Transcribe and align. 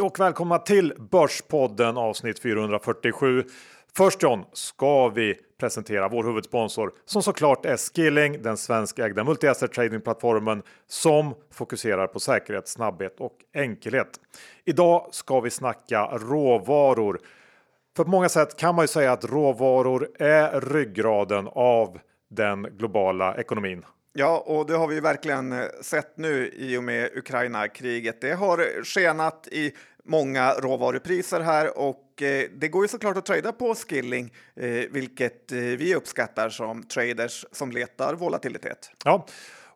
Hej 0.00 0.06
och 0.06 0.20
välkomna 0.20 0.58
till 0.58 0.94
Börspodden 1.10 1.96
avsnitt 1.96 2.42
447. 2.42 3.44
Först 3.96 4.22
John 4.22 4.44
ska 4.52 5.08
vi 5.08 5.34
presentera 5.60 6.08
vår 6.08 6.24
huvudsponsor 6.24 6.92
som 7.04 7.22
såklart 7.22 7.66
är 7.66 7.76
Skilling, 7.76 8.42
den 8.42 8.56
svenskägda 8.56 9.24
multi-asset 9.24 9.72
tradingplattformen 9.72 10.62
som 10.86 11.34
fokuserar 11.52 12.06
på 12.06 12.20
säkerhet, 12.20 12.68
snabbhet 12.68 13.20
och 13.20 13.32
enkelhet. 13.54 14.20
Idag 14.64 15.08
ska 15.10 15.40
vi 15.40 15.50
snacka 15.50 16.06
råvaror. 16.06 17.18
För 17.96 18.04
på 18.04 18.10
många 18.10 18.28
sätt 18.28 18.56
kan 18.56 18.74
man 18.74 18.82
ju 18.82 18.88
säga 18.88 19.12
att 19.12 19.24
råvaror 19.24 20.08
är 20.18 20.60
ryggraden 20.60 21.48
av 21.52 21.98
den 22.30 22.62
globala 22.62 23.36
ekonomin. 23.36 23.84
Ja, 24.12 24.44
och 24.46 24.66
det 24.66 24.76
har 24.76 24.88
vi 24.88 25.00
verkligen 25.00 25.52
eh, 25.52 25.64
sett 25.82 26.16
nu 26.16 26.50
i 26.54 26.76
och 26.76 26.84
med 26.84 27.10
Ukraina-kriget. 27.16 28.20
Det 28.20 28.32
har 28.32 28.84
skenat 28.84 29.48
i 29.52 29.72
många 30.04 30.52
råvarupriser 30.52 31.40
här 31.40 31.78
och 31.78 32.22
eh, 32.22 32.48
det 32.54 32.68
går 32.68 32.84
ju 32.84 32.88
såklart 32.88 33.16
att 33.16 33.26
trada 33.26 33.52
på 33.52 33.74
Skilling, 33.74 34.32
eh, 34.56 34.70
vilket 34.90 35.52
eh, 35.52 35.58
vi 35.58 35.94
uppskattar 35.94 36.48
som 36.48 36.82
traders 36.82 37.46
som 37.52 37.72
letar 37.72 38.14
volatilitet. 38.14 38.90
Ja, 39.04 39.26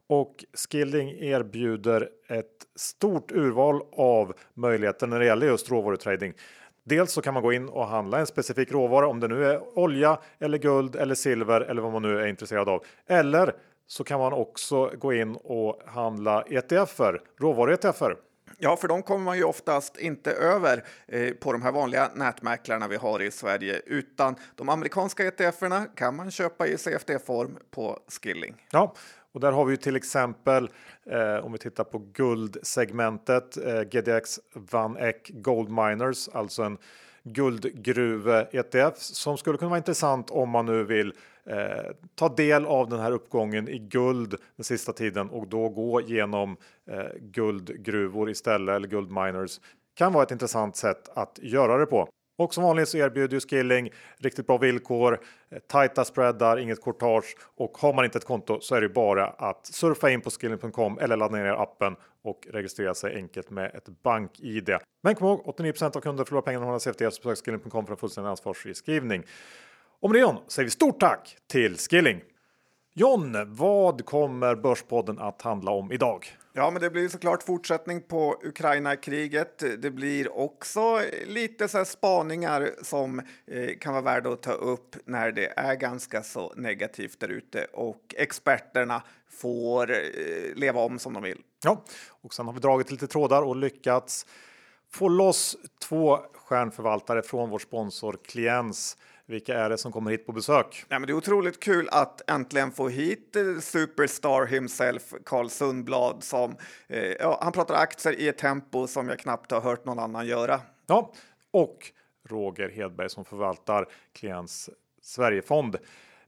och 0.07 0.45
Skilling 0.55 1.11
erbjuder 1.11 2.09
ett 2.29 2.47
stort 2.77 3.33
urval 3.33 3.83
av 3.93 4.33
möjligheter 4.55 5.07
när 5.07 5.19
det 5.19 5.27
gäller 5.27 5.47
just 5.47 5.71
råvarutrading. 5.71 6.33
Dels 6.85 7.13
så 7.13 7.23
kan 7.23 7.35
man 7.35 7.43
gå 7.43 7.53
in 7.53 7.69
och 7.69 7.87
handla 7.87 8.19
en 8.19 8.27
specifik 8.27 8.73
råvara 8.73 9.09
om 9.09 9.21
det 9.21 9.29
nu 9.29 9.45
är 9.45 9.79
olja 9.79 10.19
eller 10.39 10.59
guld 10.59 10.97
eller 10.97 11.15
silver 11.15 11.61
eller 11.61 11.83
vad 11.83 11.93
man 11.93 12.03
nu 12.03 12.21
är 12.21 12.27
intresserad 12.27 12.69
av. 12.69 12.85
Eller 13.07 13.55
så 13.87 14.05
kan 14.05 14.21
man 14.21 14.33
också 14.33 14.91
gå 14.99 15.13
in 15.13 15.37
och 15.37 15.81
handla 15.87 16.43
ETFer, 16.43 17.23
råvaru-ETFer. 17.39 18.17
Ja, 18.59 18.77
för 18.77 18.89
de 18.89 19.03
kommer 19.03 19.25
man 19.25 19.37
ju 19.37 19.45
oftast 19.45 19.99
inte 19.99 20.33
över 20.33 20.85
eh, 21.07 21.31
på 21.31 21.53
de 21.53 21.63
här 21.63 21.73
vanliga 21.73 22.11
nätmäklarna 22.15 22.89
vi 22.89 22.97
har 22.97 23.23
i 23.23 23.31
Sverige, 23.31 23.81
utan 23.87 24.35
de 24.55 24.69
amerikanska 24.69 25.27
ETFerna 25.27 25.85
kan 25.85 26.17
man 26.17 26.31
köpa 26.31 26.67
i 26.67 26.79
CFD-form 26.79 27.59
på 27.71 27.99
Skilling. 28.09 28.67
Ja, 28.71 28.95
och 29.33 29.41
där 29.41 29.53
har 29.53 29.65
vi 29.65 29.71
ju 29.71 29.77
till 29.77 29.97
exempel 29.97 30.71
eh, 31.07 31.45
om 31.45 31.53
vi 31.53 31.59
tittar 31.59 31.85
på 31.85 31.99
guldsegmentet 31.99 33.57
eh, 33.57 33.81
GDX 33.83 34.41
Van 34.55 34.97
Eck 34.97 35.31
Gold 35.35 35.71
Miners, 35.71 36.29
alltså 36.29 36.63
en 36.63 36.79
guldgruve 37.25 38.49
ETF 38.53 38.97
som 38.97 39.39
skulle 39.39 39.59
kunna 39.59 39.69
vara 39.69 39.79
intressant 39.79 40.31
om 40.31 40.51
man 40.51 40.67
nu 40.67 40.85
vill 40.85 41.13
eh, 41.47 41.93
ta 42.15 42.29
del 42.29 42.67
av 42.67 42.89
den 42.89 43.01
här 43.01 43.13
uppgången 43.13 43.69
i 43.69 43.79
guld 43.79 44.35
den 44.57 44.65
sista 44.65 44.93
tiden 44.93 45.31
och 45.31 45.49
då 45.49 45.69
gå 45.69 46.01
genom 46.01 46.57
eh, 46.91 47.05
guldgruvor 47.21 48.31
istället 48.31 48.77
eller 48.77 48.89
guldminers 48.89 49.61
kan 49.97 50.13
vara 50.13 50.23
ett 50.23 50.31
intressant 50.31 50.77
sätt 50.77 51.09
att 51.15 51.39
göra 51.43 51.77
det 51.77 51.87
på. 51.87 52.09
Och 52.39 52.55
som 52.55 52.65
vanligt 52.65 52.89
så 52.89 52.99
erbjuder 52.99 53.35
ju 53.35 53.41
Skilling 53.41 53.91
riktigt 54.19 54.47
bra 54.47 54.59
villkor, 54.59 55.21
eh, 55.51 55.59
tajta 55.59 56.05
spreadar, 56.05 56.57
inget 56.57 56.85
courtage 56.85 57.37
och 57.57 57.79
har 57.79 57.93
man 57.93 58.05
inte 58.05 58.19
ett 58.19 58.25
konto 58.25 58.61
så 58.61 58.75
är 58.75 58.81
det 58.81 58.89
bara 58.89 59.27
att 59.27 59.67
surfa 59.67 60.11
in 60.11 60.21
på 60.21 60.31
skilling.com 60.31 60.99
eller 60.99 61.17
ladda 61.17 61.37
ner 61.37 61.63
appen 61.63 61.97
och 62.25 62.47
registrera 62.51 62.95
sig 62.95 63.15
enkelt 63.15 63.51
med 63.51 63.75
ett 63.75 63.89
bank-id. 64.03 64.71
Men 65.03 65.15
kom 65.15 65.29
ihåg 65.29 65.57
89% 65.59 65.97
av 65.97 66.01
kunder 66.01 66.25
förlorar 66.25 66.43
pengarna 66.43 66.67
hålla 66.67 66.79
CFD 66.79 67.11
så 67.11 67.23
besök 67.23 67.45
skilling.com 67.45 67.87
för 67.87 67.93
en 67.93 67.99
fullständig 67.99 68.31
ansvarsfri 68.31 68.75
skrivning. 68.75 69.23
Och 70.01 70.11
med 70.11 70.17
det 70.17 70.21
John 70.21 70.37
säger 70.49 70.65
vi 70.65 70.71
stort 70.71 71.01
tack 71.01 71.37
till 71.47 71.77
Skilling. 71.77 72.21
John, 72.95 73.55
vad 73.55 74.05
kommer 74.05 74.55
Börspodden 74.55 75.19
att 75.19 75.43
handla 75.43 75.71
om 75.71 75.93
idag? 75.93 76.27
Ja, 76.57 76.71
men 76.71 76.83
det 76.83 76.91
blir 76.91 77.09
såklart 77.09 77.43
fortsättning 77.43 78.03
på 78.03 78.41
Ukraina-kriget. 78.45 79.59
Det 79.79 79.91
blir 79.91 80.39
också 80.39 81.01
lite 81.27 81.69
så 81.69 81.85
spaningar 81.85 82.71
som 82.83 83.19
eh, 83.47 83.79
kan 83.81 83.93
vara 83.93 84.03
värda 84.03 84.31
att 84.31 84.43
ta 84.43 84.53
upp 84.53 84.97
när 85.05 85.33
det 85.33 85.53
är 85.57 85.75
ganska 85.75 86.23
så 86.23 86.53
negativt 86.57 87.21
där 87.21 87.29
ute 87.29 87.65
och 87.65 88.15
experterna 88.19 89.03
får 89.31 89.91
eh, 89.91 90.55
leva 90.55 90.81
om 90.81 90.99
som 90.99 91.13
de 91.13 91.23
vill. 91.23 91.43
Ja, 91.65 91.85
och 92.09 92.35
sen 92.35 92.47
har 92.47 92.53
vi 92.53 92.61
dragit 92.61 92.91
lite 92.91 93.07
trådar 93.07 93.43
och 93.43 93.57
lyckats 93.57 94.27
få 94.91 95.09
loss 95.09 95.57
två 95.89 96.19
stjärnförvaltare 96.35 97.23
från 97.23 97.51
vår 97.51 97.59
sponsor 97.59 98.19
Kliens 98.25 98.97
vilka 99.27 99.59
är 99.59 99.71
det 99.71 99.79
som 99.79 99.93
kommer 99.93 100.11
hit 100.11 100.27
på 100.27 100.33
besök? 100.33 100.85
Ja, 100.89 100.99
men 100.99 101.07
det 101.07 101.13
är 101.13 101.17
otroligt 101.17 101.61
kul 101.61 101.89
att 101.93 102.31
äntligen 102.31 102.73
få 102.73 102.89
hit 102.89 103.37
eh, 103.37 103.59
superstar 103.61 104.47
himself, 104.47 105.15
Carl 105.25 105.49
Sundblad, 105.49 106.25
som 106.25 106.57
eh, 106.87 107.05
ja, 107.05 107.39
han 107.43 107.53
pratar 107.53 107.75
aktier 107.75 108.21
i 108.21 108.29
ett 108.29 108.39
tempo 108.39 108.87
som 108.87 109.09
jag 109.09 109.19
knappt 109.19 109.51
har 109.51 109.61
hört 109.61 109.85
någon 109.85 109.99
annan 109.99 110.27
göra. 110.27 110.61
Ja, 110.87 111.13
och 111.51 111.79
Roger 112.29 112.69
Hedberg 112.69 113.11
som 113.11 113.25
förvaltar 113.25 113.89
Klients 114.13 114.71
Sverigefond. 115.03 115.77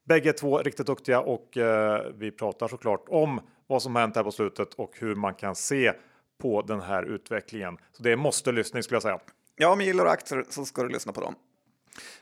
Bägge 0.04 0.32
två 0.32 0.58
riktigt 0.58 0.86
duktiga 0.86 1.20
och 1.20 1.56
eh, 1.56 2.02
vi 2.14 2.30
pratar 2.30 2.68
såklart 2.68 3.04
om 3.08 3.40
vad 3.66 3.82
som 3.82 3.96
hänt 3.96 4.16
här 4.16 4.22
på 4.22 4.32
slutet 4.32 4.74
och 4.74 4.92
hur 4.98 5.14
man 5.14 5.34
kan 5.34 5.54
se 5.54 5.92
på 6.38 6.62
den 6.62 6.80
här 6.80 7.02
utvecklingen. 7.02 7.78
Så 7.92 8.02
det 8.02 8.12
är 8.12 8.16
måste 8.16 8.52
lyssning 8.52 8.82
skulle 8.82 8.96
jag 8.96 9.02
säga. 9.02 9.20
Ja, 9.56 9.74
men 9.74 9.86
gillar 9.86 10.04
du 10.04 10.10
aktier 10.10 10.44
så 10.48 10.64
ska 10.64 10.82
du 10.82 10.88
lyssna 10.88 11.12
på 11.12 11.20
dem. 11.20 11.34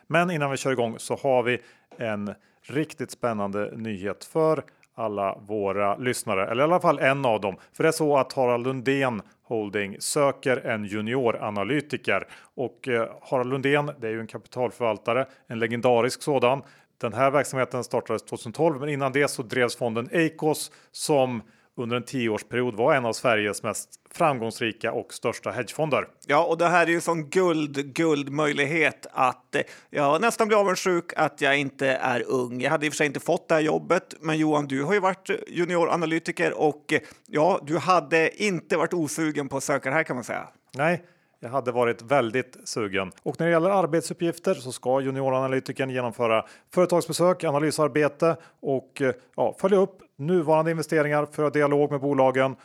Men 0.07 0.31
innan 0.31 0.51
vi 0.51 0.57
kör 0.57 0.73
igång 0.73 0.99
så 0.99 1.17
har 1.17 1.43
vi 1.43 1.59
en 1.99 2.35
riktigt 2.63 3.11
spännande 3.11 3.77
nyhet 3.77 4.25
för 4.25 4.63
alla 4.95 5.39
våra 5.47 5.97
lyssnare, 5.97 6.47
eller 6.47 6.63
i 6.63 6.65
alla 6.65 6.81
fall 6.81 6.99
en 6.99 7.25
av 7.25 7.41
dem. 7.41 7.57
För 7.73 7.83
det 7.83 7.89
är 7.89 7.93
så 7.93 8.17
att 8.17 8.33
Harald 8.33 8.67
Lundén 8.67 9.23
Holding 9.43 9.97
söker 10.01 10.57
en 10.57 10.85
junioranalytiker 10.85 12.27
och 12.55 12.89
eh, 12.89 13.09
Harald 13.23 13.51
Lundén, 13.51 13.91
det 14.01 14.09
är 14.09 14.13
ju 14.13 14.21
en 14.21 14.27
kapitalförvaltare, 14.27 15.27
en 15.47 15.59
legendarisk 15.59 16.23
sådan. 16.23 16.63
Den 17.01 17.13
här 17.13 17.31
verksamheten 17.31 17.85
startades 17.85 18.23
2012, 18.23 18.81
men 18.81 18.89
innan 18.89 19.13
det 19.13 19.29
så 19.29 19.43
drevs 19.43 19.77
fonden 19.77 20.09
Eikos 20.13 20.73
som 20.93 21.43
under 21.77 21.97
en 21.97 22.03
tioårsperiod 22.03 22.75
var 22.75 22.95
en 22.95 23.07
av 23.07 23.13
Sveriges 23.13 23.63
mest 23.63 23.89
framgångsrika 24.11 24.93
och 24.93 25.15
största 25.15 25.51
hedgefonder. 25.51 26.09
Ja, 26.27 26.45
och 26.45 26.59
det 26.59 26.69
här 26.69 26.87
är 26.87 26.91
ju 26.91 27.01
sån 27.01 27.31
guld, 27.31 27.95
guldmöjlighet 27.95 29.07
att 29.13 29.57
jag 29.91 30.21
nästan 30.21 30.49
blir 30.49 30.61
avundsjuk 30.61 31.13
att 31.17 31.41
jag 31.41 31.59
inte 31.59 31.87
är 31.89 32.25
ung. 32.29 32.61
Jag 32.61 32.71
hade 32.71 32.87
i 32.87 32.89
och 32.89 32.93
för 32.93 32.97
sig 32.97 33.07
inte 33.07 33.21
fått 33.21 33.49
det 33.49 33.55
här 33.55 33.63
jobbet, 33.63 34.15
men 34.21 34.39
Johan, 34.39 34.67
du 34.67 34.83
har 34.83 34.95
ju 34.95 35.01
varit 35.01 35.31
junioranalytiker 35.49 36.61
och 36.61 36.95
ja, 37.27 37.61
du 37.63 37.79
hade 37.79 38.43
inte 38.45 38.77
varit 38.77 38.95
osugen 38.95 39.49
på 39.49 39.57
att 39.57 39.65
söka 39.65 39.91
det 39.91 39.97
här 39.97 40.03
kan 40.03 40.17
man 40.17 40.25
säga. 40.25 40.49
Nej, 40.75 41.05
jag 41.41 41.51
hade 41.51 41.73
varit 41.73 42.03
väldigt 42.03 42.57
sugen. 42.65 43.13
Och 43.23 43.41
när 43.41 43.47
det 43.47 43.53
gäller 43.53 43.71
arbetsuppgifter 43.71 44.55
så 44.55 44.73
ska 44.73 45.01
junioranalytikern 45.01 45.91
genomföra 45.91 46.45
företagsbesök, 46.75 47.45
analysarbete 47.45 48.37
och 48.61 49.03
ja, 49.37 49.57
följa 49.61 49.79
upp 49.79 50.04
nuvarande 50.17 50.71
investeringar, 50.71 51.27
föra 51.27 51.51
dialog 51.51 51.91
med 51.91 52.01
bolagen 52.01 52.57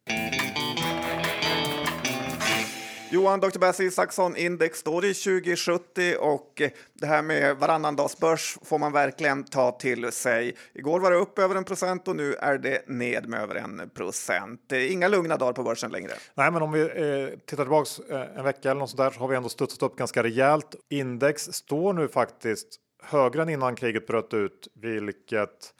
Johan, 3.13 3.39
Dr. 3.39 3.59
Bassi 3.59 3.83
Isaksson, 3.83 4.35
index 4.35 4.79
står 4.79 5.05
i 5.05 5.13
2070 5.13 6.15
och 6.19 6.61
eh, 6.61 6.71
det 6.93 7.05
här 7.05 7.21
med 7.21 7.57
varannandagsbörs 7.57 8.57
får 8.61 8.79
man 8.79 8.91
verkligen 8.91 9.43
ta 9.43 9.71
till 9.71 10.11
sig. 10.11 10.55
Igår 10.73 10.99
var 10.99 11.11
det 11.11 11.17
upp 11.17 11.39
över 11.39 11.55
en 11.55 11.63
procent 11.63 12.07
och 12.07 12.15
nu 12.15 12.33
är 12.33 12.57
det 12.57 12.87
ned 12.87 13.29
med 13.29 13.41
över 13.41 13.55
en 13.55 13.89
procent. 13.95 14.71
Eh, 14.71 14.91
inga 14.91 15.07
lugna 15.07 15.37
dagar 15.37 15.53
på 15.53 15.63
börsen 15.63 15.91
längre. 15.91 16.11
Nej, 16.33 16.51
men 16.51 16.61
om 16.61 16.71
vi 16.71 16.81
eh, 16.81 17.39
tittar 17.45 17.63
tillbaks 17.63 17.99
eh, 17.99 18.37
en 18.37 18.43
vecka 18.43 18.71
eller 18.71 18.79
något 18.79 18.89
sånt 18.89 18.97
där 18.97 19.11
så 19.11 19.19
har 19.19 19.27
vi 19.27 19.35
ändå 19.35 19.49
studsat 19.49 19.83
upp 19.83 19.95
ganska 19.95 20.23
rejält. 20.23 20.75
Index 20.89 21.43
står 21.43 21.93
nu 21.93 22.07
faktiskt 22.07 22.67
högre 23.03 23.41
än 23.41 23.49
innan 23.49 23.75
kriget 23.75 24.07
bröt 24.07 24.33
ut, 24.33 24.67
vilket 24.75 25.73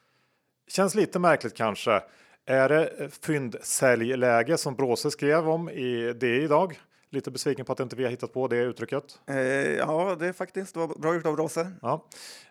känns 0.67 0.95
lite 0.95 1.19
märkligt 1.19 1.57
kanske. 1.57 2.01
Är 2.45 2.69
det 2.69 3.09
fyndsäljläge 3.25 4.57
som 4.57 4.75
Bråse 4.75 5.11
skrev 5.11 5.49
om 5.49 5.69
i 5.69 6.13
det 6.13 6.35
idag? 6.35 6.79
Lite 7.13 7.31
besviken 7.31 7.65
på 7.65 7.73
att 7.73 7.79
inte 7.79 7.95
vi 7.95 8.03
har 8.03 8.11
hittat 8.11 8.33
på 8.33 8.47
det 8.47 8.57
uttrycket. 8.57 9.19
Eh, 9.27 9.37
ja, 9.71 10.15
det 10.19 10.27
är 10.27 10.33
faktiskt 10.33 10.73
det 10.73 10.79
var 10.79 10.87
bra 10.87 11.15
gjort 11.15 11.25
av 11.25 11.37
Rosse. 11.37 11.71
Ja, 11.81 12.05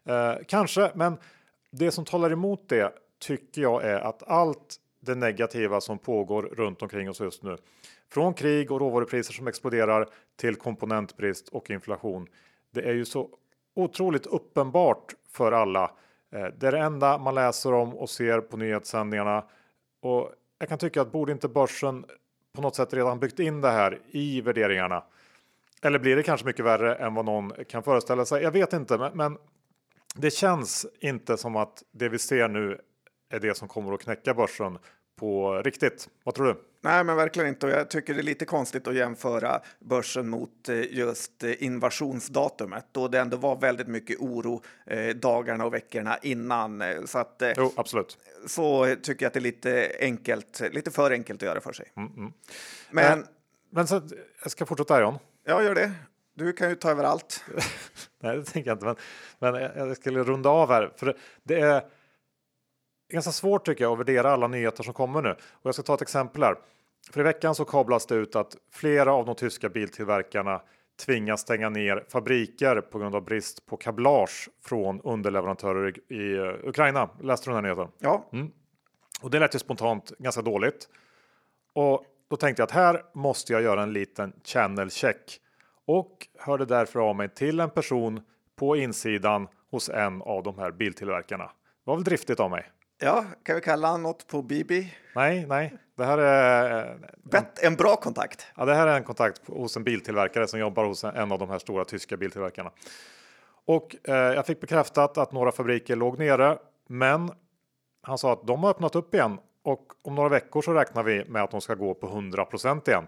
eh, 0.04 0.34
kanske, 0.48 0.90
men 0.94 1.16
det 1.70 1.90
som 1.90 2.04
talar 2.04 2.30
emot 2.30 2.68
det 2.68 2.92
tycker 3.18 3.62
jag 3.62 3.84
är 3.84 4.00
att 4.00 4.22
allt 4.28 4.76
det 5.00 5.14
negativa 5.14 5.80
som 5.80 5.98
pågår 5.98 6.42
runt 6.42 6.82
omkring 6.82 7.10
oss 7.10 7.20
just 7.20 7.42
nu, 7.42 7.56
från 8.10 8.34
krig 8.34 8.70
och 8.70 8.80
råvarupriser 8.80 9.32
som 9.32 9.46
exploderar 9.46 10.08
till 10.36 10.56
komponentbrist 10.56 11.48
och 11.48 11.70
inflation. 11.70 12.26
Det 12.70 12.82
är 12.82 12.94
ju 12.94 13.04
så 13.04 13.28
otroligt 13.74 14.26
uppenbart 14.26 15.14
för 15.32 15.52
alla. 15.52 15.90
Eh, 16.32 16.46
det 16.58 16.66
är 16.66 16.72
det 16.72 16.80
enda 16.80 17.18
man 17.18 17.34
läser 17.34 17.72
om 17.72 17.94
och 17.94 18.10
ser 18.10 18.40
på 18.40 18.56
nyhetssändningarna. 18.56 19.44
Och 20.00 20.32
jag 20.58 20.68
kan 20.68 20.78
tycka 20.78 21.02
att 21.02 21.12
borde 21.12 21.32
inte 21.32 21.48
börsen 21.48 22.04
på 22.52 22.62
något 22.62 22.76
sätt 22.76 22.94
redan 22.94 23.20
byggt 23.20 23.38
in 23.38 23.60
det 23.60 23.70
här 23.70 24.00
i 24.10 24.40
värderingarna? 24.40 25.04
Eller 25.82 25.98
blir 25.98 26.16
det 26.16 26.22
kanske 26.22 26.46
mycket 26.46 26.64
värre 26.64 26.94
än 26.94 27.14
vad 27.14 27.24
någon 27.24 27.52
kan 27.68 27.82
föreställa 27.82 28.24
sig? 28.24 28.42
Jag 28.42 28.50
vet 28.50 28.72
inte, 28.72 28.98
men, 28.98 29.16
men 29.16 29.38
det 30.14 30.30
känns 30.30 30.86
inte 31.00 31.36
som 31.36 31.56
att 31.56 31.82
det 31.92 32.08
vi 32.08 32.18
ser 32.18 32.48
nu 32.48 32.78
är 33.30 33.40
det 33.40 33.56
som 33.56 33.68
kommer 33.68 33.92
att 33.92 34.02
knäcka 34.02 34.34
börsen 34.34 34.78
på 35.16 35.62
riktigt. 35.62 36.08
Vad 36.24 36.34
tror 36.34 36.46
du? 36.46 36.71
Nej, 36.84 37.04
men 37.04 37.16
verkligen 37.16 37.48
inte. 37.48 37.66
Och 37.66 37.72
jag 37.72 37.90
tycker 37.90 38.14
det 38.14 38.20
är 38.20 38.22
lite 38.22 38.44
konstigt 38.44 38.86
att 38.86 38.94
jämföra 38.94 39.60
börsen 39.78 40.28
mot 40.28 40.68
eh, 40.68 40.92
just 40.92 41.44
eh, 41.44 41.62
invasionsdatumet 41.62 42.86
då 42.92 43.08
det 43.08 43.20
ändå 43.20 43.36
var 43.36 43.56
väldigt 43.56 43.86
mycket 43.86 44.20
oro 44.20 44.62
eh, 44.86 45.16
dagarna 45.16 45.64
och 45.64 45.74
veckorna 45.74 46.18
innan. 46.22 46.84
Så 47.06 47.18
att, 47.18 47.42
jo, 47.56 47.72
absolut. 47.76 48.18
Så 48.46 48.96
tycker 49.02 49.24
jag 49.24 49.28
att 49.28 49.34
det 49.34 49.38
är 49.38 49.42
lite 49.42 49.92
enkelt, 50.00 50.62
lite 50.72 50.90
för 50.90 51.10
enkelt 51.10 51.42
att 51.42 51.46
göra 51.46 51.60
för 51.60 51.72
sig. 51.72 51.92
Mm, 51.96 52.12
mm. 52.16 52.32
Men, 52.90 53.18
men, 53.18 53.26
men 53.70 53.86
så, 53.86 54.02
jag 54.42 54.50
ska 54.50 54.66
fortsätta 54.66 55.00
John. 55.00 55.18
Ja, 55.44 55.62
gör 55.62 55.74
det. 55.74 55.92
Du 56.34 56.52
kan 56.52 56.68
ju 56.68 56.74
ta 56.74 56.90
över 56.90 57.04
allt. 57.04 57.44
Nej, 58.20 58.36
det 58.36 58.44
tänker 58.44 58.70
jag 58.70 58.74
inte. 58.74 58.86
Men, 59.38 59.52
men 59.52 59.62
jag 59.76 59.96
skulle 59.96 60.22
runda 60.22 60.50
av 60.50 60.68
här. 60.68 60.92
För 60.96 61.16
det 61.42 61.60
är 61.60 61.82
ganska 63.12 63.32
svårt 63.32 63.66
tycker 63.66 63.84
jag 63.84 63.92
att 63.92 63.98
värdera 63.98 64.32
alla 64.32 64.48
nyheter 64.48 64.82
som 64.82 64.94
kommer 64.94 65.22
nu. 65.22 65.30
Och 65.30 65.66
jag 65.66 65.74
ska 65.74 65.82
ta 65.82 65.94
ett 65.94 66.02
exempel 66.02 66.42
här. 66.42 66.56
För 67.10 67.20
i 67.20 67.22
veckan 67.22 67.54
så 67.54 67.64
kablas 67.64 68.06
det 68.06 68.14
ut 68.14 68.36
att 68.36 68.56
flera 68.72 69.12
av 69.12 69.26
de 69.26 69.34
tyska 69.34 69.68
biltillverkarna 69.68 70.62
tvingas 71.04 71.40
stänga 71.40 71.68
ner 71.68 72.04
fabriker 72.08 72.80
på 72.80 72.98
grund 72.98 73.14
av 73.14 73.24
brist 73.24 73.66
på 73.66 73.76
kablage 73.76 74.48
från 74.64 75.00
underleverantörer 75.00 76.12
i 76.12 76.36
eh, 76.36 76.68
Ukraina. 76.68 77.08
Läste 77.20 77.50
du 77.50 77.54
den 77.54 77.64
här 77.64 77.74
nyheten? 77.74 77.92
Ja. 77.98 78.28
Mm. 78.32 78.50
Och 79.22 79.30
det 79.30 79.38
lät 79.38 79.54
ju 79.54 79.58
spontant 79.58 80.12
ganska 80.18 80.42
dåligt. 80.42 80.88
Och 81.72 82.04
då 82.30 82.36
tänkte 82.36 82.60
jag 82.62 82.66
att 82.66 82.70
här 82.70 83.02
måste 83.14 83.52
jag 83.52 83.62
göra 83.62 83.82
en 83.82 83.92
liten 83.92 84.32
channel 84.44 84.90
check 84.90 85.40
och 85.86 86.26
hörde 86.38 86.64
därför 86.64 87.00
av 87.00 87.16
mig 87.16 87.28
till 87.28 87.60
en 87.60 87.70
person 87.70 88.20
på 88.56 88.76
insidan 88.76 89.48
hos 89.70 89.88
en 89.88 90.22
av 90.22 90.42
de 90.42 90.58
här 90.58 90.70
biltillverkarna. 90.70 91.44
Det 91.44 91.50
var 91.84 91.94
väl 91.94 92.04
driftigt 92.04 92.40
av 92.40 92.50
mig. 92.50 92.70
Ja, 93.04 93.24
kan 93.42 93.54
vi 93.54 93.60
kalla 93.60 93.88
honom 93.88 94.02
något 94.02 94.26
på 94.26 94.42
Bibi? 94.42 94.94
Nej, 95.14 95.46
nej, 95.48 95.74
det 95.96 96.04
här 96.04 96.18
är 96.18 96.98
en, 97.32 97.44
en 97.62 97.74
bra 97.74 97.96
kontakt. 97.96 98.46
Ja, 98.56 98.64
det 98.64 98.74
här 98.74 98.86
är 98.86 98.96
en 98.96 99.04
kontakt 99.04 99.48
hos 99.48 99.76
en 99.76 99.84
biltillverkare 99.84 100.46
som 100.46 100.60
jobbar 100.60 100.84
hos 100.84 101.04
en 101.04 101.32
av 101.32 101.38
de 101.38 101.50
här 101.50 101.58
stora 101.58 101.84
tyska 101.84 102.16
biltillverkarna. 102.16 102.70
Och 103.64 103.96
eh, 104.04 104.14
jag 104.14 104.46
fick 104.46 104.60
bekräftat 104.60 105.18
att 105.18 105.32
några 105.32 105.52
fabriker 105.52 105.96
låg 105.96 106.18
nere, 106.18 106.58
men 106.88 107.30
han 108.02 108.18
sa 108.18 108.32
att 108.32 108.46
de 108.46 108.62
har 108.62 108.70
öppnat 108.70 108.96
upp 108.96 109.14
igen 109.14 109.38
och 109.62 109.86
om 110.02 110.14
några 110.14 110.28
veckor 110.28 110.62
så 110.62 110.72
räknar 110.72 111.02
vi 111.02 111.24
med 111.24 111.42
att 111.42 111.50
de 111.50 111.60
ska 111.60 111.74
gå 111.74 111.94
på 111.94 112.06
100% 112.06 112.88
igen. 112.88 113.06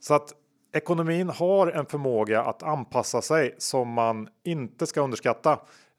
Så 0.00 0.14
att 0.14 0.34
ekonomin 0.72 1.28
har 1.28 1.66
en 1.66 1.86
förmåga 1.86 2.42
att 2.42 2.62
anpassa 2.62 3.22
sig 3.22 3.54
som 3.58 3.88
man 3.88 4.28
inte 4.44 4.86
ska 4.86 5.00
underskatta. 5.00 5.52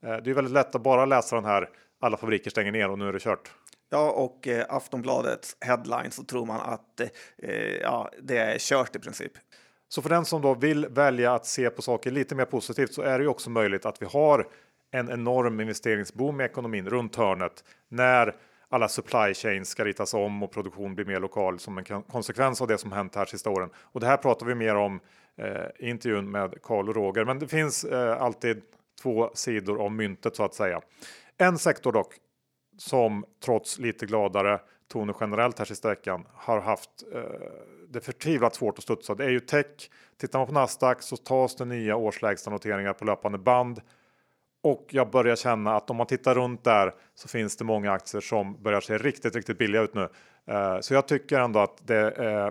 Eh, 0.04 0.18
det 0.18 0.30
är 0.30 0.34
väldigt 0.34 0.54
lätt 0.54 0.76
att 0.76 0.82
bara 0.82 1.06
läsa 1.06 1.36
den 1.36 1.46
här 1.46 1.70
alla 2.02 2.18
fabriker 2.18 2.52
stänger 2.52 2.72
ner 2.72 2.90
och 2.90 3.00
nu 3.00 3.08
är 3.08 3.14
det 3.14 3.20
kört. 3.20 3.52
Ja, 3.90 4.12
och 4.12 4.48
eh, 4.48 4.66
Aftonbladets 4.70 5.58
headline 5.60 6.12
så 6.12 6.24
tror 6.24 6.46
man 6.46 6.62
att 6.62 7.00
eh, 7.38 7.76
ja, 7.82 8.12
det 8.22 8.38
är 8.38 8.58
kört 8.60 8.96
i 8.96 9.00
princip. 9.00 9.32
Så 9.90 10.02
för 10.02 10.10
den 10.10 10.26
som 10.26 10.42
då 10.42 10.54
vill 10.54 10.88
välja 10.90 11.34
att 11.34 11.46
se 11.46 11.70
på 11.70 11.82
saker 11.82 12.12
lite 12.12 12.36
mer 12.36 12.46
positivt 12.46 12.94
så 12.94 13.02
är 13.02 13.20
det 13.20 13.24
ju 13.24 13.30
också 13.30 13.50
möjligt 13.50 13.86
att 13.86 14.02
vi 14.02 14.06
har 14.06 14.48
en 14.92 15.10
enorm 15.10 15.60
investeringsboom 15.60 16.42
i 16.42 16.44
ekonomin 16.44 16.90
runt 16.90 17.16
hörnet 17.16 17.64
när 17.90 18.36
alla 18.70 18.88
supply 18.88 19.34
chains 19.34 19.70
ska 19.70 19.86
ritas 19.86 20.14
om 20.14 20.44
och 20.44 20.52
produktion 20.52 20.96
blir 20.96 21.06
mer 21.06 21.20
lokal 21.20 21.60
som 21.60 21.78
en 21.78 21.84
konsekvens 21.84 22.62
av 22.62 22.68
det 22.68 22.78
som 22.78 22.92
hänt 22.92 23.16
här 23.16 23.26
sista 23.26 23.50
åren. 23.50 23.70
Och 23.76 24.00
det 24.00 24.08
här 24.08 24.18
pratar 24.18 24.46
vi 24.46 24.56
mer 24.56 24.76
om 24.76 25.00
eh, 25.38 25.66
i 25.80 25.90
intervjun 25.90 26.32
med 26.32 26.62
Karl 26.64 26.90
och 26.90 26.96
Roger. 26.96 27.26
Men 27.26 27.40
det 27.40 27.48
finns 27.48 27.84
eh, 27.84 28.22
alltid 28.22 28.62
två 29.02 29.32
sidor 29.34 29.82
av 29.82 29.92
myntet 29.92 30.36
så 30.36 30.44
att 30.44 30.54
säga. 30.54 30.82
En 31.42 31.58
sektor 31.58 31.92
dock 31.92 32.16
som 32.78 33.26
trots 33.46 33.80
lite 33.80 34.06
gladare 34.06 34.60
toner 34.88 35.16
generellt 35.20 35.60
här 35.60 35.66
sista 35.66 35.90
veckan 35.90 36.28
har 36.34 36.62
haft 36.62 36.90
eh, 37.14 37.22
det 37.90 38.02
förtvivlat 38.02 38.56
svårt 38.56 38.78
att 38.78 38.84
studsa. 38.84 39.16
Det 39.16 39.26
är 39.26 39.30
ju 39.30 39.40
tech. 39.40 39.66
Tittar 40.18 40.40
man 40.40 40.48
på 40.48 40.54
Nasdaq 40.54 41.02
så 41.02 41.18
tas 41.18 41.56
det 41.56 41.66
nya 41.66 41.96
årslägsta 41.96 42.50
noteringar 42.50 42.94
på 42.94 43.06
löpande 43.06 43.38
band. 43.38 43.82
Och 44.64 44.88
jag 44.90 45.10
börjar 45.10 45.36
känna 45.36 45.76
att 45.76 45.90
om 45.90 45.96
man 45.96 46.08
tittar 46.08 46.36
runt 46.36 46.64
där 46.64 46.94
så 47.16 47.28
finns 47.28 47.58
det 47.58 47.64
många 47.64 47.92
aktier 47.92 48.22
som 48.22 48.64
börjar 48.64 48.82
se 48.82 48.98
riktigt, 48.98 49.36
riktigt 49.36 49.58
billiga 49.58 49.82
ut 49.82 49.94
nu. 49.94 50.10
Eh, 50.46 50.80
så 50.80 50.94
jag 50.94 51.08
tycker 51.08 51.40
ändå 51.40 51.60
att 51.60 51.88
det 51.88 52.12
eh, 52.12 52.50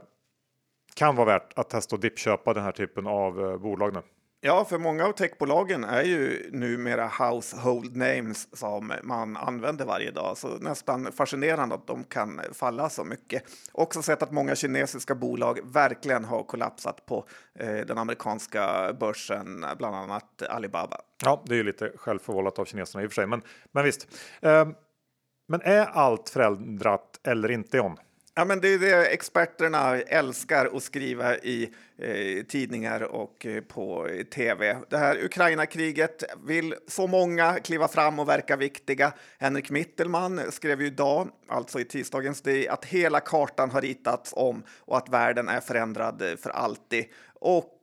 kan 0.95 1.17
vara 1.17 1.27
värt 1.27 1.59
att 1.59 1.71
testa 1.71 1.97
och 1.97 2.01
dippköpa 2.01 2.55
den 2.55 2.65
här 2.65 2.73
typen 2.73 3.07
av 3.07 3.41
eh, 3.41 3.57
bolag 3.57 3.95
nu. 3.95 4.03
Ja, 4.43 4.65
för 4.65 4.79
många 4.79 5.07
av 5.07 5.13
techbolagen 5.13 5.85
är 5.85 6.03
ju 6.03 6.51
numera 6.53 7.11
household 7.19 7.97
names 7.97 8.59
som 8.59 8.93
man 9.03 9.37
använder 9.37 9.85
varje 9.85 10.11
dag. 10.11 10.39
Så 10.39 10.49
nästan 10.49 11.13
fascinerande 11.13 11.75
att 11.75 11.87
de 11.87 12.05
kan 12.05 12.41
falla 12.53 12.91
så 12.91 13.05
mycket. 13.05 13.43
Också 13.73 14.03
sett 14.03 14.23
att 14.23 14.33
många 14.33 14.55
kinesiska 14.55 15.15
bolag 15.15 15.59
verkligen 15.65 16.25
har 16.25 16.43
kollapsat 16.43 17.07
på 17.07 17.25
eh, 17.55 17.77
den 17.77 17.99
amerikanska 17.99 18.93
börsen, 19.01 19.67
bland 19.79 19.97
annat 19.97 20.43
Alibaba. 20.43 20.97
Ja, 21.25 21.43
det 21.47 21.55
är 21.55 21.57
ju 21.57 21.65
lite 21.65 21.93
självförvållat 21.97 22.59
av 22.59 22.65
kineserna 22.65 23.05
i 23.05 23.07
och 23.07 23.11
för 23.11 23.15
sig, 23.15 23.27
men, 23.27 23.43
men 23.73 23.85
visst. 23.85 24.09
Eh, 24.41 24.69
men 25.49 25.61
är 25.63 25.87
allt 25.87 26.29
förändrat 26.29 27.21
eller 27.23 27.51
inte 27.51 27.77
John? 27.77 27.97
Ja, 28.35 28.45
men 28.45 28.61
det 28.61 28.69
är 28.75 28.79
det 28.79 29.07
experterna 29.07 29.97
älskar 29.97 30.77
att 30.77 30.83
skriva 30.83 31.37
i 31.37 31.71
eh, 31.99 32.45
tidningar 32.45 33.03
och 33.03 33.47
eh, 33.47 33.61
på 33.63 34.09
tv. 34.35 34.77
Det 34.91 34.99
här 34.99 35.25
Ukraina-kriget 35.25 36.25
vill 36.47 36.75
så 36.89 37.07
många 37.07 37.55
kliva 37.55 37.89
fram 37.89 38.19
och 38.19 38.29
verka 38.29 38.57
viktiga. 38.57 39.13
Henrik 39.39 39.71
Mittelman 39.71 40.41
skrev 40.51 40.81
ju 40.81 40.87
idag, 40.87 41.29
alltså 41.49 41.81
i 41.81 41.85
tisdagens 41.85 42.43
DI, 42.43 42.69
att 42.69 42.85
hela 42.85 43.21
kartan 43.21 43.71
har 43.71 43.81
ritats 43.81 44.33
om 44.37 44.63
och 44.79 44.97
att 44.97 45.09
världen 45.09 45.49
är 45.49 45.61
förändrad 45.61 46.23
för 46.43 46.51
alltid. 46.51 47.05
Och 47.35 47.80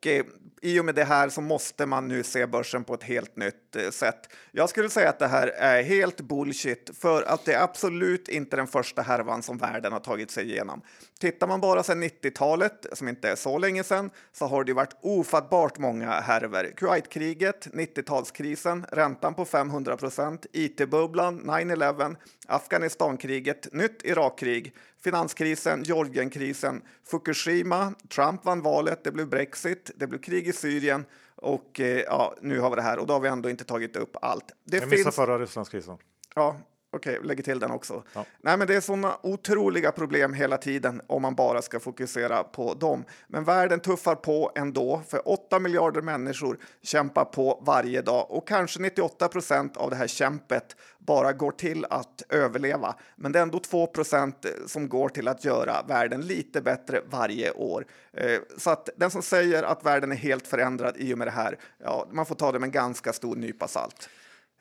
i 0.61 0.79
och 0.79 0.85
med 0.85 0.95
det 0.95 1.03
här 1.03 1.29
så 1.29 1.41
måste 1.41 1.85
man 1.85 2.07
nu 2.07 2.23
se 2.23 2.45
börsen 2.45 2.83
på 2.83 2.93
ett 2.93 3.03
helt 3.03 3.35
nytt 3.35 3.75
eh, 3.75 3.89
sätt. 3.89 4.33
Jag 4.51 4.69
skulle 4.69 4.89
säga 4.89 5.09
att 5.09 5.19
det 5.19 5.27
här 5.27 5.47
är 5.47 5.83
helt 5.83 6.21
bullshit 6.21 6.89
för 6.93 7.23
att 7.23 7.45
det 7.45 7.53
är 7.53 7.63
absolut 7.63 8.27
inte 8.27 8.55
den 8.55 8.67
första 8.67 9.01
härvan 9.01 9.43
som 9.43 9.57
världen 9.57 9.93
har 9.93 9.99
tagit 9.99 10.31
sig 10.31 10.51
igenom. 10.51 10.81
Tittar 11.19 11.47
man 11.47 11.61
bara 11.61 11.83
sedan 11.83 12.03
90-talet, 12.03 12.85
som 12.93 13.07
inte 13.07 13.29
är 13.29 13.35
så 13.35 13.57
länge 13.57 13.83
sedan, 13.83 14.09
så 14.33 14.45
har 14.45 14.63
det 14.63 14.73
varit 14.73 14.95
ofattbart 15.01 15.77
många 15.77 16.11
härvor. 16.11 16.71
Kuwaitkriget, 16.75 17.67
90-talskrisen, 17.73 18.85
räntan 18.91 19.33
på 19.33 19.45
500 19.45 19.97
procent, 19.97 20.45
IT-bubblan, 20.53 21.41
9-11, 21.41 22.15
Afghanistankriget, 22.47 23.73
nytt 23.73 24.05
Irakkrig, 24.05 24.73
finanskrisen, 25.03 25.83
Georgienkrisen, 25.83 26.81
Fukushima, 27.05 27.93
Trump 28.15 28.45
vann 28.45 28.61
valet, 28.61 29.03
det 29.03 29.11
blev 29.11 29.29
Brexit, 29.29 29.91
det 29.97 30.07
blev 30.07 30.19
krig 30.19 30.47
i 30.47 30.53
Syrien 30.53 31.05
och 31.35 31.79
eh, 31.79 31.99
ja, 31.99 32.35
nu 32.41 32.59
har 32.59 32.69
vi 32.69 32.75
det 32.75 32.81
här 32.81 32.99
och 32.99 33.07
då 33.07 33.13
har 33.13 33.19
vi 33.19 33.27
ändå 33.27 33.49
inte 33.49 33.63
tagit 33.63 33.95
upp 33.95 34.17
allt. 34.21 34.51
Det 34.63 34.77
Jag 34.77 34.85
missade 34.85 35.03
finns... 35.03 35.15
förra 35.15 35.39
Rysslandskrisen. 35.39 35.97
Ja, 36.35 36.55
Okej, 36.97 37.17
okay, 37.17 37.27
lägger 37.27 37.43
till 37.43 37.59
den 37.59 37.71
också. 37.71 38.03
Ja. 38.13 38.25
Nej, 38.41 38.57
men 38.57 38.67
det 38.67 38.75
är 38.75 38.81
sådana 38.81 39.17
otroliga 39.23 39.91
problem 39.91 40.33
hela 40.33 40.57
tiden 40.57 41.01
om 41.07 41.21
man 41.21 41.35
bara 41.35 41.61
ska 41.61 41.79
fokusera 41.79 42.43
på 42.43 42.73
dem. 42.73 43.03
Men 43.27 43.43
världen 43.43 43.79
tuffar 43.79 44.15
på 44.15 44.51
ändå, 44.55 45.01
för 45.07 45.29
8 45.29 45.59
miljarder 45.59 46.01
människor 46.01 46.57
kämpar 46.81 47.25
på 47.25 47.63
varje 47.65 48.01
dag 48.01 48.31
och 48.31 48.47
kanske 48.47 48.79
98 48.79 49.27
procent 49.27 49.77
av 49.77 49.89
det 49.89 49.95
här 49.95 50.07
kämpet 50.07 50.75
bara 50.99 51.33
går 51.33 51.51
till 51.51 51.85
att 51.89 52.23
överleva. 52.29 52.95
Men 53.15 53.31
det 53.31 53.39
är 53.39 53.43
ändå 53.43 53.59
2 53.59 53.87
procent 53.87 54.45
som 54.65 54.89
går 54.89 55.09
till 55.09 55.27
att 55.27 55.45
göra 55.45 55.85
världen 55.87 56.21
lite 56.21 56.61
bättre 56.61 57.01
varje 57.09 57.51
år. 57.51 57.85
Eh, 58.13 58.39
så 58.57 58.69
att 58.69 58.89
den 58.95 59.11
som 59.11 59.21
säger 59.21 59.63
att 59.63 59.85
världen 59.85 60.11
är 60.11 60.15
helt 60.15 60.47
förändrad 60.47 60.97
i 60.97 61.13
och 61.13 61.17
med 61.17 61.27
det 61.27 61.31
här, 61.31 61.59
ja, 61.83 62.07
man 62.11 62.25
får 62.25 62.35
ta 62.35 62.51
det 62.51 62.59
med 62.59 62.67
en 62.67 62.71
ganska 62.71 63.13
stor 63.13 63.35
nypa 63.35 63.67
salt. 63.67 64.09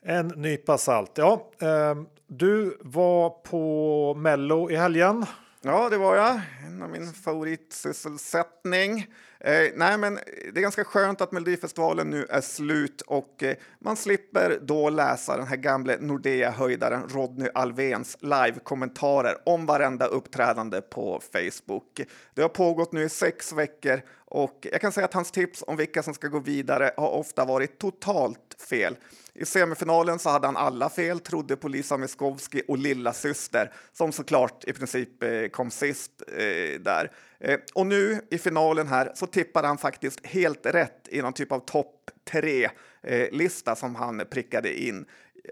En 0.09 0.29
nypa 0.29 0.79
salt. 0.79 1.11
Ja, 1.15 1.51
eh, 1.61 1.95
du 2.27 2.77
var 2.81 3.31
på 3.31 4.15
Mello 4.15 4.71
i 4.71 4.77
helgen. 4.77 5.27
Ja, 5.63 5.89
det 5.89 5.97
var 5.97 6.17
jag. 6.17 6.41
En 6.67 6.83
av 6.83 6.91
min 6.91 7.13
favoritsysselsättning. 7.13 8.99
Eh, 9.41 9.73
nej, 9.75 9.99
men 9.99 10.15
det 10.53 10.61
är 10.61 10.63
ganska 10.63 10.85
skönt 10.85 11.21
att 11.21 11.33
Melodifestivalen 11.33 12.11
nu 12.11 12.27
är 12.31 12.41
slut 12.41 13.01
och 13.01 13.43
eh, 13.43 13.57
man 13.79 13.97
slipper 13.97 14.59
då 14.63 14.91
läsa 14.91 15.37
den 15.37 15.47
här 15.47 15.57
gamle 15.57 15.97
Nordea-höjdaren 16.01 17.09
Rodney 17.09 17.49
Alvens 17.55 18.17
live-kommentarer 18.21 19.37
om 19.47 19.67
varenda 19.67 20.07
uppträdande 20.07 20.81
på 20.81 21.21
Facebook. 21.33 22.01
Det 22.35 22.43
har 22.43 22.49
pågått 22.49 22.93
nu 22.93 23.03
i 23.03 23.09
sex 23.09 23.53
veckor 23.53 24.01
och 24.25 24.67
jag 24.73 24.81
kan 24.81 24.93
säga 24.93 25.05
att 25.05 25.15
hans 25.15 25.31
tips 25.31 25.65
om 25.67 25.77
vilka 25.77 26.03
som 26.03 26.15
ska 26.15 26.29
gå 26.29 26.39
vidare 26.39 26.91
har 26.97 27.11
ofta 27.11 27.45
varit 27.45 27.79
totalt 27.79 28.57
fel. 28.69 28.97
I 29.38 29.45
semifinalen 29.45 30.19
så 30.19 30.31
hade 30.31 30.47
han 30.47 30.57
alla 30.57 30.90
fel, 30.90 31.21
trodde 31.21 31.57
på 31.57 31.69
Lisa 31.69 31.97
Miskovsky 31.97 32.62
och 32.69 32.78
lilla 32.78 33.12
syster 33.12 33.73
som 33.93 34.12
såklart 34.12 34.64
i 34.64 34.73
princip 34.73 35.23
eh, 35.23 35.49
kom 35.49 35.71
sist 35.71 36.23
eh, 36.28 36.81
där. 36.81 37.11
Eh, 37.40 37.59
och 37.75 37.87
nu 37.87 38.21
i 38.31 38.38
finalen 38.38 38.88
här 38.88 39.12
så 39.14 39.26
tippade 39.26 39.69
han 39.69 39.78
faktiskt 39.78 40.26
helt 40.26 40.66
rätt 40.66 41.09
i 41.09 41.23
någon 41.23 41.33
typ 41.33 41.52
av 41.52 41.59
topp 41.59 42.11
tre-lista 42.31 43.71
eh, 43.71 43.76
som 43.76 43.95
han 43.95 44.23
prickade 44.31 44.81
in 44.83 45.07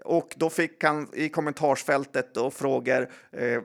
och 0.04 0.34
då 0.36 0.50
fick 0.50 0.84
han 0.84 1.08
i 1.12 1.28
kommentarsfältet 1.28 2.34
då 2.34 2.50
frågor, 2.50 3.08
eh, 3.32 3.60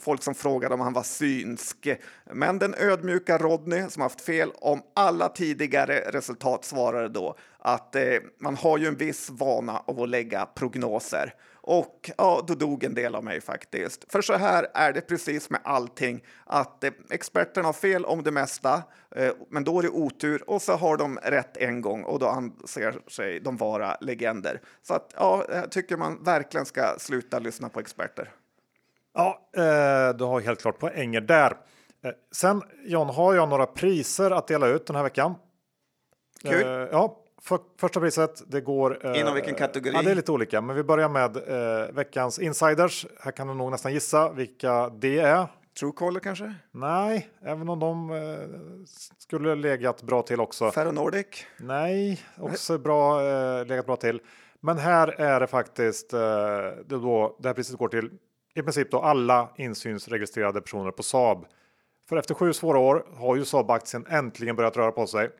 folk 0.00 0.22
som 0.22 0.34
frågade 0.34 0.74
om 0.74 0.80
han 0.80 0.92
var 0.92 1.02
synsk. 1.02 1.88
Men 2.32 2.58
den 2.58 2.74
ödmjuka 2.78 3.38
Rodney 3.38 3.88
som 3.88 4.02
haft 4.02 4.20
fel 4.20 4.52
om 4.54 4.82
alla 4.94 5.28
tidigare 5.28 6.00
resultat 6.10 6.64
svarade 6.64 7.08
då 7.08 7.34
att 7.58 7.96
eh, 7.96 8.02
man 8.38 8.56
har 8.56 8.78
ju 8.78 8.86
en 8.86 8.96
viss 8.96 9.30
vana 9.30 9.82
av 9.86 10.00
att 10.00 10.08
lägga 10.08 10.46
prognoser. 10.46 11.34
Och 11.64 12.10
ja, 12.18 12.44
då 12.46 12.54
dog 12.54 12.84
en 12.84 12.94
del 12.94 13.14
av 13.14 13.24
mig 13.24 13.40
faktiskt. 13.40 14.12
För 14.12 14.22
så 14.22 14.34
här 14.34 14.66
är 14.74 14.92
det 14.92 15.00
precis 15.00 15.50
med 15.50 15.60
allting, 15.64 16.24
att 16.46 16.84
eh, 16.84 16.90
experterna 17.10 17.68
har 17.68 17.72
fel 17.72 18.04
om 18.04 18.22
det 18.22 18.30
mesta, 18.30 18.82
eh, 19.16 19.32
men 19.50 19.64
då 19.64 19.78
är 19.78 19.82
det 19.82 19.88
otur 19.88 20.50
och 20.50 20.62
så 20.62 20.72
har 20.72 20.96
de 20.96 21.18
rätt 21.22 21.56
en 21.56 21.80
gång 21.80 22.04
och 22.04 22.18
då 22.18 22.26
anser 22.26 23.10
sig 23.10 23.40
de 23.40 23.56
vara 23.56 23.96
legender. 24.00 24.60
Så 24.82 24.94
att 24.94 25.14
ja, 25.16 25.44
jag 25.48 25.70
tycker 25.70 25.96
man 25.96 26.24
verkligen 26.24 26.66
ska 26.66 26.94
sluta 26.98 27.38
lyssna 27.38 27.68
på 27.68 27.80
experter. 27.80 28.30
Ja, 29.14 29.48
eh, 29.56 30.16
du 30.16 30.24
har 30.24 30.40
helt 30.40 30.60
klart 30.60 30.78
poänger 30.78 31.20
där. 31.20 31.56
Eh, 32.04 32.10
sen 32.32 32.62
John, 32.84 33.08
har 33.08 33.34
jag 33.34 33.48
några 33.48 33.66
priser 33.66 34.30
att 34.30 34.46
dela 34.46 34.66
ut 34.66 34.86
den 34.86 34.96
här 34.96 35.02
veckan. 35.02 35.34
Kul. 36.42 36.66
Eh, 36.66 36.88
ja, 36.92 37.21
för, 37.44 37.58
första 37.80 38.00
priset, 38.00 38.42
det 38.46 38.60
går... 38.60 39.06
Eh, 39.06 39.20
Inom 39.20 39.34
vilken 39.34 39.54
kategori? 39.54 39.94
Ja, 39.94 40.02
det 40.02 40.10
är 40.10 40.14
lite 40.14 40.32
olika, 40.32 40.60
men 40.60 40.76
vi 40.76 40.82
börjar 40.82 41.08
med 41.08 41.36
eh, 41.36 41.92
veckans 41.92 42.38
insiders. 42.38 43.06
Här 43.20 43.32
kan 43.32 43.48
du 43.48 43.54
nog 43.54 43.70
nästan 43.70 43.92
gissa 43.92 44.32
vilka 44.32 44.88
det 44.88 45.18
är. 45.18 45.46
Truecaller 45.80 46.20
kanske? 46.20 46.54
Nej, 46.70 47.28
även 47.42 47.68
om 47.68 47.78
de 47.78 48.10
eh, 48.10 48.38
skulle 49.18 49.54
legat 49.54 50.02
bra 50.02 50.22
till 50.22 50.40
också. 50.40 50.70
Ferronordic? 50.70 51.26
Nej, 51.56 52.20
också 52.38 52.78
bra, 52.78 53.22
eh, 53.22 53.66
legat 53.66 53.86
bra 53.86 53.96
till. 53.96 54.20
Men 54.60 54.78
här 54.78 55.20
är 55.20 55.40
det 55.40 55.46
faktiskt, 55.46 56.12
eh, 56.12 56.20
det, 56.20 56.84
då, 56.86 57.36
det 57.40 57.48
här 57.48 57.54
priset 57.54 57.78
går 57.78 57.88
till 57.88 58.10
i 58.54 58.62
princip 58.62 58.90
då 58.90 59.00
alla 59.00 59.48
insynsregistrerade 59.56 60.60
personer 60.60 60.90
på 60.90 61.02
Saab. 61.02 61.46
För 62.08 62.16
efter 62.16 62.34
sju 62.34 62.52
svåra 62.52 62.78
år 62.78 63.06
har 63.16 63.36
ju 63.36 63.44
Saab-aktien 63.44 64.06
äntligen 64.08 64.56
börjat 64.56 64.76
röra 64.76 64.92
på 64.92 65.06
sig. 65.06 65.30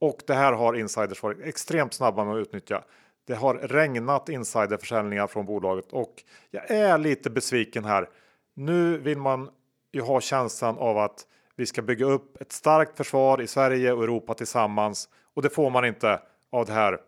Och 0.00 0.22
det 0.26 0.34
här 0.34 0.52
har 0.52 0.74
insiders 0.74 1.22
varit 1.22 1.40
extremt 1.40 1.94
snabba 1.94 2.24
med 2.24 2.34
att 2.34 2.40
utnyttja. 2.40 2.84
Det 3.26 3.34
har 3.34 3.54
regnat 3.54 4.28
insiderförsäljningar 4.28 5.26
från 5.26 5.46
bolaget 5.46 5.92
och 5.92 6.22
jag 6.50 6.70
är 6.70 6.98
lite 6.98 7.30
besviken 7.30 7.84
här. 7.84 8.08
Nu 8.54 8.98
vill 8.98 9.18
man 9.18 9.50
ju 9.92 10.00
ha 10.00 10.20
känslan 10.20 10.78
av 10.78 10.98
att 10.98 11.26
vi 11.56 11.66
ska 11.66 11.82
bygga 11.82 12.06
upp 12.06 12.40
ett 12.40 12.52
starkt 12.52 12.96
försvar 12.96 13.40
i 13.40 13.46
Sverige 13.46 13.92
och 13.92 14.02
Europa 14.02 14.34
tillsammans 14.34 15.08
och 15.34 15.42
det 15.42 15.50
får 15.50 15.70
man 15.70 15.84
inte 15.84 16.20
av 16.50 16.66
det 16.66 16.72
här 16.72 16.98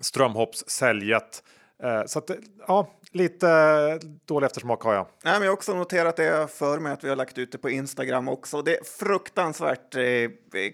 strömhoppssäljet. 0.00 1.42
Eh, 1.82 2.04
så 2.06 2.18
att, 2.18 2.30
ja, 2.66 2.90
lite 3.12 3.98
dålig 4.24 4.46
eftersmak 4.46 4.82
har 4.82 4.94
jag. 4.94 5.06
Nej, 5.24 5.32
men 5.32 5.42
jag 5.42 5.50
har 5.50 5.56
också 5.56 5.74
noterat 5.74 6.16
det 6.16 6.50
för 6.50 6.78
mig 6.78 6.92
att 6.92 7.04
vi 7.04 7.08
har 7.08 7.16
lagt 7.16 7.38
ut 7.38 7.52
det 7.52 7.58
på 7.58 7.70
Instagram 7.70 8.28
också. 8.28 8.62
Det 8.62 8.76
är 8.76 8.84
fruktansvärt 8.84 9.94
eh, 9.94 10.02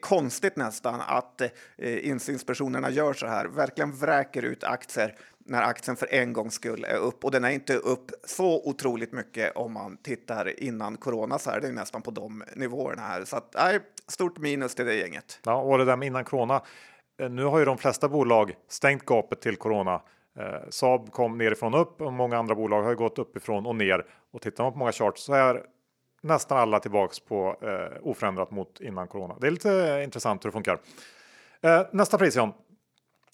konstigt 0.01 0.57
nästan 0.57 1.01
att 1.07 1.41
eh, 1.41 2.09
insynspersonerna 2.09 2.91
gör 2.91 3.13
så 3.13 3.27
här, 3.27 3.47
verkligen 3.47 3.93
vräker 3.93 4.43
ut 4.43 4.65
aktier 4.65 5.15
när 5.47 5.63
aktien 5.63 5.97
för 5.97 6.15
en 6.15 6.33
gångs 6.33 6.55
skull 6.55 6.85
är 6.89 6.97
upp 6.97 7.25
och 7.25 7.31
den 7.31 7.45
är 7.45 7.51
inte 7.51 7.77
upp 7.77 8.11
så 8.25 8.69
otroligt 8.69 9.13
mycket 9.13 9.57
om 9.57 9.73
man 9.73 9.97
tittar 9.97 10.61
innan 10.63 10.97
corona 10.97 11.39
så 11.39 11.51
är 11.51 11.61
det 11.61 11.73
nästan 11.73 12.03
på 12.03 12.11
de 12.11 12.45
nivåerna 12.57 13.03
här. 13.03 13.25
Så 13.25 13.37
att, 13.37 13.55
nej, 13.55 13.81
stort 14.09 14.39
minus 14.39 14.75
till 14.75 14.87
det 14.87 14.95
gänget. 14.95 15.41
Ja, 15.45 15.57
och 15.57 15.79
det 15.79 15.85
där 15.85 15.97
med 15.97 16.07
innan 16.07 16.25
corona. 16.25 16.63
Eh, 17.21 17.31
nu 17.31 17.45
har 17.45 17.59
ju 17.59 17.65
de 17.65 17.79
flesta 17.79 18.09
bolag 18.09 18.55
stängt 18.69 19.05
gapet 19.05 19.41
till 19.41 19.57
corona 19.57 20.01
Eh, 20.39 20.69
Saab 20.71 21.13
kom 21.13 21.39
nerifrån 21.39 21.75
upp 21.75 22.01
och 22.01 22.13
många 22.13 22.39
andra 22.39 22.55
bolag 22.55 22.83
har 22.83 22.95
gått 22.95 23.19
uppifrån 23.19 23.67
och 23.67 23.77
ner. 23.77 24.07
Och 24.31 24.43
tittar 24.43 24.65
man 24.65 24.73
på 24.73 24.79
många 24.79 24.93
charts 24.93 25.23
så 25.23 25.33
är 25.33 25.63
nästan 26.21 26.59
alla 26.59 26.81
tillbaks 26.81 27.21
på 27.21 27.57
eh, 27.63 28.09
oförändrat 28.09 28.51
mot 28.51 28.81
innan 28.81 29.09
corona. 29.09 29.37
Det 29.41 29.47
är 29.47 29.51
lite 29.51 29.73
eh, 29.73 30.05
intressant 30.05 30.45
hur 30.45 30.49
det 30.49 30.53
funkar. 30.53 30.79
Eh, 31.61 31.83
nästa 31.93 32.19
pris 32.19 32.37
John. 32.37 32.53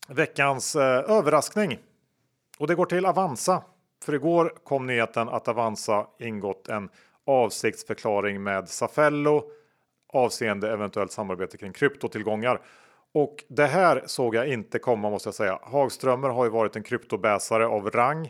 Veckans 0.08 0.76
eh, 0.76 1.10
överraskning. 1.10 1.78
Och 2.58 2.66
det 2.66 2.74
går 2.74 2.86
till 2.86 3.06
Avanza. 3.06 3.62
För 4.04 4.14
igår 4.14 4.52
kom 4.64 4.86
nyheten 4.86 5.28
att 5.28 5.48
Avanza 5.48 6.06
ingått 6.18 6.68
en 6.68 6.88
avsiktsförklaring 7.26 8.42
med 8.42 8.68
Safello 8.68 9.42
avseende 10.12 10.72
eventuellt 10.72 11.12
samarbete 11.12 11.56
kring 11.56 11.72
kryptotillgångar. 11.72 12.60
Och 13.14 13.44
det 13.48 13.66
här 13.66 14.02
såg 14.06 14.34
jag 14.34 14.48
inte 14.48 14.78
komma 14.78 15.10
måste 15.10 15.26
jag 15.26 15.34
säga. 15.34 15.58
Hagströmer 15.62 16.28
har 16.28 16.44
ju 16.44 16.50
varit 16.50 16.76
en 16.76 16.82
kryptobäsare 16.82 17.66
av 17.66 17.90
rang 17.90 18.28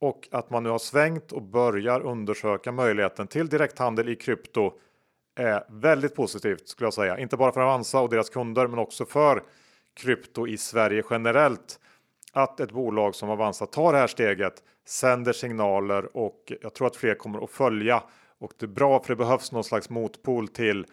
och 0.00 0.28
att 0.30 0.50
man 0.50 0.62
nu 0.62 0.68
har 0.68 0.78
svängt 0.78 1.32
och 1.32 1.42
börjar 1.42 2.00
undersöka 2.00 2.72
möjligheten 2.72 3.26
till 3.26 3.48
direkthandel 3.48 4.08
i 4.08 4.16
krypto 4.16 4.72
är 5.36 5.64
väldigt 5.68 6.14
positivt 6.14 6.68
skulle 6.68 6.86
jag 6.86 6.94
säga. 6.94 7.18
Inte 7.18 7.36
bara 7.36 7.52
för 7.52 7.60
Avanza 7.60 8.00
och 8.00 8.08
deras 8.08 8.30
kunder 8.30 8.66
men 8.66 8.78
också 8.78 9.04
för 9.06 9.42
krypto 9.94 10.46
i 10.46 10.58
Sverige 10.58 11.02
generellt. 11.10 11.80
Att 12.32 12.60
ett 12.60 12.72
bolag 12.72 13.14
som 13.14 13.30
Avanza 13.30 13.66
tar 13.66 13.92
det 13.92 13.98
här 13.98 14.06
steget 14.06 14.54
sänder 14.86 15.32
signaler 15.32 16.16
och 16.16 16.52
jag 16.60 16.74
tror 16.74 16.86
att 16.86 16.96
fler 16.96 17.14
kommer 17.14 17.44
att 17.44 17.50
följa. 17.50 18.02
Och 18.38 18.52
det 18.58 18.66
är 18.66 18.68
bra 18.68 19.02
för 19.02 19.08
det 19.08 19.16
behövs 19.16 19.52
någon 19.52 19.64
slags 19.64 19.90
motpol 19.90 20.48
till 20.48 20.86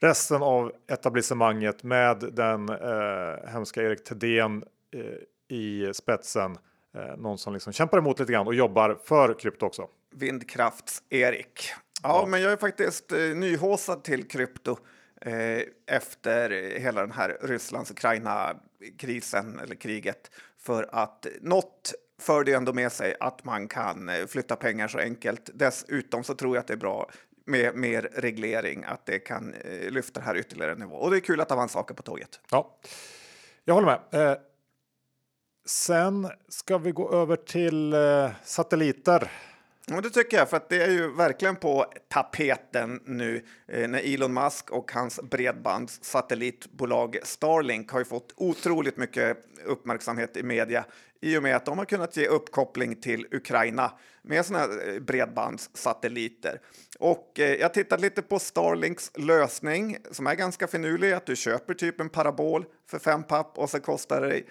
resten 0.00 0.42
av 0.42 0.72
etablissemanget 0.88 1.82
med 1.82 2.18
den 2.32 2.68
eh, 2.68 3.48
hemska 3.48 3.82
Erik 3.82 4.04
Thedéen 4.04 4.64
eh, 4.94 5.56
i 5.56 5.94
spetsen. 5.94 6.58
Eh, 6.94 7.16
någon 7.16 7.38
som 7.38 7.54
liksom 7.54 7.72
kämpar 7.72 7.98
emot 7.98 8.18
lite 8.18 8.32
grann 8.32 8.46
och 8.46 8.54
jobbar 8.54 8.98
för 9.04 9.38
krypto 9.38 9.66
också. 9.66 9.88
Vindkrafts-Erik. 10.14 11.72
Ja, 12.02 12.20
ja, 12.20 12.26
men 12.26 12.42
jag 12.42 12.52
är 12.52 12.56
faktiskt 12.56 13.12
eh, 13.12 13.18
nyhåsad 13.18 14.04
till 14.04 14.28
krypto 14.28 14.78
eh, 15.20 15.62
efter 15.86 16.78
hela 16.80 17.00
den 17.00 17.12
här 17.12 17.38
Rysslands-Ukraina-krisen 17.42 19.58
eller 19.58 19.74
kriget. 19.74 20.30
För 20.58 20.88
att 20.92 21.26
något 21.40 21.94
för 22.20 22.44
det 22.44 22.52
ändå 22.52 22.72
med 22.72 22.92
sig 22.92 23.16
att 23.20 23.44
man 23.44 23.68
kan 23.68 24.08
eh, 24.08 24.26
flytta 24.26 24.56
pengar 24.56 24.88
så 24.88 24.98
enkelt. 24.98 25.50
Dessutom 25.54 26.24
så 26.24 26.34
tror 26.34 26.56
jag 26.56 26.60
att 26.60 26.66
det 26.66 26.74
är 26.74 26.78
bra 26.78 27.10
med 27.46 27.76
mer 27.76 28.10
reglering, 28.14 28.84
att 28.84 29.06
det 29.06 29.18
kan 29.18 29.54
eh, 29.54 29.90
lyfta 29.90 30.20
det 30.20 30.26
här 30.26 30.36
ytterligare 30.36 30.72
en 30.72 30.78
nivå. 30.78 30.96
Och 30.96 31.10
det 31.10 31.16
är 31.16 31.20
kul 31.20 31.40
att 31.40 31.48
det 31.48 31.54
var 31.54 31.68
saker 31.68 31.94
på 31.94 32.02
tåget. 32.02 32.40
Ja, 32.50 32.78
jag 33.64 33.74
håller 33.74 33.98
med. 34.10 34.30
Eh, 34.30 34.36
sen 35.66 36.30
ska 36.48 36.78
vi 36.78 36.92
gå 36.92 37.12
över 37.12 37.36
till 37.36 37.92
eh, 37.92 38.30
satelliter. 38.44 39.30
Ja, 39.90 40.00
det 40.00 40.10
tycker 40.10 40.36
jag, 40.36 40.50
för 40.50 40.56
att 40.56 40.68
det 40.68 40.82
är 40.82 40.90
ju 40.90 41.12
verkligen 41.12 41.56
på 41.56 41.86
tapeten 42.08 43.00
nu 43.04 43.44
eh, 43.68 43.88
när 43.88 44.14
Elon 44.14 44.34
Musk 44.34 44.70
och 44.70 44.92
hans 44.92 45.20
bredbandssatellitbolag 45.22 47.18
Starlink 47.22 47.90
har 47.90 47.98
ju 47.98 48.04
fått 48.04 48.32
otroligt 48.36 48.96
mycket 48.96 49.38
uppmärksamhet 49.64 50.36
i 50.36 50.42
media 50.42 50.84
i 51.20 51.38
och 51.38 51.42
med 51.42 51.56
att 51.56 51.64
de 51.64 51.78
har 51.78 51.84
kunnat 51.84 52.16
ge 52.16 52.26
uppkoppling 52.26 52.96
till 52.96 53.26
Ukraina 53.30 53.92
med 54.22 54.46
sådana 54.46 54.64
här 54.64 54.94
eh, 54.94 55.00
bredbandssatelliter. 55.00 56.60
Och 56.98 57.40
eh, 57.40 57.54
jag 57.54 57.74
tittat 57.74 58.00
lite 58.00 58.22
på 58.22 58.38
Starlinks 58.38 59.12
lösning 59.14 59.96
som 60.10 60.26
är 60.26 60.34
ganska 60.34 60.66
finurlig, 60.66 61.12
att 61.12 61.26
du 61.26 61.36
köper 61.36 61.74
typ 61.74 62.00
en 62.00 62.08
parabol 62.08 62.64
för 62.90 62.98
fem 62.98 63.22
papp 63.22 63.58
och 63.58 63.70
så 63.70 63.80
kostar 63.80 64.20
det 64.20 64.42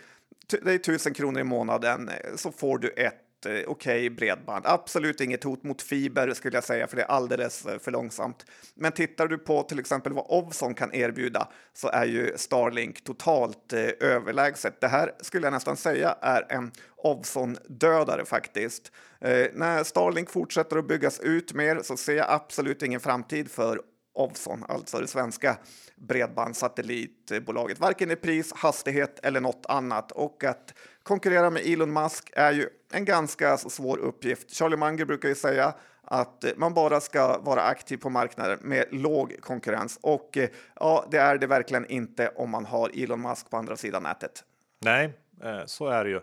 dig 0.61 0.79
tusen 0.79 1.13
kronor 1.13 1.41
i 1.41 1.43
månaden 1.43 2.09
eh, 2.09 2.35
så 2.35 2.51
får 2.51 2.77
du 2.77 2.89
ett 2.89 3.24
Eh, 3.45 3.51
okej 3.51 3.67
okay 3.67 4.09
bredband. 4.09 4.65
Absolut 4.67 5.21
inget 5.21 5.43
hot 5.43 5.63
mot 5.63 5.81
fiber 5.81 6.33
skulle 6.33 6.57
jag 6.57 6.63
säga, 6.63 6.87
för 6.87 6.95
det 6.95 7.01
är 7.01 7.07
alldeles 7.07 7.65
eh, 7.65 7.79
för 7.79 7.91
långsamt. 7.91 8.45
Men 8.75 8.91
tittar 8.91 9.27
du 9.27 9.37
på 9.37 9.63
till 9.63 9.79
exempel 9.79 10.13
vad 10.13 10.25
Ovzon 10.29 10.73
kan 10.73 10.93
erbjuda 10.93 11.47
så 11.73 11.89
är 11.89 12.05
ju 12.05 12.33
Starlink 12.35 13.03
totalt 13.03 13.73
eh, 13.73 13.89
överlägset. 13.99 14.81
Det 14.81 14.87
här 14.87 15.11
skulle 15.21 15.45
jag 15.45 15.53
nästan 15.53 15.77
säga 15.77 16.15
är 16.21 16.45
en 16.49 16.71
Ovzon-dödare 16.97 18.25
faktiskt. 18.25 18.91
Eh, 19.21 19.47
när 19.53 19.83
Starlink 19.83 20.29
fortsätter 20.29 20.77
att 20.77 20.87
byggas 20.87 21.19
ut 21.19 21.53
mer 21.53 21.79
så 21.83 21.97
ser 21.97 22.15
jag 22.15 22.25
absolut 22.29 22.83
ingen 22.83 22.99
framtid 22.99 23.51
för 23.51 23.81
Ovzon, 24.15 24.63
alltså 24.67 24.99
det 24.99 25.07
svenska 25.07 25.57
bredbandssatellitbolaget, 25.95 27.79
varken 27.79 28.11
i 28.11 28.15
pris, 28.15 28.53
hastighet 28.53 29.19
eller 29.23 29.41
något 29.41 29.65
annat. 29.69 30.11
Och 30.11 30.43
att 30.43 30.73
konkurrera 31.03 31.49
med 31.49 31.61
Elon 31.65 31.93
Musk 31.93 32.31
är 32.33 32.51
ju 32.51 32.69
en 32.91 33.05
ganska 33.05 33.57
svår 33.57 33.97
uppgift. 33.97 34.51
Charlie 34.51 34.77
Munger 34.77 35.05
brukar 35.05 35.29
ju 35.29 35.35
säga 35.35 35.73
att 36.01 36.43
eh, 36.43 36.51
man 36.55 36.73
bara 36.73 37.01
ska 37.01 37.39
vara 37.41 37.61
aktiv 37.61 37.97
på 37.97 38.09
marknaden 38.09 38.59
med 38.61 38.85
låg 38.91 39.41
konkurrens. 39.41 39.99
Och 40.01 40.37
eh, 40.37 40.49
ja, 40.75 41.07
det 41.11 41.17
är 41.17 41.37
det 41.37 41.47
verkligen 41.47 41.85
inte 41.85 42.29
om 42.29 42.49
man 42.49 42.65
har 42.65 43.03
Elon 43.03 43.21
Musk 43.21 43.49
på 43.49 43.57
andra 43.57 43.77
sidan 43.77 44.03
nätet. 44.03 44.43
Nej, 44.81 45.13
eh, 45.43 45.65
så 45.65 45.87
är 45.87 46.03
det 46.03 46.09
ju. 46.09 46.21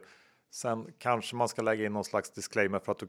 Sen 0.50 0.86
kanske 0.98 1.36
man 1.36 1.48
ska 1.48 1.62
lägga 1.62 1.86
in 1.86 1.92
någon 1.92 2.04
slags 2.04 2.30
disclaimer 2.30 2.78
för 2.78 2.92
att 2.92 2.98
du 2.98 3.08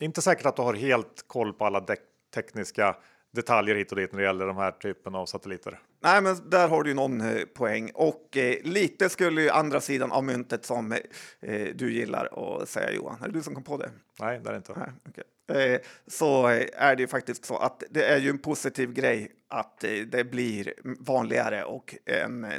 inte 0.00 0.22
säkert 0.22 0.46
att 0.46 0.56
du 0.56 0.62
har 0.62 0.74
helt 0.74 1.24
koll 1.26 1.52
på 1.52 1.64
alla 1.64 1.86
tekniska 2.34 2.96
detaljer 3.30 3.74
hit 3.74 3.92
och 3.92 3.98
dit 3.98 4.12
när 4.12 4.18
det 4.18 4.26
gäller 4.26 4.46
de 4.46 4.56
här 4.56 4.70
typen 4.70 5.14
av 5.14 5.26
satelliter. 5.26 5.80
Nej, 6.00 6.22
men 6.22 6.50
där 6.50 6.68
har 6.68 6.82
du 6.82 6.94
någon 6.94 7.20
eh, 7.20 7.44
poäng 7.44 7.90
och 7.94 8.36
eh, 8.36 8.56
lite 8.62 9.08
skulle 9.08 9.42
ju 9.42 9.50
andra 9.50 9.80
sidan 9.80 10.12
av 10.12 10.24
myntet 10.24 10.64
som 10.64 10.92
eh, 10.92 11.68
du 11.74 11.92
gillar 11.92 12.60
att 12.60 12.68
säga 12.68 12.92
Johan. 12.92 13.22
Är 13.22 13.26
det 13.26 13.32
du 13.32 13.42
som 13.42 13.54
kom 13.54 13.64
på 13.64 13.76
det? 13.76 13.90
Nej, 14.20 14.40
det 14.44 14.48
är 14.48 14.52
det 14.52 14.56
inte. 14.56 14.72
Nej, 14.76 14.92
okay. 15.08 15.24
Eh, 15.52 15.80
så 16.06 16.46
är 16.76 16.96
det 16.96 17.02
ju 17.02 17.08
faktiskt 17.08 17.44
så 17.44 17.56
att 17.56 17.82
det 17.90 18.04
är 18.04 18.18
ju 18.18 18.30
en 18.30 18.38
positiv 18.38 18.92
grej 18.92 19.32
att 19.48 19.84
eh, 19.84 19.90
det 19.90 20.24
blir 20.24 20.74
vanligare 21.00 21.64
och 21.64 21.94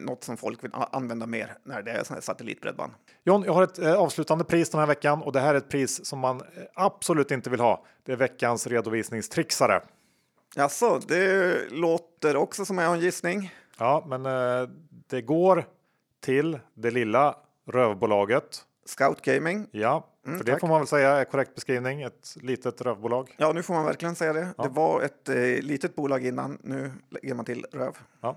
något 0.02 0.24
som 0.24 0.38
folk 0.38 0.64
vill 0.64 0.72
använda 0.74 1.26
mer 1.26 1.58
när 1.64 1.82
det 1.82 1.92
är 1.92 2.04
sån 2.04 2.14
här 2.14 2.22
satellitbredband. 2.22 2.94
John, 3.24 3.44
jag 3.44 3.54
har 3.54 3.64
ett 3.64 3.80
eh, 3.80 3.94
avslutande 3.94 4.44
pris 4.44 4.70
den 4.70 4.80
här 4.80 4.88
veckan 4.88 5.22
och 5.22 5.32
det 5.32 5.40
här 5.40 5.54
är 5.54 5.58
ett 5.58 5.70
pris 5.70 6.06
som 6.06 6.20
man 6.20 6.42
absolut 6.74 7.32
inte 7.32 7.50
vill 7.50 7.60
ha. 7.60 7.86
Det 8.06 8.12
är 8.12 8.16
veckans 8.16 8.68
redovisningstrixare. 8.68 9.82
Alltså, 10.58 11.00
det 11.08 11.56
låter 11.72 12.36
också 12.36 12.65
som 12.65 12.77
jag 12.77 12.88
har 12.88 12.96
en 12.96 13.01
gissning. 13.01 13.53
Ja, 13.77 14.06
men 14.08 14.24
det 15.08 15.22
går 15.22 15.65
till 16.20 16.60
det 16.74 16.91
lilla 16.91 17.36
rövbolaget. 17.68 18.65
Scout 18.86 19.22
Gaming. 19.22 19.68
Ja, 19.72 20.06
Mm, 20.25 20.38
för 20.38 20.46
det 20.46 20.51
tack. 20.51 20.60
får 20.62 20.68
man 20.68 20.79
väl 20.79 20.88
säga 20.88 21.10
är 21.10 21.25
korrekt 21.25 21.56
beskrivning. 21.56 22.01
Ett 22.01 22.36
litet 22.41 22.82
rövbolag. 22.82 23.36
Ja, 23.38 23.51
nu 23.53 23.63
får 23.63 23.74
man 23.74 23.86
verkligen 23.86 24.15
säga 24.15 24.34
det. 24.34 24.48
Ja. 24.58 24.63
Det 24.63 24.70
var 24.70 25.01
ett 25.01 25.29
eh, 25.29 25.36
litet 25.36 25.96
bolag 25.96 26.25
innan. 26.25 26.58
Nu 26.63 26.91
lägger 27.10 27.34
man 27.34 27.46
till 27.46 27.65
röv. 27.72 27.98
Ja. 28.22 28.36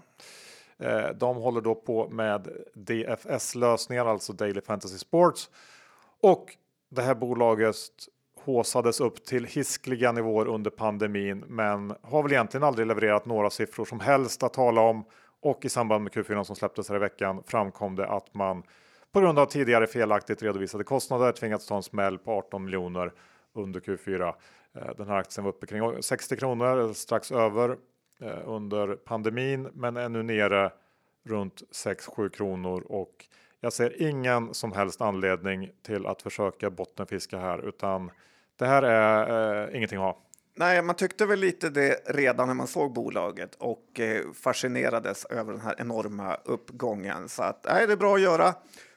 Eh, 0.78 1.08
de 1.08 1.36
håller 1.36 1.60
då 1.60 1.74
på 1.74 2.08
med 2.08 2.48
DFS 2.74 3.54
lösningar, 3.54 4.06
alltså 4.06 4.32
Daily 4.32 4.60
Fantasy 4.60 4.98
Sports. 4.98 5.50
Och 6.20 6.56
det 6.88 7.02
här 7.02 7.14
bolaget 7.14 7.74
håsades 8.44 9.00
upp 9.00 9.24
till 9.24 9.44
hiskliga 9.44 10.12
nivåer 10.12 10.46
under 10.46 10.70
pandemin, 10.70 11.44
men 11.48 11.94
har 12.02 12.22
väl 12.22 12.32
egentligen 12.32 12.64
aldrig 12.64 12.86
levererat 12.86 13.26
några 13.26 13.50
siffror 13.50 13.84
som 13.84 14.00
helst 14.00 14.42
att 14.42 14.54
tala 14.54 14.80
om. 14.80 15.04
Och 15.40 15.64
i 15.64 15.68
samband 15.68 16.04
med 16.04 16.12
Q4 16.12 16.44
som 16.44 16.56
släpptes 16.56 16.88
här 16.88 16.96
i 16.96 16.98
veckan 16.98 17.42
framkom 17.46 17.96
det 17.96 18.08
att 18.08 18.34
man 18.34 18.62
på 19.12 19.20
grund 19.20 19.38
av 19.38 19.46
tidigare 19.46 19.86
felaktigt 19.86 20.42
redovisade 20.42 20.84
kostnader 20.84 21.32
tvingats 21.32 21.66
ta 21.66 21.76
en 21.76 21.82
smäll 21.82 22.18
på 22.18 22.32
18 22.32 22.64
miljoner 22.64 23.12
under 23.52 23.80
Q4. 23.80 24.34
Eh, 24.74 24.96
den 24.96 25.08
här 25.08 25.16
aktien 25.16 25.44
var 25.44 25.52
uppe 25.52 25.66
kring 25.66 26.02
60 26.02 26.36
kronor, 26.36 26.92
strax 26.92 27.32
över 27.32 27.76
eh, 28.20 28.38
under 28.44 28.96
pandemin, 28.96 29.68
men 29.72 29.96
är 29.96 30.08
nu 30.08 30.22
nere 30.22 30.70
runt 31.24 31.62
6-7 31.84 32.28
kronor 32.28 32.80
och 32.88 33.26
jag 33.60 33.72
ser 33.72 34.02
ingen 34.02 34.54
som 34.54 34.72
helst 34.72 35.00
anledning 35.00 35.70
till 35.82 36.06
att 36.06 36.22
försöka 36.22 36.70
bottenfiska 36.70 37.38
här, 37.38 37.68
utan 37.68 38.10
det 38.62 38.68
här 38.68 38.82
är 38.82 39.68
eh, 39.68 39.76
ingenting 39.76 39.98
att 39.98 40.04
ha. 40.04 40.18
Nej, 40.54 40.82
man 40.82 40.94
tyckte 40.94 41.26
väl 41.26 41.38
lite 41.38 41.70
det 41.70 42.00
redan 42.06 42.48
när 42.48 42.54
man 42.54 42.66
såg 42.66 42.92
bolaget 42.92 43.54
och 43.54 44.00
eh, 44.00 44.20
fascinerades 44.42 45.24
över 45.24 45.52
den 45.52 45.60
här 45.60 45.74
enorma 45.78 46.36
uppgången. 46.44 47.28
Så 47.28 47.42
att 47.42 47.66
nej, 47.68 47.86
det 47.86 47.92
är 47.92 47.96
bra 47.96 48.14
att 48.14 48.20
göra 48.20 48.54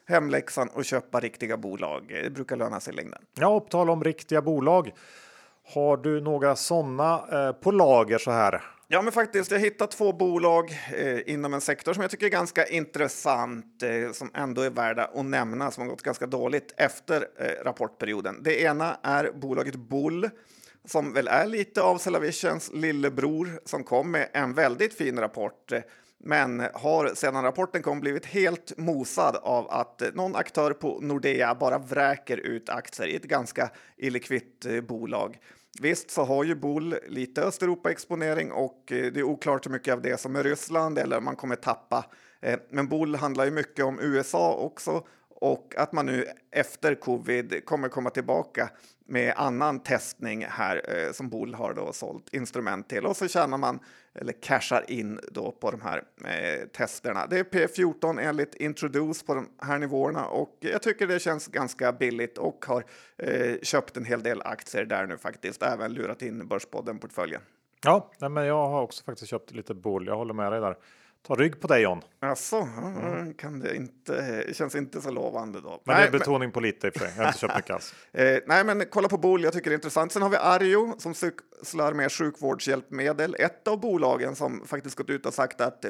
hemläxan 0.08 0.68
och 0.68 0.84
köpa 0.84 1.20
riktiga 1.20 1.56
bolag. 1.56 2.04
Det 2.08 2.30
brukar 2.30 2.56
löna 2.56 2.80
sig 2.80 2.92
i 2.92 2.96
längden. 2.96 3.22
Ja, 3.34 3.60
på 3.60 3.66
tal 3.66 3.90
om 3.90 4.04
riktiga 4.04 4.42
bolag. 4.42 4.92
Har 5.74 5.96
du 5.96 6.20
några 6.20 6.56
sådana 6.56 7.20
eh, 7.32 7.52
på 7.52 7.70
lager 7.70 8.18
så 8.18 8.30
här? 8.30 8.62
Ja, 8.88 9.02
men 9.02 9.12
faktiskt. 9.12 9.50
Jag 9.50 9.58
hittat 9.58 9.90
två 9.90 10.12
bolag 10.12 10.70
eh, 10.96 11.32
inom 11.32 11.54
en 11.54 11.60
sektor 11.60 11.92
som 11.92 12.02
jag 12.02 12.10
tycker 12.10 12.26
är 12.26 12.30
ganska 12.30 12.66
intressant, 12.66 13.82
eh, 13.82 14.12
som 14.12 14.30
ändå 14.34 14.62
är 14.62 14.70
värda 14.70 15.04
att 15.04 15.24
nämna, 15.24 15.70
som 15.70 15.82
har 15.82 15.90
gått 15.90 16.02
ganska 16.02 16.26
dåligt 16.26 16.74
efter 16.76 17.28
eh, 17.38 17.64
rapportperioden. 17.64 18.42
Det 18.42 18.62
ena 18.62 18.98
är 19.02 19.32
bolaget 19.32 19.76
Bull 19.76 20.30
som 20.84 21.12
väl 21.12 21.28
är 21.28 21.46
lite 21.46 21.82
av 21.82 21.98
Cellavisions 21.98 22.70
lillebror 22.74 23.60
som 23.64 23.84
kom 23.84 24.10
med 24.10 24.28
en 24.32 24.54
väldigt 24.54 24.94
fin 24.94 25.20
rapport 25.20 25.72
eh, 25.72 25.80
men 26.18 26.62
har 26.74 27.14
sedan 27.14 27.42
rapporten 27.42 27.82
kom 27.82 28.00
blivit 28.00 28.26
helt 28.26 28.78
mosad 28.78 29.36
av 29.36 29.70
att 29.70 30.02
eh, 30.02 30.08
någon 30.14 30.36
aktör 30.36 30.72
på 30.72 30.98
Nordea 31.00 31.54
bara 31.54 31.78
vräker 31.78 32.36
ut 32.36 32.68
aktier 32.68 33.06
i 33.06 33.16
ett 33.16 33.24
ganska 33.24 33.70
illikvitt 33.96 34.66
eh, 34.66 34.80
bolag. 34.80 35.38
Visst 35.80 36.10
så 36.10 36.24
har 36.24 36.44
ju 36.44 36.54
Bull 36.54 36.98
lite 37.08 37.42
Östeuropa-exponering 37.42 38.52
och 38.52 38.92
eh, 38.92 39.12
det 39.12 39.20
är 39.20 39.22
oklart 39.22 39.66
hur 39.66 39.70
mycket 39.70 39.94
av 39.94 40.02
det 40.02 40.20
som 40.20 40.36
är 40.36 40.44
Ryssland 40.44 40.98
eller 40.98 41.20
man 41.20 41.36
kommer 41.36 41.56
tappa. 41.56 42.04
Eh, 42.40 42.58
men 42.70 42.88
Bull 42.88 43.14
handlar 43.14 43.44
ju 43.44 43.50
mycket 43.50 43.84
om 43.84 44.00
USA 44.00 44.54
också 44.54 45.06
och 45.28 45.74
att 45.76 45.92
man 45.92 46.06
nu 46.06 46.26
efter 46.50 46.94
covid 46.94 47.64
kommer 47.64 47.88
komma 47.88 48.10
tillbaka 48.10 48.70
med 49.06 49.34
annan 49.36 49.80
testning 49.80 50.46
här 50.48 50.82
eh, 50.88 51.12
som 51.12 51.28
Bull 51.28 51.54
har 51.54 51.74
då 51.74 51.92
sålt 51.92 52.34
instrument 52.34 52.88
till 52.88 53.06
och 53.06 53.16
så 53.16 53.28
tjänar 53.28 53.58
man 53.58 53.78
eller 54.20 54.32
cashar 54.32 54.90
in 54.90 55.20
då 55.32 55.52
på 55.52 55.70
de 55.70 55.80
här 55.80 56.02
eh, 56.24 56.68
testerna. 56.68 57.26
Det 57.26 57.38
är 57.38 57.44
P14 57.44 58.20
enligt 58.20 58.54
Introduce 58.54 59.26
på 59.26 59.34
de 59.34 59.48
här 59.58 59.78
nivåerna 59.78 60.26
och 60.26 60.56
jag 60.60 60.82
tycker 60.82 61.06
det 61.06 61.18
känns 61.18 61.46
ganska 61.46 61.92
billigt 61.92 62.38
och 62.38 62.64
har 62.68 62.84
eh, 63.18 63.54
köpt 63.62 63.96
en 63.96 64.04
hel 64.04 64.22
del 64.22 64.42
aktier 64.42 64.84
där 64.84 65.06
nu 65.06 65.18
faktiskt, 65.18 65.62
även 65.62 65.92
lurat 65.92 66.22
in 66.22 66.48
Börspodden 66.48 66.98
portföljen. 66.98 67.40
Ja, 67.84 68.10
men 68.18 68.44
jag 68.44 68.68
har 68.68 68.82
också 68.82 69.04
faktiskt 69.04 69.30
köpt 69.30 69.50
lite 69.50 69.74
Bull. 69.74 70.06
Jag 70.06 70.16
håller 70.16 70.34
med 70.34 70.52
dig 70.52 70.60
där. 70.60 70.76
Ta 71.26 71.34
rygg 71.34 71.60
på 71.60 71.66
dig 71.66 71.82
John. 71.82 72.00
Alltså, 72.20 72.68
kan 73.38 73.58
det 73.58 73.76
inte, 73.76 74.44
känns 74.52 74.74
inte 74.74 75.00
så 75.00 75.10
lovande 75.10 75.60
då. 75.60 75.82
Men 75.84 75.96
nej, 75.96 76.02
det 76.02 76.16
är 76.16 76.18
betoning 76.18 76.40
men... 76.40 76.52
på 76.52 76.60
lite 76.60 76.88
i 76.88 76.90
för. 76.90 77.06
Jag 77.06 77.12
har 77.12 77.26
inte 77.26 77.38
köpt 77.38 77.56
mycket 77.56 77.70
alls. 77.70 77.94
eh, 78.12 78.38
nej, 78.46 78.64
men 78.64 78.84
kolla 78.90 79.08
på 79.08 79.18
Bool, 79.18 79.42
jag 79.42 79.52
tycker 79.52 79.70
det 79.70 79.74
är 79.74 79.78
intressant. 79.78 80.12
Sen 80.12 80.22
har 80.22 80.28
vi 80.28 80.36
Arjo 80.36 80.94
som 80.98 81.14
sysslar 81.14 81.92
med 81.92 82.12
sjukvårdshjälpmedel. 82.12 83.36
Ett 83.38 83.68
av 83.68 83.80
bolagen 83.80 84.36
som 84.36 84.66
faktiskt 84.66 84.96
gått 84.96 85.10
ut 85.10 85.26
och 85.26 85.34
sagt 85.34 85.60
att 85.60 85.84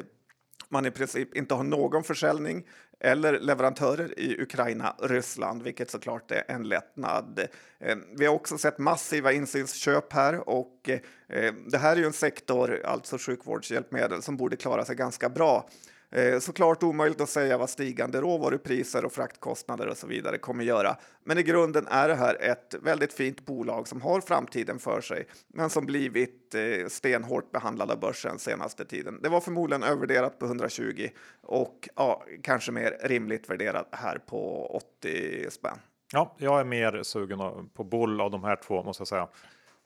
man 0.69 0.85
i 0.85 0.91
princip 0.91 1.35
inte 1.35 1.53
har 1.53 1.63
någon 1.63 2.03
försäljning 2.03 2.63
eller 2.99 3.39
leverantörer 3.39 4.19
i 4.19 4.41
Ukraina, 4.41 4.95
Ryssland, 5.01 5.63
vilket 5.63 5.91
såklart 5.91 6.31
är 6.31 6.43
en 6.47 6.63
lättnad. 6.63 7.47
Eh, 7.79 7.97
vi 8.17 8.25
har 8.25 8.33
också 8.33 8.57
sett 8.57 8.77
massiva 8.77 9.31
insynsköp 9.31 10.13
här 10.13 10.49
och 10.49 10.89
eh, 10.89 11.53
det 11.67 11.77
här 11.77 11.91
är 11.91 11.99
ju 11.99 12.05
en 12.05 12.13
sektor, 12.13 12.81
alltså 12.85 13.17
sjukvårdshjälpmedel, 13.17 14.21
som 14.21 14.37
borde 14.37 14.55
klara 14.55 14.85
sig 14.85 14.95
ganska 14.95 15.29
bra. 15.29 15.69
Eh, 16.11 16.39
såklart 16.39 16.83
omöjligt 16.83 17.21
att 17.21 17.29
säga 17.29 17.57
vad 17.57 17.69
stigande 17.69 18.21
råvarupriser 18.21 19.05
och 19.05 19.13
fraktkostnader 19.13 19.87
och 19.87 19.97
så 19.97 20.07
vidare 20.07 20.37
kommer 20.37 20.63
göra. 20.63 20.97
Men 21.23 21.37
i 21.37 21.43
grunden 21.43 21.87
är 21.87 22.07
det 22.07 22.15
här 22.15 22.41
ett 22.41 22.75
väldigt 22.81 23.13
fint 23.13 23.45
bolag 23.45 23.87
som 23.87 24.01
har 24.01 24.21
framtiden 24.21 24.79
för 24.79 25.01
sig, 25.01 25.27
men 25.47 25.69
som 25.69 25.85
blivit 25.85 26.55
eh, 26.55 26.87
stenhårt 26.87 27.51
behandlad 27.51 27.91
av 27.91 27.99
börsen 27.99 28.39
senaste 28.39 28.85
tiden. 28.85 29.19
Det 29.21 29.29
var 29.29 29.41
förmodligen 29.41 29.83
övervärderat 29.83 30.39
på 30.39 30.45
120 30.45 31.07
och 31.41 31.89
ja, 31.95 32.23
kanske 32.43 32.71
mer 32.71 32.97
rimligt 33.03 33.49
värderat 33.49 33.87
här 33.91 34.17
på 34.17 34.65
80 34.99 35.51
spänn. 35.51 35.77
Ja, 36.13 36.35
jag 36.37 36.59
är 36.59 36.63
mer 36.63 37.03
sugen 37.03 37.69
på 37.73 37.83
Bull 37.83 38.21
av 38.21 38.31
de 38.31 38.43
här 38.43 38.55
två 38.55 38.83
måste 38.83 39.01
jag 39.01 39.07
säga. 39.07 39.27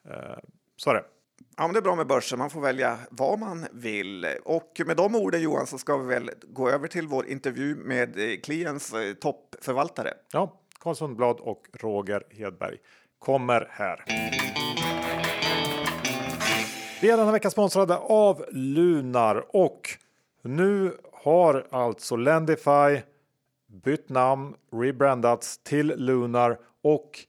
Eh, 0.10 0.40
så 0.78 0.90
är 0.90 0.94
det. 0.94 1.04
Ja, 1.58 1.68
men 1.68 1.74
det 1.74 1.80
är 1.80 1.82
bra 1.82 1.96
med 1.96 2.08
börsen. 2.08 2.40
Man 2.40 2.50
får 2.50 2.62
välja 2.62 2.98
vad 3.10 3.40
man 3.40 3.66
vill. 3.72 4.26
Och 4.44 4.82
med 4.86 4.98
de 4.98 5.16
orden 5.16 5.42
Johan 5.42 5.68
så 5.68 5.78
ska 5.78 5.98
vi 5.98 6.08
väl 6.08 6.32
gå 6.42 6.70
över 6.70 6.88
till 6.88 7.08
vår 7.08 7.28
intervju 7.28 7.76
med 7.76 8.20
eh, 8.20 8.40
Kliens 8.44 8.94
eh, 8.94 9.14
toppförvaltare. 9.14 10.14
Ja, 10.32 10.60
Carl 10.80 10.96
Sundblad 10.96 11.40
och 11.40 11.68
Roger 11.74 12.24
Hedberg 12.30 12.78
kommer 13.20 13.68
här. 13.72 14.04
Vi 17.02 17.10
är 17.10 17.18
denna 17.18 17.32
vecka 17.32 17.50
sponsrade 17.50 17.98
av 17.98 18.46
Lunar 18.52 19.46
och 19.56 19.90
nu 20.42 20.98
har 21.14 21.68
alltså 21.72 22.16
Lendify 22.16 23.02
bytt 23.84 24.10
namn, 24.10 24.56
rebrandats 24.72 25.58
till 25.58 25.88
Lunar 25.88 26.60
och 26.84 27.26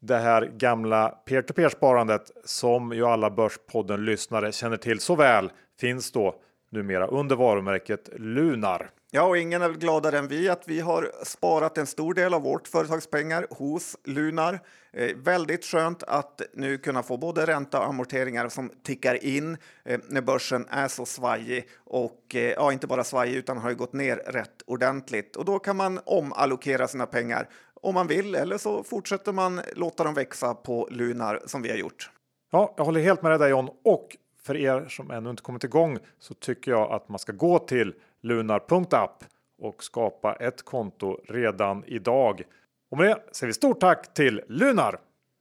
det 0.00 0.16
här 0.16 0.42
gamla 0.56 1.08
peer-to-peer 1.08 1.68
sparandet 1.68 2.30
som 2.44 2.92
ju 2.92 3.04
alla 3.06 3.30
Börspodden 3.30 4.04
lyssnare 4.04 4.52
känner 4.52 4.76
till 4.76 5.00
så 5.00 5.16
väl 5.16 5.50
finns 5.80 6.12
då 6.12 6.40
numera 6.70 7.06
under 7.06 7.36
varumärket 7.36 8.08
Lunar. 8.16 8.90
Ja, 9.10 9.22
och 9.22 9.38
ingen 9.38 9.62
är 9.62 9.68
väl 9.68 9.78
gladare 9.78 10.18
än 10.18 10.28
vi 10.28 10.48
att 10.48 10.62
vi 10.68 10.80
har 10.80 11.10
sparat 11.24 11.78
en 11.78 11.86
stor 11.86 12.14
del 12.14 12.34
av 12.34 12.42
vårt 12.42 12.68
företagspengar 12.68 13.46
hos 13.50 13.96
Lunar. 14.04 14.60
Eh, 14.92 15.16
väldigt 15.16 15.64
skönt 15.64 16.02
att 16.02 16.42
nu 16.54 16.78
kunna 16.78 17.02
få 17.02 17.16
både 17.16 17.46
ränta 17.46 17.80
och 17.80 17.86
amorteringar 17.86 18.48
som 18.48 18.70
tickar 18.82 19.24
in 19.24 19.56
eh, 19.84 20.00
när 20.08 20.20
börsen 20.20 20.66
är 20.70 20.88
så 20.88 21.06
svajig 21.06 21.68
och 21.84 22.34
eh, 22.34 22.40
ja, 22.40 22.72
inte 22.72 22.86
bara 22.86 23.04
svajig 23.04 23.34
utan 23.34 23.58
har 23.58 23.70
ju 23.70 23.76
gått 23.76 23.92
ner 23.92 24.16
rätt 24.16 24.62
ordentligt 24.66 25.36
och 25.36 25.44
då 25.44 25.58
kan 25.58 25.76
man 25.76 26.00
omallokera 26.04 26.88
sina 26.88 27.06
pengar 27.06 27.48
om 27.82 27.94
man 27.94 28.06
vill 28.06 28.34
eller 28.34 28.58
så 28.58 28.82
fortsätter 28.82 29.32
man 29.32 29.60
låta 29.76 30.04
dem 30.04 30.14
växa 30.14 30.54
på 30.54 30.88
Lunar 30.90 31.42
som 31.46 31.62
vi 31.62 31.70
har 31.70 31.76
gjort. 31.76 32.10
Ja, 32.50 32.74
jag 32.76 32.84
håller 32.84 33.00
helt 33.00 33.22
med 33.22 33.40
dig 33.40 33.50
John 33.50 33.70
och 33.84 34.16
för 34.42 34.56
er 34.56 34.86
som 34.88 35.10
ännu 35.10 35.30
inte 35.30 35.42
kommit 35.42 35.64
igång 35.64 35.98
så 36.18 36.34
tycker 36.34 36.70
jag 36.70 36.92
att 36.92 37.08
man 37.08 37.18
ska 37.18 37.32
gå 37.32 37.58
till 37.58 37.94
lunar.app 38.22 39.24
och 39.62 39.84
skapa 39.84 40.34
ett 40.34 40.62
konto 40.62 41.18
redan 41.28 41.84
idag. 41.86 42.42
Och 42.90 42.98
med 42.98 43.06
det 43.06 43.22
säger 43.32 43.46
vi 43.46 43.52
stort 43.52 43.80
tack 43.80 44.14
till 44.14 44.42
Lunar! 44.48 44.98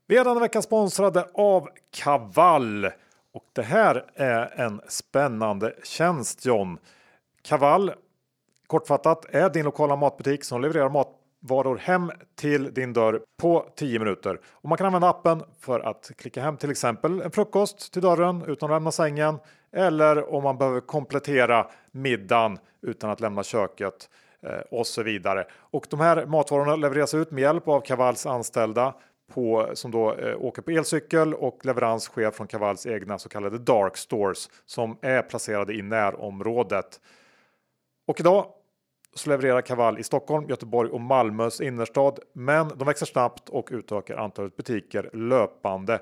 Vi 0.08 0.18
är 0.18 0.24
denna 0.24 0.40
vecka 0.40 0.62
sponsrade 0.62 1.28
av 1.34 1.70
Kaval 1.92 2.86
och 3.34 3.46
det 3.54 3.62
här 3.62 4.06
är 4.16 4.62
en 4.62 4.82
spännande 4.88 5.76
tjänst 5.84 6.46
John. 6.46 6.78
Kaval 7.42 7.92
kortfattat 8.68 9.26
är 9.30 9.50
din 9.50 9.66
lokala 9.66 9.96
matbutik 9.96 10.44
som 10.44 10.62
levererar 10.62 10.90
mat 10.90 11.17
varor 11.40 11.78
hem 11.78 12.12
till 12.36 12.74
din 12.74 12.94
dörr 12.94 13.22
på 13.42 13.66
10 13.76 14.00
minuter. 14.00 14.40
Och 14.52 14.70
man 14.70 14.78
kan 14.78 14.88
använda 14.88 15.10
appen 15.10 15.44
för 15.60 15.80
att 15.80 16.12
klicka 16.18 16.42
hem 16.42 16.58
till 16.58 16.72
exempel 16.72 17.22
en 17.22 17.32
frukost 17.32 17.94
till 17.94 18.02
dörren 18.02 18.44
utan 18.48 18.72
att 18.72 18.76
lämna 18.76 18.92
sängen. 18.92 19.40
Eller 19.72 20.34
om 20.34 20.44
man 20.44 20.58
behöver 20.58 20.80
komplettera 20.80 21.68
middagen 21.92 22.60
utan 22.82 23.10
att 23.10 23.20
lämna 23.20 23.44
köket 23.44 24.10
eh, 24.42 24.60
och 24.72 24.88
så 24.88 25.04
vidare. 25.04 25.48
Och 25.54 25.88
de 25.90 26.00
här 26.00 26.26
matvarorna 26.26 26.76
levereras 26.76 27.14
ut 27.14 27.32
med 27.32 27.42
hjälp 27.42 27.68
av 27.68 27.82
Kavals 27.82 28.26
anställda 28.26 28.94
på, 29.34 29.72
som 29.74 29.92
då 29.92 30.14
eh, 30.14 30.38
åker 30.38 30.62
på 30.62 30.72
elcykel 30.72 31.34
och 31.34 31.66
leverans 31.66 32.04
sker 32.04 32.32
från 32.32 32.48
Kavals 32.48 32.86
egna 32.86 33.20
så 33.20 33.30
kallade 33.30 33.58
dark 33.58 33.98
stores 33.98 34.50
som 34.66 34.98
är 35.02 35.22
placerade 35.22 35.74
i 35.74 35.82
närområdet. 35.82 37.02
Och 38.08 38.20
idag 38.20 38.46
så 39.16 39.30
levererar 39.30 39.62
Kaval 39.62 40.00
i 40.00 40.04
Stockholm, 40.04 40.50
Göteborg 40.50 40.90
och 40.90 41.02
Malmös 41.02 41.62
innerstad. 41.62 42.20
Men 42.34 42.72
de 42.76 42.88
växer 42.88 43.06
snabbt 43.06 43.50
och 43.50 43.70
utökar 43.72 44.18
antalet 44.18 44.56
butiker 44.58 45.10
löpande. 45.14 46.00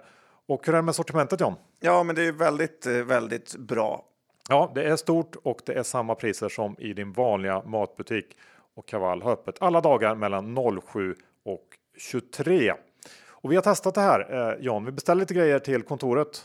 Och 0.47 0.65
hur 0.65 0.73
är 0.73 0.77
det 0.77 0.83
med 0.83 0.95
sortimentet 0.95 1.41
John? 1.41 1.53
Ja, 1.79 2.03
men 2.03 2.15
det 2.15 2.27
är 2.27 2.31
väldigt, 2.31 2.85
eh, 2.85 2.93
väldigt 2.93 3.55
bra. 3.55 4.05
Ja, 4.49 4.71
det 4.75 4.83
är 4.83 4.95
stort 4.95 5.35
och 5.43 5.61
det 5.65 5.73
är 5.73 5.83
samma 5.83 6.15
priser 6.15 6.49
som 6.49 6.75
i 6.79 6.93
din 6.93 7.13
vanliga 7.13 7.63
matbutik. 7.65 8.37
Och 8.75 8.87
Kaval 8.87 9.21
har 9.21 9.31
öppet 9.31 9.61
alla 9.61 9.81
dagar 9.81 10.15
mellan 10.15 10.57
07 10.81 11.15
och 11.45 11.65
23. 11.97 12.73
Och 13.27 13.51
vi 13.51 13.55
har 13.55 13.63
testat 13.63 13.95
det 13.95 14.01
här 14.01 14.51
eh, 14.51 14.65
John. 14.65 14.85
Vi 14.85 14.91
beställde 14.91 15.21
lite 15.21 15.33
grejer 15.33 15.59
till 15.59 15.83
kontoret 15.83 16.41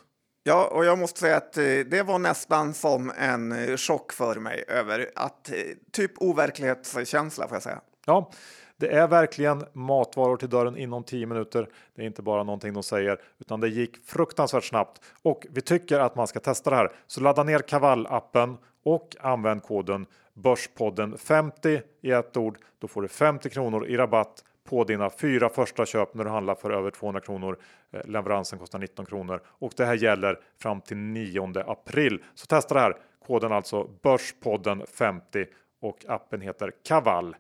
Ja, 0.51 0.67
och 0.73 0.85
jag 0.85 0.99
måste 0.99 1.21
säga 1.21 1.37
att 1.37 1.57
eh, 1.57 1.65
det 1.65 2.03
var 2.07 2.19
nästan 2.19 2.75
som 2.75 3.13
en 3.19 3.53
eh, 3.53 3.77
chock 3.77 4.13
för 4.13 4.35
mig 4.35 4.65
över 4.69 5.11
att 5.15 5.51
eh, 5.51 5.57
typ 5.93 6.11
overklighetskänsla 6.17 7.49
får 7.49 7.55
jag 7.55 7.63
säga. 7.63 7.81
Ja, 8.07 8.31
det 8.77 8.89
är 8.95 9.09
verkligen 9.09 9.65
matvaror 9.73 10.37
till 10.37 10.49
dörren 10.49 10.77
inom 10.77 11.05
10 11.05 11.27
minuter. 11.27 11.69
Det 11.95 12.03
är 12.03 12.07
inte 12.07 12.23
bara 12.23 12.43
någonting 12.43 12.75
de 12.75 12.83
säger, 12.83 13.21
utan 13.39 13.61
det 13.61 13.69
gick 13.69 14.07
fruktansvärt 14.07 14.65
snabbt 14.65 15.01
och 15.23 15.47
vi 15.51 15.61
tycker 15.61 16.01
att 16.01 16.17
man 16.17 16.27
ska 16.27 16.41
testa 16.41 16.71
det 16.71 16.77
här. 16.77 16.93
Så 17.07 17.21
ladda 17.21 17.43
ner 17.43 17.59
Kavall-appen 17.59 18.57
och 18.85 19.17
använd 19.21 19.63
koden 19.63 20.07
Börspodden 20.35 21.19
50 21.19 21.81
i 22.03 22.11
ett 22.11 22.37
ord. 22.37 22.59
Då 22.79 22.89
får 22.89 23.03
du 23.03 23.09
50 23.09 23.51
kronor 23.51 23.87
i 23.87 23.97
rabatt 23.97 24.45
på 24.69 24.85
dina 24.85 25.11
fyra 25.11 25.49
första 25.49 25.87
köp 25.87 26.15
när 26.15 26.25
du 26.25 26.31
handlar 26.31 26.55
för 26.55 26.71
över 26.71 26.91
200 26.91 27.21
kronor. 27.21 27.59
Eh, 27.93 28.01
leveransen 28.05 28.59
kostar 28.59 28.79
19 28.79 29.07
kronor 29.07 29.41
och 29.47 29.73
det 29.77 29.85
här 29.85 29.95
gäller 29.95 30.39
fram 30.63 30.81
till 30.81 30.97
9 30.97 31.53
april. 31.67 32.23
Så 32.35 32.47
testa 32.47 32.75
det 32.75 32.81
här. 32.81 32.97
Koden 33.27 33.53
alltså 33.53 33.91
Börspodden 34.03 34.83
50 34.93 35.47
och 35.81 36.05
appen 36.09 36.41
heter 36.41 36.73
Kaval. 36.85 37.37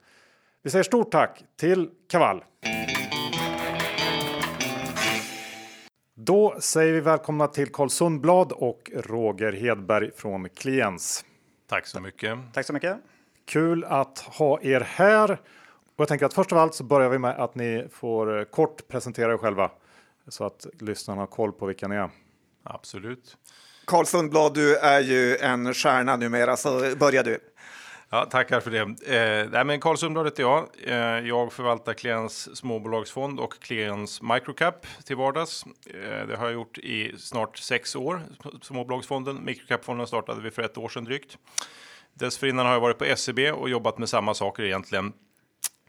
Vi 0.62 0.70
säger 0.70 0.82
stort 0.82 1.10
tack 1.10 1.44
till 1.56 1.90
Kaval. 2.10 2.44
Då 6.14 6.56
säger 6.60 6.92
vi 6.92 7.00
välkomna 7.00 7.46
till 7.46 7.72
Karl 7.72 7.88
Sundblad 7.88 8.52
och 8.52 8.90
Roger 8.94 9.52
Hedberg 9.52 10.10
från 10.16 10.48
Kliens. 10.48 11.24
Tack 11.68 11.86
så 11.86 12.00
mycket. 12.00 12.38
Tack 12.52 12.66
så 12.66 12.72
mycket. 12.72 12.96
Kul 13.44 13.84
att 13.84 14.18
ha 14.18 14.60
er 14.62 14.80
här. 14.80 15.38
Och 16.00 16.02
jag 16.02 16.08
tänker 16.08 16.26
att 16.26 16.34
först 16.34 16.52
av 16.52 16.58
allt 16.58 16.74
så 16.74 16.84
börjar 16.84 17.08
vi 17.08 17.18
med 17.18 17.30
att 17.30 17.54
ni 17.54 17.86
får 17.92 18.38
eh, 18.38 18.44
kort 18.44 18.88
presentera 18.88 19.32
er 19.32 19.36
själva 19.36 19.70
så 20.28 20.44
att 20.44 20.66
lyssnarna 20.78 21.22
har 21.22 21.26
koll 21.26 21.52
på 21.52 21.66
vilka 21.66 21.88
ni 21.88 21.96
är. 21.96 22.10
Absolut. 22.62 23.36
Karl 23.84 24.04
Sundblad, 24.04 24.54
du 24.54 24.76
är 24.76 25.00
ju 25.00 25.36
en 25.36 25.74
stjärna 25.74 26.16
numera, 26.16 26.56
så 26.56 26.96
börjar 26.96 27.24
du. 27.24 27.38
Ja, 28.10 28.24
tackar 28.24 28.60
för 28.60 28.70
det. 28.70 28.80
Eh, 28.80 29.50
nej, 29.52 29.64
men 29.64 29.80
Karl 29.80 29.96
Sundblad 29.96 30.26
heter 30.26 30.42
jag. 30.42 30.68
Eh, 30.84 31.28
jag 31.28 31.52
förvaltar 31.52 31.94
Kliens 31.94 32.56
småbolagsfond 32.56 33.40
och 33.40 33.58
Kliens 33.58 34.22
microcap 34.22 34.86
till 35.04 35.16
vardags. 35.16 35.64
Eh, 35.86 36.26
det 36.26 36.36
har 36.36 36.44
jag 36.44 36.52
gjort 36.52 36.78
i 36.78 37.14
snart 37.18 37.58
sex 37.58 37.96
år. 37.96 38.22
Småbolagsfonden, 38.62 39.44
microcapfonden 39.44 40.06
startade 40.06 40.40
vi 40.40 40.50
för 40.50 40.62
ett 40.62 40.78
år 40.78 40.88
sedan 40.88 41.04
drygt. 41.04 41.38
Dessförinnan 42.14 42.66
har 42.66 42.72
jag 42.72 42.80
varit 42.80 42.98
på 42.98 43.16
SEB 43.16 43.38
och 43.38 43.70
jobbat 43.70 43.98
med 43.98 44.08
samma 44.08 44.34
saker 44.34 44.62
egentligen. 44.62 45.12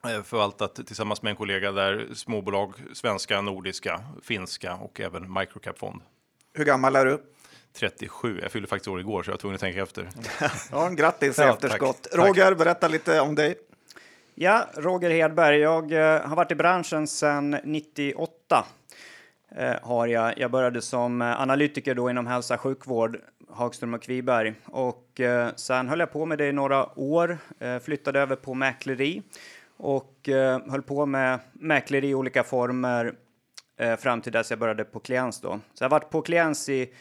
Eh, 0.07 0.23
förvaltat 0.23 0.75
tillsammans 0.75 1.21
med 1.21 1.29
en 1.29 1.35
kollega 1.35 1.71
där 1.71 2.07
småbolag, 2.13 2.73
svenska, 2.93 3.41
nordiska, 3.41 4.03
finska 4.23 4.75
och 4.75 4.99
även 4.99 5.33
microcap-fond. 5.33 6.01
Hur 6.53 6.65
gammal 6.65 6.95
är 6.95 7.05
du? 7.05 7.21
37. 7.73 8.39
Jag 8.41 8.51
fyllde 8.51 8.67
faktiskt 8.67 8.87
år 8.87 8.99
igår 8.99 9.23
så 9.23 9.29
jag 9.29 9.33
var 9.33 9.39
tvungen 9.39 9.55
att 9.55 9.61
tänka 9.61 9.81
efter. 9.81 10.09
ja, 10.71 10.89
grattis 10.89 11.39
i 11.39 11.41
ja, 11.41 11.53
efterskott. 11.53 12.03
Tack. 12.03 12.27
Roger, 12.27 12.55
berätta 12.55 12.87
lite 12.87 13.21
om 13.21 13.35
dig. 13.35 13.55
Ja, 14.35 14.65
Roger 14.73 15.09
Hedberg. 15.09 15.57
Jag 15.57 15.91
eh, 15.91 16.21
har 16.21 16.35
varit 16.35 16.51
i 16.51 16.55
branschen 16.55 17.07
sedan 17.07 17.57
98. 17.63 18.65
Eh, 19.55 19.75
har 19.81 20.07
jag. 20.07 20.39
jag 20.39 20.51
började 20.51 20.81
som 20.81 21.21
analytiker 21.21 21.95
då 21.95 22.09
inom 22.09 22.27
hälsa 22.27 22.53
och 22.53 22.61
sjukvård, 22.61 23.17
Hagström 23.49 23.93
och 23.93 24.01
Kviberg. 24.01 24.53
Och 24.65 25.19
eh, 25.19 25.49
sen 25.55 25.89
höll 25.89 25.99
jag 25.99 26.11
på 26.11 26.25
med 26.25 26.37
det 26.37 26.47
i 26.47 26.51
några 26.51 26.99
år, 26.99 27.37
flyttade 27.83 28.19
över 28.19 28.35
på 28.35 28.53
mäkleri 28.53 29.21
och 29.81 30.29
eh, 30.29 30.59
höll 30.69 30.81
på 30.81 31.05
med 31.05 31.39
mäkleri 31.53 32.07
i 32.07 32.15
olika 32.15 32.43
former 32.43 33.13
eh, 33.77 33.95
fram 33.95 34.21
till 34.21 34.31
dess 34.31 34.49
jag 34.49 34.59
började 34.59 34.83
på 34.83 34.99
Kliens 34.99 35.41
då. 35.41 35.59
Så 35.73 35.83
jag 35.83 35.89
har 35.89 35.99
varit 35.99 36.09
på 36.09 36.21
Kliens 36.21 36.69
i 36.69 36.93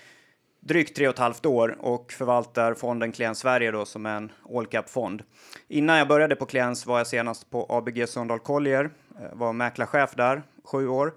drygt 0.60 0.96
tre 0.96 1.08
och 1.08 1.14
ett 1.14 1.18
halvt 1.18 1.46
år 1.46 1.76
och 1.80 2.12
förvaltar 2.12 2.74
fonden 2.74 3.12
Kliens 3.12 3.38
Sverige 3.38 3.70
då 3.70 3.84
som 3.84 4.06
är 4.06 4.16
en 4.16 4.32
all 4.56 4.66
cap-fond. 4.66 5.22
Innan 5.68 5.98
jag 5.98 6.08
började 6.08 6.36
på 6.36 6.46
Kliens 6.46 6.86
var 6.86 6.98
jag 6.98 7.06
senast 7.06 7.50
på 7.50 7.66
ABG 7.68 8.08
Sundal 8.08 8.38
Collier, 8.38 8.90
eh, 9.20 9.32
var 9.32 9.52
mäklarchef 9.52 10.14
där 10.14 10.42
sju 10.64 10.88
år. 10.88 11.14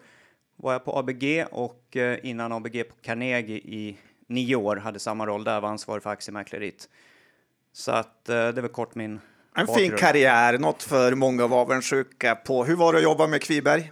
Var 0.56 0.73
jag 0.73 0.86
på 0.86 0.97
ABG 0.97 1.45
och 1.52 1.97
eh, 1.97 2.19
innan 2.23 2.52
ABG 2.52 2.84
på 2.89 2.95
Carnegie 3.02 3.58
i 3.58 3.97
nio 4.28 4.56
år, 4.56 4.76
hade 4.76 4.99
samma 4.99 5.26
roll 5.26 5.43
där, 5.43 5.62
var 5.62 5.69
ansvarig 5.69 6.04
för 6.04 6.10
aktiemäkleriet. 6.10 6.89
Så 7.73 7.91
att 7.91 8.30
eh, 8.30 8.36
det 8.36 8.39
är 8.39 8.62
väl 8.62 8.67
kort 8.67 8.95
min 8.95 9.19
en 9.55 9.67
fin 9.67 9.91
karriär, 9.97 10.57
något 10.57 10.83
för 10.83 11.15
många 11.15 11.47
vara 11.47 11.61
avundsjuka 11.61 12.35
på. 12.35 12.65
Hur 12.65 12.75
var 12.75 12.93
det 12.93 12.97
att 12.97 13.03
jobba 13.03 13.27
med 13.27 13.41
Kviberg? 13.41 13.91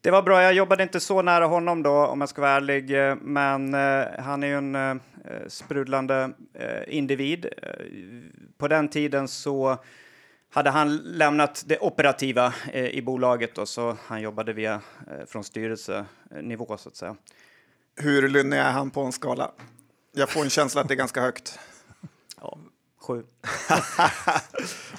Det 0.00 0.10
var 0.10 0.22
bra. 0.22 0.42
Jag 0.42 0.52
jobbade 0.52 0.82
inte 0.82 1.00
så 1.00 1.22
nära 1.22 1.46
honom 1.46 1.82
då, 1.82 2.06
om 2.06 2.20
jag 2.20 2.28
ska 2.28 2.40
vara 2.40 2.50
ärlig, 2.50 3.16
men 3.22 3.74
eh, 3.74 4.04
han 4.18 4.42
är 4.42 4.46
ju 4.46 4.58
en 4.58 4.74
eh, 4.74 4.96
sprudlande 5.48 6.30
eh, 6.54 6.96
individ. 6.96 7.46
Eh, 7.62 7.70
på 8.58 8.68
den 8.68 8.88
tiden 8.88 9.28
så 9.28 9.78
hade 10.50 10.70
han 10.70 10.96
lämnat 10.96 11.64
det 11.66 11.78
operativa 11.78 12.54
eh, 12.72 12.86
i 12.86 13.02
bolaget 13.02 13.58
och 13.58 13.68
så 13.68 13.96
han 14.06 14.20
jobbade 14.20 14.52
via 14.52 14.74
eh, 14.74 15.26
från 15.26 15.44
styrelsenivå 15.44 16.76
så 16.76 16.88
att 16.88 16.96
säga. 16.96 17.16
Hur 17.96 18.28
lynnig 18.28 18.58
är 18.58 18.70
han 18.72 18.90
på 18.90 19.00
en 19.00 19.12
skala? 19.12 19.50
Jag 20.12 20.28
får 20.30 20.40
en 20.40 20.50
känsla 20.50 20.80
att 20.80 20.88
det 20.88 20.94
är 20.94 20.96
ganska 20.96 21.20
högt. 21.20 21.58
Ja, 23.08 23.14
Sju. 23.14 23.22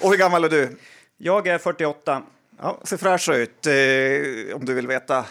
och 0.00 0.10
hur 0.10 0.16
gammal 0.16 0.44
är 0.44 0.48
du? 0.48 0.76
Jag 1.16 1.46
är 1.46 1.58
48. 1.58 2.22
Ja, 2.58 2.80
ser 2.84 2.96
fräsch 2.96 3.28
ut 3.28 3.66
eh, 3.66 4.56
om 4.56 4.64
du 4.64 4.74
vill 4.74 4.86
veta. 4.86 5.24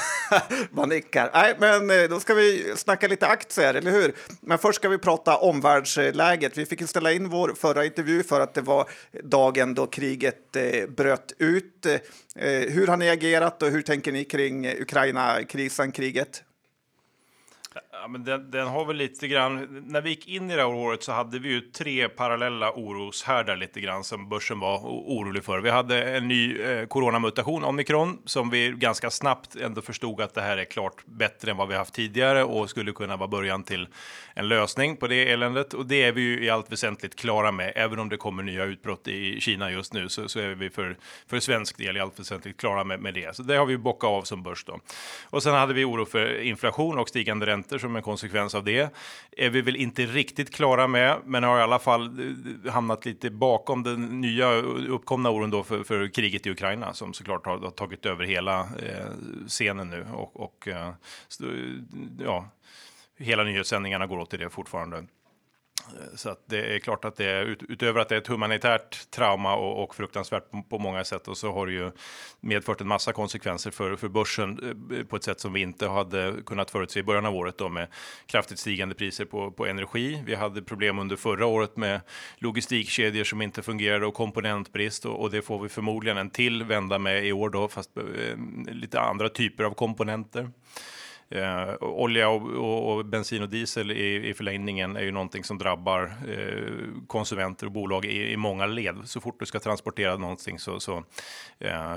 Man 0.70 0.88
nickar. 0.88 1.30
Nej, 1.34 1.56
men 1.58 1.90
eh, 1.90 2.08
då 2.08 2.20
ska 2.20 2.34
vi 2.34 2.74
snacka 2.76 3.08
lite 3.08 3.26
aktier, 3.26 3.74
eller 3.74 3.90
hur? 3.90 4.14
Men 4.40 4.58
först 4.58 4.76
ska 4.76 4.88
vi 4.88 4.98
prata 4.98 5.36
omvärldsläget. 5.36 6.58
Vi 6.58 6.66
fick 6.66 6.88
ställa 6.88 7.12
in 7.12 7.28
vår 7.28 7.54
förra 7.56 7.84
intervju 7.84 8.22
för 8.22 8.40
att 8.40 8.54
det 8.54 8.62
var 8.62 8.90
dagen 9.22 9.74
då 9.74 9.86
kriget 9.86 10.56
eh, 10.56 10.86
bröt 10.88 11.32
ut. 11.38 11.86
Eh, 11.86 12.50
hur 12.50 12.86
har 12.86 12.96
ni 12.96 13.10
agerat 13.10 13.62
och 13.62 13.68
hur 13.68 13.82
tänker 13.82 14.12
ni 14.12 14.24
kring 14.24 14.66
Ukraina-krisen, 14.66 15.92
kriget? 15.92 16.42
Ja, 18.02 18.08
men 18.08 18.24
den, 18.24 18.50
den, 18.50 18.66
har 18.66 18.84
väl 18.84 18.96
lite 18.96 19.28
grann, 19.28 19.84
när 19.86 20.00
vi 20.00 20.10
gick 20.10 20.28
in 20.28 20.50
i 20.50 20.56
det 20.56 20.62
här 20.62 20.68
året 20.68 21.02
så 21.02 21.12
hade 21.12 21.38
vi 21.38 21.48
ju 21.48 21.60
tre 21.60 22.08
parallella 22.08 22.72
oroshärdar 22.72 23.56
lite 23.56 23.80
grann 23.80 24.04
som 24.04 24.28
börsen 24.28 24.60
var 24.60 24.78
orolig 24.84 25.44
för. 25.44 25.60
Vi 25.60 25.70
hade 25.70 26.16
en 26.16 26.28
ny 26.28 26.60
eh, 26.60 26.86
coronamutation, 26.86 27.64
omikron, 27.64 28.18
som 28.24 28.50
vi 28.50 28.70
ganska 28.76 29.10
snabbt 29.10 29.56
ändå 29.56 29.82
förstod 29.82 30.20
att 30.20 30.34
det 30.34 30.40
här 30.40 30.56
är 30.56 30.64
klart 30.64 31.06
bättre 31.06 31.50
än 31.50 31.56
vad 31.56 31.68
vi 31.68 31.74
haft 31.74 31.94
tidigare 31.94 32.44
och 32.44 32.70
skulle 32.70 32.92
kunna 32.92 33.16
vara 33.16 33.28
början 33.28 33.64
till 33.64 33.88
en 34.34 34.48
lösning 34.48 34.96
på 34.96 35.06
det 35.06 35.30
eländet. 35.30 35.74
Och 35.74 35.86
det 35.86 36.02
är 36.02 36.12
vi 36.12 36.20
ju 36.20 36.44
i 36.44 36.50
allt 36.50 36.72
väsentligt 36.72 37.16
klara 37.16 37.52
med, 37.52 37.72
även 37.76 37.98
om 37.98 38.08
det 38.08 38.16
kommer 38.16 38.42
nya 38.42 38.64
utbrott 38.64 39.08
i 39.08 39.40
Kina 39.40 39.70
just 39.70 39.92
nu 39.92 40.08
så, 40.08 40.28
så 40.28 40.40
är 40.40 40.54
vi 40.54 40.70
för, 40.70 40.96
för 41.26 41.40
svensk 41.40 41.78
del 41.78 41.96
i 41.96 42.00
allt 42.00 42.20
väsentligt 42.20 42.60
klara 42.60 42.84
med, 42.84 43.00
med 43.00 43.14
det. 43.14 43.36
Så 43.36 43.42
det 43.42 43.56
har 43.56 43.66
vi 43.66 43.78
bockat 43.78 44.08
av 44.08 44.22
som 44.22 44.42
börs 44.42 44.64
då. 44.64 44.80
Och 45.24 45.42
sen 45.42 45.54
hade 45.54 45.74
vi 45.74 45.84
oro 45.84 46.04
för 46.04 46.40
inflation 46.40 46.98
och 46.98 47.08
stigande 47.08 47.46
räntor 47.46 47.78
som 47.78 47.89
en 47.96 48.02
konsekvens 48.02 48.54
av 48.54 48.64
det. 48.64 48.94
Är 49.36 49.50
vi 49.50 49.60
väl 49.60 49.76
inte 49.76 50.06
riktigt 50.06 50.54
klara 50.54 50.86
med, 50.86 51.18
men 51.24 51.42
har 51.42 51.58
i 51.58 51.62
alla 51.62 51.78
fall 51.78 52.20
eh, 52.64 52.72
hamnat 52.72 53.04
lite 53.04 53.30
bakom 53.30 53.82
den 53.82 54.20
nya 54.20 54.52
uppkomna 54.88 55.30
oron 55.30 55.50
då 55.50 55.62
för, 55.62 55.82
för 55.82 56.08
kriget 56.08 56.46
i 56.46 56.50
Ukraina 56.50 56.92
som 56.92 57.12
såklart 57.12 57.46
har, 57.46 57.58
har 57.58 57.70
tagit 57.70 58.06
över 58.06 58.24
hela 58.24 58.60
eh, 58.60 59.06
scenen 59.46 59.90
nu 59.90 60.06
och, 60.12 60.40
och 60.40 60.68
eh, 60.68 60.92
ja, 62.24 62.48
hela 63.18 63.44
nyhetssändningarna 63.44 64.06
går 64.06 64.18
åt 64.18 64.30
till 64.30 64.38
det 64.38 64.50
fortfarande. 64.50 65.04
Så 66.14 66.30
att 66.30 66.42
det 66.46 66.74
är 66.74 66.78
klart 66.78 67.04
att 67.04 67.16
det 67.16 67.24
är 67.24 67.56
utöver 67.68 68.00
att 68.00 68.08
det 68.08 68.14
är 68.14 68.18
ett 68.18 68.26
humanitärt 68.26 69.10
trauma 69.10 69.56
och, 69.56 69.84
och 69.84 69.94
fruktansvärt 69.94 70.50
på, 70.50 70.62
på, 70.62 70.78
många 70.78 71.04
sätt 71.04 71.28
och 71.28 71.36
så 71.36 71.52
har 71.52 71.66
det 71.66 71.72
ju 71.72 71.90
medfört 72.40 72.80
en 72.80 72.88
massa 72.88 73.12
konsekvenser 73.12 73.70
för, 73.70 73.96
för 73.96 74.08
börsen 74.08 74.78
eh, 74.92 75.04
på 75.04 75.16
ett 75.16 75.24
sätt 75.24 75.40
som 75.40 75.52
vi 75.52 75.60
inte 75.60 75.88
hade 75.88 76.34
kunnat 76.46 76.70
förutse 76.70 77.00
i 77.00 77.02
början 77.02 77.26
av 77.26 77.34
året 77.34 77.58
då 77.58 77.68
med 77.68 77.88
kraftigt 78.26 78.58
stigande 78.58 78.94
priser 78.94 79.24
på, 79.24 79.50
på 79.50 79.66
energi. 79.66 80.22
Vi 80.26 80.34
hade 80.34 80.62
problem 80.62 80.98
under 80.98 81.16
förra 81.16 81.46
året 81.46 81.76
med 81.76 82.00
logistikkedjor 82.38 83.24
som 83.24 83.42
inte 83.42 83.62
fungerade 83.62 84.06
och 84.06 84.14
komponentbrist 84.14 85.06
och, 85.06 85.20
och 85.20 85.30
det 85.30 85.42
får 85.42 85.62
vi 85.62 85.68
förmodligen 85.68 86.18
en 86.18 86.30
till 86.30 86.64
vända 86.64 86.98
med 86.98 87.26
i 87.26 87.32
år 87.32 87.50
då, 87.50 87.68
fast 87.68 87.96
eh, 87.96 88.02
lite 88.74 89.00
andra 89.00 89.28
typer 89.28 89.64
av 89.64 89.74
komponenter. 89.74 90.50
Eh, 91.32 91.74
olja 91.80 92.28
och, 92.28 92.42
och, 92.42 92.92
och, 92.92 93.04
bensin 93.04 93.42
och 93.42 93.48
diesel 93.48 93.90
i, 93.90 94.28
i 94.28 94.34
förlängningen 94.34 94.96
är 94.96 95.02
ju 95.02 95.10
någonting 95.10 95.44
som 95.44 95.58
drabbar 95.58 96.12
eh, 96.28 97.04
konsumenter 97.06 97.66
och 97.66 97.72
bolag 97.72 98.04
i, 98.04 98.32
i, 98.32 98.36
många 98.36 98.66
led. 98.66 98.96
Så 99.04 99.20
fort 99.20 99.40
du 99.40 99.46
ska 99.46 99.60
transportera 99.60 100.16
någonting 100.16 100.58
så, 100.58 100.80
så 100.80 101.04
eh, 101.58 101.94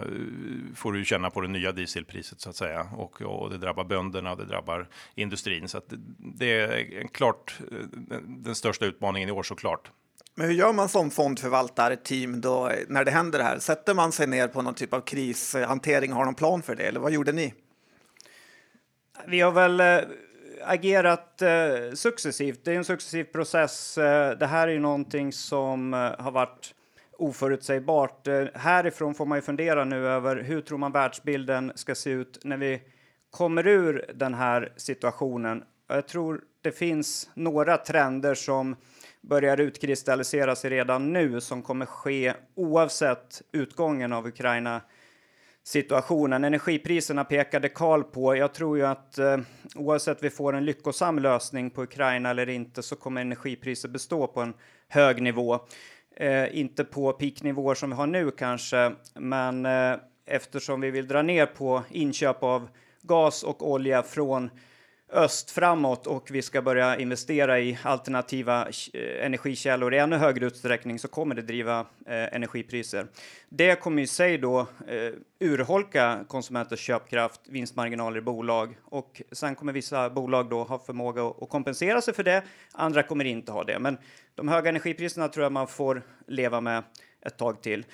får 0.76 0.94
du 0.94 1.06
känna 1.06 1.30
på 1.30 1.42
det 1.42 1.48
nya 1.48 1.72
dieselpriset 1.72 2.42
så 2.42 2.50
att 2.50 2.56
säga. 2.56 2.88
Och, 2.98 3.22
och 3.22 3.50
det 3.50 3.58
drabbar 3.58 3.84
bönderna 3.84 4.32
och 4.32 4.38
det 4.38 4.46
drabbar 4.46 4.88
industrin. 5.16 5.68
Så 5.68 5.78
att 5.78 5.90
det, 5.90 5.98
det 6.18 6.52
är 6.52 7.08
klart 7.08 7.60
eh, 7.72 8.18
den 8.28 8.56
största 8.56 8.86
utmaningen 8.86 9.30
i 9.30 9.32
år 9.32 9.44
såklart. 9.44 9.92
Men 10.36 10.48
hur 10.48 10.54
gör 10.54 10.74
man 10.74 10.90
som 10.90 11.12
fondförvaltarteam 11.12 12.42
då 12.42 12.72
när 12.88 13.06
det 13.06 13.12
händer 13.12 13.40
det 13.40 13.46
här? 13.46 13.60
Sätter 13.60 13.94
man 13.94 14.12
sig 14.12 14.28
ner 14.28 14.48
på 14.48 14.62
någon 14.62 14.74
typ 14.74 14.94
av 14.94 15.02
krishantering 15.02 16.12
och 16.12 16.18
har 16.18 16.26
någon 16.26 16.36
plan 16.36 16.62
för 16.62 16.76
det? 16.76 16.84
Eller 16.84 17.00
vad 17.00 17.12
gjorde 17.12 17.32
ni? 17.32 17.54
Vi 19.28 19.42
har 19.42 19.52
väl 19.52 19.80
eh, 19.80 19.98
agerat 20.64 21.42
eh, 21.42 21.94
successivt. 21.94 22.66
Det 22.66 22.72
är 22.72 22.76
en 22.76 22.84
successiv 22.84 23.24
process. 23.24 23.98
Eh, 23.98 24.38
det 24.38 24.48
här 24.48 24.68
är 24.68 24.72
ju 24.72 24.80
någonting 24.80 25.34
som 25.34 25.94
har 25.94 26.32
varit 26.32 26.76
oförutsägbart. 27.18 28.28
härifrån 28.54 29.14
får 29.14 29.26
man 29.26 29.38
ju 29.38 29.42
fundera 29.42 29.86
nu 29.86 30.08
över 30.08 30.36
hur 30.36 30.62
tror 30.62 30.78
man 30.78 30.92
världsbilden 30.92 31.72
ska 31.76 31.96
se 31.96 32.10
ut 32.10 32.40
när 32.44 32.58
vi 32.58 32.82
kommer 33.30 33.68
ur 33.68 34.06
den 34.14 34.34
här 34.34 34.74
situationen. 34.78 35.64
Jag 35.88 36.08
tror 36.08 36.42
det 36.62 36.72
finns 36.72 37.30
några 37.34 37.78
trender 37.78 38.36
som 38.36 38.76
börjar 39.22 39.60
utkristallisera 39.60 40.56
sig 40.56 40.70
redan 40.70 41.14
nu 41.14 41.42
som 41.42 41.62
kommer 41.62 41.86
ske 41.86 42.34
oavsett 42.56 43.42
utgången 43.52 44.14
av 44.14 44.28
Ukraina 44.28 44.82
situationen. 45.64 46.44
Energipriserna 46.44 47.24
pekade 47.24 47.70
Karl 47.70 48.04
på. 48.04 48.36
Jag 48.36 48.54
tror 48.54 48.78
ju 48.78 48.86
att 48.86 49.18
eh, 49.18 49.38
oavsett 49.76 50.24
vi 50.24 50.30
får 50.30 50.56
en 50.56 50.66
lyckosam 50.66 51.20
lösning 51.20 51.70
på 51.70 51.84
Ukraina 51.84 52.30
eller 52.30 52.50
inte 52.50 52.84
så 52.84 52.96
kommer 52.96 53.22
energipriser 53.22 53.90
bestå 53.90 54.28
på 54.28 54.42
en 54.42 54.54
hög 54.88 55.22
nivå. 55.22 55.60
Eh, 56.16 56.60
inte 56.60 56.84
på 56.84 57.14
peaknivåer 57.14 57.76
som 57.76 57.90
vi 57.90 57.96
har 57.96 58.08
nu 58.08 58.32
kanske, 58.32 58.92
men 59.14 59.66
eh, 59.66 59.96
eftersom 60.26 60.82
vi 60.82 60.92
vill 60.92 61.08
dra 61.08 61.22
ner 61.22 61.46
på 61.46 61.84
inköp 61.90 62.44
av 62.44 62.68
gas 63.02 63.44
och 63.44 63.72
olja 63.72 64.04
från 64.04 64.50
öst 65.14 65.52
framåt 65.52 66.08
och 66.08 66.32
vi 66.32 66.42
ska 66.42 66.62
börja 66.62 66.98
investera 66.98 67.60
i 67.60 67.78
alternativa 67.84 68.68
eh, 68.94 69.26
energikällor 69.26 69.94
i 69.94 69.98
ännu 69.98 70.16
högre 70.16 70.46
utsträckning 70.46 71.00
så 71.00 71.08
kommer 71.08 71.36
det 71.36 71.42
driva 71.42 71.80
eh, 71.80 72.36
energipriser. 72.36 73.08
Det 73.50 73.76
kommer 73.76 74.02
i 74.02 74.08
sig 74.08 74.38
då 74.38 74.60
eh, 74.60 75.14
urholka 75.40 76.26
konsumenters 76.28 76.80
köpkraft, 76.80 77.42
vinstmarginaler 77.50 78.18
i 78.18 78.22
bolag 78.22 78.78
och 78.86 79.22
sen 79.32 79.56
kommer 79.56 79.74
vissa 79.74 80.10
bolag 80.10 80.50
då 80.50 80.64
ha 80.64 80.80
förmåga 80.80 81.24
att, 81.24 81.44
att 81.44 81.50
kompensera 81.50 82.02
sig 82.02 82.14
för 82.14 82.24
det. 82.24 82.44
Andra 82.72 83.04
kommer 83.04 83.26
inte 83.26 83.52
ha 83.52 83.64
det. 83.64 83.80
Men 83.80 83.98
de 84.36 84.48
höga 84.48 84.70
energipriserna 84.70 85.28
tror 85.28 85.44
jag 85.44 85.52
man 85.52 85.68
får 85.68 86.02
leva 86.28 86.62
med 86.62 86.84
ett 87.26 87.38
tag 87.38 87.62
till. 87.62 87.86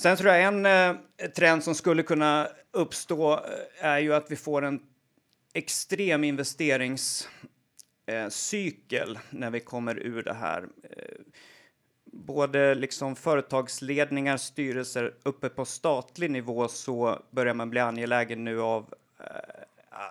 Sen 0.00 0.16
tror 0.16 0.32
jag 0.32 0.42
en 0.42 0.66
eh, 0.66 0.94
trend 1.36 1.64
som 1.64 1.74
skulle 1.74 2.02
kunna 2.02 2.48
uppstå 2.72 3.32
eh, 3.32 3.40
är 3.80 3.98
ju 3.98 4.14
att 4.14 4.30
vi 4.30 4.36
får 4.36 4.64
en 4.64 4.80
extrem 5.58 6.24
investeringscykel 6.24 9.16
eh, 9.16 9.22
när 9.30 9.50
vi 9.50 9.60
kommer 9.60 9.98
ur 9.98 10.22
det 10.22 10.34
här. 10.34 10.62
Eh, 10.62 10.68
både 12.04 12.74
liksom 12.74 13.16
företagsledningar, 13.16 14.36
styrelser 14.36 15.14
uppe 15.22 15.48
på 15.48 15.64
statlig 15.64 16.30
nivå 16.30 16.68
så 16.68 17.22
börjar 17.30 17.54
man 17.54 17.70
bli 17.70 17.80
angelägen 17.80 18.44
nu 18.44 18.60
av 18.60 18.94
eh, 19.20 19.26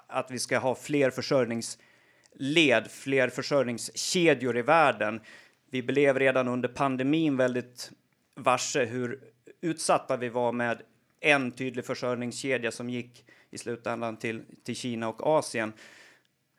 att 0.08 0.32
vi 0.32 0.40
ska 0.40 0.58
ha 0.58 0.76
fler 0.76 1.10
försörjningsled, 1.10 2.92
fler 2.92 3.30
försörjningskedjor 3.30 4.58
i 4.58 4.62
världen. 4.62 5.22
Vi 5.70 5.84
blev 5.84 6.20
redan 6.20 6.48
under 6.48 6.70
pandemin 6.70 7.38
väldigt 7.38 7.92
varse 8.36 8.86
hur 8.86 9.20
utsatta 9.62 10.18
vi 10.18 10.30
var 10.30 10.52
med 10.52 10.82
en 11.20 11.52
tydlig 11.52 11.86
försörjningskedja 11.86 12.72
som 12.72 12.90
gick 12.90 13.26
i 13.52 13.58
slutändan 13.58 14.18
till, 14.18 14.44
till 14.64 14.76
Kina 14.76 15.10
och 15.10 15.28
Asien. 15.28 15.74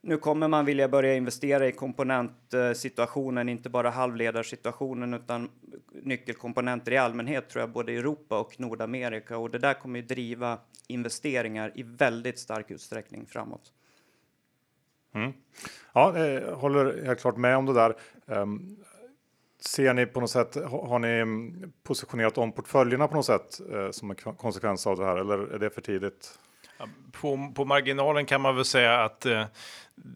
Nu 0.00 0.16
kommer 0.16 0.48
man 0.48 0.64
vilja 0.64 0.88
börja 0.88 1.14
investera 1.14 1.68
i 1.68 1.72
komponentsituationen, 1.72 3.48
inte 3.48 3.70
bara 3.70 3.90
halvledarsituationen 3.90 5.14
utan 5.14 5.50
nyckelkomponenter 6.02 6.92
i 6.92 6.96
allmänhet 6.96 7.48
tror 7.48 7.60
jag, 7.60 7.70
både 7.70 7.92
i 7.92 7.96
Europa 7.96 8.40
och 8.40 8.60
Nordamerika. 8.60 9.38
Och 9.38 9.50
det 9.50 9.58
där 9.58 9.74
kommer 9.74 10.00
ju 10.00 10.06
driva 10.06 10.58
investeringar 10.86 11.72
i 11.74 11.82
väldigt 11.82 12.38
stark 12.38 12.70
utsträckning 12.70 13.26
framåt. 13.26 13.72
Mm. 15.14 15.32
Ja, 15.92 16.18
jag 16.18 16.56
håller 16.56 17.04
helt 17.04 17.20
klart 17.20 17.36
med 17.36 17.56
om 17.56 17.66
det 17.66 17.72
där. 17.72 17.96
Um, 18.26 18.76
ser 19.60 19.94
ni 19.94 20.06
på 20.06 20.20
något 20.20 20.30
sätt, 20.30 20.54
har 20.54 20.98
ni 20.98 21.08
mm, 21.08 21.72
positionerat 21.82 22.38
om 22.38 22.52
portföljerna 22.52 23.08
på 23.08 23.14
något 23.14 23.26
sätt 23.26 23.60
eh, 23.72 23.90
som 23.90 24.10
en 24.10 24.16
konsekvens 24.16 24.86
av 24.86 24.96
det 24.96 25.04
här 25.04 25.16
eller 25.16 25.38
är 25.38 25.58
det 25.58 25.70
för 25.70 25.80
tidigt? 25.80 26.38
På, 27.12 27.52
på 27.54 27.64
marginalen 27.64 28.26
kan 28.26 28.40
man 28.40 28.56
väl 28.56 28.64
säga 28.64 29.00
att 29.00 29.26
eh, 29.26 29.44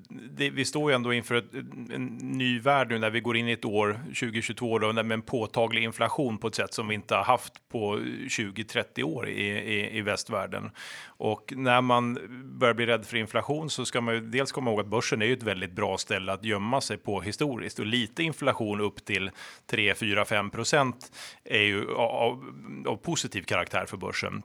det, 0.09 0.51
vi 0.51 0.65
står 0.65 0.91
ju 0.91 0.95
ändå 0.95 1.13
inför 1.13 1.35
ett, 1.35 1.55
en 1.95 2.07
ny 2.21 2.61
värld 2.61 2.89
nu 2.89 2.99
när 2.99 3.11
vi 3.11 3.21
går 3.21 3.37
in 3.37 3.49
i 3.49 3.53
ett 3.53 3.65
år 3.65 4.01
2022 4.05 4.79
då, 4.79 4.93
med 4.93 5.13
en 5.13 5.23
påtaglig 5.23 5.83
inflation 5.83 6.39
på 6.39 6.47
ett 6.47 6.55
sätt 6.55 6.75
som 6.75 6.89
vi 6.89 6.95
inte 6.95 7.15
har 7.15 7.25
haft 7.25 7.69
på 7.69 7.97
20-30 7.97 9.03
år 9.03 9.29
i, 9.29 9.49
i, 9.49 9.99
i 9.99 10.01
västvärlden. 10.01 10.71
Och 11.07 11.53
när 11.57 11.81
man 11.81 12.19
börjar 12.59 12.75
bli 12.75 12.87
rädd 12.87 13.07
för 13.07 13.17
inflation 13.17 13.71
så 13.71 13.85
ska 13.85 14.01
man 14.01 14.15
ju 14.15 14.21
dels 14.21 14.53
komma 14.53 14.71
ihåg 14.71 14.81
att 14.81 14.87
börsen 14.87 15.23
är 15.23 15.27
ju 15.27 15.33
ett 15.33 15.43
väldigt 15.43 15.73
bra 15.73 15.99
ställe 15.99 16.33
att 16.33 16.45
gömma 16.45 16.81
sig 16.81 16.97
på 16.97 17.21
historiskt 17.21 17.79
och 17.79 17.87
lite 17.87 18.23
inflation 18.23 18.81
upp 18.81 19.05
till 19.05 19.31
3, 19.67 19.95
4, 19.95 20.25
5 20.25 20.51
procent 20.51 21.13
är 21.45 21.63
ju 21.63 21.95
av, 21.95 22.45
av 22.87 22.97
positiv 22.97 23.43
karaktär 23.43 23.87
för 23.87 23.97
börsen. 23.97 24.43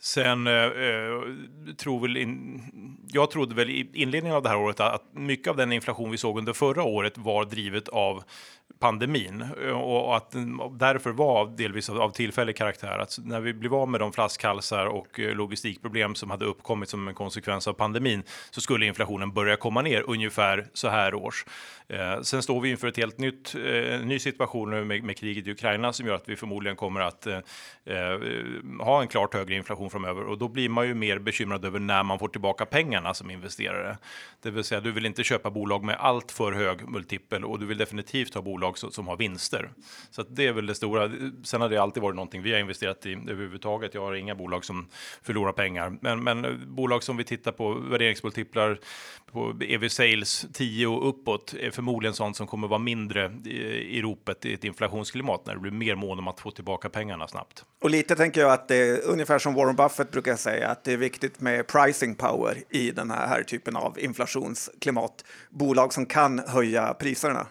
Sen 0.00 0.46
eh, 0.46 0.54
eh, 0.54 1.22
tror 1.76 2.00
väl 2.00 2.16
in, 2.16 2.62
jag 3.08 3.30
trodde 3.30 3.54
väl 3.54 3.70
i 3.70 3.90
inledningen 3.92 4.36
av 4.36 4.42
det 4.42 4.48
här 4.48 4.58
året 4.58 4.80
att 4.80 5.04
mycket 5.12 5.50
av 5.50 5.56
den 5.56 5.72
inflation 5.72 6.10
vi 6.10 6.16
såg 6.16 6.38
under 6.38 6.52
förra 6.52 6.82
året 6.82 7.18
var 7.18 7.44
drivet 7.44 7.88
av 7.88 8.22
pandemin 8.78 9.44
eh, 9.64 9.70
och 9.70 10.16
att 10.16 10.34
mm, 10.34 10.78
därför 10.78 11.10
var 11.10 11.56
delvis 11.56 11.90
av, 11.90 12.10
tillfällig 12.10 12.56
karaktär. 12.56 12.98
Att 12.98 13.18
när 13.24 13.40
vi 13.40 13.54
blev 13.54 13.74
av 13.74 13.88
med 13.88 14.00
de 14.00 14.12
flaskhalsar 14.12 14.86
och 14.86 15.20
eh, 15.20 15.34
logistikproblem 15.34 16.14
som 16.14 16.30
hade 16.30 16.44
uppkommit 16.44 16.88
som 16.88 17.08
en 17.08 17.14
konsekvens 17.14 17.68
av 17.68 17.72
pandemin 17.72 18.22
så 18.50 18.60
skulle 18.60 18.86
inflationen 18.86 19.32
börja 19.32 19.56
komma 19.56 19.82
ner 19.82 20.04
ungefär 20.06 20.66
så 20.72 20.88
här 20.88 21.14
års. 21.14 21.44
Eh, 21.88 22.20
sen 22.20 22.42
står 22.42 22.60
vi 22.60 22.70
inför 22.70 22.88
ett 22.88 22.96
helt 22.96 23.18
nytt 23.18 23.54
eh, 23.54 24.00
ny 24.00 24.18
situation 24.18 24.70
nu 24.70 24.84
med, 24.84 25.02
med, 25.02 25.16
kriget 25.16 25.46
i 25.46 25.50
Ukraina 25.50 25.92
som 25.92 26.06
gör 26.06 26.14
att 26.14 26.28
vi 26.28 26.36
förmodligen 26.36 26.76
kommer 26.76 27.00
att 27.00 27.26
eh, 27.26 27.36
eh 27.84 28.18
ha 28.80 29.02
en 29.02 29.08
klart 29.08 29.34
högre 29.34 29.54
inflation 29.54 29.90
framöver 29.90 30.22
och 30.22 30.38
då 30.38 30.48
blir 30.48 30.68
man 30.68 30.86
ju 30.86 30.94
mer 30.94 31.18
bekymrad 31.18 31.64
över 31.64 31.78
när 31.78 32.02
man 32.02 32.18
får 32.18 32.28
tillbaka 32.28 32.66
pengarna 32.66 33.14
som 33.14 33.30
investerare. 33.30 33.98
Det 34.42 34.50
vill 34.50 34.64
säga, 34.64 34.80
du 34.80 34.92
vill 34.92 35.06
inte 35.06 35.24
köpa 35.24 35.50
bolag 35.50 35.84
med 35.84 35.96
allt 35.98 36.32
för 36.32 36.52
hög 36.52 36.88
multipel 36.88 37.44
och 37.44 37.58
du 37.58 37.66
vill 37.66 37.78
definitivt 37.78 38.34
ha 38.34 38.42
bolag 38.42 38.57
som, 38.74 38.90
som 38.90 39.08
har 39.08 39.16
vinster. 39.16 39.70
Så 40.10 40.22
det 40.22 40.46
är 40.46 40.52
väl 40.52 40.66
det 40.66 40.74
stora. 40.74 41.10
Sen 41.44 41.60
har 41.60 41.68
det 41.68 41.78
alltid 41.78 42.02
varit 42.02 42.16
någonting 42.16 42.42
vi 42.42 42.52
har 42.52 42.58
investerat 42.58 43.06
i 43.06 43.12
överhuvudtaget. 43.12 43.94
Jag 43.94 44.00
har 44.00 44.14
inga 44.14 44.34
bolag 44.34 44.64
som 44.64 44.88
förlorar 45.22 45.52
pengar, 45.52 45.98
men, 46.00 46.24
men 46.24 46.44
eh, 46.44 46.52
bolag 46.66 47.02
som 47.02 47.16
vi 47.16 47.24
tittar 47.24 47.52
på 47.52 47.74
värderingsmultiplar 47.74 48.78
på 49.32 49.56
EV 49.60 49.88
sales 49.88 50.46
10 50.52 50.86
och 50.86 51.08
uppåt 51.08 51.54
är 51.60 51.70
förmodligen 51.70 52.14
sånt 52.14 52.36
som 52.36 52.46
kommer 52.46 52.68
vara 52.68 52.78
mindre 52.78 53.32
i 53.88 54.02
ropet 54.02 54.44
i 54.44 54.54
ett 54.54 54.64
inflationsklimat 54.64 55.46
när 55.46 55.54
det 55.54 55.60
blir 55.60 55.72
mer 55.72 55.94
mån 55.94 56.18
om 56.18 56.28
att 56.28 56.40
få 56.40 56.50
tillbaka 56.50 56.88
pengarna 56.88 57.28
snabbt. 57.28 57.64
Och 57.82 57.90
lite 57.90 58.16
tänker 58.16 58.40
jag 58.40 58.52
att 58.52 58.68
det 58.68 58.76
är 58.76 59.04
ungefär 59.04 59.38
som 59.38 59.54
Warren 59.54 59.76
Buffett 59.76 60.10
brukar 60.10 60.36
säga 60.36 60.68
att 60.68 60.84
det 60.84 60.92
är 60.92 60.96
viktigt 60.96 61.40
med 61.40 61.66
pricing 61.66 62.14
power 62.14 62.62
i 62.70 62.90
den 62.90 63.10
här, 63.10 63.26
här 63.26 63.42
typen 63.42 63.76
av 63.76 63.98
inflationsklimat. 63.98 65.24
Bolag 65.50 65.92
som 65.92 66.06
kan 66.06 66.38
höja 66.38 66.94
priserna. 66.94 67.46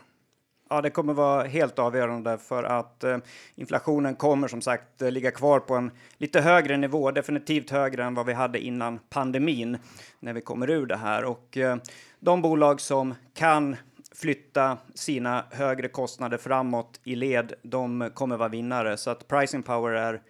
Ja, 0.70 0.82
det 0.82 0.90
kommer 0.90 1.14
vara 1.14 1.44
helt 1.44 1.80
avgörande 1.80 2.38
för 2.38 2.64
att 2.64 3.04
eh, 3.04 3.18
inflationen 3.56 4.16
kommer 4.16 4.48
som 4.48 4.62
sagt 4.62 5.02
eh, 5.02 5.12
ligga 5.12 5.32
kvar 5.32 5.60
på 5.60 5.76
en 5.76 5.92
lite 6.18 6.42
högre 6.42 6.78
nivå, 6.78 7.12
definitivt 7.12 7.70
högre 7.70 8.04
än 8.04 8.16
vad 8.16 8.26
vi 8.26 8.34
hade 8.34 8.60
innan 8.60 9.00
pandemin 9.10 9.78
när 10.20 10.34
vi 10.34 10.42
kommer 10.42 10.70
ur 10.70 10.86
det 10.86 10.98
här. 10.98 11.26
Och 11.26 11.58
eh, 11.58 11.78
de 12.20 12.42
bolag 12.42 12.82
som 12.82 13.16
kan 13.34 13.76
flytta 14.16 14.78
sina 14.94 15.46
högre 15.52 15.88
kostnader 15.88 16.38
framåt 16.38 17.00
i 17.04 17.16
led, 17.16 17.54
de 17.62 18.12
kommer 18.14 18.38
vara 18.38 18.50
vinnare. 18.50 18.98
Så 18.98 19.10
att 19.10 19.28
pricing 19.28 19.64
power 19.64 19.92
är 19.92 20.22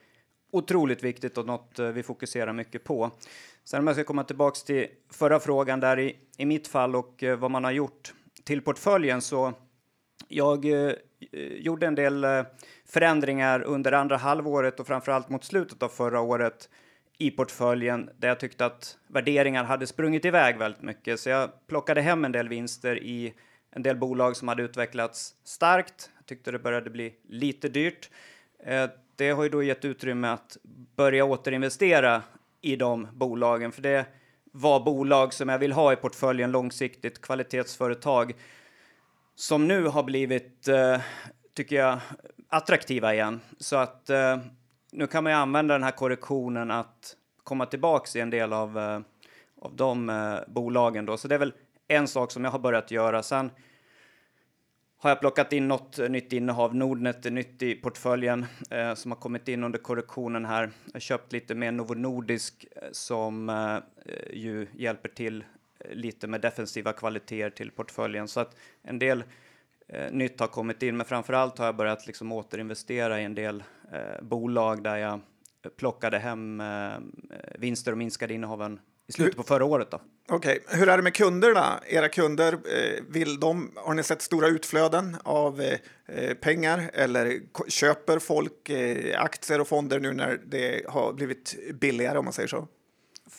otroligt 0.52 1.04
viktigt 1.04 1.38
och 1.38 1.46
något 1.46 1.80
eh, 1.80 1.88
vi 1.88 2.04
fokuserar 2.04 2.54
mycket 2.54 2.84
på. 2.84 3.12
Sen 3.64 3.80
om 3.80 3.88
jag 3.88 3.96
ska 3.96 4.04
komma 4.04 4.24
tillbaks 4.24 4.64
till 4.64 4.88
förra 5.12 5.40
frågan 5.40 5.80
där 5.80 6.00
i, 6.00 6.16
i 6.38 6.46
mitt 6.46 6.68
fall 6.68 6.96
och 6.96 7.24
eh, 7.24 7.38
vad 7.38 7.52
man 7.52 7.64
har 7.64 7.72
gjort 7.72 8.14
till 8.44 8.62
portföljen 8.62 9.22
så 9.22 9.54
jag 10.28 10.66
eh, 10.66 10.94
gjorde 11.58 11.88
en 11.88 11.96
del 11.96 12.24
eh, 12.24 12.44
förändringar 12.86 13.62
under 13.62 13.92
andra 13.92 14.18
halvåret 14.18 14.80
och 14.80 14.88
framförallt 14.88 15.30
mot 15.30 15.44
slutet 15.44 15.84
av 15.84 15.90
förra 15.90 16.22
året 16.22 16.70
i 17.18 17.32
portföljen 17.32 18.10
där 18.18 18.28
jag 18.28 18.40
tyckte 18.40 18.66
att 18.66 18.98
värderingar 19.08 19.64
hade 19.64 19.88
sprungit 19.88 20.26
iväg 20.26 20.58
väldigt 20.58 20.82
mycket. 20.82 21.20
Så 21.20 21.30
jag 21.30 21.68
plockade 21.68 22.02
hem 22.02 22.26
en 22.26 22.32
del 22.32 22.50
vinster 22.50 23.04
i 23.04 23.34
en 23.72 23.84
del 23.84 23.98
bolag 23.98 24.36
som 24.36 24.48
hade 24.48 24.64
utvecklats 24.64 25.36
starkt. 25.44 26.10
Jag 26.18 26.26
tyckte 26.26 26.52
det 26.52 26.60
började 26.60 26.90
bli 26.90 27.14
lite 27.30 27.70
dyrt. 27.70 28.10
Eh, 28.64 28.90
det 29.16 29.30
har 29.30 29.44
ju 29.44 29.50
då 29.50 29.64
gett 29.64 29.86
utrymme 29.86 30.28
att 30.28 30.58
börja 30.96 31.26
återinvestera 31.26 32.22
i 32.62 32.76
de 32.76 33.08
bolagen, 33.14 33.72
för 33.72 33.82
det 33.82 34.06
var 34.52 34.80
bolag 34.80 35.34
som 35.34 35.50
jag 35.50 35.60
vill 35.60 35.72
ha 35.72 35.94
i 35.94 35.96
portföljen 35.96 36.52
långsiktigt, 36.52 37.22
kvalitetsföretag 37.22 38.34
som 39.38 39.68
nu 39.68 39.88
har 39.88 40.04
blivit, 40.04 40.68
eh, 40.68 41.02
tycker 41.54 41.76
jag, 41.76 42.00
attraktiva 42.50 43.14
igen. 43.14 43.40
Så 43.60 43.76
att 43.76 44.10
eh, 44.10 44.38
nu 44.92 45.08
kan 45.08 45.24
man 45.24 45.34
ju 45.34 45.38
använda 45.38 45.74
den 45.74 45.84
här 45.84 45.92
korrektionen 45.92 46.72
att 46.72 47.16
komma 47.44 47.66
tillbaks 47.66 48.16
i 48.16 48.20
en 48.20 48.30
del 48.30 48.54
av, 48.54 48.78
eh, 48.78 49.00
av 49.62 49.76
de 49.76 50.10
eh, 50.10 50.36
bolagen 50.48 51.06
då. 51.06 51.18
Så 51.18 51.28
det 51.28 51.36
är 51.36 51.40
väl 51.40 51.54
en 51.88 52.08
sak 52.08 52.32
som 52.32 52.44
jag 52.44 52.52
har 52.52 52.60
börjat 52.60 52.92
göra. 52.92 53.24
Sen 53.24 53.52
har 55.00 55.10
jag 55.10 55.20
plockat 55.20 55.54
in 55.54 55.68
något 55.68 55.98
nytt 55.98 56.34
innehav. 56.34 56.76
Nordnet 56.76 57.26
är 57.26 57.32
nytt 57.32 57.62
i 57.62 57.76
portföljen 57.76 58.46
eh, 58.70 58.94
som 58.94 59.12
har 59.12 59.20
kommit 59.20 59.48
in 59.48 59.64
under 59.64 59.80
korrektionen 59.80 60.46
här. 60.46 60.72
Jag 60.86 60.94
har 60.94 61.00
köpt 61.00 61.34
lite 61.34 61.56
mer 61.56 61.72
Novo 61.72 61.94
Nordisk 61.94 62.66
eh, 62.76 62.82
som 62.92 63.50
eh, 63.50 63.78
ju 64.34 64.68
hjälper 64.74 65.10
till 65.10 65.44
lite 65.92 66.28
med 66.28 66.42
defensiva 66.42 66.94
kvaliteter 66.94 67.50
till 67.50 67.72
portföljen. 67.72 68.28
Så 68.28 68.40
att 68.40 68.56
en 68.84 69.00
del 69.00 69.24
eh, 69.88 70.12
nytt 70.12 70.40
har 70.40 70.48
kommit 70.48 70.84
in, 70.84 70.98
men 70.98 71.06
framför 71.06 71.34
allt 71.34 71.58
har 71.58 71.66
jag 71.66 71.76
börjat 71.76 72.08
liksom 72.08 72.32
återinvestera 72.32 73.22
i 73.22 73.24
en 73.24 73.36
del 73.36 73.64
eh, 73.94 74.24
bolag 74.24 74.84
där 74.84 74.98
jag 74.98 75.20
plockade 75.78 76.20
hem 76.20 76.62
eh, 76.62 76.98
vinster 77.60 77.92
och 77.92 77.98
minskade 77.98 78.34
innehaven 78.34 78.80
i 79.08 79.12
slutet 79.12 79.38
på 79.38 79.44
förra 79.44 79.66
året. 79.66 79.94
Okej, 79.94 80.60
okay. 80.66 80.80
hur 80.80 80.90
är 80.90 80.98
det 80.98 81.04
med 81.04 81.14
kunderna? 81.14 81.80
Era 81.88 82.10
kunder, 82.10 82.54
eh, 82.54 83.04
vill 83.10 83.40
de, 83.40 83.72
har 83.76 83.94
ni 83.94 84.04
sett 84.04 84.22
stora 84.22 84.48
utflöden 84.48 85.18
av 85.24 85.62
eh, 85.62 85.80
eh 86.08 86.34
pengar 86.34 86.90
eller 86.94 87.40
köper 87.68 88.20
folk 88.20 88.70
eh, 88.70 89.22
aktier 89.22 89.62
och 89.62 89.68
fonder 89.68 90.00
nu 90.00 90.14
när 90.14 90.40
det 90.46 90.82
har 90.88 91.14
blivit 91.14 91.56
billigare 91.80 92.18
om 92.18 92.26
man 92.26 92.34
säger 92.34 92.48
så? 92.48 92.68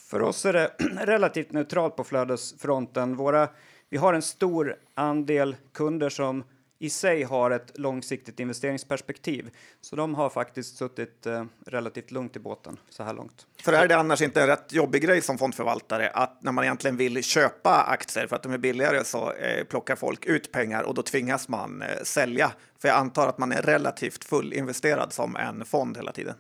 För 0.08 0.22
oss 0.22 0.46
är 0.46 0.52
det 0.52 0.70
relativt 1.06 1.52
neutralt 1.52 1.96
på 1.96 2.04
flödesfronten. 2.04 3.16
Våra, 3.16 3.48
vi 3.90 3.96
har 3.96 4.14
en 4.14 4.22
stor 4.22 4.76
andel 4.94 5.56
kunder 5.72 6.08
som 6.08 6.44
i 6.78 6.90
sig 6.90 7.22
har 7.22 7.50
ett 7.50 7.78
långsiktigt 7.78 8.40
investeringsperspektiv. 8.40 9.50
Så 9.80 9.96
de 9.96 10.14
har 10.14 10.30
faktiskt 10.30 10.76
suttit 10.76 11.26
eh, 11.26 11.44
relativt 11.66 12.10
lugnt 12.10 12.36
i 12.36 12.38
båten 12.38 12.76
så 12.90 13.02
här 13.02 13.14
långt. 13.14 13.46
För 13.62 13.72
är 13.72 13.88
det 13.88 13.96
annars 13.96 14.22
inte 14.22 14.40
en 14.40 14.46
rätt 14.46 14.72
jobbig 14.72 15.02
grej 15.02 15.20
som 15.20 15.38
fondförvaltare 15.38 16.08
att 16.08 16.42
när 16.42 16.52
man 16.52 16.64
egentligen 16.64 16.96
vill 16.96 17.24
köpa 17.24 17.82
aktier 17.82 18.26
för 18.26 18.36
att 18.36 18.42
de 18.42 18.52
är 18.52 18.58
billigare 18.58 19.04
så 19.04 19.32
eh, 19.32 19.64
plockar 19.64 19.96
folk 19.96 20.26
ut 20.26 20.52
pengar 20.52 20.82
och 20.82 20.94
då 20.94 21.02
tvingas 21.02 21.48
man 21.48 21.82
eh, 21.82 22.02
sälja? 22.02 22.52
För 22.78 22.88
jag 22.88 22.96
antar 22.96 23.28
att 23.28 23.38
man 23.38 23.52
är 23.52 23.62
relativt 23.62 24.24
fullinvesterad 24.24 25.12
som 25.12 25.36
en 25.36 25.64
fond 25.64 25.96
hela 25.96 26.12
tiden. 26.12 26.34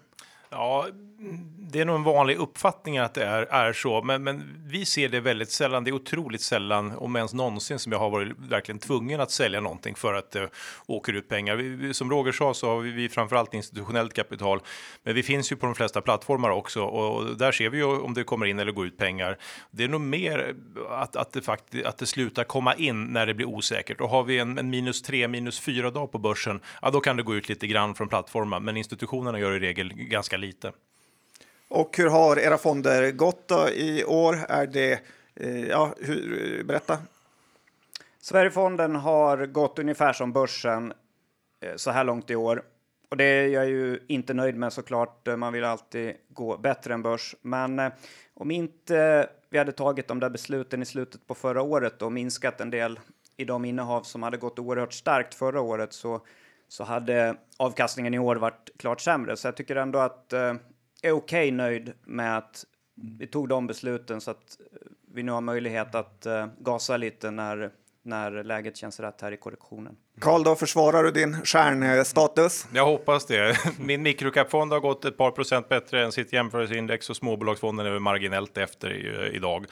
Ja, 0.50 0.86
det 1.70 1.80
är 1.80 1.84
nog 1.84 1.96
en 1.96 2.02
vanlig 2.02 2.36
uppfattning 2.36 2.98
att 2.98 3.14
det 3.14 3.24
är, 3.24 3.42
är 3.42 3.72
så, 3.72 4.02
men, 4.02 4.22
men 4.22 4.62
vi 4.66 4.84
ser 4.84 5.08
det 5.08 5.20
väldigt 5.20 5.50
sällan. 5.50 5.84
Det 5.84 5.90
är 5.90 5.92
otroligt 5.92 6.40
sällan, 6.40 6.92
om 6.96 7.16
ens 7.16 7.34
någonsin, 7.34 7.78
som 7.78 7.92
jag 7.92 7.98
har 7.98 8.10
varit 8.10 8.38
verkligen 8.38 8.78
tvungen 8.78 9.20
att 9.20 9.30
sälja 9.30 9.60
någonting 9.60 9.94
för 9.94 10.14
att 10.14 10.30
det 10.30 10.48
åker 10.86 11.12
ut 11.12 11.28
pengar. 11.28 11.56
Vi, 11.56 11.94
som 11.94 12.10
Roger 12.10 12.32
sa 12.32 12.54
så 12.54 12.68
har 12.68 12.80
vi, 12.80 12.90
vi 12.90 13.08
framförallt 13.08 13.54
institutionellt 13.54 14.14
kapital, 14.14 14.60
men 15.02 15.14
vi 15.14 15.22
finns 15.22 15.52
ju 15.52 15.56
på 15.56 15.66
de 15.66 15.74
flesta 15.74 16.00
plattformar 16.00 16.50
också 16.50 16.82
och 16.82 17.36
där 17.36 17.52
ser 17.52 17.70
vi 17.70 17.78
ju 17.78 17.84
om 17.84 18.14
det 18.14 18.24
kommer 18.24 18.46
in 18.46 18.58
eller 18.58 18.72
går 18.72 18.86
ut 18.86 18.96
pengar. 18.96 19.38
Det 19.70 19.84
är 19.84 19.88
nog 19.88 20.00
mer 20.00 20.54
att, 20.90 21.16
att, 21.16 21.32
det, 21.32 21.42
faktiskt, 21.42 21.86
att 21.86 21.98
det 21.98 22.06
slutar 22.06 22.44
komma 22.44 22.74
in 22.74 23.04
när 23.04 23.26
det 23.26 23.34
blir 23.34 23.46
osäkert. 23.46 24.00
Och 24.00 24.08
har 24.08 24.24
vi 24.24 24.38
en, 24.38 24.58
en 24.58 24.70
minus 24.70 25.02
tre, 25.02 25.28
minus 25.28 25.60
fyra 25.60 25.90
dag 25.90 26.12
på 26.12 26.18
börsen, 26.18 26.60
ja, 26.82 26.90
då 26.90 27.00
kan 27.00 27.16
det 27.16 27.22
gå 27.22 27.34
ut 27.34 27.48
lite 27.48 27.66
grann 27.66 27.94
från 27.94 28.08
plattformar, 28.08 28.60
men 28.60 28.76
institutionerna 28.76 29.38
gör 29.38 29.52
i 29.52 29.58
regel 29.58 29.92
ganska 29.94 30.37
lite. 30.38 30.72
Och 31.68 31.96
hur 31.98 32.08
har 32.08 32.38
era 32.38 32.58
fonder 32.58 33.10
gått 33.10 33.52
i 33.74 34.04
år? 34.04 34.38
Är 34.48 34.66
det, 34.66 35.00
eh, 35.34 35.66
ja, 35.66 35.94
hur, 36.00 36.64
berätta. 36.64 36.98
Sverigefonden 38.20 38.96
har 38.96 39.46
gått 39.46 39.78
ungefär 39.78 40.12
som 40.12 40.32
börsen 40.32 40.92
eh, 41.60 41.76
så 41.76 41.90
här 41.90 42.04
långt 42.04 42.30
i 42.30 42.36
år. 42.36 42.62
Och 43.08 43.16
det 43.16 43.24
är 43.24 43.48
jag 43.48 43.68
ju 43.68 44.00
inte 44.08 44.34
nöjd 44.34 44.56
med 44.56 44.72
såklart. 44.72 45.28
Man 45.36 45.52
vill 45.52 45.64
alltid 45.64 46.14
gå 46.28 46.56
bättre 46.56 46.94
än 46.94 47.02
börs. 47.02 47.36
Men 47.42 47.78
eh, 47.78 47.92
om 48.34 48.50
inte 48.50 49.28
vi 49.50 49.58
hade 49.58 49.72
tagit 49.72 50.08
de 50.08 50.20
där 50.20 50.30
besluten 50.30 50.82
i 50.82 50.86
slutet 50.86 51.26
på 51.26 51.34
förra 51.34 51.62
året 51.62 52.02
och 52.02 52.12
minskat 52.12 52.60
en 52.60 52.70
del 52.70 53.00
i 53.36 53.44
de 53.44 53.64
innehav 53.64 54.02
som 54.02 54.22
hade 54.22 54.36
gått 54.36 54.58
oerhört 54.58 54.92
starkt 54.92 55.34
förra 55.34 55.60
året 55.60 55.92
så, 55.92 56.20
så 56.68 56.84
hade 56.84 57.36
avkastningen 57.56 58.14
i 58.14 58.18
år 58.18 58.36
varit 58.36 58.70
klart 58.78 59.00
sämre. 59.00 59.36
Så 59.36 59.46
jag 59.46 59.56
tycker 59.56 59.76
ändå 59.76 59.98
att 59.98 60.32
är 60.32 61.12
okej 61.12 61.12
okay 61.12 61.50
nöjd 61.50 61.92
med 62.04 62.38
att 62.38 62.64
vi 63.18 63.26
tog 63.26 63.48
de 63.48 63.66
besluten 63.66 64.20
så 64.20 64.30
att 64.30 64.58
vi 65.14 65.22
nu 65.22 65.32
har 65.32 65.40
möjlighet 65.40 65.94
att 65.94 66.26
uh, 66.26 66.46
gasa 66.58 66.96
lite 66.96 67.30
när, 67.30 67.70
när 68.02 68.44
läget 68.44 68.76
känns 68.76 69.00
rätt 69.00 69.20
här 69.20 69.32
i 69.32 69.36
korrektionen. 69.36 69.96
Karl, 70.20 70.42
då 70.42 70.56
försvarar 70.56 71.02
du 71.02 71.10
din 71.10 71.42
stjärnstatus? 71.44 72.66
Jag 72.74 72.86
hoppas 72.86 73.26
det. 73.26 73.58
Min 73.78 74.02
microcap-fond 74.02 74.72
har 74.72 74.80
gått 74.80 75.04
ett 75.04 75.16
par 75.16 75.30
procent 75.30 75.68
bättre 75.68 76.04
än 76.04 76.12
sitt 76.12 76.32
jämförelseindex 76.32 77.10
och 77.10 77.16
småbolagsfonden 77.16 77.86
är 77.86 77.98
marginellt 77.98 78.58
efter 78.58 78.90
idag. 79.34 79.66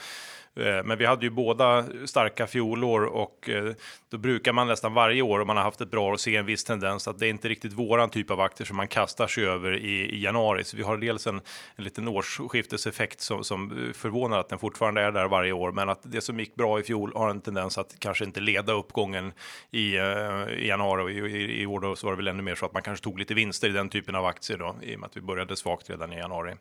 Eh, 0.56 0.84
men 0.84 0.98
vi 0.98 1.04
hade 1.04 1.26
ju 1.26 1.30
båda 1.30 1.84
starka 2.06 2.46
fjolår 2.46 3.04
och 3.04 3.48
eh, 3.48 3.72
då 4.10 4.18
brukar 4.18 4.52
man 4.52 4.66
nästan 4.66 4.94
varje 4.94 5.22
år 5.22 5.40
om 5.40 5.46
man 5.46 5.56
har 5.56 5.64
haft 5.64 5.80
ett 5.80 5.90
bra 5.90 6.08
år 6.08 6.16
se 6.16 6.36
en 6.36 6.46
viss 6.46 6.64
tendens 6.64 7.08
att 7.08 7.18
det 7.18 7.26
är 7.26 7.30
inte 7.30 7.48
riktigt 7.48 7.72
våran 7.72 8.10
typ 8.10 8.30
av 8.30 8.40
aktier 8.40 8.66
som 8.66 8.76
man 8.76 8.88
kastar 8.88 9.26
sig 9.26 9.46
över 9.46 9.76
i, 9.76 10.16
i 10.16 10.22
januari. 10.22 10.64
Så 10.64 10.76
vi 10.76 10.82
har 10.82 10.96
dels 10.96 11.26
en, 11.26 11.40
en 11.76 11.84
liten 11.84 12.08
årsskifteseffekt 12.08 13.20
som, 13.20 13.44
som 13.44 13.92
förvånar 13.94 14.38
att 14.38 14.48
den 14.48 14.58
fortfarande 14.58 15.00
är 15.00 15.12
där 15.12 15.28
varje 15.28 15.52
år, 15.52 15.72
men 15.72 15.88
att 15.88 16.00
det 16.02 16.20
som 16.20 16.40
gick 16.40 16.54
bra 16.54 16.80
i 16.80 16.82
fjol 16.82 17.12
har 17.14 17.30
en 17.30 17.40
tendens 17.40 17.78
att 17.78 17.94
kanske 17.98 18.24
inte 18.24 18.40
leda 18.40 18.72
uppgången 18.72 19.32
i, 19.70 19.96
eh, 19.96 20.04
i 20.58 20.68
januari 20.68 21.02
och 21.02 21.10
i, 21.10 21.36
i, 21.36 21.62
i 21.62 21.66
år 21.66 21.80
då 21.80 21.96
så 21.96 22.06
var 22.06 22.12
det 22.12 22.16
väl 22.16 22.28
ännu 22.28 22.42
mer 22.42 22.54
så 22.54 22.66
att 22.66 22.72
man 22.72 22.82
kanske 22.82 23.04
tog 23.04 23.18
lite 23.18 23.34
vinster 23.34 23.68
i 23.68 23.72
den 23.72 23.88
typen 23.88 24.14
av 24.14 24.24
aktier 24.24 24.58
då 24.58 24.76
i 24.82 24.96
och 24.96 25.00
med 25.00 25.06
att 25.06 25.16
vi 25.16 25.20
började 25.20 25.56
svagt 25.56 25.90
redan 25.90 26.12
i 26.12 26.16
januari. 26.16 26.54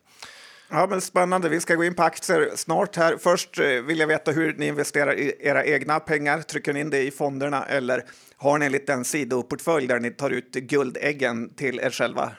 Ja, 0.70 0.88
men 0.90 1.02
spännande. 1.02 1.50
Vi 1.50 1.62
ska 1.62 1.76
gå 1.76 1.84
in 1.84 1.96
på 1.96 2.04
aktier 2.04 2.52
snart 2.56 2.96
här. 2.96 3.18
Först 3.18 3.60
eh, 3.60 3.66
vill 3.66 4.00
jag 4.00 4.08
veta 4.08 4.32
hur 4.32 4.54
ni 4.54 4.68
investerar 4.68 5.14
i 5.14 5.36
era 5.40 5.66
egna 5.66 6.00
pengar. 6.00 6.42
Trycker 6.42 6.74
ni 6.74 6.80
in 6.80 6.90
det 6.90 7.02
i 7.02 7.12
fonderna 7.12 7.66
eller 7.66 8.04
har 8.38 8.58
ni 8.58 8.66
en 8.66 8.72
liten 8.72 9.06
sidoportfölj 9.06 9.88
där 9.88 10.00
ni 10.00 10.12
tar 10.12 10.30
ut 10.30 10.52
guldäggen 10.52 11.54
till 11.54 11.80
er 11.80 11.90
själva? 11.90 12.32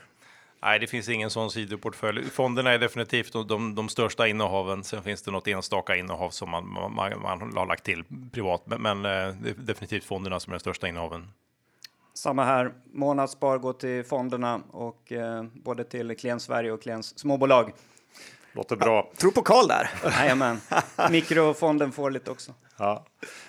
Nej, 0.62 0.78
det 0.78 0.86
finns 0.86 1.08
ingen 1.08 1.30
sån 1.30 1.50
sidoportfölj. 1.50 2.30
Fonderna 2.30 2.72
är 2.72 2.78
definitivt 2.78 3.32
de, 3.32 3.46
de, 3.46 3.74
de, 3.74 3.88
största 3.88 4.28
innehaven. 4.28 4.84
Sen 4.84 5.02
finns 5.02 5.22
det 5.22 5.30
något 5.30 5.48
enstaka 5.48 5.96
innehav 5.96 6.30
som 6.30 6.50
man, 6.50 6.68
man, 6.68 7.20
man 7.22 7.56
har 7.56 7.66
lagt 7.66 7.84
till 7.84 8.04
privat, 8.32 8.62
men, 8.64 8.82
men 8.82 8.96
eh, 8.96 9.34
det 9.42 9.50
är 9.50 9.54
definitivt 9.54 10.04
fonderna 10.04 10.40
som 10.40 10.52
är 10.52 10.54
de 10.54 10.60
största 10.60 10.88
innehaven. 10.88 11.28
Samma 12.14 12.44
här. 12.44 12.72
Månadsspar 12.92 13.58
går 13.58 13.72
till 13.72 14.04
fonderna 14.04 14.60
och 14.70 15.12
eh, 15.12 15.44
både 15.52 15.84
till 15.84 16.16
Klens 16.16 16.42
Sverige 16.42 16.72
och 16.72 16.82
Klens 16.82 17.18
småbolag. 17.18 17.72
Låter 18.56 18.76
bra. 18.76 19.10
Tro 19.16 19.30
på 19.30 19.42
Karl 19.42 19.68
där. 19.68 19.90
Jajamän. 20.20 20.60
Mikrofonden 21.10 21.92
får 21.92 22.10
lite 22.10 22.30
också. 22.30 22.52
Ja. 22.76 23.04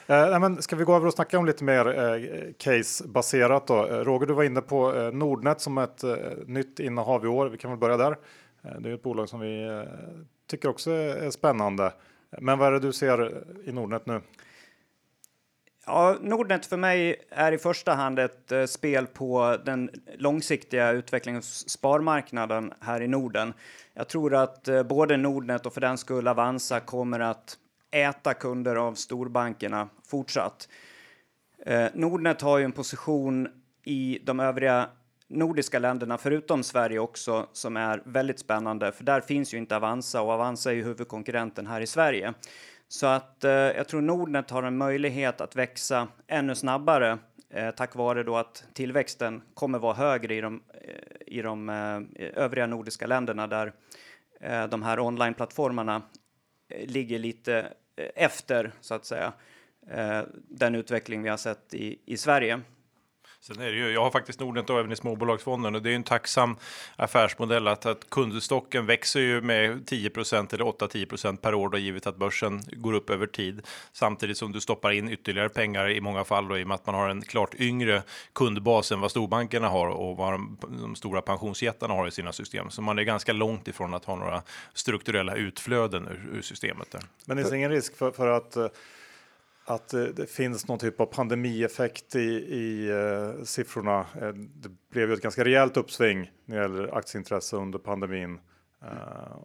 Eh, 0.07 0.39
men 0.39 0.61
ska 0.61 0.75
vi 0.75 0.83
gå 0.83 0.95
över 0.95 1.07
och 1.07 1.13
snacka 1.13 1.39
om 1.39 1.45
lite 1.45 1.63
mer 1.63 1.87
eh, 1.87 2.53
case-baserat 2.57 3.67
då? 3.67 3.87
Eh, 3.87 3.97
Roger, 3.97 4.27
du 4.27 4.33
var 4.33 4.43
inne 4.43 4.61
på 4.61 4.95
eh, 4.95 5.11
Nordnet 5.11 5.61
som 5.61 5.77
ett 5.77 6.03
eh, 6.03 6.15
nytt 6.45 6.79
innehav 6.79 7.25
i 7.25 7.27
år. 7.27 7.45
Vi 7.45 7.57
kan 7.57 7.71
väl 7.71 7.79
börja 7.79 7.97
där. 7.97 8.17
Eh, 8.63 8.71
det 8.79 8.89
är 8.89 8.93
ett 8.93 9.03
bolag 9.03 9.29
som 9.29 9.39
vi 9.39 9.67
eh, 9.67 9.81
tycker 10.49 10.69
också 10.69 10.91
är 10.91 11.29
spännande. 11.29 11.93
Men 12.41 12.59
vad 12.59 12.67
är 12.67 12.71
det 12.71 12.79
du 12.79 12.93
ser 12.93 13.43
i 13.65 13.71
Nordnet 13.71 14.05
nu? 14.05 14.21
Ja, 15.89 16.17
Nordnet 16.21 16.65
för 16.65 16.77
mig 16.77 17.15
är 17.29 17.51
i 17.51 17.57
första 17.57 17.93
hand 17.93 18.19
ett 18.19 18.51
eh, 18.51 18.65
spel 18.65 19.07
på 19.07 19.57
den 19.65 19.89
långsiktiga 20.17 20.91
utvecklingen 20.91 21.37
hos 21.37 21.69
sparmarknaden 21.69 22.73
här 22.79 23.01
i 23.01 23.07
Norden. 23.07 23.53
Jag 23.93 24.07
tror 24.07 24.35
att 24.35 24.67
eh, 24.67 24.83
både 24.83 25.17
Nordnet 25.17 25.65
och 25.65 25.73
för 25.73 25.81
den 25.81 25.97
skull 25.97 26.27
Avanza 26.27 26.79
kommer 26.79 27.19
att 27.19 27.57
äta 27.91 28.33
kunder 28.33 28.75
av 28.75 28.93
storbankerna 28.93 29.89
fortsatt. 30.07 30.69
Eh, 31.65 31.85
Nordnet 31.93 32.41
har 32.41 32.57
ju 32.57 32.65
en 32.65 32.71
position 32.71 33.47
i 33.83 34.19
de 34.23 34.39
övriga 34.39 34.89
nordiska 35.27 35.79
länderna, 35.79 36.17
förutom 36.17 36.63
Sverige 36.63 36.99
också, 36.99 37.47
som 37.53 37.77
är 37.77 38.01
väldigt 38.05 38.39
spännande, 38.39 38.91
för 38.91 39.03
där 39.03 39.21
finns 39.21 39.53
ju 39.53 39.57
inte 39.57 39.75
Avanza 39.75 40.21
och 40.21 40.31
Avanza 40.31 40.71
är 40.71 40.75
ju 40.75 40.83
huvudkonkurrenten 40.83 41.67
här 41.67 41.81
i 41.81 41.87
Sverige. 41.87 42.33
Så 42.87 43.07
att 43.07 43.43
eh, 43.43 43.51
jag 43.51 43.87
tror 43.87 44.01
Nordnet 44.01 44.49
har 44.49 44.63
en 44.63 44.77
möjlighet 44.77 45.41
att 45.41 45.55
växa 45.55 46.07
ännu 46.27 46.55
snabbare 46.55 47.17
eh, 47.49 47.71
tack 47.71 47.95
vare 47.95 48.23
då 48.23 48.37
att 48.37 48.65
tillväxten 48.73 49.41
kommer 49.53 49.79
vara 49.79 49.93
högre 49.93 50.35
i 50.35 50.41
de, 50.41 50.61
eh, 50.73 51.37
i 51.37 51.41
de 51.41 51.69
eh, 51.69 52.01
övriga 52.33 52.67
nordiska 52.67 53.07
länderna 53.07 53.47
där 53.47 53.73
eh, 54.41 54.67
de 54.67 54.83
här 54.83 54.99
onlineplattformarna 54.99 56.01
eh, 56.69 56.87
ligger 56.87 57.19
lite 57.19 57.73
eh, 57.95 58.09
efter 58.15 58.71
så 58.81 58.93
att 58.93 59.05
säga 59.05 59.33
eh, 59.89 60.21
den 60.49 60.75
utveckling 60.75 61.23
vi 61.23 61.29
har 61.29 61.37
sett 61.37 61.73
i, 61.73 61.99
i 62.05 62.17
Sverige. 62.17 62.61
Sen 63.41 63.61
är 63.61 63.71
det 63.71 63.77
ju, 63.77 63.91
jag 63.91 64.03
har 64.03 64.11
faktiskt 64.11 64.39
Nordnet 64.39 64.69
och 64.69 64.79
även 64.79 64.91
i 64.91 64.95
småbolagsfonden 64.95 65.75
och 65.75 65.81
det 65.81 65.91
är 65.91 65.95
en 65.95 66.03
tacksam 66.03 66.57
affärsmodell 66.95 67.67
att, 67.67 67.85
att 67.85 68.09
kundstocken 68.09 68.85
växer 68.85 69.19
ju 69.19 69.41
med 69.41 69.89
10% 69.89 70.53
eller 70.53 70.65
8-10% 70.65 71.37
per 71.37 71.53
år 71.53 71.69
då, 71.69 71.77
givet 71.77 72.07
att 72.07 72.17
börsen 72.17 72.61
går 72.71 72.93
upp 72.93 73.09
över 73.09 73.27
tid. 73.27 73.61
Samtidigt 73.93 74.37
som 74.37 74.51
du 74.51 74.61
stoppar 74.61 74.91
in 74.91 75.09
ytterligare 75.09 75.49
pengar 75.49 75.89
i 75.89 76.01
många 76.01 76.23
fall 76.23 76.47
då, 76.47 76.57
i 76.57 76.63
och 76.63 76.67
med 76.67 76.75
att 76.75 76.85
man 76.85 76.95
har 76.95 77.09
en 77.09 77.21
klart 77.21 77.55
yngre 77.55 78.03
kundbas 78.33 78.91
än 78.91 78.99
vad 78.99 79.11
storbankerna 79.11 79.67
har 79.67 79.87
och 79.87 80.17
vad 80.17 80.33
de, 80.33 80.57
de 80.81 80.95
stora 80.95 81.21
pensionsjättarna 81.21 81.93
har 81.93 82.07
i 82.07 82.11
sina 82.11 82.31
system. 82.31 82.69
Så 82.69 82.81
man 82.81 82.99
är 82.99 83.03
ganska 83.03 83.33
långt 83.33 83.67
ifrån 83.67 83.93
att 83.93 84.05
ha 84.05 84.15
några 84.15 84.41
strukturella 84.73 85.35
utflöden 85.35 86.07
ur, 86.07 86.37
ur 86.37 86.41
systemet. 86.41 86.91
Där. 86.91 87.01
Men 87.25 87.37
det 87.37 87.43
finns 87.43 87.53
ingen 87.53 87.71
risk 87.71 87.97
för, 87.97 88.11
för 88.11 88.27
att 88.27 88.55
eh, 88.55 88.67
att 89.67 89.93
eh, 89.93 90.03
det 90.03 90.29
finns 90.29 90.67
någon 90.67 90.79
typ 90.79 91.01
av 91.01 91.05
pandemieffekt 91.05 92.15
i, 92.15 92.29
i 92.35 92.89
eh, 92.89 93.43
siffrorna. 93.43 93.99
Eh, 94.21 94.33
det 94.33 94.69
blev 94.91 95.09
ju 95.09 95.13
ett 95.13 95.21
ganska 95.21 95.45
rejält 95.45 95.77
uppsving 95.77 96.31
när 96.45 96.55
det 96.55 96.61
gäller 96.61 96.97
aktieintresse 96.97 97.55
under 97.55 97.79
pandemin. 97.79 98.39
Uh, 98.83 98.89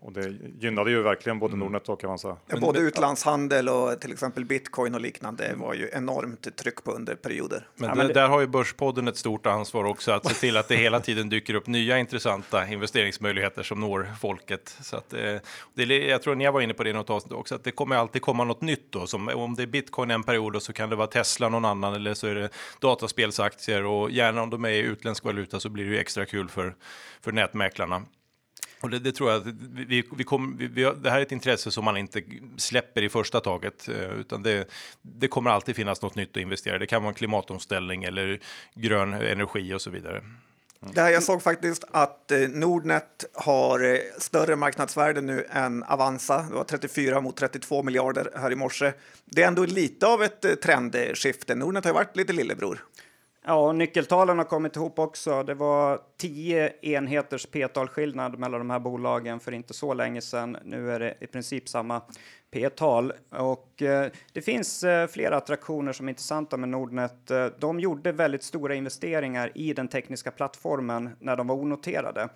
och 0.01 0.13
det 0.13 0.35
gynnade 0.59 0.91
ju 0.91 1.03
verkligen 1.03 1.39
både 1.39 1.53
mm. 1.53 1.61
Nordnet 1.61 1.89
och 1.89 2.05
Avanza. 2.05 2.37
Ja, 2.47 2.57
både 2.61 2.81
utlandshandel 2.81 3.69
och 3.69 4.01
till 4.01 4.13
exempel 4.13 4.45
bitcoin 4.45 4.95
och 4.95 5.01
liknande 5.01 5.55
var 5.57 5.75
ju 5.75 5.91
enormt 5.93 6.57
tryck 6.57 6.85
på 6.85 6.93
under 6.93 7.15
perioder. 7.15 7.69
Men, 7.77 7.89
ja, 7.89 7.95
men 7.95 8.07
det, 8.07 8.13
där 8.13 8.29
har 8.29 8.41
ju 8.41 8.47
Börspodden 8.47 9.09
ett 9.09 9.17
stort 9.17 9.47
ansvar 9.47 9.85
också 9.85 10.13
att 10.13 10.27
se 10.27 10.35
till 10.35 10.57
att 10.57 10.69
det 10.69 10.77
hela 10.77 11.01
tiden 11.01 11.29
dyker 11.29 11.55
upp 11.55 11.67
nya 11.67 11.99
intressanta 11.99 12.69
investeringsmöjligheter 12.69 13.63
som 13.63 13.81
når 13.81 14.09
folket. 14.21 14.77
Så 14.83 14.97
att, 14.97 15.13
eh, 15.13 15.37
det, 15.75 15.85
jag 15.85 16.23
tror 16.23 16.35
ni 16.35 16.51
var 16.51 16.61
inne 16.61 16.75
på 16.75 16.83
det 16.83 16.91
i 16.91 16.93
något 16.93 17.11
avsnitt 17.11 17.33
också, 17.33 17.55
att 17.55 17.65
det 17.65 17.71
kommer 17.71 17.97
alltid 17.97 18.23
komma 18.23 18.45
något 18.45 18.61
nytt 18.61 18.93
då. 18.93 19.07
Som, 19.07 19.29
om 19.29 19.55
det 19.55 19.63
är 19.63 19.67
bitcoin 19.67 20.11
en 20.11 20.23
period 20.23 20.57
och 20.57 20.63
så 20.63 20.73
kan 20.73 20.91
det 20.91 20.97
vara 20.97 21.07
Tesla 21.07 21.49
någon 21.49 21.65
annan 21.65 21.95
eller 21.95 22.15
så 22.15 22.27
är 22.27 22.35
det 22.35 22.49
dataspelsaktier 22.81 23.85
och 23.85 24.11
gärna 24.11 24.43
om 24.43 24.51
de 24.51 24.65
är 24.65 24.71
i 24.71 24.79
utländsk 24.79 25.25
valuta 25.25 25.61
så 25.61 25.69
blir 25.69 25.85
det 25.85 25.91
ju 25.91 25.99
extra 25.99 26.27
kul 26.27 26.49
för, 26.49 26.75
för 27.21 27.33
nätmäklarna. 27.33 28.03
Och 28.83 28.91
det, 28.91 28.99
det, 28.99 29.13
tror 29.13 29.31
jag 29.31 29.41
att 29.41 29.55
vi, 29.73 30.05
vi 30.17 30.25
kommer, 30.25 30.57
vi, 30.59 30.67
vi, 30.67 30.93
det 31.03 31.11
här 31.11 31.19
är 31.19 31.23
ett 31.23 31.33
intresse 31.33 31.71
som 31.71 31.85
man 31.85 31.97
inte 31.97 32.23
släpper 32.57 33.03
i 33.03 33.09
första 33.09 33.41
taget, 33.41 33.89
eh, 33.89 34.21
utan 34.21 34.43
det, 34.43 34.69
det 35.03 35.29
kommer 35.29 35.51
alltid 35.51 35.77
finnas 35.77 36.03
något 36.03 36.15
nytt 36.15 36.37
att 36.37 36.43
investera. 36.43 36.79
Det 36.79 36.87
kan 36.87 37.03
vara 37.03 37.09
en 37.09 37.15
klimatomställning 37.15 38.05
eller 38.05 38.41
grön 38.75 39.13
energi 39.13 39.75
och 39.75 39.83
så 39.83 39.91
vidare. 39.91 40.19
Mm. 40.19 40.95
Det 40.95 41.01
här, 41.01 41.11
jag 41.11 41.23
såg 41.23 41.43
faktiskt 41.43 41.85
att 41.91 42.31
eh, 42.31 42.39
Nordnet 42.39 43.25
har 43.35 43.85
eh, 43.85 43.99
större 44.19 44.57
marknadsvärde 44.57 45.21
nu 45.21 45.47
än 45.51 45.83
Avanza. 45.83 46.43
Det 46.49 46.55
var 46.55 46.65
34 46.65 47.21
mot 47.21 47.37
32 47.37 47.83
miljarder 47.83 48.31
här 48.37 48.53
i 48.53 48.57
morse. 48.57 48.93
Det 49.25 49.43
är 49.43 49.49
ändå 49.49 49.65
lite 49.65 50.07
av 50.07 50.23
ett 50.23 50.63
trendskifte. 50.63 51.55
Nordnet 51.55 51.85
har 51.85 51.93
varit 51.93 52.17
lite 52.17 52.33
lillebror. 52.33 52.85
Ja, 53.45 53.73
nyckeltalen 53.73 54.39
har 54.39 54.45
kommit 54.45 54.77
ihop 54.77 54.99
också. 54.99 55.43
Det 55.43 55.55
var 55.55 56.01
10 56.17 56.73
enheters 56.83 57.47
p-talskillnad 57.47 58.39
mellan 58.39 58.61
de 58.61 58.71
här 58.71 58.79
bolagen 58.79 59.41
för 59.41 59.53
inte 59.53 59.75
så 59.75 59.95
länge 59.95 60.21
sedan. 60.21 60.57
Nu 60.65 60.93
är 60.93 61.01
det 61.01 61.15
i 61.21 61.27
princip 61.27 61.69
samma 61.69 62.03
p-tal 62.51 63.13
och 63.31 63.83
eh, 63.83 64.11
det 64.33 64.43
finns 64.43 64.85
eh, 64.85 65.07
flera 65.07 65.37
attraktioner 65.37 65.93
som 65.93 66.09
är 66.09 66.11
intressanta 66.11 66.57
med 66.57 66.69
Nordnet. 66.69 67.31
Eh, 67.31 67.47
de 67.59 67.81
gjorde 67.81 68.13
väldigt 68.13 68.43
stora 68.43 68.75
investeringar 68.75 69.53
i 69.55 69.73
den 69.73 69.89
tekniska 69.89 70.31
plattformen 70.31 71.11
när 71.19 71.37
de 71.37 71.47
var 71.47 71.55
onoterade. 71.55 72.29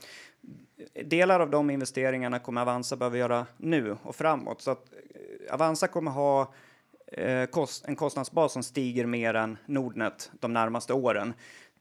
Delar 1.04 1.40
av 1.40 1.50
de 1.50 1.70
investeringarna 1.70 2.38
kommer 2.38 2.60
Avanza 2.60 2.96
behöva 2.96 3.16
göra 3.16 3.46
nu 3.56 3.96
och 4.02 4.16
framåt 4.16 4.62
så 4.62 4.70
att 4.70 4.92
eh, 4.92 5.54
Avanza 5.54 5.88
kommer 5.88 6.10
ha 6.10 6.52
Eh, 7.12 7.48
en 7.84 7.96
kostnadsbas 7.96 8.52
som 8.52 8.62
stiger 8.62 9.06
mer 9.06 9.34
än 9.34 9.58
Nordnet 9.66 10.30
de 10.40 10.52
närmaste 10.52 10.92
åren. 10.92 11.34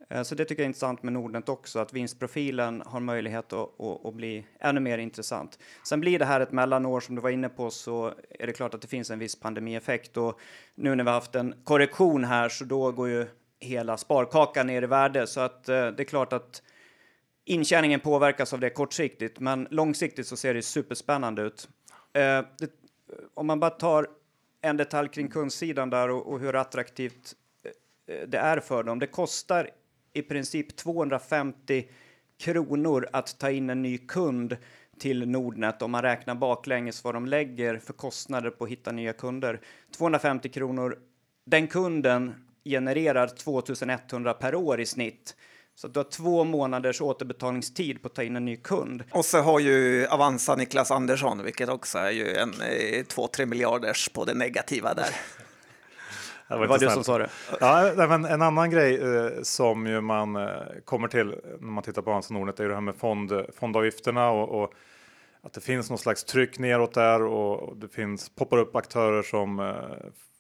Eh, 0.10 0.24
så 0.24 0.36
det 0.36 0.46
tycker 0.46 0.62
jag 0.62 0.66
är 0.66 0.70
intressant 0.70 1.04
med 1.04 1.14
Nordnet 1.14 1.50
också, 1.50 1.80
att 1.80 1.94
vinstprofilen 1.94 2.84
har 2.86 3.00
möjlighet 3.00 3.54
att, 3.54 3.82
att, 3.82 4.06
att, 4.06 4.14
bli 4.14 4.46
ännu 4.60 4.80
mer 4.80 4.98
intressant. 4.98 5.60
Sen 5.84 6.00
blir 6.00 6.20
det 6.20 6.26
här 6.26 6.42
ett 6.42 6.52
mellanår 6.52 7.00
som 7.00 7.16
du 7.16 7.22
var 7.22 7.30
inne 7.30 7.50
på 7.50 7.70
så 7.70 8.14
är 8.30 8.48
det 8.48 8.54
klart 8.54 8.74
att 8.74 8.82
det 8.82 8.88
finns 8.88 9.12
en 9.12 9.20
viss 9.20 9.40
pandemieffekt 9.40 10.18
och 10.18 10.40
nu 10.76 10.96
när 10.96 11.04
vi 11.04 11.10
har 11.10 11.16
haft 11.16 11.36
en 11.36 11.54
korrektion 11.64 12.24
här 12.24 12.50
så 12.50 12.66
då 12.66 12.92
går 12.92 13.10
ju 13.10 13.26
hela 13.60 13.98
sparkakan 13.98 14.68
ner 14.68 14.82
i 14.82 14.86
värde 14.88 15.28
så 15.28 15.40
att 15.40 15.70
eh, 15.70 15.88
det 15.88 16.04
är 16.04 16.06
klart 16.06 16.34
att 16.34 16.62
intjäningen 17.46 18.00
påverkas 18.00 18.54
av 18.54 18.60
det 18.60 18.70
kortsiktigt, 18.70 19.40
men 19.40 19.68
långsiktigt 19.72 20.28
så 20.28 20.38
ser 20.38 20.54
det 20.54 20.62
superspännande 20.62 21.42
ut. 21.42 21.70
Eh, 22.14 22.46
det, 22.60 22.70
om 23.34 23.48
man 23.48 23.60
bara 23.60 23.72
tar 23.72 24.08
en 24.66 24.78
detalj 24.78 25.10
kring 25.10 25.28
kundsidan 25.28 25.90
där 25.90 26.10
och, 26.10 26.28
och 26.28 26.40
hur 26.40 26.56
attraktivt 26.56 27.36
eh, 28.08 28.28
det 28.28 28.38
är 28.38 28.60
för 28.60 28.84
dem. 28.84 29.00
Det 29.00 29.08
kostar 29.08 29.70
i 30.14 30.22
princip 30.22 30.76
250 30.76 31.88
kronor 32.38 33.08
att 33.14 33.40
ta 33.40 33.52
in 33.52 33.70
en 33.70 33.82
ny 33.82 33.98
kund 33.98 34.58
till 35.00 35.30
Nordnet 35.30 35.82
om 35.82 35.92
man 35.92 36.02
räknar 36.02 36.36
baklänges 36.36 37.04
vad 37.04 37.14
de 37.14 37.26
lägger 37.26 37.78
för 37.78 37.94
kostnader 37.94 38.50
på 38.50 38.64
att 38.64 38.70
hitta 38.70 38.92
nya 38.92 39.14
kunder. 39.14 39.62
250 39.98 40.50
kronor. 40.50 41.00
Den 41.46 41.68
kunden 41.68 42.34
genererar 42.66 43.28
2100 43.28 44.34
per 44.34 44.56
år 44.56 44.82
i 44.82 44.86
snitt. 44.86 45.36
Så 45.76 45.88
att 45.88 45.94
du 45.94 46.00
har 46.00 46.04
två 46.04 46.44
månaders 46.44 47.02
återbetalningstid 47.02 48.02
på 48.02 48.08
att 48.08 48.14
ta 48.14 48.24
in 48.24 48.36
en 48.36 48.46
ny 48.46 48.58
kund. 48.58 49.04
Och 49.12 49.26
så 49.26 49.42
har 49.42 49.60
ju 49.60 50.08
Avanza 50.08 50.56
Niklas 50.56 50.92
Andersson, 50.92 51.44
vilket 51.44 51.70
också 51.70 51.98
är 51.98 52.12
ju 52.12 52.36
en 52.36 52.54
2-3 52.54 53.42
eh, 53.42 53.46
miljarders 53.46 54.10
på 54.10 54.26
det 54.26 54.34
negativa 54.34 54.94
där. 54.94 55.10
Det 56.48 56.56
var, 56.56 56.62
det 56.62 56.68
var 56.68 56.78
du 56.78 56.90
som 56.90 57.04
sa 57.04 57.18
det. 57.18 57.30
Ja, 57.60 57.94
men 58.08 58.26
en 58.26 58.42
annan 58.42 58.70
grej 58.70 59.02
eh, 59.02 59.42
som 59.42 59.88
ju 59.88 60.02
man 60.02 60.36
eh, 60.36 60.50
kommer 60.86 61.08
till 61.08 61.36
när 61.60 61.72
man 61.72 61.84
tittar 61.84 62.02
på 62.02 62.10
Avanza 62.10 62.34
Nordnet 62.34 62.60
är 62.60 62.68
det 62.68 62.74
här 62.74 62.82
med 62.82 62.96
fond, 62.96 63.32
fondavgifterna 63.60 64.30
och, 64.30 64.64
och, 64.64 64.74
att 65.42 65.54
det 65.54 65.62
finns 65.62 65.90
någon 65.90 65.98
slags 65.98 66.24
tryck 66.24 66.60
neråt 66.60 66.94
där 66.94 67.24
och, 67.24 67.60
och 67.60 67.78
det 67.78 67.88
finns 67.88 68.30
poppar 68.30 68.58
upp 68.58 68.76
aktörer 68.76 69.24
som 69.24 69.60
eh, 69.60 69.76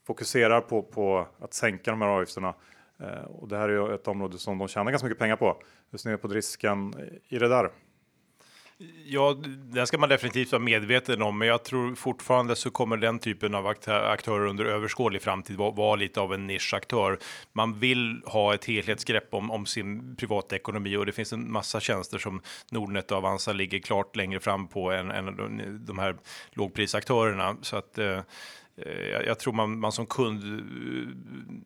fokuserar 0.07 0.61
på, 0.61 0.81
på 0.81 1.27
att 1.39 1.53
sänka 1.53 1.91
de 1.91 2.01
här 2.01 2.09
avgifterna. 2.09 2.53
Eh, 2.99 3.23
och 3.23 3.47
det 3.47 3.57
här 3.57 3.69
är 3.69 3.73
ju 3.73 3.95
ett 3.95 4.07
område 4.07 4.37
som 4.37 4.57
de 4.57 4.67
tjänar 4.67 4.91
ganska 4.91 5.05
mycket 5.05 5.19
pengar 5.19 5.35
på. 5.35 5.61
Hur 5.91 5.97
ser 5.97 6.11
ni 6.11 6.17
på 6.17 6.27
risken 6.27 6.93
eh, 6.93 7.35
i 7.35 7.39
det 7.39 7.47
där? 7.47 7.69
Ja, 9.05 9.37
det 9.73 9.87
ska 9.87 9.97
man 9.97 10.09
definitivt 10.09 10.51
vara 10.51 10.61
medveten 10.61 11.21
om, 11.21 11.37
men 11.37 11.47
jag 11.47 11.63
tror 11.63 11.95
fortfarande 11.95 12.55
så 12.55 12.71
kommer 12.71 12.97
den 12.97 13.19
typen 13.19 13.55
av 13.55 13.67
aktörer 13.67 14.45
under 14.45 14.65
överskådlig 14.65 15.21
framtid 15.21 15.57
vara, 15.57 15.71
vara 15.71 15.95
lite 15.95 16.21
av 16.21 16.33
en 16.33 16.47
nischaktör. 16.47 17.19
Man 17.53 17.79
vill 17.79 18.21
ha 18.25 18.53
ett 18.53 18.65
helhetsgrepp 18.65 19.33
om, 19.33 19.51
om 19.51 19.65
sin 19.65 20.15
privatekonomi 20.15 20.97
och 20.97 21.05
det 21.05 21.11
finns 21.11 21.33
en 21.33 21.51
massa 21.51 21.79
tjänster 21.79 22.17
som 22.17 22.41
Nordnet 22.71 23.11
och 23.11 23.17
Avanza 23.17 23.53
ligger 23.53 23.79
klart 23.79 24.15
längre 24.15 24.39
fram 24.39 24.67
på 24.67 24.91
än, 24.91 25.11
än 25.11 25.85
de 25.85 25.99
här 25.99 26.15
lågprisaktörerna. 26.51 27.57
Så 27.61 27.77
att 27.77 27.97
Eh, 27.97 28.19
Eh, 28.77 29.27
jag 29.27 29.39
tror 29.39 29.53
man, 29.53 29.79
man 29.79 29.91
som 29.91 30.05
kund 30.05 30.43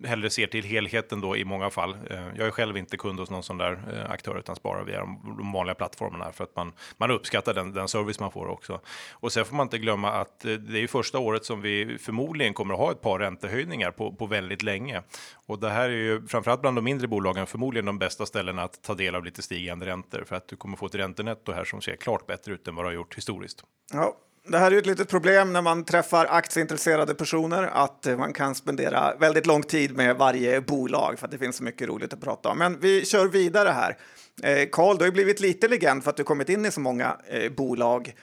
eh, 0.04 0.10
hellre 0.10 0.30
ser 0.30 0.48
till 0.48 0.64
helheten 0.64 1.22
då 1.22 1.38
i 1.38 1.46
många 1.46 1.70
fall. 1.70 1.98
Eh, 2.10 2.28
jag 2.38 2.48
är 2.48 2.52
själv 2.52 2.78
inte 2.78 2.98
kund 2.98 3.20
hos 3.20 3.30
någon 3.30 3.44
sån 3.44 3.58
där 3.58 4.06
aktör 4.10 4.40
utan 4.40 4.56
sparar 4.56 4.84
via 4.84 5.00
de 5.38 5.52
vanliga 5.54 5.76
plattformarna 5.76 6.32
för 6.32 6.44
att 6.44 6.56
man, 6.56 6.74
man 6.98 7.12
uppskattar 7.12 7.54
den, 7.54 7.74
den 7.74 7.88
service 7.88 8.20
man 8.20 8.32
får 8.32 8.48
också. 8.48 8.82
Och 9.12 9.32
sen 9.32 9.46
får 9.46 9.56
man 9.56 9.66
inte 9.66 9.78
glömma 9.78 10.12
att 10.12 10.40
det 10.40 10.78
är 10.78 10.82
ju 10.82 10.88
första 10.88 11.20
året 11.20 11.46
som 11.46 11.62
vi 11.62 11.98
förmodligen 11.98 12.54
kommer 12.54 12.74
att 12.74 12.80
ha 12.80 12.92
ett 12.92 13.02
par 13.02 13.20
räntehöjningar 13.20 13.92
på, 13.92 14.14
på 14.14 14.26
väldigt 14.26 14.64
länge. 14.64 15.04
Och 15.46 15.60
det 15.60 15.70
här 15.70 15.90
är 15.90 15.94
ju 15.94 16.28
framförallt 16.28 16.62
bland 16.62 16.78
de 16.78 16.84
mindre 16.84 17.08
bolagen 17.08 17.48
förmodligen 17.48 17.86
de 17.86 18.00
bästa 18.00 18.26
ställena 18.26 18.64
att 18.64 18.82
ta 18.82 18.96
del 18.96 19.16
av 19.16 19.26
lite 19.26 19.42
stigande 19.42 19.86
räntor 19.86 20.24
för 20.28 20.36
att 20.36 20.48
du 20.48 20.56
kommer 20.56 20.78
få 20.78 20.86
ett 20.86 20.96
räntenetto 20.96 21.52
här 21.52 21.64
som 21.64 21.82
ser 21.82 21.96
klart 21.96 22.28
bättre 22.28 22.54
ut 22.54 22.68
än 22.68 22.76
vad 22.76 22.86
det 22.86 22.90
har 22.90 22.94
gjort 22.94 23.18
historiskt. 23.18 23.64
Ja, 23.94 24.16
det 24.52 24.58
här 24.58 24.72
är 24.72 24.78
ett 24.78 24.86
litet 24.86 25.10
problem 25.10 25.54
när 25.54 25.62
man 25.62 25.86
träffar 25.86 26.26
aktieintresserade 26.30 27.16
personer 27.16 27.64
att 27.64 28.06
eh, 28.06 28.18
man 28.18 28.34
kan 28.34 28.56
spendera 28.56 29.16
väldigt 29.16 29.46
lång 29.46 29.64
tid 29.64 29.98
med 29.98 30.16
varje 30.16 30.62
bolag 30.62 31.20
för 31.20 31.26
att 31.26 31.32
det 31.32 31.38
finns 31.38 31.56
så 31.56 31.64
mycket 31.64 31.88
roligt 31.88 32.14
att 32.14 32.22
prata 32.22 32.50
om. 32.50 32.58
Men 32.58 32.80
vi 32.80 33.06
kör 33.06 33.28
vidare 33.28 33.70
här. 33.70 33.98
Eh, 34.44 34.70
Karl, 34.72 34.98
du 34.98 35.06
har 35.06 35.12
blivit 35.12 35.40
lite 35.40 35.68
legend 35.68 36.04
för 36.04 36.10
att 36.10 36.18
du 36.18 36.24
kommit 36.24 36.50
in 36.50 36.66
i 36.66 36.72
så 36.72 36.80
många 36.80 37.18
eh, 37.28 37.52
bolag 37.52 38.14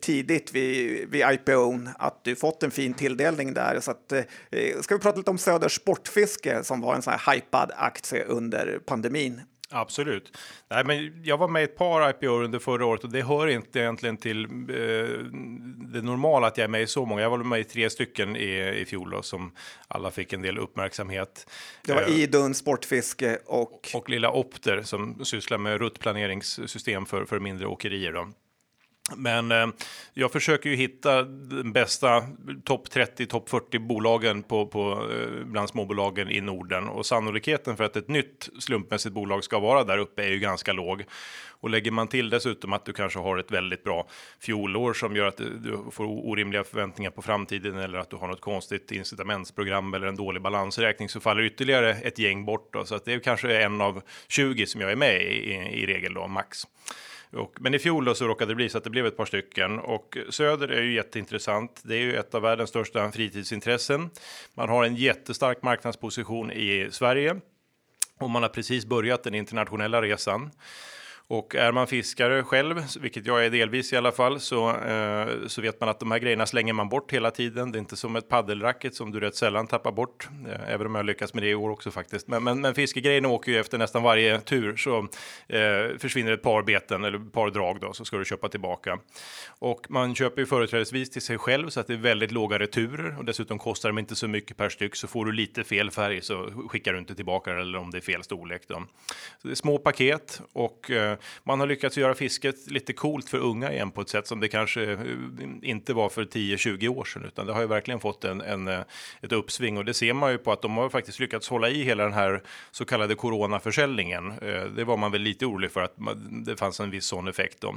tidigt 0.00 0.54
vid, 0.54 1.08
vid 1.08 1.24
IPO, 1.32 1.78
att 1.98 2.24
du 2.24 2.36
fått 2.36 2.62
en 2.62 2.70
fin 2.70 2.94
tilldelning 2.94 3.54
där. 3.54 3.80
Så 3.80 3.90
att, 3.90 4.12
ska 4.80 4.94
vi 4.94 5.00
prata 5.00 5.16
lite 5.16 5.30
om 5.30 5.38
Söders 5.38 5.76
Sportfiske 5.76 6.64
som 6.64 6.80
var 6.80 6.94
en 6.94 7.02
sån 7.02 7.12
här 7.12 7.34
hypad 7.34 7.72
aktie 7.76 8.24
under 8.24 8.80
pandemin. 8.86 9.40
Absolut. 9.70 10.36
Nej, 10.70 10.84
men 10.84 11.22
jag 11.24 11.38
var 11.38 11.48
med 11.48 11.62
i 11.62 11.64
ett 11.64 11.76
par 11.76 12.10
IPO 12.10 12.26
under 12.26 12.58
förra 12.58 12.86
året 12.86 13.04
och 13.04 13.10
det 13.10 13.22
hör 13.22 13.46
inte 13.46 13.78
egentligen 13.78 14.16
till 14.16 14.44
eh, 14.44 14.48
det 15.92 16.02
normala 16.02 16.46
att 16.46 16.56
jag 16.56 16.64
är 16.64 16.68
med 16.68 16.82
i 16.82 16.86
så 16.86 17.04
många. 17.04 17.22
Jag 17.22 17.30
var 17.30 17.38
med 17.38 17.60
i 17.60 17.64
tre 17.64 17.90
stycken 17.90 18.36
i, 18.36 18.78
i 18.80 18.84
fjol 18.84 19.10
då, 19.10 19.22
som 19.22 19.52
alla 19.88 20.10
fick 20.10 20.32
en 20.32 20.42
del 20.42 20.58
uppmärksamhet. 20.58 21.50
Det 21.82 21.92
var 21.92 22.02
eh, 22.02 22.08
Idun, 22.08 22.54
Sportfiske 22.54 23.38
och... 23.46 23.88
Och 23.94 24.10
Lilla 24.10 24.30
Opter 24.30 24.82
som 24.82 25.24
sysslar 25.24 25.58
med 25.58 25.80
ruttplaneringssystem 25.80 27.06
för, 27.06 27.24
för 27.24 27.40
mindre 27.40 27.66
åkerier. 27.66 28.12
Då. 28.12 28.28
Men 29.16 29.52
eh, 29.52 29.66
jag 30.14 30.32
försöker 30.32 30.70
ju 30.70 30.76
hitta 30.76 31.22
den 31.22 31.72
bästa 31.72 32.22
topp 32.64 32.90
30, 32.90 33.26
topp 33.26 33.48
40 33.48 33.78
bolagen 33.78 34.42
på, 34.42 34.66
på, 34.66 35.08
eh, 35.12 35.44
bland 35.44 35.68
småbolagen 35.68 36.30
i 36.30 36.40
Norden. 36.40 36.88
Och 36.88 37.06
sannolikheten 37.06 37.76
för 37.76 37.84
att 37.84 37.96
ett 37.96 38.08
nytt 38.08 38.48
slumpmässigt 38.58 39.14
bolag 39.14 39.44
ska 39.44 39.58
vara 39.58 39.84
där 39.84 39.98
uppe 39.98 40.22
är 40.22 40.28
ju 40.28 40.38
ganska 40.38 40.72
låg. 40.72 41.04
Och 41.60 41.70
lägger 41.70 41.90
man 41.90 42.08
till 42.08 42.30
dessutom 42.30 42.72
att 42.72 42.84
du 42.84 42.92
kanske 42.92 43.18
har 43.18 43.38
ett 43.38 43.50
väldigt 43.50 43.84
bra 43.84 44.08
fjolår 44.40 44.92
som 44.92 45.16
gör 45.16 45.26
att 45.26 45.36
du 45.36 45.84
får 45.90 46.04
orimliga 46.04 46.64
förväntningar 46.64 47.10
på 47.10 47.22
framtiden 47.22 47.78
eller 47.78 47.98
att 47.98 48.10
du 48.10 48.16
har 48.16 48.28
något 48.28 48.40
konstigt 48.40 48.92
incitamentsprogram 48.92 49.94
eller 49.94 50.06
en 50.06 50.16
dålig 50.16 50.42
balansräkning 50.42 51.08
så 51.08 51.20
faller 51.20 51.42
ytterligare 51.42 51.90
ett 51.90 52.18
gäng 52.18 52.44
bort. 52.44 52.72
Då. 52.72 52.84
Så 52.84 52.94
att 52.94 53.04
det 53.04 53.12
är 53.12 53.18
kanske 53.18 53.58
en 53.58 53.80
av 53.80 54.02
20 54.28 54.66
som 54.66 54.80
jag 54.80 54.92
är 54.92 54.96
med 54.96 55.22
i, 55.22 55.24
i, 55.24 55.82
i 55.82 55.86
regel 55.86 56.14
då, 56.14 56.26
max. 56.26 56.66
Och, 57.32 57.56
men 57.60 57.74
i 57.74 57.78
fjol 57.78 58.16
så 58.16 58.26
råkade 58.26 58.50
det 58.50 58.56
bli 58.56 58.68
så 58.68 58.78
att 58.78 58.84
det 58.84 58.90
blev 58.90 59.06
ett 59.06 59.16
par 59.16 59.26
stycken 59.26 59.78
och 59.78 60.18
Söder 60.30 60.68
är 60.68 60.82
ju 60.82 60.94
jätteintressant. 60.94 61.80
Det 61.84 61.94
är 61.94 62.00
ju 62.00 62.16
ett 62.16 62.34
av 62.34 62.42
världens 62.42 62.70
största 62.70 63.12
fritidsintressen. 63.12 64.10
Man 64.54 64.68
har 64.68 64.84
en 64.84 64.96
jättestark 64.96 65.62
marknadsposition 65.62 66.52
i 66.52 66.88
Sverige 66.90 67.40
och 68.18 68.30
man 68.30 68.42
har 68.42 68.48
precis 68.48 68.86
börjat 68.86 69.22
den 69.22 69.34
internationella 69.34 70.02
resan. 70.02 70.50
Och 71.30 71.54
är 71.54 71.72
man 71.72 71.86
fiskare 71.86 72.42
själv, 72.42 72.82
vilket 73.00 73.26
jag 73.26 73.46
är 73.46 73.50
delvis 73.50 73.92
i 73.92 73.96
alla 73.96 74.12
fall, 74.12 74.40
så, 74.40 74.76
eh, 74.76 75.26
så 75.46 75.62
vet 75.62 75.80
man 75.80 75.88
att 75.88 76.00
de 76.00 76.10
här 76.10 76.18
grejerna 76.18 76.46
slänger 76.46 76.72
man 76.72 76.88
bort 76.88 77.12
hela 77.12 77.30
tiden. 77.30 77.72
Det 77.72 77.78
är 77.78 77.80
inte 77.80 77.96
som 77.96 78.16
ett 78.16 78.28
paddelracket 78.28 78.94
som 78.94 79.10
du 79.10 79.20
rätt 79.20 79.36
sällan 79.36 79.66
tappar 79.66 79.92
bort, 79.92 80.28
eh, 80.48 80.72
även 80.72 80.86
om 80.86 80.94
jag 80.94 81.06
lyckas 81.06 81.34
med 81.34 81.42
det 81.42 81.48
i 81.48 81.54
år 81.54 81.70
också 81.70 81.90
faktiskt. 81.90 82.28
Men, 82.28 82.44
men, 82.44 82.60
men 82.60 82.74
fiskegrejerna 82.74 83.28
åker 83.28 83.52
ju 83.52 83.58
efter 83.58 83.78
nästan 83.78 84.02
varje 84.02 84.40
tur 84.40 84.76
så 84.76 84.98
eh, 85.46 85.98
försvinner 85.98 86.32
ett 86.32 86.42
par 86.42 86.62
beten 86.62 87.04
eller 87.04 87.18
ett 87.18 87.32
par 87.32 87.50
drag 87.50 87.80
då 87.80 87.92
så 87.92 88.04
ska 88.04 88.16
du 88.16 88.24
köpa 88.24 88.48
tillbaka. 88.48 88.98
Och 89.58 89.86
man 89.88 90.14
köper 90.14 90.42
ju 90.42 90.46
företrädesvis 90.46 91.10
till 91.10 91.22
sig 91.22 91.38
själv 91.38 91.68
så 91.68 91.80
att 91.80 91.86
det 91.86 91.92
är 91.92 91.98
väldigt 91.98 92.30
låga 92.30 92.58
returer 92.58 93.18
och 93.18 93.24
dessutom 93.24 93.58
kostar 93.58 93.88
de 93.88 93.98
inte 93.98 94.16
så 94.16 94.28
mycket 94.28 94.56
per 94.56 94.68
styck 94.68 94.96
så 94.96 95.08
får 95.08 95.24
du 95.24 95.32
lite 95.32 95.64
fel 95.64 95.90
färg 95.90 96.22
så 96.22 96.50
skickar 96.68 96.92
du 96.92 96.98
inte 96.98 97.14
tillbaka 97.14 97.52
eller 97.52 97.78
om 97.78 97.90
det 97.90 97.98
är 97.98 98.02
fel 98.02 98.22
storlek. 98.22 98.62
Då. 98.68 98.82
Så 99.42 99.48
det 99.48 99.50
är 99.50 99.54
små 99.54 99.78
paket 99.78 100.40
och 100.52 100.90
eh, 100.90 101.17
man 101.44 101.60
har 101.60 101.66
lyckats 101.66 101.96
göra 101.96 102.14
fisket 102.14 102.70
lite 102.70 102.92
coolt 102.92 103.28
för 103.28 103.38
unga 103.38 103.72
igen 103.72 103.90
på 103.90 104.00
ett 104.00 104.08
sätt 104.08 104.26
som 104.26 104.40
det 104.40 104.48
kanske 104.48 104.92
eh, 104.92 104.98
inte 105.62 105.94
var 105.94 106.08
för 106.08 106.24
10-20 106.24 106.88
år 106.88 107.04
sedan, 107.04 107.24
utan 107.24 107.46
det 107.46 107.52
har 107.52 107.60
ju 107.60 107.66
verkligen 107.66 108.00
fått 108.00 108.24
en, 108.24 108.40
en, 108.40 108.68
eh, 108.68 108.80
ett 109.22 109.32
uppsving 109.32 109.78
och 109.78 109.84
det 109.84 109.94
ser 109.94 110.12
man 110.12 110.32
ju 110.32 110.38
på 110.38 110.52
att 110.52 110.62
de 110.62 110.76
har 110.76 110.88
faktiskt 110.88 111.20
lyckats 111.20 111.48
hålla 111.48 111.68
i 111.68 111.82
hela 111.82 112.04
den 112.04 112.12
här 112.12 112.42
så 112.70 112.84
kallade 112.84 113.14
coronaförsäljningen. 113.14 114.30
Eh, 114.30 114.64
det 114.64 114.84
var 114.84 114.96
man 114.96 115.12
väl 115.12 115.22
lite 115.22 115.46
orolig 115.46 115.70
för 115.70 115.82
att 115.82 115.94
det 116.46 116.56
fanns 116.56 116.80
en 116.80 116.90
viss 116.90 117.04
sån 117.04 117.28
effekt. 117.28 117.60
Då. 117.60 117.74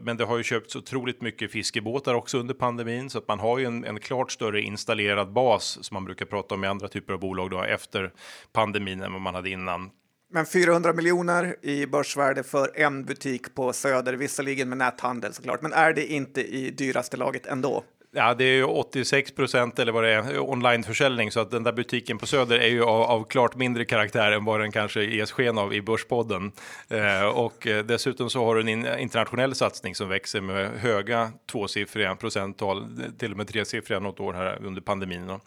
Men 0.00 0.16
det 0.16 0.24
har 0.24 0.36
ju 0.36 0.42
köpts 0.42 0.76
otroligt 0.76 1.22
mycket 1.22 1.52
fiskebåtar 1.52 2.14
också 2.14 2.38
under 2.38 2.54
pandemin 2.54 3.10
så 3.10 3.18
att 3.18 3.28
man 3.28 3.40
har 3.40 3.58
ju 3.58 3.64
en, 3.64 3.84
en 3.84 4.00
klart 4.00 4.32
större 4.32 4.60
installerad 4.60 5.32
bas 5.32 5.78
som 5.82 5.94
man 5.94 6.04
brukar 6.04 6.26
prata 6.26 6.54
om 6.54 6.64
i 6.64 6.66
andra 6.66 6.88
typer 6.88 7.12
av 7.12 7.20
bolag 7.20 7.50
då, 7.50 7.62
efter 7.62 8.12
pandemin 8.52 9.02
än 9.02 9.12
vad 9.12 9.20
man 9.20 9.34
hade 9.34 9.50
innan. 9.50 9.90
Men 10.30 10.46
400 10.46 10.92
miljoner 10.92 11.56
i 11.62 11.86
börsvärde 11.86 12.42
för 12.42 12.70
en 12.74 13.04
butik 13.04 13.54
på 13.54 13.72
Söder, 13.72 14.12
visserligen 14.12 14.68
med 14.68 14.78
näthandel 14.78 15.32
såklart. 15.32 15.62
Men 15.62 15.72
är 15.72 15.92
det 15.92 16.06
inte 16.06 16.40
i 16.42 16.70
dyraste 16.70 17.16
laget 17.16 17.46
ändå? 17.46 17.84
Ja, 18.18 18.34
det 18.34 18.44
är 18.44 18.54
ju 18.54 18.64
86 18.64 19.30
procent 19.30 19.78
eller 19.78 19.92
vad 19.92 20.04
det 20.04 20.10
är 20.10 20.50
onlineförsäljning 20.50 21.30
så 21.30 21.40
att 21.40 21.50
den 21.50 21.62
där 21.62 21.72
butiken 21.72 22.18
på 22.18 22.26
Söder 22.26 22.58
är 22.58 22.68
ju 22.68 22.84
av, 22.84 23.02
av 23.02 23.24
klart 23.24 23.56
mindre 23.56 23.84
karaktär 23.84 24.32
än 24.32 24.44
vad 24.44 24.60
den 24.60 24.72
kanske 24.72 25.02
ges 25.02 25.32
sken 25.32 25.58
av 25.58 25.74
i 25.74 25.82
Börspodden. 25.82 26.52
Eh, 26.88 27.24
och 27.24 27.66
eh, 27.66 27.84
dessutom 27.84 28.30
så 28.30 28.44
har 28.44 28.54
du 28.54 28.60
en 28.60 28.98
internationell 28.98 29.54
satsning 29.54 29.94
som 29.94 30.08
växer 30.08 30.40
med 30.40 30.70
höga 30.80 31.32
tvåsiffriga 31.50 32.16
procenttal, 32.16 32.86
till 33.18 33.30
och 33.30 33.36
med 33.36 33.48
tresiffriga 33.48 34.00
något 34.00 34.20
år 34.20 34.32
här 34.32 34.58
under 34.64 34.80
pandemin. 34.80 35.26
Då. 35.26 35.40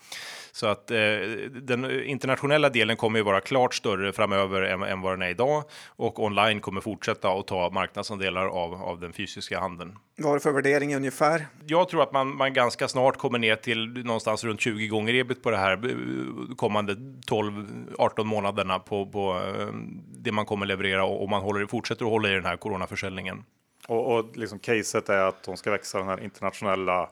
Så 0.51 0.67
att 0.67 0.91
eh, 0.91 0.97
den 1.51 2.01
internationella 2.01 2.69
delen 2.69 2.97
kommer 2.97 3.19
ju 3.19 3.25
vara 3.25 3.41
klart 3.41 3.75
större 3.75 4.13
framöver 4.13 4.61
än, 4.61 4.83
än 4.83 5.01
vad 5.01 5.13
den 5.13 5.21
är 5.21 5.29
idag 5.29 5.63
och 5.87 6.23
online 6.23 6.59
kommer 6.59 6.81
fortsätta 6.81 7.29
att 7.29 7.47
ta 7.47 7.69
marknadsandelar 7.69 8.45
av, 8.45 8.73
av 8.73 8.99
den 8.99 9.13
fysiska 9.13 9.59
handeln. 9.59 9.97
Vad 10.17 10.27
har 10.27 10.33
du 10.33 10.39
för 10.39 10.51
värdering 10.51 10.95
ungefär? 10.95 11.45
Jag 11.65 11.89
tror 11.89 12.03
att 12.03 12.13
man, 12.13 12.35
man 12.35 12.53
ganska 12.53 12.87
snart 12.87 13.17
kommer 13.17 13.39
ner 13.39 13.55
till 13.55 13.87
någonstans 14.05 14.43
runt 14.43 14.61
20 14.61 14.87
gånger 14.87 15.13
ebit 15.13 15.43
på 15.43 15.51
det 15.51 15.57
här 15.57 15.71
eh, 15.71 16.55
kommande 16.55 16.93
12-18 16.93 18.23
månaderna 18.23 18.79
på, 18.79 19.05
på 19.05 19.41
eh, 19.59 19.67
det 20.17 20.31
man 20.31 20.45
kommer 20.45 20.65
leverera 20.65 21.05
och, 21.05 21.23
och 21.23 21.29
man 21.29 21.41
håller, 21.41 21.65
fortsätter 21.65 22.05
att 22.05 22.11
hålla 22.11 22.29
i 22.29 22.33
den 22.33 22.45
här 22.45 22.57
coronaförsäljningen. 22.57 23.43
Och, 23.87 24.15
och 24.15 24.37
liksom 24.37 24.59
caset 24.59 25.09
är 25.09 25.23
att 25.23 25.43
de 25.43 25.57
ska 25.57 25.71
växa 25.71 25.97
den 25.97 26.07
här 26.07 26.23
internationella 26.23 27.09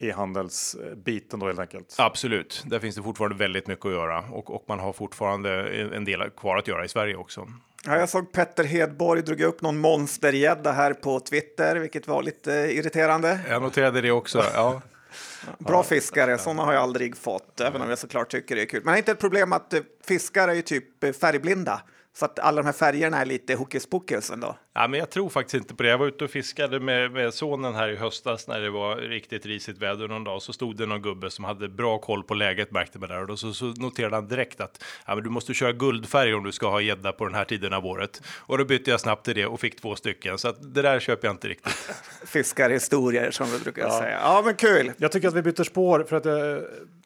e-handelsbiten 0.00 1.40
då 1.40 1.46
helt 1.46 1.58
enkelt. 1.58 1.94
Absolut, 1.98 2.62
där 2.66 2.78
finns 2.78 2.96
det 2.96 3.02
fortfarande 3.02 3.36
väldigt 3.36 3.66
mycket 3.66 3.86
att 3.86 3.92
göra 3.92 4.18
och, 4.20 4.54
och 4.54 4.64
man 4.68 4.78
har 4.78 4.92
fortfarande 4.92 5.50
en 5.96 6.04
del 6.04 6.30
kvar 6.30 6.56
att 6.56 6.68
göra 6.68 6.84
i 6.84 6.88
Sverige 6.88 7.16
också. 7.16 7.48
Ja, 7.84 7.96
jag 7.96 8.08
såg 8.08 8.32
Petter 8.32 8.64
Hedborg 8.64 9.22
drog 9.22 9.40
upp 9.40 9.62
någon 9.62 9.78
monstergädda 9.78 10.72
här 10.72 10.92
på 10.92 11.20
Twitter, 11.20 11.76
vilket 11.76 12.08
var 12.08 12.22
lite 12.22 12.50
irriterande. 12.52 13.40
Jag 13.48 13.62
noterade 13.62 14.00
det 14.00 14.10
också. 14.10 14.44
Ja. 14.54 14.82
Bra 15.58 15.82
fiskare, 15.82 16.38
sådana 16.38 16.62
har 16.62 16.72
jag 16.72 16.82
aldrig 16.82 17.16
fått, 17.16 17.60
även 17.60 17.82
om 17.82 17.88
jag 17.88 17.98
såklart 17.98 18.30
tycker 18.30 18.56
det 18.56 18.62
är 18.62 18.66
kul. 18.66 18.82
Men 18.84 18.92
det 18.92 18.96
är 18.96 18.98
inte 18.98 19.12
ett 19.12 19.20
problem 19.20 19.52
att 19.52 19.72
eh, 19.72 19.80
fiskare 20.04 20.50
är 20.50 20.54
ju 20.54 20.62
typ 20.62 21.16
färgblinda. 21.20 21.82
Så 22.18 22.24
att 22.24 22.38
alla 22.38 22.62
de 22.62 22.66
här 22.66 22.72
färgerna 22.72 23.20
är 23.20 23.24
lite 23.24 23.54
hokus 23.54 23.86
pokus 23.86 24.30
ändå. 24.30 24.56
Ja, 24.74 24.88
men 24.88 25.00
jag 25.00 25.10
tror 25.10 25.28
faktiskt 25.28 25.54
inte 25.54 25.74
på 25.74 25.82
det. 25.82 25.88
Jag 25.88 25.98
var 25.98 26.06
ute 26.06 26.24
och 26.24 26.30
fiskade 26.30 26.80
med, 26.80 27.12
med 27.12 27.34
sonen 27.34 27.74
här 27.74 27.88
i 27.88 27.96
höstas 27.96 28.48
när 28.48 28.60
det 28.60 28.70
var 28.70 28.96
riktigt 28.96 29.46
risigt 29.46 29.78
väder 29.78 30.08
någon 30.08 30.24
dag. 30.24 30.42
Så 30.42 30.52
stod 30.52 30.76
det 30.76 30.86
någon 30.86 31.02
gubbe 31.02 31.30
som 31.30 31.44
hade 31.44 31.68
bra 31.68 31.98
koll 31.98 32.22
på 32.22 32.34
läget 32.34 32.70
märkte 32.70 32.98
man 32.98 33.08
där. 33.08 33.20
Och 33.20 33.26
då 33.26 33.36
så, 33.36 33.52
så 33.52 33.64
noterade 33.64 34.16
han 34.16 34.28
direkt 34.28 34.60
att 34.60 34.84
ja, 35.06 35.14
men 35.14 35.24
du 35.24 35.30
måste 35.30 35.54
köra 35.54 35.72
guldfärg 35.72 36.34
om 36.34 36.44
du 36.44 36.52
ska 36.52 36.68
ha 36.68 36.80
gädda 36.80 37.12
på 37.12 37.24
den 37.24 37.34
här 37.34 37.44
tiden 37.44 37.72
av 37.72 37.86
året. 37.86 38.22
Och 38.36 38.58
då 38.58 38.64
bytte 38.64 38.90
jag 38.90 39.00
snabbt 39.00 39.24
till 39.24 39.34
det 39.34 39.46
och 39.46 39.60
fick 39.60 39.80
två 39.80 39.96
stycken. 39.96 40.38
Så 40.38 40.48
att 40.48 40.74
det 40.74 40.82
där 40.82 41.00
köper 41.00 41.28
jag 41.28 41.34
inte 41.34 41.48
riktigt. 41.48 41.72
Fiskarhistorier 42.26 43.30
som 43.30 43.46
vi 43.50 43.58
brukar 43.58 43.82
ja. 43.82 43.98
säga. 43.98 44.18
Ja, 44.22 44.42
men 44.44 44.54
kul. 44.54 44.92
Jag 44.96 45.12
tycker 45.12 45.28
att 45.28 45.34
vi 45.34 45.42
byter 45.42 45.64
spår 45.64 46.04
för 46.08 46.16
att 46.16 46.26
eh, 46.26 46.34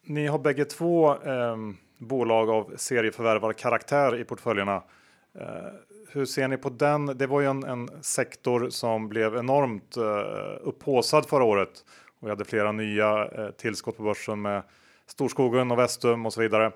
ni 0.03 0.27
har 0.27 0.39
bägge 0.39 0.65
två 0.65 1.11
eh, 1.11 1.57
bolag 1.97 2.49
av 2.49 2.73
serieförvärvarkaraktär 2.77 4.19
i 4.19 4.23
portföljerna. 4.23 4.83
Eh, 5.39 5.47
hur 6.11 6.25
ser 6.25 6.47
ni 6.47 6.57
på 6.57 6.69
den? 6.69 7.05
Det 7.05 7.27
var 7.27 7.41
ju 7.41 7.47
en, 7.47 7.63
en 7.63 7.89
sektor 8.01 8.69
som 8.69 9.09
blev 9.09 9.35
enormt 9.35 9.97
eh, 9.97 10.03
upphåsad 10.61 11.25
förra 11.25 11.43
året 11.43 11.85
och 12.19 12.27
vi 12.27 12.29
hade 12.29 12.45
flera 12.45 12.71
nya 12.71 13.25
eh, 13.25 13.49
tillskott 13.49 13.97
på 13.97 14.03
börsen 14.03 14.41
med 14.41 14.63
Storskogen 15.07 15.71
och 15.71 15.79
Vestum 15.79 16.25
och 16.25 16.33
så 16.33 16.41
vidare. 16.41 16.71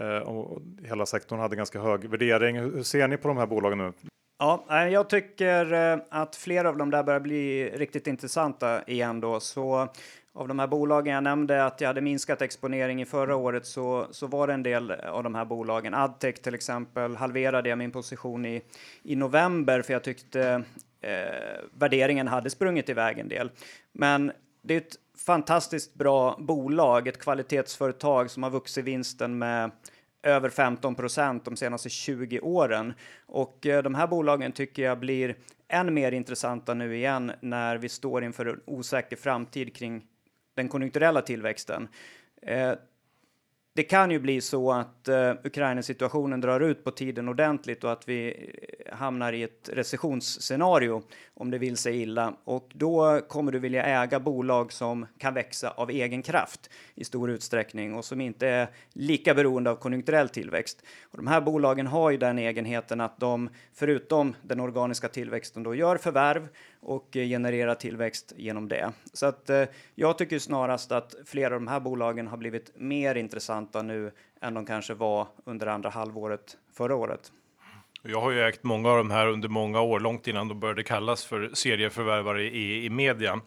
Eh, 0.00 0.18
och 0.18 0.62
hela 0.84 1.06
sektorn 1.06 1.38
hade 1.38 1.56
ganska 1.56 1.80
hög 1.80 2.04
värdering. 2.04 2.58
Hur, 2.58 2.72
hur 2.72 2.82
ser 2.82 3.08
ni 3.08 3.16
på 3.16 3.28
de 3.28 3.36
här 3.36 3.46
bolagen 3.46 3.78
nu? 3.78 3.92
Ja, 4.38 4.64
eh, 4.70 4.88
jag 4.88 5.08
tycker 5.08 5.72
eh, 5.72 5.98
att 6.10 6.36
flera 6.36 6.68
av 6.68 6.76
dem 6.76 6.90
där 6.90 7.02
börjar 7.02 7.20
bli 7.20 7.70
riktigt 7.74 8.06
intressanta 8.06 8.82
igen 8.82 9.20
då. 9.20 9.40
Så 9.40 9.88
av 10.34 10.48
de 10.48 10.58
här 10.58 10.66
bolagen 10.66 11.14
jag 11.14 11.22
nämnde 11.22 11.64
att 11.64 11.80
jag 11.80 11.88
hade 11.88 12.00
minskat 12.00 12.42
exponering 12.42 13.02
i 13.02 13.04
förra 13.04 13.36
året 13.36 13.66
så, 13.66 14.06
så 14.10 14.26
var 14.26 14.46
det 14.46 14.52
en 14.52 14.62
del 14.62 14.90
av 14.90 15.22
de 15.22 15.34
här 15.34 15.44
bolagen. 15.44 15.94
Adtech 15.94 16.42
till 16.42 16.54
exempel 16.54 17.16
halverade 17.16 17.68
jag 17.68 17.78
min 17.78 17.90
position 17.90 18.46
i, 18.46 18.62
i 19.02 19.16
november 19.16 19.82
för 19.82 19.92
jag 19.92 20.04
tyckte 20.04 20.62
eh, 21.00 21.64
värderingen 21.74 22.28
hade 22.28 22.50
sprungit 22.50 22.88
iväg 22.88 23.18
en 23.18 23.28
del. 23.28 23.50
Men 23.92 24.32
det 24.62 24.74
är 24.74 24.78
ett 24.78 24.96
fantastiskt 25.26 25.94
bra 25.94 26.36
bolag, 26.38 27.08
ett 27.08 27.20
kvalitetsföretag 27.20 28.30
som 28.30 28.42
har 28.42 28.50
vuxit 28.50 28.84
vinsten 28.84 29.38
med 29.38 29.70
över 30.22 30.48
15 30.48 30.94
procent 30.94 31.44
de 31.44 31.56
senaste 31.56 31.88
20 31.88 32.40
åren. 32.40 32.94
Och 33.26 33.66
eh, 33.66 33.82
de 33.82 33.94
här 33.94 34.06
bolagen 34.06 34.52
tycker 34.52 34.82
jag 34.82 34.98
blir 34.98 35.36
än 35.68 35.94
mer 35.94 36.12
intressanta 36.12 36.74
nu 36.74 36.96
igen 36.96 37.32
när 37.40 37.76
vi 37.76 37.88
står 37.88 38.24
inför 38.24 38.46
en 38.46 38.60
osäker 38.64 39.16
framtid 39.16 39.76
kring 39.76 40.02
den 40.54 40.68
konjunkturella 40.68 41.22
tillväxten. 41.22 41.88
Eh, 42.42 42.74
det 43.76 43.82
kan 43.82 44.10
ju 44.10 44.18
bli 44.18 44.40
så 44.40 44.72
att 44.72 45.08
uh, 45.08 45.30
Ukraina-situationen 45.44 46.40
drar 46.40 46.60
ut 46.60 46.84
på 46.84 46.90
tiden 46.90 47.28
ordentligt 47.28 47.84
och 47.84 47.92
att 47.92 48.08
vi 48.08 48.50
eh, 48.86 48.96
hamnar 48.96 49.32
i 49.32 49.42
ett 49.42 49.70
recessionsscenario 49.72 51.02
om 51.34 51.50
det 51.50 51.58
vill 51.58 51.76
sig 51.76 52.02
illa. 52.02 52.34
Och 52.44 52.70
då 52.74 53.20
kommer 53.28 53.52
du 53.52 53.58
vilja 53.58 53.84
äga 53.84 54.20
bolag 54.20 54.72
som 54.72 55.06
kan 55.18 55.34
växa 55.34 55.70
av 55.70 55.90
egen 55.90 56.22
kraft 56.22 56.70
i 56.94 57.04
stor 57.04 57.30
utsträckning 57.30 57.94
och 57.94 58.04
som 58.04 58.20
inte 58.20 58.46
är 58.48 58.68
lika 58.92 59.34
beroende 59.34 59.70
av 59.70 59.76
konjunkturell 59.76 60.28
tillväxt. 60.28 60.82
Och 61.02 61.16
de 61.16 61.26
här 61.26 61.40
bolagen 61.40 61.86
har 61.86 62.10
ju 62.10 62.16
den 62.16 62.38
egenheten 62.38 63.00
att 63.00 63.20
de, 63.20 63.50
förutom 63.72 64.34
den 64.42 64.60
organiska 64.60 65.08
tillväxten, 65.08 65.62
då 65.62 65.74
gör 65.74 65.96
förvärv 65.96 66.48
och 66.84 67.16
eh, 67.16 67.28
generera 67.28 67.74
tillväxt 67.74 68.32
genom 68.36 68.68
det. 68.68 68.92
Så 69.12 69.26
att 69.26 69.50
eh, 69.50 69.64
jag 69.94 70.18
tycker 70.18 70.38
snarast 70.38 70.92
att 70.92 71.14
flera 71.26 71.54
av 71.54 71.60
de 71.60 71.68
här 71.68 71.80
bolagen 71.80 72.26
har 72.26 72.36
blivit 72.36 72.72
mer 72.76 73.14
intressanta 73.14 73.82
nu 73.82 74.12
än 74.40 74.54
de 74.54 74.66
kanske 74.66 74.94
var 74.94 75.26
under 75.44 75.66
andra 75.66 75.90
halvåret 75.90 76.56
förra 76.72 76.94
året. 76.94 77.32
Jag 78.06 78.20
har 78.20 78.30
ju 78.30 78.42
ägt 78.42 78.64
många 78.64 78.90
av 78.90 78.96
de 78.96 79.10
här 79.10 79.26
under 79.26 79.48
många 79.48 79.80
år, 79.80 80.00
långt 80.00 80.26
innan 80.26 80.48
de 80.48 80.60
började 80.60 80.82
kallas 80.82 81.24
för 81.24 81.50
serieförvärvare 81.52 82.42
i, 82.42 82.84
i 82.84 82.90
media. 82.90 83.40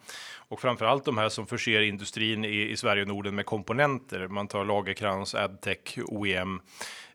Och 0.48 0.60
framförallt 0.60 1.04
de 1.04 1.18
här 1.18 1.28
som 1.28 1.46
förser 1.46 1.80
industrin 1.80 2.44
i, 2.44 2.70
i 2.70 2.76
Sverige 2.76 3.02
och 3.02 3.08
Norden 3.08 3.34
med 3.34 3.46
komponenter. 3.46 4.28
Man 4.28 4.48
tar 4.48 4.64
Lagerkrans, 4.64 5.34
Adtech, 5.34 5.98
OEM 6.06 6.60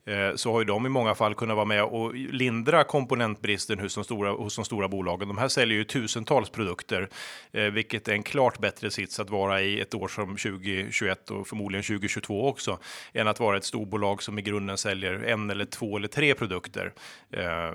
Eh, 0.05 0.35
så 0.35 0.51
har 0.51 0.59
ju 0.59 0.65
de 0.65 0.85
i 0.85 0.89
många 0.89 1.15
fall 1.15 1.35
kunnat 1.35 1.55
vara 1.55 1.65
med 1.65 1.83
och 1.83 2.15
lindra 2.15 2.83
komponentbristen 2.83 3.79
hos 3.79 3.95
de 3.95 4.03
stora, 4.03 4.31
hos 4.31 4.55
de 4.55 4.65
stora 4.65 4.87
bolagen. 4.87 5.27
De 5.27 5.37
här 5.37 5.47
säljer 5.47 5.77
ju 5.77 5.83
tusentals 5.83 6.49
produkter, 6.49 7.09
eh, 7.51 7.63
vilket 7.63 8.07
är 8.07 8.13
en 8.13 8.23
klart 8.23 8.59
bättre 8.59 8.91
sits 8.91 9.19
att 9.19 9.29
vara 9.29 9.61
i 9.61 9.81
ett 9.81 9.93
år 9.93 10.07
som 10.07 10.37
2021 10.37 11.31
och 11.31 11.47
förmodligen 11.47 11.83
2022 11.83 12.47
också, 12.47 12.79
än 13.13 13.27
att 13.27 13.39
vara 13.39 13.57
ett 13.57 13.63
storbolag 13.63 14.23
som 14.23 14.39
i 14.39 14.41
grunden 14.41 14.77
säljer 14.77 15.13
en 15.13 15.49
eller 15.49 15.65
två 15.65 15.97
eller 15.97 16.07
tre 16.07 16.33
produkter. 16.33 16.93
Eh, 17.31 17.71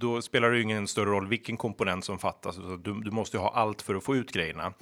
då 0.00 0.22
spelar 0.22 0.50
det 0.50 0.56
ju 0.56 0.62
ingen 0.62 0.88
större 0.88 1.10
roll 1.10 1.28
vilken 1.28 1.56
komponent 1.56 2.04
som 2.04 2.18
fattas. 2.18 2.56
Du, 2.56 2.94
du 2.94 3.10
måste 3.10 3.38
ha 3.38 3.50
allt 3.54 3.82
för 3.82 3.94
att 3.94 4.04
få 4.04 4.16
ut 4.16 4.32
grejerna. 4.32 4.72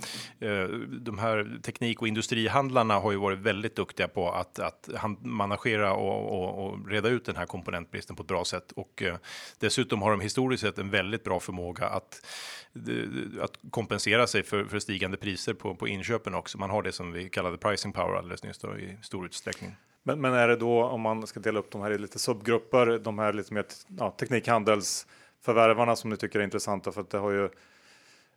De 1.01 1.19
här 1.19 1.61
teknik 1.63 2.03
och 2.03 2.09
industrihandlarna 2.09 2.95
har 2.95 3.13
ju 3.13 3.19
varit 3.19 3.39
väldigt 3.39 3.77
duktiga 3.77 4.09
på 4.09 4.31
att, 4.31 4.59
att 4.59 4.89
managera 5.21 5.93
och, 5.93 6.43
och 6.43 6.58
och 6.59 6.89
reda 6.89 7.09
ut 7.09 7.25
den 7.25 7.37
här 7.37 7.47
komponentbristen 7.47 8.17
på 8.17 8.23
ett 8.23 8.29
bra 8.29 8.45
sätt. 8.45 8.73
Och 8.73 9.03
eh, 9.03 9.17
dessutom 9.59 10.03
har 10.03 10.11
de 10.11 10.21
historiskt 10.21 10.63
sett 10.63 10.79
en 10.79 10.91
väldigt 10.91 11.25
bra 11.25 11.41
förmåga 11.41 11.87
att, 11.87 12.27
eh, 12.75 13.45
att 13.45 13.59
kompensera 13.71 14.27
sig 14.27 14.43
för, 14.43 14.65
för 14.65 14.79
stigande 14.79 15.17
priser 15.17 15.55
på, 15.55 15.75
på 15.75 15.89
inköpen 15.89 16.35
också. 16.35 16.59
Man 16.59 16.71
har 16.71 16.83
det 16.83 16.93
som 16.93 17.13
vi 17.13 17.29
kallade 17.29 17.59
pricing 17.59 17.93
power 17.93 18.19
alldeles 18.19 18.43
nyss 18.43 18.59
då, 18.59 18.79
i 18.79 18.99
stor 19.03 19.27
utsträckning. 19.27 19.77
Men, 20.03 20.21
men, 20.21 20.35
är 20.35 20.49
det 20.49 20.57
då 20.57 20.85
om 20.85 21.01
man 21.01 21.27
ska 21.27 21.41
dela 21.41 21.59
upp 21.59 21.71
de 21.71 21.81
här 21.83 21.91
i 21.91 21.99
lite 21.99 22.19
subgrupper, 22.19 22.99
de 22.99 23.19
här 23.19 23.33
lite 23.33 23.55
mer 23.55 23.65
ja, 23.99 24.11
teknikhandelsförvärvarna 24.11 25.97
som 25.97 26.11
ni 26.11 26.17
tycker 26.17 26.41
är 26.41 26.45
intressanta 26.45 26.93
för 26.93 27.01
att 27.01 27.11
det 27.11 27.19
har 27.19 27.31
ju 27.31 27.49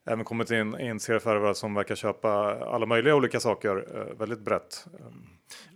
även 0.06 0.26
kommit 0.26 0.52
in, 0.52 0.80
in 0.80 1.00
serieförvärvare 1.00 1.56
som 1.56 1.74
verkar 1.74 1.96
köpa 1.96 2.30
alla 2.66 2.86
möjliga 2.86 3.16
olika 3.16 3.40
saker 3.40 3.86
eh, 3.96 4.18
väldigt 4.18 4.40
brett. 4.40 4.86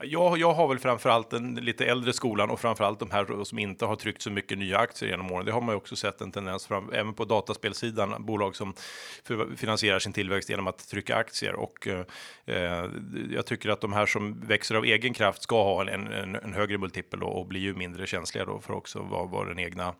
Jag, 0.04 0.38
jag 0.38 0.54
har 0.54 0.68
väl 0.68 0.80
framförallt 0.80 1.30
den 1.30 1.56
lite 1.56 1.86
äldre 1.86 2.14
skolan 2.14 2.50
och 2.50 2.60
framförallt 2.60 3.00
de 3.00 3.12
här 3.12 3.44
som 3.44 3.60
inte 3.60 3.86
har 3.86 3.96
tryckt 3.96 4.22
så 4.22 4.32
mycket 4.32 4.58
nya 4.58 4.78
aktier 4.78 5.10
genom 5.10 5.32
åren. 5.32 5.46
Det 5.46 5.52
har 5.52 5.62
man 5.62 5.74
ju 5.74 5.78
också 5.78 5.96
sett 5.96 6.22
en 6.22 6.32
tendens 6.32 6.68
fram, 6.68 6.94
även 6.94 7.14
på 7.14 7.26
dataspelsidan, 7.26 8.26
bolag 8.26 8.56
som 8.56 8.74
finansierar 9.56 10.00
sin 10.00 10.14
tillväxt 10.14 10.50
genom 10.50 10.68
att 10.68 10.88
trycka 10.88 11.16
aktier. 11.16 11.54
Och 11.54 11.88
eh, 12.46 12.86
jag 13.30 13.46
tycker 13.46 13.70
att 13.70 13.82
de 13.82 13.94
här 13.94 14.06
som 14.06 14.40
växer 14.40 14.76
av 14.76 14.86
egen 14.86 15.14
kraft 15.14 15.42
ska 15.42 15.64
ha 15.64 15.90
en, 15.90 16.08
en, 16.08 16.36
en 16.36 16.54
högre 16.54 16.78
multipel 16.78 17.24
och, 17.24 17.40
och 17.40 17.48
blir 17.48 17.62
ju 17.62 17.74
mindre 17.74 18.08
känsliga 18.08 18.46
då 18.46 18.60
för 18.60 18.74
också 18.74 19.00
var, 19.00 19.28
var 19.28 19.46
den 19.46 19.60
egna 19.60 19.94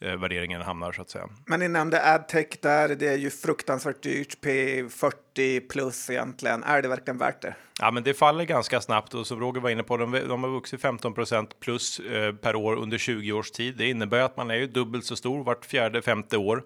eh, 0.00 0.16
värderingen 0.16 0.62
hamnar 0.62 0.92
så 0.92 1.02
att 1.02 1.10
säga. 1.10 1.28
Men 1.46 1.60
ni 1.60 1.68
nämnde 1.68 2.14
adtech 2.14 2.60
där, 2.62 2.88
det 2.88 3.08
är 3.08 3.18
ju 3.18 3.30
fruktansvärt 3.30 3.71
dyrt, 4.02 4.38
P40 4.44 5.12
40 5.34 5.60
plus 5.60 6.10
egentligen. 6.10 6.64
Är 6.64 6.82
det 6.82 6.88
verkligen 6.88 7.18
värt 7.18 7.42
det? 7.42 7.54
Ja, 7.80 7.90
men 7.90 8.02
det 8.02 8.14
faller 8.14 8.44
ganska 8.44 8.80
snabbt 8.80 9.14
och 9.14 9.26
som 9.26 9.40
Roger 9.40 9.60
var 9.60 9.70
inne 9.70 9.82
på, 9.82 9.96
de, 9.96 10.12
de 10.12 10.42
har 10.42 10.50
vuxit 10.50 10.80
15% 10.80 11.46
plus 11.60 12.00
eh, 12.00 12.34
per 12.34 12.56
år 12.56 12.76
under 12.76 12.98
20 12.98 13.32
års 13.32 13.50
tid. 13.50 13.76
Det 13.76 13.88
innebär 13.88 14.20
att 14.20 14.36
man 14.36 14.50
är 14.50 14.54
ju 14.54 14.66
dubbelt 14.66 15.04
så 15.04 15.16
stor 15.16 15.44
vart 15.44 15.64
fjärde, 15.64 16.02
femte 16.02 16.36
år. 16.36 16.62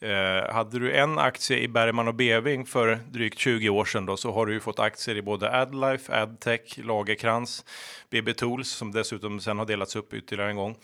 Eh, 0.00 0.54
hade 0.54 0.78
du 0.78 0.92
en 0.92 1.18
aktie 1.18 1.58
i 1.58 1.68
Bergman 1.68 2.08
och 2.08 2.14
Beving 2.14 2.66
för 2.66 3.00
drygt 3.10 3.38
20 3.38 3.68
år 3.68 3.84
sedan 3.84 4.06
då, 4.06 4.16
så 4.16 4.32
har 4.32 4.46
du 4.46 4.52
ju 4.52 4.60
fått 4.60 4.78
aktier 4.78 5.16
i 5.16 5.22
både 5.22 5.60
Adlife, 5.60 6.22
Adtech, 6.22 6.78
Lagerkrans, 6.78 7.64
BB 8.10 8.34
Tools 8.34 8.68
som 8.68 8.92
dessutom 8.92 9.40
sen 9.40 9.58
har 9.58 9.66
delats 9.66 9.96
upp 9.96 10.14
ytterligare 10.14 10.50
en 10.50 10.56
gång. 10.56 10.76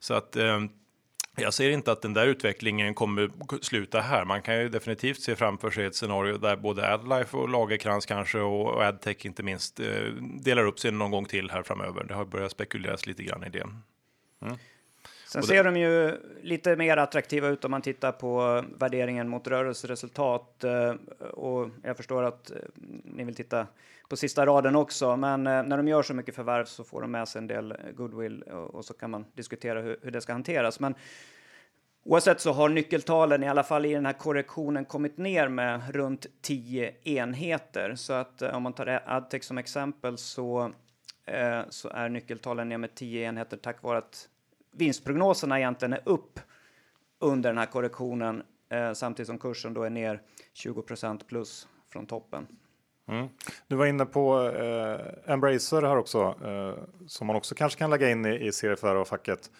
Så 0.00 0.14
att 0.14 0.36
eh, 0.36 0.60
jag 1.36 1.54
ser 1.54 1.70
inte 1.70 1.92
att 1.92 2.02
den 2.02 2.14
där 2.14 2.26
utvecklingen 2.26 2.94
kommer 2.94 3.30
sluta 3.62 4.00
här. 4.00 4.24
Man 4.24 4.42
kan 4.42 4.56
ju 4.56 4.68
definitivt 4.68 5.20
se 5.20 5.36
framför 5.36 5.70
sig 5.70 5.84
ett 5.84 5.94
scenario 5.94 6.38
där 6.38 6.56
både 6.56 6.94
Adlife 6.94 7.36
och 7.36 7.48
Lagerkrans 7.48 8.06
kanske 8.06 8.38
och 8.38 8.82
Adtech 8.82 9.26
inte 9.26 9.42
minst 9.42 9.80
eh, 9.80 9.86
delar 10.40 10.66
upp 10.66 10.78
sig 10.78 10.92
någon 10.92 11.10
gång 11.10 11.24
till 11.24 11.50
här 11.50 11.62
framöver. 11.62 12.04
Det 12.04 12.14
har 12.14 12.24
börjat 12.24 12.50
spekuleras 12.50 13.06
lite 13.06 13.22
grann 13.22 13.44
i 13.44 13.48
det. 13.48 13.66
Mm. 14.42 14.58
Sen 15.34 15.40
det... 15.40 15.46
ser 15.46 15.64
de 15.64 15.76
ju 15.76 16.20
lite 16.42 16.76
mer 16.76 16.96
attraktiva 16.96 17.48
ut 17.48 17.64
om 17.64 17.70
man 17.70 17.82
tittar 17.82 18.12
på 18.12 18.64
värderingen 18.78 19.28
mot 19.28 19.46
rörelseresultat. 19.46 20.64
Eh, 20.64 20.94
och 21.20 21.70
jag 21.82 21.96
förstår 21.96 22.22
att 22.22 22.50
eh, 22.50 22.56
ni 23.04 23.24
vill 23.24 23.34
titta 23.34 23.66
på 24.08 24.16
sista 24.16 24.46
raden 24.46 24.76
också, 24.76 25.16
men 25.16 25.44
när 25.44 25.76
de 25.76 25.88
gör 25.88 26.02
så 26.02 26.14
mycket 26.14 26.34
förvärv 26.34 26.64
så 26.64 26.84
får 26.84 27.00
de 27.00 27.10
med 27.10 27.28
sig 27.28 27.38
en 27.38 27.46
del 27.46 27.74
goodwill 27.96 28.42
och 28.42 28.84
så 28.84 28.94
kan 28.94 29.10
man 29.10 29.24
diskutera 29.34 29.80
hur, 29.80 29.96
hur 30.02 30.10
det 30.10 30.20
ska 30.20 30.32
hanteras. 30.32 30.80
Men 30.80 30.94
Oavsett 32.04 32.40
så 32.40 32.52
har 32.52 32.68
nyckeltalen 32.68 33.42
i 33.42 33.48
alla 33.48 33.62
fall 33.62 33.86
i 33.86 33.94
den 33.94 34.06
här 34.06 34.12
korrektionen 34.12 34.84
kommit 34.84 35.18
ner 35.18 35.48
med 35.48 35.94
runt 35.94 36.26
10 36.42 36.94
enheter. 37.04 37.94
Så 37.94 38.12
att 38.12 38.42
om 38.42 38.62
man 38.62 38.72
tar 38.72 39.02
Adtech 39.06 39.44
som 39.44 39.58
exempel 39.58 40.18
så, 40.18 40.72
eh, 41.26 41.60
så 41.68 41.88
är 41.88 42.08
nyckeltalen 42.08 42.68
ner 42.68 42.78
med 42.78 42.94
10 42.94 43.28
enheter 43.28 43.56
tack 43.56 43.82
vare 43.82 43.98
att 43.98 44.28
vinstprognoserna 44.76 45.58
egentligen 45.58 45.92
är 45.92 46.02
upp 46.04 46.40
under 47.18 47.50
den 47.50 47.58
här 47.58 47.66
korrektionen 47.66 48.42
eh, 48.68 48.92
samtidigt 48.92 49.26
som 49.26 49.38
kursen 49.38 49.74
då 49.74 49.82
är 49.82 49.90
ner 49.90 50.22
20% 50.54 51.24
plus 51.26 51.68
från 51.88 52.06
toppen. 52.06 52.46
Mm. 53.08 53.28
Du 53.66 53.76
var 53.76 53.86
inne 53.86 54.06
på 54.06 54.48
eh, 54.48 55.32
Embracer 55.32 55.82
här 55.82 55.96
också, 55.96 56.34
eh, 56.44 56.84
som 57.06 57.26
man 57.26 57.36
också 57.36 57.54
kanske 57.54 57.78
kan 57.78 57.90
lägga 57.90 58.10
in 58.10 58.26
i, 58.26 58.46
i 58.46 58.76
facket 59.06 59.50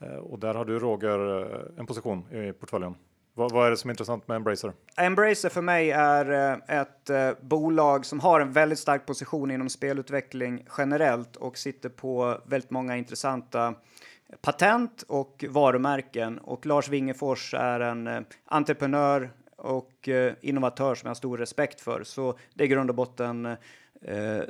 eh, 0.00 0.14
Och 0.14 0.38
där 0.38 0.54
har 0.54 0.64
du 0.64 0.78
Roger 0.78 1.40
eh, 1.40 1.78
en 1.78 1.86
position 1.86 2.32
i 2.32 2.52
portföljen. 2.52 2.94
Vad, 3.34 3.52
vad, 3.52 3.66
är 3.66 3.70
det 3.70 3.76
som 3.76 3.90
är 3.90 3.92
intressant 3.92 4.28
med 4.28 4.36
Embracer? 4.36 4.72
Embracer 4.96 5.48
för 5.48 5.62
mig 5.62 5.90
är 5.90 6.52
eh, 6.52 6.80
ett 6.80 7.10
eh, 7.10 7.30
bolag 7.40 8.06
som 8.06 8.20
har 8.20 8.40
en 8.40 8.52
väldigt 8.52 8.78
stark 8.78 9.06
position 9.06 9.50
inom 9.50 9.68
spelutveckling 9.68 10.66
generellt 10.78 11.36
och 11.36 11.58
sitter 11.58 11.88
på 11.88 12.38
väldigt 12.44 12.70
många 12.70 12.96
intressanta 12.96 13.74
patent 14.40 15.04
och 15.08 15.44
varumärken. 15.48 16.38
Och 16.38 16.66
Lars 16.66 16.88
Wingefors 16.88 17.54
är 17.54 17.80
en 17.80 18.06
eh, 18.06 18.20
entreprenör 18.44 19.30
och 19.56 20.08
innovatör 20.40 20.94
som 20.94 21.06
jag 21.06 21.10
har 21.10 21.14
stor 21.14 21.38
respekt 21.38 21.80
för. 21.80 22.04
Så 22.04 22.38
det 22.54 22.64
är 22.64 22.68
grund 22.68 22.90
och 22.90 22.96
botten 22.96 23.46
eh, 24.02 24.42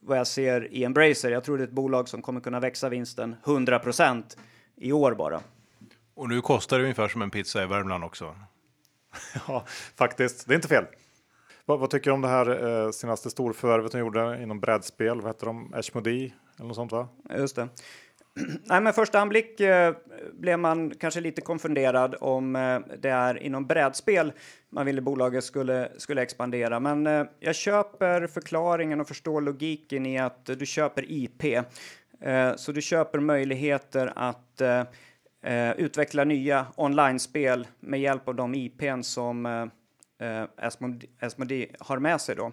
vad 0.00 0.18
jag 0.18 0.26
ser 0.26 0.72
i 0.72 0.84
Embracer. 0.84 1.30
Jag 1.30 1.44
tror 1.44 1.58
det 1.58 1.62
är 1.62 1.66
ett 1.66 1.72
bolag 1.72 2.08
som 2.08 2.22
kommer 2.22 2.40
kunna 2.40 2.60
växa 2.60 2.88
vinsten 2.88 3.36
100% 3.44 4.22
i 4.76 4.92
år 4.92 5.14
bara. 5.14 5.40
Och 6.14 6.28
nu 6.28 6.40
kostar 6.40 6.78
det 6.78 6.82
ungefär 6.82 7.08
som 7.08 7.22
en 7.22 7.30
pizza 7.30 7.62
i 7.62 7.66
Värmland 7.66 8.04
också. 8.04 8.34
ja, 9.48 9.64
faktiskt. 9.96 10.48
Det 10.48 10.54
är 10.54 10.56
inte 10.56 10.68
fel. 10.68 10.84
Vad, 11.66 11.80
vad 11.80 11.90
tycker 11.90 12.10
du 12.10 12.14
om 12.14 12.20
det 12.20 12.28
här 12.28 12.84
eh, 12.84 12.90
senaste 12.90 13.30
storförvärvet 13.30 13.92
de 13.92 13.98
gjorde 13.98 14.42
inom 14.42 14.60
brädspel? 14.60 15.20
Vad 15.20 15.26
heter 15.26 15.46
de? 15.46 15.74
Ashmodee 15.74 16.32
eller 16.56 16.66
något 16.66 16.76
sånt 16.76 16.92
va? 16.92 17.08
Just 17.38 17.56
det. 17.56 17.68
Nej, 18.64 18.80
men 18.80 18.92
första 18.92 19.20
anblick 19.20 19.60
eh, 19.60 19.94
blev 20.32 20.58
man 20.58 20.90
kanske 21.00 21.20
lite 21.20 21.40
konfunderad 21.40 22.16
om 22.20 22.56
eh, 22.56 22.78
det 22.98 23.08
är 23.10 23.42
inom 23.42 23.66
brädspel 23.66 24.32
man 24.70 24.86
ville 24.86 25.00
bolaget 25.00 25.44
skulle, 25.44 25.88
skulle 25.96 26.22
expandera. 26.22 26.80
Men 26.80 27.06
eh, 27.06 27.24
jag 27.40 27.54
köper 27.54 28.26
förklaringen 28.26 29.00
och 29.00 29.08
förstår 29.08 29.40
logiken 29.40 30.06
i 30.06 30.18
att 30.18 30.46
du 30.46 30.66
köper 30.66 31.04
IP. 31.12 31.44
Eh, 32.20 32.54
så 32.56 32.72
du 32.72 32.82
köper 32.82 33.20
möjligheter 33.20 34.12
att 34.16 34.62
eh, 35.44 35.52
eh, 35.52 35.76
utveckla 35.76 36.24
nya 36.24 36.66
online-spel 36.76 37.66
med 37.80 38.00
hjälp 38.00 38.28
av 38.28 38.34
de 38.34 38.54
IPn 38.54 39.02
som 39.02 39.46
eh, 39.46 40.44
Asmodee 41.20 41.68
har 41.78 41.98
med 41.98 42.20
sig. 42.20 42.36
Då. 42.36 42.52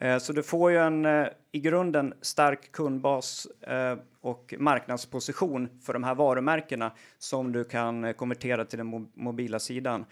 Eh, 0.00 0.18
så 0.18 0.32
du 0.32 0.42
får 0.42 0.70
ju 0.70 0.78
en 0.78 1.04
eh, 1.04 1.26
i 1.52 1.60
grunden 1.60 2.14
stark 2.20 2.72
kundbas 2.72 3.46
eh, 3.46 3.98
och 4.20 4.54
marknadsposition 4.58 5.68
för 5.82 5.92
de 5.92 6.04
här 6.04 6.14
varumärkena 6.14 6.92
som 7.18 7.52
du 7.52 7.64
kan 7.64 8.14
konvertera 8.14 8.64
till 8.64 8.78
den 8.78 9.08
mobila 9.14 9.58
sidan. 9.58 10.04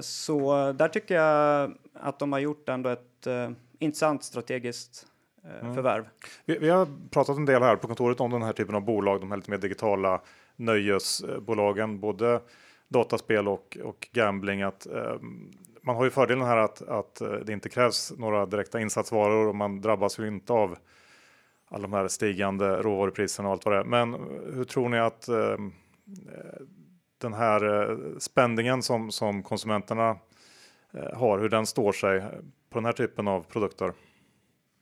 Så 0.00 0.72
där 0.72 0.88
tycker 0.88 1.14
jag 1.14 1.72
att 1.94 2.18
de 2.18 2.32
har 2.32 2.38
gjort 2.38 2.68
ändå 2.68 2.90
ett 2.90 3.26
intressant 3.78 4.24
strategiskt 4.24 5.06
mm. 5.60 5.74
förvärv. 5.74 6.08
Vi, 6.44 6.58
vi, 6.58 6.68
har 6.68 6.88
pratat 7.10 7.36
en 7.36 7.44
del 7.44 7.62
här 7.62 7.76
på 7.76 7.86
kontoret 7.86 8.20
om 8.20 8.30
den 8.30 8.42
här 8.42 8.52
typen 8.52 8.74
av 8.74 8.84
bolag, 8.84 9.20
de 9.20 9.30
här 9.30 9.36
lite 9.36 9.50
mer 9.50 9.58
digitala 9.58 10.20
nöjesbolagen, 10.60 12.00
både 12.00 12.40
dataspel 12.88 13.48
och, 13.48 13.78
och 13.84 14.08
gambling. 14.12 14.62
Att, 14.62 14.86
eh, 14.86 15.14
man 15.82 15.96
har 15.96 16.04
ju 16.04 16.10
fördelen 16.10 16.46
här 16.46 16.56
att, 16.56 16.82
att 16.82 17.20
eh, 17.20 17.32
det 17.32 17.52
inte 17.52 17.68
krävs 17.68 18.12
några 18.18 18.46
direkta 18.46 18.80
insatsvaror 18.80 19.48
och 19.48 19.56
man 19.56 19.80
drabbas 19.80 20.18
ju 20.18 20.28
inte 20.28 20.52
av 20.52 20.78
alla 21.70 21.82
de 21.82 21.92
här 21.92 22.08
stigande 22.08 22.82
råvarupriserna 22.82 23.48
och 23.48 23.52
allt 23.52 23.64
vad 23.64 23.74
det 23.74 23.80
är. 23.80 23.84
Men 23.84 24.12
hur 24.54 24.64
tror 24.64 24.88
ni 24.88 24.98
att 24.98 25.28
ehm, 25.28 25.72
eh, 26.06 26.66
den 27.18 27.34
här 27.34 27.90
eh, 27.90 27.98
spänningen 28.18 28.82
som, 28.82 29.10
som 29.10 29.42
konsumenterna 29.42 30.16
eh, 30.92 31.18
har, 31.18 31.38
hur 31.38 31.48
den 31.48 31.66
står 31.66 31.92
sig 31.92 32.20
på 32.70 32.78
den 32.78 32.84
här 32.84 32.92
typen 32.92 33.28
av 33.28 33.42
produkter? 33.42 33.92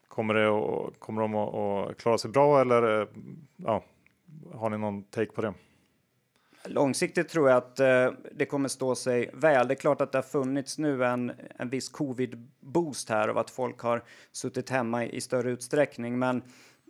Kommer, 0.08 0.34
det 0.34 0.48
att, 0.48 1.00
kommer 1.00 1.22
de 1.22 1.34
att, 1.34 1.54
att 1.54 1.96
klara 1.96 2.18
sig 2.18 2.30
bra 2.30 2.60
eller 2.60 3.00
eh, 3.00 3.08
ja, 3.56 3.84
har 4.54 4.70
ni 4.70 4.78
någon 4.78 5.02
take 5.02 5.32
på 5.32 5.42
det? 5.42 5.54
Långsiktigt 6.68 7.28
tror 7.28 7.48
jag 7.48 7.56
att 7.56 7.80
eh, 7.80 8.10
det 8.32 8.46
kommer 8.46 8.68
stå 8.68 8.94
sig 8.94 9.30
väl. 9.32 9.68
Det 9.68 9.74
är 9.74 9.76
klart 9.76 10.00
att 10.00 10.12
det 10.12 10.18
har 10.18 10.22
funnits 10.22 10.78
nu 10.78 11.04
en, 11.04 11.32
en 11.56 11.68
viss 11.68 11.92
covid-boost 11.92 13.08
här 13.08 13.28
av 13.28 13.38
att 13.38 13.50
folk 13.50 13.80
har 13.80 14.02
suttit 14.32 14.70
hemma 14.70 15.04
i, 15.04 15.16
i, 15.16 15.20
större 15.20 15.50
utsträckning. 15.50 16.18
Men, 16.18 16.42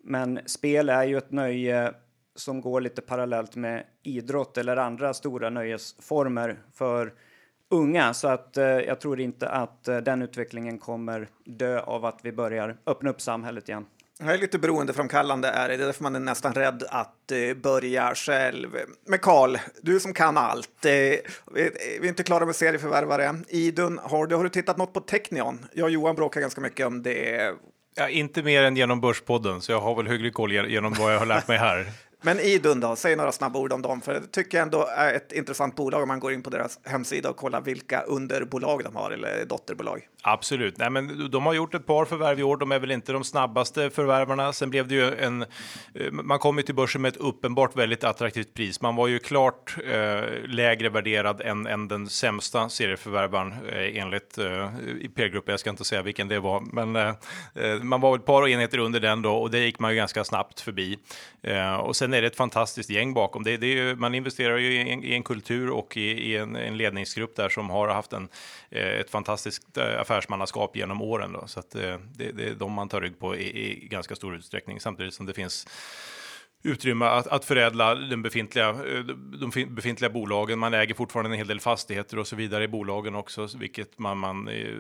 men 0.03 0.41
spel 0.47 0.89
är 0.89 1.05
ju 1.05 1.19
ett 1.19 1.31
nöje 1.31 1.95
som 2.35 2.61
går 2.61 2.81
lite 2.81 3.03
parallellt 3.03 3.57
med 3.57 3.85
idrott 4.03 4.59
eller 4.59 4.77
andra 4.77 5.15
stora 5.15 5.51
nöjesformer 5.51 6.59
för 6.75 7.13
unga. 7.71 8.15
Så 8.15 8.29
att 8.29 8.57
eh, 8.57 8.65
jag 8.65 9.01
tror 9.01 9.21
inte 9.21 9.49
att 9.49 9.89
eh, 9.89 9.97
den 9.97 10.23
utvecklingen 10.23 10.79
kommer 10.79 11.29
dö 11.45 11.81
av 11.81 12.05
att 12.05 12.21
vi 12.23 12.33
börjar 12.33 12.77
öppna 12.87 13.11
upp 13.11 13.21
samhället 13.21 13.69
igen. 13.69 13.87
Det 14.21 14.33
är 14.33 14.39
lite 14.39 14.59
beroendeframkallande 14.59 15.49
är 15.49 15.69
det, 15.69 15.77
det 15.77 15.85
är 15.85 15.87
därför 15.87 16.03
man 16.03 16.17
är 16.17 16.21
nästan 16.21 16.55
rädd 16.55 16.85
att 16.89 17.33
eh, 17.33 17.55
börja 17.57 18.15
själv. 18.15 18.69
Men 19.07 19.19
Karl, 19.19 19.59
du 19.83 20.01
som 20.01 20.15
kan 20.15 20.37
allt, 20.37 20.85
eh, 20.85 20.91
vi, 20.91 21.23
vi, 21.55 22.07
är 22.07 22.09
inte 22.09 22.23
klara 22.23 22.47
med 22.47 22.57
serieförvärvare. 22.57 23.35
Idun, 23.49 24.01
har 24.03 24.27
du, 24.27 24.37
har 24.37 24.45
du 24.45 24.51
tittat 24.51 24.77
något 24.77 24.93
på 24.93 25.01
Technion? 25.01 25.67
Jag 25.73 25.85
och 25.85 25.91
Johan 25.91 26.17
bråkar 26.17 26.41
ganska 26.41 26.61
mycket 26.61 26.87
om 26.87 27.03
det. 27.03 27.53
Ja, 27.95 28.09
inte 28.09 28.43
mer 28.43 28.63
än 28.63 28.77
genom 28.77 29.01
Börspodden, 29.01 29.61
så 29.61 29.73
jag 29.73 29.81
har 29.81 29.95
väl 29.95 30.07
hygglig 30.07 30.35
koll 30.35 30.53
genom 30.53 30.93
vad 30.99 31.15
jag 31.15 31.19
har 31.19 31.27
lärt 31.27 31.49
mig 31.49 31.59
här. 31.59 31.87
Men 32.23 32.41
Idun 32.41 32.81
då, 32.81 32.97
säg 32.97 33.17
några 33.17 33.33
snabba 33.33 33.59
ord 33.59 33.73
om 33.73 33.83
dem, 33.83 34.01
för 34.01 34.15
det 34.15 34.27
tycker 34.27 34.59
jag 34.59 34.63
ändå 34.63 34.87
är 34.97 35.15
ett 35.15 35.33
intressant 35.33 35.77
bolag 35.77 36.03
om 36.03 36.09
man 36.09 36.21
går 36.21 36.33
in 36.33 36.43
på 36.43 36.51
deras 36.51 36.81
hemsida 36.85 37.31
och 37.31 37.37
kollar 37.37 37.61
vilka 37.61 38.01
underbolag 38.01 38.85
de 38.85 38.97
har 38.97 39.11
eller 39.11 39.45
dotterbolag. 39.45 40.07
Absolut, 40.23 40.79
Nej, 40.79 40.91
men 40.91 41.31
de 41.31 41.47
har 41.47 41.55
gjort 41.55 41.75
ett 41.75 41.87
par 41.87 42.05
förvärv 42.05 42.41
i 42.41 42.43
år. 42.43 42.57
De 42.57 42.73
är 42.73 42.79
väl 42.79 42.91
inte 42.91 43.13
de 43.13 43.25
snabbaste 43.25 43.91
förvärvarna. 43.91 44.53
Sen 44.53 44.71
blev 44.71 44.89
det 44.89 44.95
ju 44.95 45.15
en. 45.15 45.43
Eh, 45.95 46.11
man 46.11 46.39
kom 46.39 46.57
ju 46.57 46.63
till 46.63 46.75
börsen 46.75 47.03
med 47.03 47.09
ett 47.09 47.17
uppenbart 47.17 47.77
väldigt 47.77 48.05
attraktivt 48.05 48.55
pris. 48.55 48.81
Man 48.81 48.97
var 48.97 49.07
ju 49.09 49.19
klart 49.19 49.77
eh, 49.93 50.23
lägre 50.47 50.89
värderad 50.89 51.41
än, 51.41 51.67
än 51.67 51.89
den 51.89 52.09
sämsta 52.09 52.69
serieförvärvaren 52.69 53.53
eh, 53.53 54.03
enligt 54.03 54.39
eh, 54.39 54.71
P-gruppen. 55.17 55.53
Jag 55.53 55.61
ska 55.61 55.71
inte 55.71 55.85
säga 55.85 56.03
vilken 56.03 56.29
det 56.29 56.41
var, 56.41 56.61
men 56.61 56.97
eh, 56.97 57.15
eh 57.55 57.83
man 57.83 58.01
var 58.01 58.17
ett 58.17 58.27
par 58.27 58.49
enheter 58.49 58.79
under 58.79 59.01
den 59.01 59.23
då 59.23 59.33
och 59.33 59.51
det 59.51 59.59
gick 59.59 59.79
man 59.79 59.91
ju 59.91 59.97
ganska 59.97 60.25
snabbt 60.25 60.61
förbi. 60.61 60.99
Eh, 61.43 61.75
och 61.75 61.97
sen 61.97 62.15
är 62.15 62.21
det 62.21 62.27
ett 62.27 62.37
fantastiskt 62.37 62.91
gäng 62.91 63.15
bakom. 63.15 63.45
Det, 63.45 63.57
det 63.57 63.67
är 63.67 63.77
ju, 63.77 63.97
man 63.97 64.15
investerar 64.15 64.57
ju 64.57 64.73
i 64.73 64.93
en, 64.93 65.05
i 65.05 65.15
en 65.15 65.23
kultur 65.23 65.71
och 65.71 65.97
i, 65.97 66.01
i 66.01 66.37
en, 66.37 66.57
en, 66.57 66.77
ledningsgrupp 66.77 67.37
där 67.37 67.49
som 67.49 67.71
har 67.71 67.89
haft 67.89 68.13
en, 68.13 68.29
eh, 68.71 69.01
ett 69.01 69.11
fantastiskt 69.11 69.79
affärsmannaskap 70.19 70.77
genom 70.77 71.03
åren. 71.03 71.33
Då. 71.33 71.47
Så 71.47 71.61
att, 71.61 71.75
eh, 71.75 71.97
det, 72.15 72.33
det 72.33 72.49
är 72.49 72.55
de 72.55 72.73
man 72.73 72.89
tar 72.89 73.01
rygg 73.01 73.19
på 73.19 73.37
i, 73.37 73.67
i 73.67 73.89
ganska 73.89 74.17
stor 74.17 74.37
utsträckning 74.37 74.81
samtidigt 74.81 75.15
som 75.15 75.27
det 75.27 75.35
finns 75.35 75.67
utrymme 76.63 77.05
att, 77.05 77.27
att 77.27 77.45
förädla 77.45 77.95
den 77.95 78.23
befintliga, 78.23 78.69
eh, 78.69 79.05
de 79.41 79.51
befintliga 79.75 80.11
bolagen. 80.11 80.59
Man 80.59 80.75
äger 80.75 80.95
fortfarande 80.95 81.31
en 81.31 81.39
hel 81.39 81.47
del 81.47 81.61
fastigheter 81.61 82.19
och 82.19 82.27
så 82.27 82.37
vidare 82.37 82.65
i 82.65 82.69
bolagen 82.69 83.15
också, 83.15 83.49
vilket 83.59 83.99
man, 83.99 84.19
man 84.19 84.49
eh, 84.49 84.75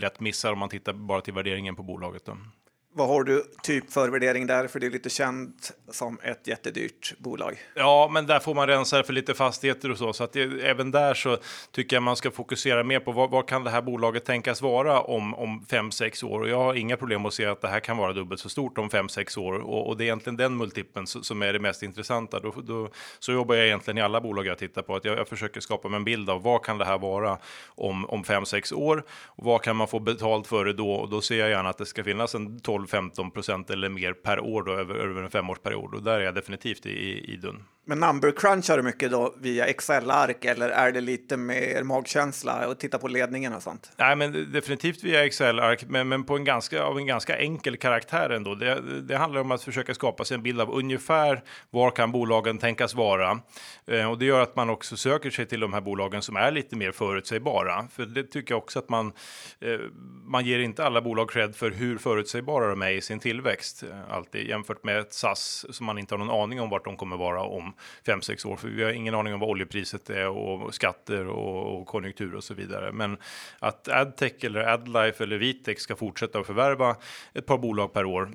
lätt 0.00 0.20
missar 0.20 0.52
om 0.52 0.58
man 0.58 0.68
tittar 0.68 0.92
bara 0.92 1.20
till 1.20 1.34
värderingen 1.34 1.76
på 1.76 1.82
bolaget. 1.82 2.24
Då. 2.24 2.36
Vad 2.94 3.08
har 3.08 3.24
du 3.24 3.44
typ 3.62 3.92
för 3.92 4.08
värdering 4.08 4.46
där? 4.46 4.66
För 4.66 4.80
det 4.80 4.86
är 4.86 4.90
lite 4.90 5.10
känt 5.10 5.72
som 5.90 6.18
ett 6.22 6.46
jättedyrt 6.46 7.14
bolag. 7.18 7.58
Ja, 7.74 8.10
men 8.12 8.26
där 8.26 8.40
får 8.40 8.54
man 8.54 8.66
rensa 8.66 9.02
för 9.02 9.12
lite 9.12 9.34
fastigheter 9.34 9.90
och 9.90 9.98
så. 9.98 10.12
Så 10.12 10.24
att 10.24 10.32
det, 10.32 10.42
även 10.42 10.90
där 10.90 11.14
så 11.14 11.38
tycker 11.70 11.96
jag 11.96 12.02
man 12.02 12.16
ska 12.16 12.30
fokusera 12.30 12.84
mer 12.84 13.00
på 13.00 13.12
vad, 13.12 13.30
vad 13.30 13.48
kan 13.48 13.64
det 13.64 13.70
här 13.70 13.82
bolaget 13.82 14.24
tänkas 14.24 14.62
vara 14.62 15.00
om, 15.00 15.34
om 15.34 15.66
fem, 15.70 15.90
sex 15.90 16.22
år? 16.22 16.40
Och 16.40 16.48
jag 16.48 16.58
har 16.58 16.74
inga 16.74 16.96
problem 16.96 17.26
att 17.26 17.34
se 17.34 17.46
att 17.46 17.60
det 17.60 17.68
här 17.68 17.80
kan 17.80 17.96
vara 17.96 18.12
dubbelt 18.12 18.40
så 18.40 18.48
stort 18.48 18.78
om 18.78 18.90
fem, 18.90 19.08
sex 19.08 19.36
år. 19.36 19.52
Och, 19.52 19.88
och 19.88 19.96
det 19.96 20.04
är 20.04 20.06
egentligen 20.06 20.36
den 20.36 20.56
multipeln 20.56 21.06
som 21.06 21.42
är 21.42 21.52
det 21.52 21.60
mest 21.60 21.82
intressanta. 21.82 22.40
Då, 22.40 22.54
då, 22.62 22.88
så 23.18 23.32
jobbar 23.32 23.54
jag 23.54 23.66
egentligen 23.66 23.98
i 23.98 24.02
alla 24.02 24.20
bolag 24.20 24.46
jag 24.46 24.58
tittar 24.58 24.82
på. 24.82 24.96
Att 24.96 25.04
jag, 25.04 25.18
jag 25.18 25.28
försöker 25.28 25.60
skapa 25.60 25.88
mig 25.88 25.96
en 25.96 26.04
bild 26.04 26.30
av 26.30 26.42
vad 26.42 26.64
kan 26.64 26.78
det 26.78 26.84
här 26.84 26.98
vara 26.98 27.38
om, 27.66 28.04
om 28.04 28.24
fem, 28.24 28.44
sex 28.44 28.72
år? 28.72 29.04
Och 29.26 29.44
vad 29.44 29.62
kan 29.62 29.76
man 29.76 29.88
få 29.88 29.98
betalt 29.98 30.46
för 30.46 30.64
det 30.64 30.72
då? 30.72 30.92
Och 30.92 31.08
då 31.08 31.20
ser 31.20 31.38
jag 31.38 31.50
gärna 31.50 31.68
att 31.68 31.78
det 31.78 31.86
ska 31.86 32.04
finnas 32.04 32.34
en 32.34 32.60
12 32.60 32.81
12-15 32.86 33.30
procent 33.30 33.70
eller 33.70 33.88
mer 33.88 34.12
per 34.12 34.40
år 34.40 34.62
då, 34.62 34.72
över, 34.72 34.94
över 34.94 35.22
en 35.22 35.30
femårsperiod. 35.30 35.94
Och 35.94 36.02
där 36.02 36.20
är 36.20 36.24
jag 36.24 36.34
definitivt 36.34 36.86
i, 36.86 37.32
i 37.32 37.36
dun. 37.36 37.64
Men 37.84 38.00
number 38.00 38.30
crunchar 38.30 38.76
du 38.76 38.82
mycket 38.82 39.10
då 39.10 39.34
via 39.40 39.66
Excel-ark 39.66 40.44
eller 40.44 40.70
är 40.70 40.92
det 40.92 41.00
lite 41.00 41.36
mer 41.36 41.82
magkänsla 41.82 42.68
och 42.68 42.78
titta 42.78 42.98
på 42.98 43.08
ledningen 43.08 43.54
och 43.54 43.62
sånt? 43.62 43.92
Nej, 43.96 44.16
men 44.16 44.52
definitivt 44.52 45.04
via 45.04 45.24
Excel-ark, 45.24 45.84
men, 45.88 46.08
men 46.08 46.24
på 46.24 46.36
en 46.36 46.44
ganska, 46.44 46.82
av 46.82 46.98
en 46.98 47.06
ganska 47.06 47.38
enkel 47.38 47.76
karaktär 47.76 48.30
ändå. 48.30 48.54
Det, 48.54 49.00
det 49.00 49.16
handlar 49.16 49.40
om 49.40 49.50
att 49.50 49.62
försöka 49.62 49.94
skapa 49.94 50.24
sig 50.24 50.34
en 50.34 50.42
bild 50.42 50.60
av 50.60 50.70
ungefär 50.70 51.42
var 51.70 51.90
kan 51.90 52.12
bolagen 52.12 52.58
tänkas 52.58 52.94
vara. 52.94 53.40
Eh, 53.86 54.10
och 54.10 54.18
det 54.18 54.24
gör 54.24 54.40
att 54.40 54.56
man 54.56 54.70
också 54.70 54.96
söker 54.96 55.30
sig 55.30 55.46
till 55.46 55.60
de 55.60 55.72
här 55.72 55.80
bolagen 55.80 56.22
som 56.22 56.36
är 56.36 56.50
lite 56.50 56.76
mer 56.76 56.92
förutsägbara. 56.92 57.88
För 57.92 58.06
det 58.06 58.24
tycker 58.24 58.54
jag 58.54 58.62
också 58.62 58.78
att 58.78 58.88
man, 58.88 59.12
eh, 59.60 59.80
man 60.24 60.46
ger 60.46 60.58
inte 60.58 60.84
alla 60.84 61.00
bolag 61.00 61.30
cred 61.30 61.56
för 61.56 61.70
hur 61.70 61.98
förutsägbara 61.98 62.71
vara 62.72 62.78
med 62.78 62.94
i 62.94 63.00
sin 63.00 63.20
tillväxt. 63.20 63.82
Eh, 63.82 64.10
alltid 64.10 64.48
jämfört 64.48 64.84
med 64.84 64.98
ett 64.98 65.12
SAS 65.12 65.66
som 65.70 65.86
man 65.86 65.98
inte 65.98 66.14
har 66.14 66.18
någon 66.18 66.42
aning 66.42 66.60
om 66.60 66.70
vart 66.70 66.84
de 66.84 66.96
kommer 66.96 67.16
vara 67.16 67.42
om 67.42 67.74
fem 68.06 68.22
sex 68.22 68.44
år, 68.44 68.56
för 68.56 68.68
vi 68.68 68.84
har 68.84 68.90
ingen 68.90 69.14
aning 69.14 69.34
om 69.34 69.40
vad 69.40 69.50
oljepriset 69.50 70.10
är 70.10 70.28
och 70.28 70.74
skatter 70.74 71.26
och, 71.26 71.80
och 71.80 71.86
konjunktur 71.86 72.34
och 72.34 72.44
så 72.44 72.54
vidare. 72.54 72.92
Men 72.92 73.16
att 73.58 73.88
Adtech 73.88 74.44
eller 74.44 74.60
Adlife 74.60 75.24
eller 75.24 75.38
Vitec 75.38 75.80
ska 75.80 75.96
fortsätta 75.96 76.38
att 76.38 76.46
förvärva 76.46 76.96
ett 77.34 77.46
par 77.46 77.58
bolag 77.58 77.92
per 77.92 78.04
år 78.04 78.34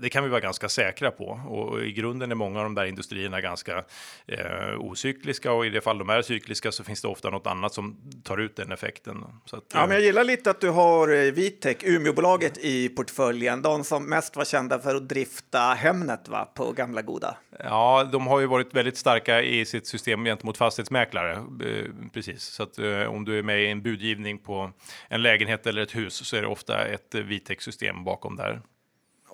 det 0.00 0.08
kan 0.08 0.24
vi 0.24 0.30
vara 0.30 0.40
ganska 0.40 0.68
säkra 0.68 1.10
på 1.10 1.24
och 1.48 1.82
i 1.82 1.92
grunden 1.92 2.30
är 2.30 2.34
många 2.34 2.58
av 2.58 2.64
de 2.64 2.74
där 2.74 2.84
industrierna 2.84 3.40
ganska 3.40 3.84
eh, 4.26 4.78
ocykliska 4.78 5.52
och 5.52 5.66
i 5.66 5.70
det 5.70 5.80
fall 5.80 5.98
de 5.98 6.10
är 6.10 6.22
cykliska 6.22 6.72
så 6.72 6.84
finns 6.84 7.02
det 7.02 7.08
ofta 7.08 7.30
något 7.30 7.46
annat 7.46 7.74
som 7.74 7.96
tar 8.24 8.38
ut 8.38 8.56
den 8.56 8.72
effekten. 8.72 9.24
Att, 9.52 9.64
ja, 9.74 9.86
men 9.86 9.90
jag 9.90 10.00
eh, 10.00 10.06
gillar 10.06 10.24
lite 10.24 10.50
att 10.50 10.60
du 10.60 10.70
har 10.70 11.08
eh, 11.08 11.32
Vitec, 11.32 11.76
Umeåbolaget 11.82 12.58
i 12.58 12.88
portföljen, 12.88 13.62
de 13.62 13.84
som 13.84 14.04
mest 14.04 14.36
var 14.36 14.44
kända 14.44 14.78
för 14.78 14.94
att 14.94 15.08
drifta 15.08 15.58
Hemnet 15.58 16.28
va, 16.28 16.44
på 16.54 16.72
gamla 16.72 17.02
goda. 17.02 17.36
Ja, 17.58 18.08
de 18.12 18.26
har 18.26 18.40
ju 18.40 18.46
varit 18.46 18.74
väldigt 18.74 18.96
starka 18.96 19.42
i 19.42 19.64
sitt 19.64 19.86
system 19.86 20.24
gentemot 20.24 20.58
fastighetsmäklare. 20.58 21.32
Eh, 21.32 22.10
precis, 22.12 22.42
så 22.42 22.62
att 22.62 22.78
eh, 22.78 23.02
om 23.02 23.24
du 23.24 23.38
är 23.38 23.42
med 23.42 23.62
i 23.62 23.66
en 23.66 23.82
budgivning 23.82 24.38
på 24.38 24.70
en 25.08 25.22
lägenhet 25.22 25.66
eller 25.66 25.82
ett 25.82 25.96
hus 25.96 26.14
så 26.14 26.36
är 26.36 26.40
det 26.40 26.48
ofta 26.48 26.84
ett 26.84 27.14
Vitec-system 27.14 28.04
bakom 28.04 28.36
där. 28.36 28.60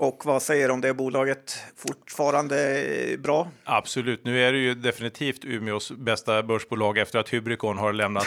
Och 0.00 0.22
vad 0.24 0.42
säger 0.42 0.68
du 0.68 0.74
om 0.74 0.80
det 0.80 0.94
bolaget? 0.94 1.62
Fortfarande 1.76 2.84
bra? 3.18 3.48
Absolut. 3.64 4.24
Nu 4.24 4.44
är 4.44 4.52
det 4.52 4.58
ju 4.58 4.74
definitivt 4.74 5.44
Umeås 5.44 5.90
bästa 5.90 6.42
börsbolag 6.42 6.98
efter 6.98 7.18
att 7.18 7.28
Hybricon 7.28 7.78
har 7.78 7.92
lämnat. 7.92 8.26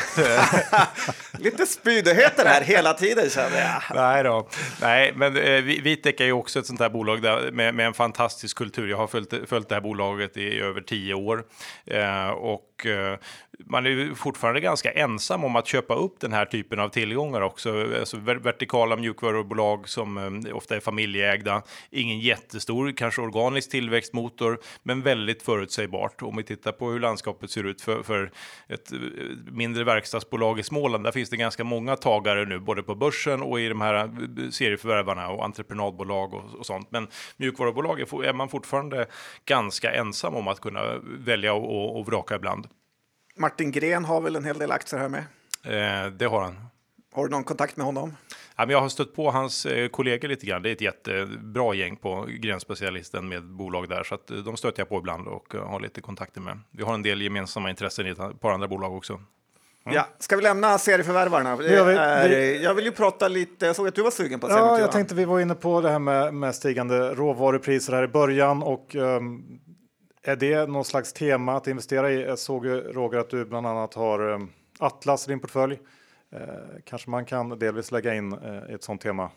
Lite 1.40 1.66
spydigheter 1.66 2.46
här 2.46 2.62
hela 2.62 2.94
tiden 2.94 3.30
känner 3.30 3.62
jag. 3.62 3.96
Nej 3.96 4.24
då. 4.24 4.48
Nej, 4.82 5.14
men 5.16 5.38
eh, 5.38 5.62
Vitec 5.62 6.16
är 6.22 6.26
ju 6.26 6.32
också 6.32 6.60
ett 6.60 6.66
sånt 6.66 6.80
här 6.80 6.90
bolag 6.90 7.22
där, 7.22 7.52
med, 7.52 7.76
med 7.76 7.86
en 7.86 7.94
fantastisk 7.94 8.58
kultur. 8.58 8.88
Jag 8.88 8.98
har 8.98 9.08
följt, 9.08 9.34
följt 9.50 9.70
det 9.70 9.76
här 9.76 9.82
bolaget 9.82 10.38
i 10.38 10.60
över 10.60 10.82
tio 10.82 11.14
år 11.14 11.44
eh, 11.86 12.30
och 12.30 12.62
Eh, 12.86 13.18
man 13.66 13.86
är 13.86 14.16
fortfarande 14.16 14.60
ganska 14.60 14.92
ensam 14.92 15.44
om 15.44 15.56
att 15.56 15.68
köpa 15.68 15.96
upp 15.96 16.20
den 16.20 16.34
här 16.34 16.46
typen 16.46 16.80
av 16.80 16.90
tillgångar 16.90 17.42
också. 17.42 17.86
Alltså 18.00 18.18
vertikala 18.18 18.96
mjukvarubolag 18.96 19.90
som 19.90 20.18
eh, 20.18 20.56
ofta 20.56 20.76
är 20.76 20.80
familjeägda. 20.80 21.62
Ingen 21.90 22.20
jättestor, 22.20 22.92
kanske 22.92 23.22
organisk 23.22 23.72
tillväxtmotor, 23.72 24.60
men 24.84 25.02
väldigt 25.02 25.44
förutsägbart. 25.44 26.22
Om 26.22 26.38
vi 26.38 26.44
tittar 26.44 26.72
på 26.72 26.90
hur 26.90 27.00
landskapet 27.00 27.52
ser 27.52 27.64
ut 27.64 27.82
för, 27.82 28.04
för 28.04 28.32
ett 28.68 28.92
eh, 28.92 29.00
mindre 29.52 29.84
verkstadsbolag 29.84 30.60
i 30.60 30.64
Småland, 30.64 31.04
där 31.04 31.12
finns 31.12 31.30
det 31.30 31.38
ganska 31.38 31.64
många 31.64 31.96
tagare 31.96 32.46
nu, 32.46 32.60
både 32.60 32.84
på 32.84 32.96
börsen 32.96 33.42
och 33.42 33.60
i 33.60 33.70
de 33.70 33.82
här 33.82 34.12
serieförvärvarna 34.52 35.30
och 35.30 35.46
entreprenadbolag 35.46 36.34
och, 36.34 36.44
och 36.60 36.66
sånt. 36.66 36.88
Men 36.92 37.08
mjukvarubolag 37.38 38.00
är 38.00 38.34
man 38.34 38.50
fortfarande 38.50 39.06
ganska 39.46 39.92
ensam 39.92 40.36
om 40.36 40.48
att 40.48 40.60
kunna 40.60 40.82
välja 41.04 41.54
och, 41.54 42.00
och 42.00 42.06
vraka 42.06 42.36
ibland. 42.36 42.68
Martin 43.42 43.72
Gren 43.72 44.06
har 44.06 44.22
väl 44.22 44.36
en 44.36 44.46
hel 44.46 44.58
del 44.58 44.72
aktier 44.72 45.00
här 45.00 45.10
med? 45.10 45.24
Eh, 45.64 46.12
det 46.12 46.26
har 46.26 46.42
han. 46.42 46.66
Har 47.14 47.24
du 47.24 47.30
någon 47.30 47.44
kontakt 47.44 47.78
med 47.78 47.86
honom? 47.86 48.16
Ja, 48.56 48.66
men 48.66 48.70
jag 48.70 48.82
har 48.82 48.90
stött 48.90 49.16
på 49.16 49.32
hans 49.32 49.66
eh, 49.66 49.88
kollegor 49.88 50.28
lite 50.28 50.46
grann. 50.46 50.62
Det 50.62 50.70
är 50.70 50.74
ett 50.74 50.82
jättebra 50.82 51.74
gäng 51.74 51.96
på 51.96 52.28
Grenspecialisten 52.30 53.30
med 53.30 53.44
bolag 53.44 53.90
där, 53.90 54.04
så 54.04 54.16
att 54.16 54.32
eh, 54.32 54.38
de 54.38 54.58
stöter 54.58 54.80
jag 54.80 54.90
på 54.90 54.98
ibland 54.98 55.28
och 55.28 55.56
uh, 55.56 55.62
har 55.62 55.80
lite 55.80 56.02
kontakter 56.02 56.42
med. 56.42 56.60
Vi 56.72 56.84
har 56.84 56.94
en 56.94 57.02
del 57.02 57.22
gemensamma 57.22 57.70
intressen 57.70 58.08
i 58.08 58.10
ett 58.10 58.40
par 58.40 58.52
andra 58.52 58.68
bolag 58.68 58.94
också. 58.96 59.14
Mm. 59.14 59.96
Ja, 59.96 60.08
ska 60.20 60.36
vi 60.36 60.42
lämna 60.42 60.78
serieförvärvarna? 60.78 61.56
Vi, 61.56 61.68
vi, 61.68 62.64
jag 62.64 62.74
vill 62.74 62.86
ju 62.86 62.92
prata 62.92 63.28
lite, 63.28 63.66
jag 63.66 63.76
såg 63.76 63.88
att 63.88 63.96
du 63.96 64.02
var 64.02 64.12
sugen 64.12 64.40
på 64.40 64.48
att 64.48 64.54
säga 64.54 64.66
Ja, 64.66 64.80
jag 64.80 64.92
tänkte 64.92 65.16
vi 65.16 65.26
var 65.26 65.40
inne 65.40 65.56
på 65.56 65.82
det 65.82 65.90
här 65.90 66.00
med, 66.00 66.34
med 66.34 66.56
stigande 66.56 67.14
råvarupriser 67.14 67.94
här 67.94 68.04
i 68.04 68.08
början 68.08 68.64
och 68.64 68.96
um, 68.96 69.60
är 70.24 70.36
det 70.36 70.70
någon 70.70 70.86
slags 70.86 71.14
tema 71.14 71.54
att 71.54 71.68
investera 71.68 72.12
i? 72.12 72.22
Jag 72.22 72.40
såg 72.40 72.68
Roger 72.68 73.20
att 73.20 73.30
du 73.30 73.46
bland 73.46 73.68
annat 73.68 73.94
har 73.94 74.34
ehm, 74.34 74.50
Atlas 74.80 75.28
i 75.28 75.32
din 75.32 75.40
portfölj. 75.40 75.80
Eh, 76.32 76.40
kanske 76.86 77.10
man 77.10 77.26
kan 77.26 77.50
delvis 77.50 77.92
lägga 77.92 78.14
in 78.14 78.34
eh, 78.34 78.74
ett 78.76 78.84
sånt 78.84 79.02
tema? 79.02 79.32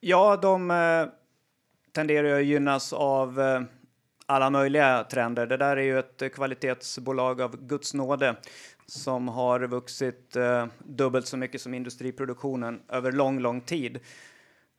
Ja, 0.00 0.36
de 0.36 0.70
eh, 0.70 1.06
tenderar 1.92 2.38
att 2.38 2.44
gynnas 2.44 2.92
av 2.92 3.40
alla 4.26 4.50
möjliga 4.50 5.04
trender. 5.04 5.46
Det 5.46 5.56
där 5.56 5.76
är 5.76 5.82
ju 5.82 5.98
ett 5.98 6.34
kvalitetsbolag 6.34 7.40
av 7.40 7.66
Guds 7.66 7.94
nåde 7.94 8.36
som 8.86 9.28
har 9.28 9.60
vuxit 9.60 10.36
dubbelt 10.78 11.26
så 11.26 11.36
mycket 11.36 11.60
som 11.60 11.74
industriproduktionen 11.74 12.82
över 12.88 13.12
lång, 13.12 13.40
lång 13.40 13.60
tid. 13.60 14.00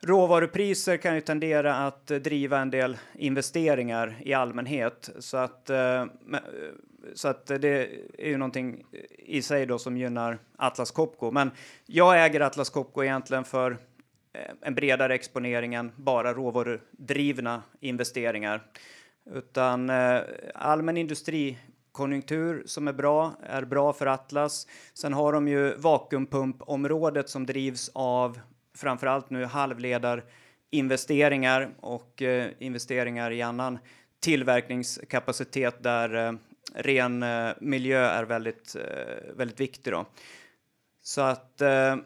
Råvarupriser 0.02 0.97
kan 0.97 1.16
ju 1.16 1.22
tendera 1.22 1.76
att 1.76 2.08
driva 2.08 2.60
en 2.60 2.70
del 2.70 2.97
investeringar 3.16 4.16
i 4.20 4.34
allmänhet 4.34 5.10
så 5.20 5.38
att, 5.38 5.70
eh, 5.70 6.02
eh, 6.02 6.08
så 7.14 7.28
att 7.28 7.45
det 7.45 7.89
är 8.18 8.28
ju 8.28 8.38
någonting 8.38 8.84
i 9.18 9.41
sig 9.41 9.66
då 9.66 9.80
som 9.80 9.97
gynnar 9.97 10.39
Atlas 10.58 10.91
Copco. 10.91 11.32
Men 11.32 11.52
jag 11.86 12.26
äger 12.26 12.41
Atlas 12.41 12.70
Copco 12.70 13.04
egentligen 13.04 13.43
för 13.43 13.72
eh, 14.34 14.52
en 14.62 14.76
bredare 14.76 15.16
exponering 15.16 15.74
än 15.74 15.91
bara 15.95 16.34
råvarudrivna 16.34 17.64
investeringar. 17.80 18.62
Utan 19.34 19.91
allmän 20.56 20.97
industrikonjunktur 20.97 22.64
som 22.66 22.88
är 22.88 22.93
bra, 22.93 23.34
är 23.43 23.66
bra 23.66 23.93
för 23.93 24.06
Atlas. 24.06 24.68
Sen 24.93 25.14
har 25.14 25.34
de 25.34 25.47
ju 25.47 25.76
vakuumpumpområdet 25.76 27.30
som 27.30 27.45
drivs 27.45 27.91
av 27.93 28.39
framförallt 28.80 29.30
nu 29.30 29.45
halvledarinvesteringar 29.45 31.69
och 31.80 32.21
eh, 32.21 32.49
investeringar 32.59 33.32
i 33.32 33.41
annan 33.41 33.80
tillverkningskapacitet 34.19 35.84
där 35.84 36.27
eh, 36.27 36.34
ren 36.73 37.23
eh, 37.23 37.49
miljö 37.61 38.05
är 38.05 38.23
väldigt, 38.23 38.75
eh, 38.75 38.82
väldigt 39.36 39.59
viktig. 39.59 39.93
Då. 39.93 40.05
Så 41.01 41.21
att 41.21 41.61
eh, 41.61 41.91
eh, 41.91 41.97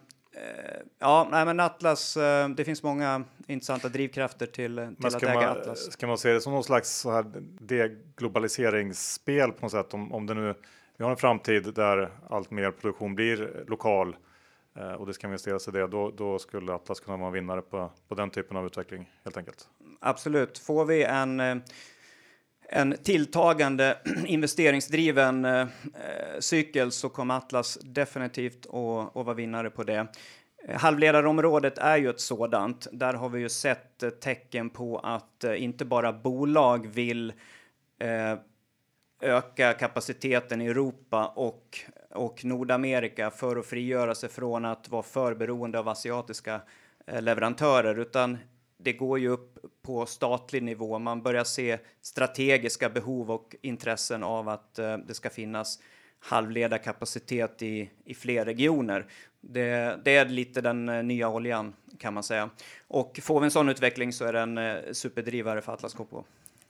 Ja, 1.00 1.28
nej, 1.32 1.46
men 1.46 1.60
Atlas, 1.60 2.18
det 2.56 2.66
finns 2.66 2.84
många 2.84 3.24
intressanta 3.48 3.90
drivkrafter 3.90 4.46
till, 4.46 4.96
till 4.98 5.06
att 5.06 5.24
äga 5.24 5.34
man, 5.34 5.44
Atlas. 5.44 5.92
Ska 5.92 6.08
man 6.08 6.18
se 6.18 6.34
det 6.34 6.42
som 6.42 6.54
någon 6.54 6.64
slags 6.64 7.00
så 7.00 7.12
här 7.12 7.26
deglobaliseringsspel 7.60 9.52
på 9.52 9.62
något 9.62 9.72
sätt? 9.72 9.94
Om, 9.94 10.14
om 10.14 10.26
det 10.26 10.34
nu, 10.34 10.56
vi 10.98 11.04
har 11.04 11.12
en 11.12 11.18
framtid 11.18 11.74
där 11.74 12.12
allt 12.30 12.52
mer 12.52 12.72
produktion 12.72 13.16
blir 13.16 13.64
lokal 13.68 14.16
Eh, 14.76 14.92
och 14.92 15.06
det 15.06 15.14
ska 15.14 15.28
investeras 15.28 15.68
i 15.68 15.72
det, 15.72 15.88
då, 15.88 16.12
då 16.12 16.40
skulle 16.40 16.74
Atlas 16.74 17.00
kunna 17.00 17.18
vara 17.18 17.32
vinnare 17.32 17.62
på, 17.62 17.92
på 18.08 18.16
den 18.16 18.30
typen 18.30 18.58
av 18.58 18.66
utveckling 18.66 19.10
helt 19.24 19.38
enkelt. 19.38 19.68
Absolut. 20.00 20.58
Får 20.58 20.86
vi 20.86 21.04
en, 21.04 21.40
eh, 21.40 21.56
en 22.70 22.96
tilltagande 23.04 23.98
investeringsdriven 24.26 25.46
eh, 25.46 25.62
eh, 25.62 25.68
cykel 26.40 26.92
så 26.92 27.10
kommer 27.10 27.38
Atlas 27.38 27.80
definitivt 27.82 28.66
att, 28.66 29.18
att 29.18 29.26
vara 29.26 29.34
vinnare 29.34 29.70
på 29.70 29.84
det. 29.84 30.08
Eh, 30.68 30.80
halvledarområdet 30.80 31.78
är 31.78 31.98
ju 31.98 32.10
ett 32.10 32.22
sådant. 32.22 32.88
Där 32.92 33.14
har 33.14 33.30
vi 33.30 33.40
ju 33.40 33.50
sett 33.50 34.22
tecken 34.22 34.70
på 34.70 35.00
att 35.00 35.44
inte 35.58 35.86
bara 35.86 36.14
bolag 36.14 36.88
vill 36.88 37.34
öka 39.22 39.74
kapaciteten 39.74 40.62
i 40.62 40.66
Europa 40.66 41.28
och 41.28 41.80
och 42.14 42.46
Nordamerika 42.46 43.32
för 43.32 43.56
att 43.56 43.66
frigöra 43.66 44.16
sig 44.16 44.30
från 44.30 44.66
att 44.66 44.90
vara 44.90 45.04
för 45.04 45.36
beroende 45.36 45.80
av 45.80 45.90
asiatiska 45.90 46.62
eh, 47.08 47.22
leverantörer, 47.22 48.00
utan 48.00 48.38
det 48.78 48.94
går 48.94 49.20
ju 49.20 49.30
upp 49.30 49.58
på 49.82 50.06
statlig 50.06 50.64
nivå. 50.64 51.00
Man 51.00 51.22
börjar 51.22 51.44
se 51.44 51.78
strategiska 52.02 52.90
behov 52.90 53.32
och 53.32 53.56
intressen 53.62 54.24
av 54.24 54.50
att 54.50 54.80
eh, 54.80 54.98
det 54.98 55.14
ska 55.14 55.30
finnas 55.30 55.80
halvledarkapacitet 56.20 57.62
i, 57.62 57.90
i 58.06 58.14
fler 58.14 58.46
regioner. 58.46 59.06
Det, 59.42 60.00
det, 60.04 60.16
är 60.16 60.26
lite 60.26 60.62
den 60.62 60.90
eh, 60.90 61.04
nya 61.04 61.30
oljan 61.30 61.74
kan 62.00 62.14
man 62.14 62.24
säga. 62.24 62.50
Och 62.88 63.20
får 63.24 63.40
vi 63.40 63.46
en 63.46 63.52
sån 63.52 63.70
utveckling 63.70 64.14
så 64.14 64.26
är 64.26 64.34
det 64.34 64.40
en 64.40 64.96
superdrivare 64.96 65.62
för 65.62 65.74
Atlas 65.74 65.94
Copco. 65.94 66.24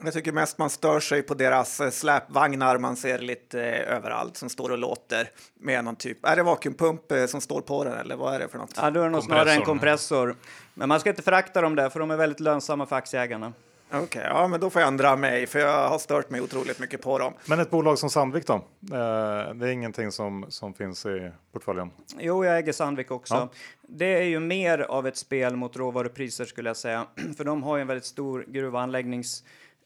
Jag 0.06 0.14
tycker 0.14 0.32
mest 0.32 0.58
man 0.58 0.70
stör 0.70 1.00
sig 1.00 1.22
på 1.22 1.34
deras 1.34 1.80
eh, 1.80 1.90
släpvagnar 1.90 2.78
man 2.78 2.96
ser 2.96 3.20
lite 3.20 3.62
eh, 3.62 3.96
överallt 3.96 4.38
som 4.38 4.50
står 4.50 4.70
och 4.70 4.78
låter 4.78 5.30
med 5.60 5.84
någon 5.84 5.96
typ. 5.96 6.26
Är 6.26 6.36
det 6.36 6.44
vakuumpump 6.44 7.12
eh, 7.12 7.26
som 7.26 7.42
står 7.42 7.62
på 7.62 7.84
den 7.84 7.94
eller 7.94 8.16
vad 8.16 8.36
är 8.36 8.40
det 8.40 8.48
för 8.48 8.58
något? 8.58 8.74
Ja, 8.76 8.90
då 8.90 9.00
är 9.00 9.04
det 9.04 9.10
nog 9.10 9.24
snarare 9.24 9.54
en 9.54 9.62
kompressor. 9.62 10.36
Men 10.74 10.90
man 10.90 11.00
ska 11.00 11.10
inte 11.10 11.22
förakta 11.22 11.62
dem 11.62 11.76
där 11.76 11.90
för 11.90 12.00
de 12.00 12.12
är 12.12 12.16
väldigt 12.16 12.40
lönsamma 12.40 12.86
för 12.86 12.96
aktieägarna. 12.96 13.54
Okej, 13.88 14.04
okay, 14.04 14.24
ja, 14.24 14.48
men 14.48 14.60
då 14.60 14.70
får 14.70 14.82
jag 14.82 14.88
ändra 14.88 15.16
mig 15.16 15.48
för 15.48 15.60
jag 15.60 15.90
har 15.90 16.00
stört 16.00 16.30
mig 16.30 16.42
otroligt 16.42 16.80
mycket 16.80 17.02
på 17.02 17.20
dem. 17.20 17.34
Men 17.46 17.60
ett 17.60 17.70
bolag 17.70 18.00
som 18.00 18.10
Sandvik 18.10 18.48
då? 18.48 18.66
det 18.80 19.68
är 19.68 19.68
ingenting 19.68 20.12
som, 20.12 20.46
som 20.50 20.74
finns 20.74 21.06
i 21.06 21.32
portföljen? 21.52 21.92
Jo, 22.18 22.46
jag 22.46 22.58
äger 22.58 22.74
Sandvik 22.74 23.12
också. 23.12 23.34
Ja. 23.34 23.50
Det 23.82 24.18
är 24.18 24.24
ju 24.24 24.40
mer 24.40 24.80
av 24.80 25.08
ett 25.08 25.18
spel 25.18 25.56
mot 25.56 25.76
råvarupriser 25.76 26.46
skulle 26.46 26.70
jag 26.70 26.78
säga, 26.78 27.06
för 27.38 27.44
de 27.44 27.64
har 27.64 27.78
ju 27.78 27.82
en 27.82 27.88
väldigt 27.88 28.06
stor 28.06 28.46
gruvanläggnings 28.48 29.44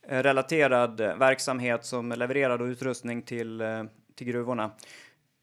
relaterad 0.07 1.01
verksamhet 1.01 1.85
som 1.85 2.11
levererar 2.11 2.67
utrustning 2.67 3.21
till, 3.21 3.61
eh, 3.61 3.83
till 4.15 4.27
gruvorna. 4.27 4.71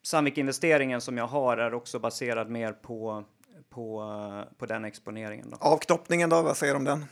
Sandvik-investeringen 0.02 1.00
som 1.00 1.18
jag 1.18 1.26
har 1.26 1.56
är 1.56 1.74
också 1.74 1.98
baserad 1.98 2.50
mer 2.50 2.72
på, 2.72 3.24
på, 3.70 4.02
eh, 4.02 4.56
på 4.58 4.66
den 4.66 4.84
exponeringen. 4.84 5.50
Då. 5.50 5.56
Avknoppningen 5.60 6.30
då, 6.30 6.42
vad 6.42 6.56
säger 6.56 6.72
du 6.72 6.78
om 6.78 6.84
den? 6.84 7.04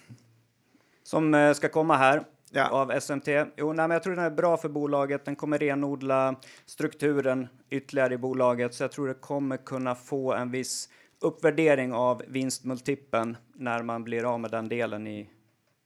Som 1.02 1.52
ska 1.56 1.68
komma 1.68 1.96
här 1.96 2.24
ja. 2.52 2.68
av 2.68 3.00
SMT. 3.00 3.28
Jo, 3.56 3.72
nej, 3.72 3.88
men 3.88 3.90
jag 3.90 4.02
tror 4.02 4.16
den 4.16 4.24
är 4.24 4.30
bra 4.30 4.56
för 4.56 4.68
bolaget. 4.68 5.24
Den 5.24 5.36
kommer 5.36 5.58
renodla 5.58 6.34
strukturen 6.66 7.48
ytterligare 7.70 8.14
i 8.14 8.18
bolaget, 8.18 8.74
så 8.74 8.84
jag 8.84 8.92
tror 8.92 9.08
det 9.08 9.14
kommer 9.14 9.56
kunna 9.56 9.94
få 9.94 10.32
en 10.32 10.50
viss 10.50 10.88
uppvärdering 11.20 11.92
av 11.92 12.22
vinstmultipeln 12.28 13.36
när 13.54 13.82
man 13.82 14.04
blir 14.04 14.24
av 14.34 14.40
med 14.40 14.50
den 14.50 14.68
delen 14.68 15.06
i, 15.06 15.30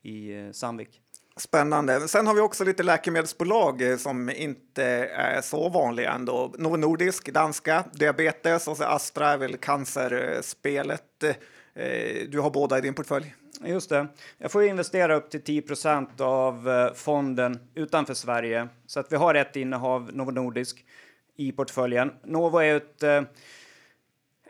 i 0.03 0.51
Sandvik. 0.53 1.01
Spännande. 1.39 2.09
Sen 2.09 2.27
har 2.27 2.35
vi 2.35 2.41
också 2.41 2.65
lite 2.65 2.83
läkemedelsbolag 2.83 3.83
eh, 3.83 3.97
som 3.97 4.31
inte 4.31 4.85
är 4.85 5.41
så 5.41 5.69
vanliga 5.69 6.13
ändå. 6.13 6.55
Novo 6.59 6.77
Nordisk, 6.77 7.33
danska, 7.33 7.85
diabetes 7.93 8.69
och 8.69 8.77
så 8.77 8.85
Astra 8.85 9.29
är 9.29 9.39
väl 9.39 9.57
cancerspelet. 9.57 11.23
Eh, 11.75 12.29
du 12.29 12.41
har 12.41 12.51
båda 12.51 12.79
i 12.79 12.81
din 12.81 12.95
portfölj. 12.95 13.35
Just 13.65 13.91
det. 13.91 14.07
Jag 14.39 14.53
får 14.53 14.65
investera 14.65 15.17
upp 15.17 15.31
till 15.31 15.43
10% 15.43 16.21
av 16.21 16.69
eh, 16.69 16.95
fonden 16.95 17.59
utanför 17.75 18.15
Sverige. 18.15 18.69
Så 18.87 19.01
att 19.01 19.13
vi 19.13 19.17
har 19.17 19.35
ett 19.35 19.57
innehav 19.57 20.11
Novo 20.13 20.31
Nordisk 20.31 20.85
i 21.37 21.53
portföljen. 21.53 22.13
Novo 22.25 22.59
är 22.59 22.77
ett 22.77 23.29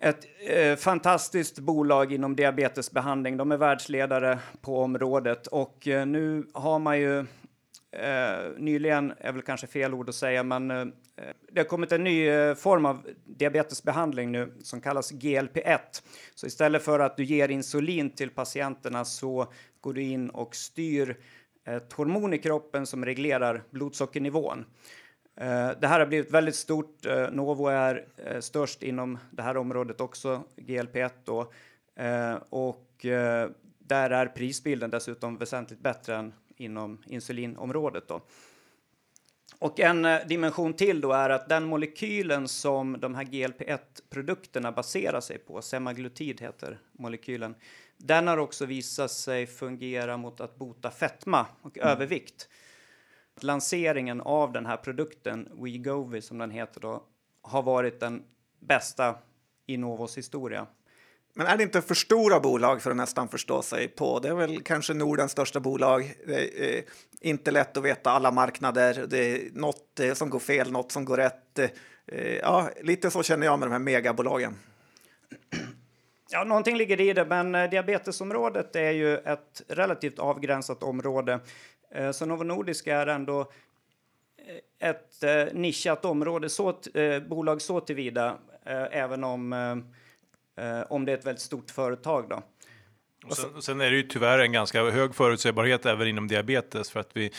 ett 0.01 0.27
eh, 0.49 0.77
fantastiskt 0.77 1.59
bolag 1.59 2.13
inom 2.13 2.37
diabetesbehandling. 2.37 3.37
De 3.37 3.53
är 3.53 3.57
världsledare 3.57 4.39
på 4.61 4.83
området 4.83 5.47
och 5.47 5.89
eh, 5.89 6.07
nu 6.07 6.47
har 6.55 6.79
man 6.79 6.99
ju 6.99 7.19
eh, 7.93 8.51
nyligen, 8.57 9.13
är 9.19 9.33
väl 9.33 9.43
kanske 9.43 9.67
fel 9.67 9.95
ord 9.95 10.09
att 10.09 10.15
säga, 10.15 10.43
men 10.43 10.71
eh, 10.71 10.87
det 11.53 11.61
har 11.61 11.65
kommit 11.65 11.93
en 11.93 12.05
ny 12.05 12.29
eh, 12.29 12.55
form 12.55 12.87
av 12.87 13.07
diabetesbehandling 13.25 14.33
nu 14.33 14.53
som 14.63 14.81
kallas 14.81 15.13
GLP-1. 15.13 15.79
Så 16.35 16.47
istället 16.47 16.83
för 16.83 16.99
att 16.99 17.17
du 17.17 17.25
ger 17.25 17.51
insulin 17.51 18.11
till 18.11 18.31
patienterna 18.31 19.05
så 19.05 19.53
går 19.81 19.93
du 19.93 20.03
in 20.03 20.31
och 20.31 20.57
styr 20.57 21.17
ett 21.67 21.93
hormon 21.93 22.35
i 22.35 22.39
kroppen 22.39 22.87
som 22.87 23.05
reglerar 23.05 23.63
blodsockernivån. 23.71 24.65
Eh, 25.37 25.71
det 25.81 25.87
här 25.87 26.01
har 26.01 26.07
blivit 26.07 26.31
väldigt 26.31 26.57
stort. 26.57 27.07
Eh, 27.07 27.31
Novo 27.31 27.67
är 27.67 28.07
eh, 28.17 28.41
störst 28.41 28.83
inom 28.83 29.19
det 29.31 29.43
här 29.43 29.57
området 29.57 30.01
också, 30.01 30.43
GLP-1 30.57 31.11
då. 31.25 31.53
Och 32.49 33.07
där 33.79 34.11
är 34.11 34.27
prisbilden 34.27 34.91
dessutom 34.91 35.39
väsentligt 35.39 35.81
bättre 35.81 36.17
än 36.17 36.33
inom 36.57 37.03
insulinområdet 37.07 38.09
då. 38.09 38.21
Och 39.59 39.81
en 39.81 40.07
dimension 40.29 40.73
till 40.75 41.01
då 41.01 41.13
är 41.13 41.31
att 41.31 41.49
den 41.49 41.65
molekylen 41.65 42.49
som 42.49 43.01
de 43.01 43.15
här 43.15 43.25
GLP-1 43.25 43.79
produkterna 44.11 44.73
baserar 44.73 45.21
sig 45.21 45.39
på, 45.39 45.63
semaglutid 45.63 46.41
heter 46.41 46.79
molekylen, 46.93 47.55
den 47.97 48.27
har 48.27 48.39
också 48.39 48.67
visat 48.67 49.11
sig 49.11 49.47
fungera 49.47 50.17
mot 50.17 50.41
att 50.41 50.57
bota 50.57 50.91
fetma 50.91 51.47
och 51.63 51.79
mm. 51.79 51.89
övervikt. 51.89 52.49
Lanseringen 53.41 54.21
av 54.21 54.53
den 54.53 54.67
här 54.67 54.77
produkten, 54.77 55.49
WeGovi 55.53 56.23
som 56.23 56.39
den 56.39 56.51
heter 56.51 56.81
då, 56.81 57.03
har 57.43 57.63
varit 57.63 58.01
den 58.01 58.23
bästa 58.61 59.15
i 59.67 59.77
Novos 59.77 60.19
historia. 60.19 60.67
Men 61.35 61.47
är 61.47 61.57
det 61.57 61.63
inte 61.63 61.83
för 61.83 61.95
stora 61.95 62.41
bolag 62.41 62.83
för 62.83 62.91
att 62.91 62.97
nästan 62.97 63.29
förstå 63.29 63.63
sig 63.63 63.89
på? 63.89 64.19
Det 64.19 64.29
är 64.29 64.35
väl 64.35 64.63
kanske 64.63 64.95
Nordens 64.95 65.33
största 65.33 65.61
bolag. 65.61 66.15
Det 66.27 66.77
är 66.77 66.85
inte 67.21 67.51
lätt 67.51 67.77
att 67.77 67.85
veta 67.85 68.11
alla 68.11 68.31
marknader. 68.31 69.07
Det 69.09 69.19
är 69.19 69.51
något 69.53 70.01
eh, 70.01 70.15
som 70.15 70.31
går 70.31 70.39
fel, 70.39 70.73
något 70.73 70.93
som 70.93 71.05
går 71.05 71.17
rätt. 71.17 71.59
Eh, 72.07 72.37
ja, 72.37 72.69
lite 72.83 73.11
så 73.11 73.23
känner 73.23 73.47
jag 73.47 73.59
med 73.59 73.69
de 73.69 73.73
här 73.73 73.79
megabolagen. 73.79 74.55
Ja, 76.31 76.45
någonting 76.45 76.77
ligger 76.77 77.01
i 77.01 77.13
det, 77.13 77.25
men 77.25 77.55
eh, 77.55 77.71
diabetesområdet 77.71 78.77
är 78.77 78.91
ju 78.91 79.17
ett 79.17 79.63
relativt 79.69 80.19
avgränsat 80.19 80.83
område. 80.83 81.41
Eh, 81.91 82.11
så 82.11 82.27
Novo 82.27 82.45
Nordisk 82.45 82.87
är 82.87 83.07
ändå 83.07 83.41
eh, 84.81 84.89
ett 84.89 85.23
eh, 85.23 85.55
nischat 85.55 86.05
område, 86.05 86.49
så, 86.49 86.79
bolag 87.29 87.63
så 87.63 87.81
tillvida, 87.81 88.39
även 88.91 89.25
om, 89.25 89.53
om 90.89 91.05
det 91.05 91.13
är 91.13 91.17
ett 91.17 91.27
väldigt 91.27 91.43
stort 91.43 91.71
företag. 91.71 92.29
Då. 92.29 92.43
Och 93.27 93.37
sen, 93.37 93.63
sen, 93.63 93.81
är 93.81 93.91
det 93.91 93.97
ju 93.97 94.03
tyvärr 94.03 94.39
en 94.39 94.53
ganska 94.53 94.91
hög 94.91 95.15
förutsägbarhet 95.15 95.87
även 95.87 96.09
inom 96.09 96.29
diabetes 96.29 96.91
för 96.91 97.01
att 97.01 97.11
vi, 97.13 97.31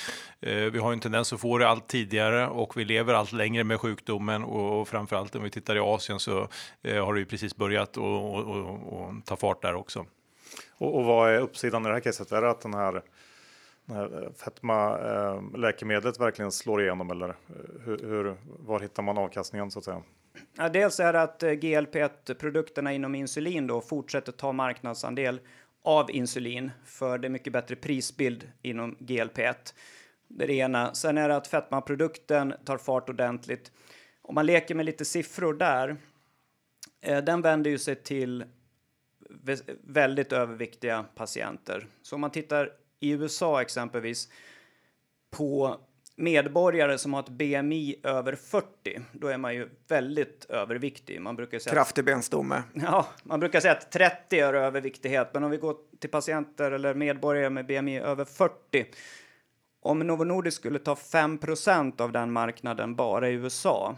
eh, 0.42 0.56
vi 0.56 0.80
har 0.80 0.94
en 0.94 1.00
tendens 1.00 1.34
att 1.34 1.42
få 1.42 1.58
det 1.58 1.68
allt 1.68 1.88
tidigare 1.88 2.48
och 2.48 2.78
vi 2.78 2.86
lever 2.86 3.14
allt 3.14 3.32
längre 3.32 3.64
med 3.64 3.80
sjukdomen 3.80 4.44
och, 4.44 4.82
och 4.82 4.88
framförallt 4.88 5.36
om 5.36 5.44
vi 5.44 5.50
tittar 5.50 5.76
i 5.76 5.80
Asien 5.80 6.20
så 6.20 6.48
eh, 6.82 7.06
har 7.06 7.14
det 7.14 7.20
ju 7.20 7.26
precis 7.26 7.56
börjat 7.56 7.98
och, 7.98 8.34
och, 8.34 8.94
och 8.94 9.26
ta 9.26 9.36
fart 9.36 9.62
där 9.62 9.76
också. 9.76 10.06
Och, 10.78 10.98
och 10.98 11.06
vad 11.06 11.32
är 11.32 11.40
uppsidan 11.40 11.86
i 11.86 11.88
det 11.88 11.94
här 11.94 12.00
caset? 12.00 12.32
Är 12.32 12.42
det 12.42 12.50
att 12.50 12.62
den 12.62 12.74
här 12.74 12.96
Eh, 12.96 13.02
Eh, 13.90 14.32
fetma-läkemedlet 14.34 16.18
eh, 16.18 16.26
verkligen 16.26 16.52
slår 16.52 16.82
igenom 16.82 17.12
eller 17.12 17.30
eh, 17.30 17.36
hur, 17.86 17.98
hur, 17.98 18.38
var 18.44 18.80
hittar 18.80 19.04
man 19.04 19.18
avkastningen 19.18 19.72
så 19.72 19.80
att 19.80 19.86
säga? 19.86 20.04
Ja, 20.58 20.70
dels 20.70 21.00
är 21.00 21.14
det 21.14 21.22
att 21.22 21.44
GLP-1-produkterna 21.44 22.94
inom 22.94 23.16
insulin 23.16 23.68
då 23.68 23.82
fortsätter 23.82 24.32
ta 24.32 24.52
marknadsandel 24.52 25.40
av 25.84 26.12
insulin 26.12 26.72
för 26.86 27.18
det 27.18 27.28
är 27.28 27.30
mycket 27.30 27.54
bättre 27.54 27.76
prisbild 27.76 28.52
inom 28.62 28.96
GLP-1. 28.96 29.56
Det 30.28 30.44
är 30.44 30.48
det 30.48 30.54
ena. 30.54 30.94
Sen 30.94 31.18
är 31.18 31.30
det 31.30 31.36
att 31.36 31.48
fetmaprodukten 31.48 32.54
tar 32.66 32.78
fart 32.78 33.10
ordentligt. 33.10 33.72
Om 34.22 34.36
man 34.36 34.46
leker 34.46 34.76
med 34.76 34.86
lite 34.86 35.06
siffror 35.06 35.54
där, 35.54 35.98
den 37.24 37.42
vänder 37.42 37.72
ju 37.72 37.78
sig 37.78 37.96
till 37.96 38.46
väldigt 39.84 40.34
överviktiga 40.34 41.06
patienter. 41.16 41.88
Så 42.02 42.16
om 42.16 42.22
man 42.22 42.32
tittar 42.32 42.72
i 43.00 43.10
USA 43.12 43.62
exempelvis 43.62 44.30
på 45.30 45.80
medborgare 46.16 46.98
som 46.98 47.14
har 47.14 47.20
ett 47.20 47.30
BMI 47.30 48.00
över 48.04 48.36
40, 48.36 49.02
då 49.12 49.28
är 49.28 49.38
man 49.38 49.56
ju 49.56 49.70
väldigt 49.88 50.46
överviktig. 50.50 51.22
Man 51.22 51.36
brukar 51.36 51.60
säga 51.60 51.74
Kraftig 51.74 52.06
benstomme. 52.06 52.64
Ja, 52.74 53.08
man 53.24 53.40
brukar 53.40 53.60
säga 53.60 53.74
att 53.74 53.92
30 53.92 54.40
är 54.40 54.54
överviktighet, 54.54 55.30
men 55.34 55.44
om 55.44 55.52
vi 55.52 55.58
går 55.58 55.76
till 56.00 56.10
patienter 56.10 56.72
eller 56.72 56.94
medborgare 56.94 57.50
med 57.50 57.66
BMI 57.66 58.00
över 58.00 58.26
40, 58.26 58.86
om 59.82 60.00
Novo 60.00 60.24
Nordisk 60.24 60.58
skulle 60.58 60.80
ta 60.80 60.94
5% 60.94 62.02
av 62.02 62.12
den 62.12 62.32
marknaden 62.32 62.96
bara 62.96 63.30
i 63.30 63.34
USA 63.34 63.96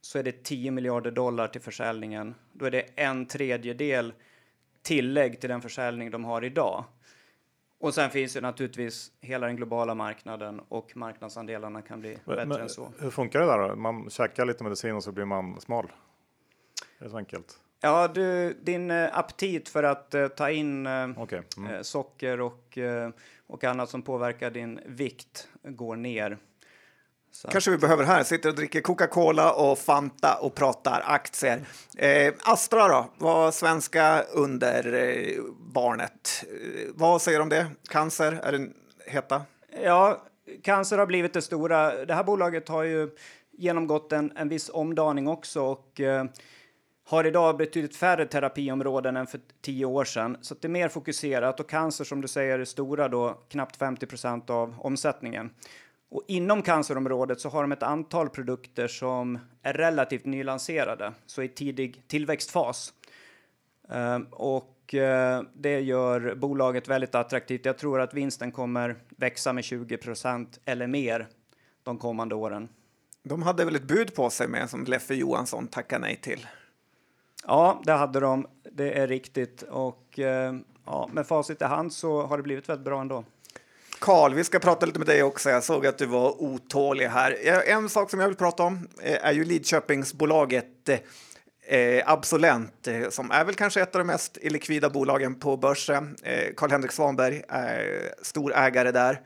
så 0.00 0.18
är 0.18 0.22
det 0.22 0.44
10 0.44 0.70
miljarder 0.70 1.10
dollar 1.10 1.48
till 1.48 1.60
försäljningen. 1.60 2.34
Då 2.52 2.64
är 2.64 2.70
det 2.70 2.86
en 2.96 3.26
tredjedel 3.26 4.12
tillägg 4.82 5.40
till 5.40 5.50
den 5.50 5.62
försäljning 5.62 6.10
de 6.10 6.24
har 6.24 6.44
idag. 6.44 6.84
Och 7.80 7.94
sen 7.94 8.10
finns 8.10 8.34
det 8.34 8.40
naturligtvis 8.40 9.12
hela 9.20 9.46
den 9.46 9.56
globala 9.56 9.94
marknaden 9.94 10.60
och 10.68 10.96
marknadsandelarna 10.96 11.82
kan 11.82 12.00
bli 12.00 12.18
men, 12.24 12.36
bättre 12.36 12.46
men, 12.48 12.60
än 12.60 12.68
så. 12.68 12.92
Hur 12.98 13.10
funkar 13.10 13.40
det 13.40 13.46
där? 13.46 13.74
Man 13.74 14.10
käkar 14.10 14.44
lite 14.44 14.64
medicin 14.64 14.94
och 14.94 15.04
så 15.04 15.12
blir 15.12 15.24
man 15.24 15.60
smal. 15.60 15.92
Det 16.98 17.04
är 17.04 17.08
så 17.08 17.16
enkelt. 17.16 17.60
Ja, 17.80 18.08
du, 18.08 18.52
din 18.62 18.90
uh, 18.90 19.18
aptit 19.18 19.68
för 19.68 19.82
att 19.82 20.14
uh, 20.14 20.28
ta 20.28 20.50
in 20.50 20.86
uh, 20.86 21.22
okay. 21.22 21.42
mm. 21.56 21.84
socker 21.84 22.40
och, 22.40 22.78
och 23.46 23.64
annat 23.64 23.90
som 23.90 24.02
påverkar 24.02 24.50
din 24.50 24.80
vikt 24.86 25.48
går 25.62 25.96
ner. 25.96 26.38
Så. 27.38 27.48
Kanske 27.48 27.70
vi 27.70 27.78
behöver 27.78 28.04
här. 28.04 28.24
Sitter 28.24 28.48
och 28.48 28.54
dricker 28.54 28.80
Coca-Cola 28.80 29.52
och 29.52 29.78
Fanta 29.78 30.38
och 30.40 30.54
pratar 30.54 31.02
aktier. 31.06 31.64
Eh, 31.98 32.34
Astra 32.42 32.88
då, 32.88 33.10
var 33.18 33.50
svenska 33.50 34.22
under 34.22 34.94
eh, 34.94 35.42
barnet. 35.74 36.44
Eh, 36.44 36.90
vad 36.94 37.22
säger 37.22 37.38
du 37.38 37.42
om 37.42 37.48
det? 37.48 37.66
Cancer 37.88 38.40
är 38.42 38.52
den 38.52 38.74
heta? 39.06 39.42
Ja, 39.82 40.22
cancer 40.62 40.98
har 40.98 41.06
blivit 41.06 41.32
det 41.32 41.42
stora. 41.42 42.04
Det 42.04 42.14
här 42.14 42.24
bolaget 42.24 42.68
har 42.68 42.82
ju 42.82 43.10
genomgått 43.52 44.12
en, 44.12 44.32
en 44.36 44.48
viss 44.48 44.70
omdaning 44.72 45.28
också 45.28 45.62
och 45.62 46.00
eh, 46.00 46.24
har 47.08 47.26
idag 47.26 47.56
betydligt 47.56 47.96
färre 47.96 48.26
terapiområden 48.26 49.16
än 49.16 49.26
för 49.26 49.40
tio 49.62 49.84
år 49.84 50.04
sedan. 50.04 50.36
Så 50.40 50.54
det 50.60 50.66
är 50.66 50.70
mer 50.70 50.88
fokuserat 50.88 51.60
och 51.60 51.70
cancer 51.70 52.04
som 52.04 52.20
du 52.20 52.28
säger 52.28 52.58
är 52.58 52.64
stora 52.64 53.08
då, 53.08 53.38
knappt 53.48 53.78
50% 53.78 54.50
av 54.50 54.74
omsättningen. 54.78 55.50
Och 56.10 56.24
inom 56.26 56.62
cancerområdet 56.62 57.40
så 57.40 57.48
har 57.48 57.62
de 57.62 57.72
ett 57.72 57.82
antal 57.82 58.28
produkter 58.28 58.88
som 58.88 59.38
är 59.62 59.72
relativt 59.72 60.24
nylanserade, 60.24 61.12
så 61.26 61.42
i 61.42 61.48
tidig 61.48 62.02
tillväxtfas. 62.06 62.92
Uh, 63.92 64.18
och 64.30 64.94
uh, 64.94 65.48
det 65.54 65.80
gör 65.80 66.34
bolaget 66.34 66.88
väldigt 66.88 67.14
attraktivt. 67.14 67.64
Jag 67.64 67.78
tror 67.78 68.00
att 68.00 68.14
vinsten 68.14 68.52
kommer 68.52 68.96
växa 69.08 69.52
med 69.52 69.64
20% 69.64 70.46
eller 70.64 70.86
mer 70.86 71.28
de 71.82 71.98
kommande 71.98 72.34
åren. 72.34 72.68
De 73.22 73.42
hade 73.42 73.64
väl 73.64 73.76
ett 73.76 73.88
bud 73.88 74.14
på 74.14 74.30
sig 74.30 74.48
med 74.48 74.70
som 74.70 74.84
Leffe 74.84 75.14
Johansson 75.14 75.66
tackade 75.66 76.00
nej 76.00 76.16
till? 76.16 76.46
Ja, 77.46 77.82
det 77.84 77.92
hade 77.92 78.20
de. 78.20 78.46
Det 78.72 78.98
är 78.98 79.08
riktigt. 79.08 79.62
Och 79.62 80.18
uh, 80.18 80.60
ja, 80.86 81.08
med 81.12 81.26
facit 81.26 81.62
i 81.62 81.64
hand 81.64 81.92
så 81.92 82.26
har 82.26 82.36
det 82.36 82.42
blivit 82.42 82.68
väldigt 82.68 82.84
bra 82.84 83.00
ändå. 83.00 83.24
Karl, 83.98 84.34
vi 84.34 84.44
ska 84.44 84.58
prata 84.58 84.86
lite 84.86 84.98
med 84.98 85.08
dig 85.08 85.22
också. 85.22 85.50
Jag 85.50 85.64
såg 85.64 85.86
att 85.86 85.98
du 85.98 86.06
var 86.06 86.42
otålig 86.42 87.06
här. 87.06 87.36
En 87.66 87.88
sak 87.88 88.10
som 88.10 88.20
jag 88.20 88.28
vill 88.28 88.36
prata 88.36 88.62
om 88.62 88.88
eh, 89.02 89.26
är 89.26 89.32
ju 89.32 89.44
Lidköpingsbolaget 89.44 90.88
eh, 91.68 92.02
Absolent, 92.06 92.86
eh, 92.86 93.08
som 93.08 93.30
är 93.30 93.44
väl 93.44 93.54
kanske 93.54 93.82
ett 93.82 93.94
av 93.94 93.98
de 93.98 94.06
mest 94.06 94.38
illikvida 94.42 94.90
bolagen 94.90 95.34
på 95.34 95.56
börsen. 95.56 96.16
Eh, 96.22 96.54
Karl-Henrik 96.56 96.92
Svanberg 96.92 97.42
är 97.48 98.02
stor 98.22 98.54
ägare 98.54 98.90
där. 98.90 99.20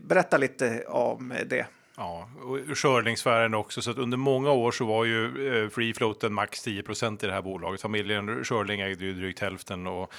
Berätta 0.00 0.36
lite 0.36 0.84
om 0.86 1.34
det. 1.46 1.66
Ja, 1.96 2.28
och 2.42 2.78
Schörlingsfären 2.78 3.54
också. 3.54 3.82
Så 3.82 3.90
att 3.90 3.98
under 3.98 4.16
många 4.16 4.52
år 4.52 4.72
så 4.72 4.84
var 4.84 5.04
ju 5.04 5.70
free 5.70 5.94
floaten 5.94 6.34
max 6.34 6.66
10% 6.66 7.24
i 7.24 7.26
det 7.26 7.32
här 7.32 7.42
bolaget. 7.42 7.80
Familjen 7.80 8.44
Schörling 8.44 8.80
ägde 8.80 9.04
ju 9.04 9.14
drygt 9.14 9.40
hälften 9.40 9.86
och 9.86 10.12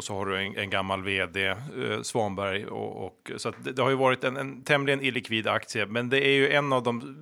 och 0.00 0.04
så 0.04 0.14
har 0.14 0.26
du 0.26 0.38
en, 0.38 0.56
en 0.56 0.70
gammal 0.70 1.02
vd, 1.02 1.46
eh, 1.46 1.56
Svanberg. 2.02 2.66
Och, 2.66 3.06
och 3.06 3.30
så 3.36 3.52
det, 3.64 3.72
det, 3.72 3.82
har 3.82 3.90
ju 3.90 3.96
varit 3.96 4.24
en, 4.24 4.36
en 4.36 4.62
tämligen 4.62 5.00
illikvid 5.00 5.46
aktie, 5.46 5.86
men 5.86 6.08
det 6.08 6.26
är 6.26 6.32
ju 6.32 6.50
en 6.50 6.72
av 6.72 6.82
de 6.82 7.16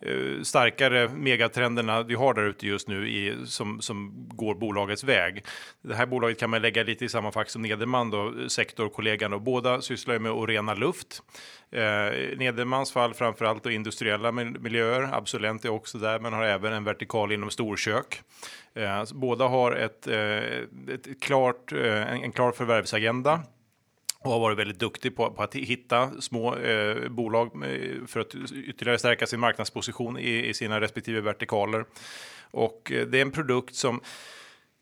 eh, 0.00 0.42
starkare 0.42 1.08
megatrenderna 1.08 2.02
vi 2.02 2.14
har 2.14 2.34
där 2.34 2.42
ute 2.42 2.66
just 2.66 2.88
nu 2.88 3.08
i, 3.08 3.36
som, 3.46 3.80
som 3.80 4.28
går 4.28 4.54
bolagets 4.54 5.04
väg. 5.04 5.44
Det 5.82 5.94
här 5.94 6.06
bolaget 6.06 6.38
kan 6.38 6.50
man 6.50 6.62
lägga 6.62 6.82
lite 6.82 7.04
i 7.04 7.08
samma 7.08 7.32
fack 7.32 7.50
som 7.50 7.62
Nederman, 7.62 8.10
då, 8.10 8.26
eh, 8.26 8.46
sektorkollegan, 8.46 9.32
och 9.32 9.42
båda 9.42 9.80
sysslar 9.80 10.14
ju 10.14 10.20
med 10.20 10.32
att 10.32 10.48
rena 10.48 10.74
luft. 10.74 11.22
Eh, 11.74 12.38
Nedermans 12.38 12.92
fall 12.92 13.14
framförallt 13.14 13.66
och 13.66 13.72
industriella 13.72 14.32
miljöer. 14.32 15.08
Absolent 15.12 15.64
är 15.64 15.68
också 15.68 15.98
där, 15.98 16.20
men 16.20 16.32
har 16.32 16.44
även 16.44 16.72
en 16.72 16.84
vertikal 16.84 17.32
inom 17.32 17.50
storkök. 17.50 18.22
Eh, 18.74 19.04
båda 19.14 19.46
har 19.46 19.72
ett, 19.72 20.06
eh, 20.06 20.94
ett 20.94 21.20
klart, 21.20 21.72
eh, 21.72 22.12
en, 22.12 22.22
en 22.22 22.32
klar 22.32 22.52
förvärvsagenda 22.52 23.40
och 24.24 24.30
har 24.30 24.40
varit 24.40 24.58
väldigt 24.58 24.78
duktig 24.78 25.16
på, 25.16 25.30
på 25.30 25.42
att 25.42 25.54
hitta 25.54 26.20
små 26.20 26.56
eh, 26.56 27.08
bolag 27.08 27.46
eh, 27.64 28.06
för 28.06 28.20
att 28.20 28.34
ytterligare 28.54 28.98
stärka 28.98 29.26
sin 29.26 29.40
marknadsposition 29.40 30.18
i, 30.18 30.48
i 30.48 30.54
sina 30.54 30.80
respektive 30.80 31.20
vertikaler. 31.20 31.84
Och 32.50 32.92
eh, 32.92 33.06
det 33.06 33.18
är 33.18 33.22
en 33.22 33.30
produkt 33.30 33.74
som 33.74 34.00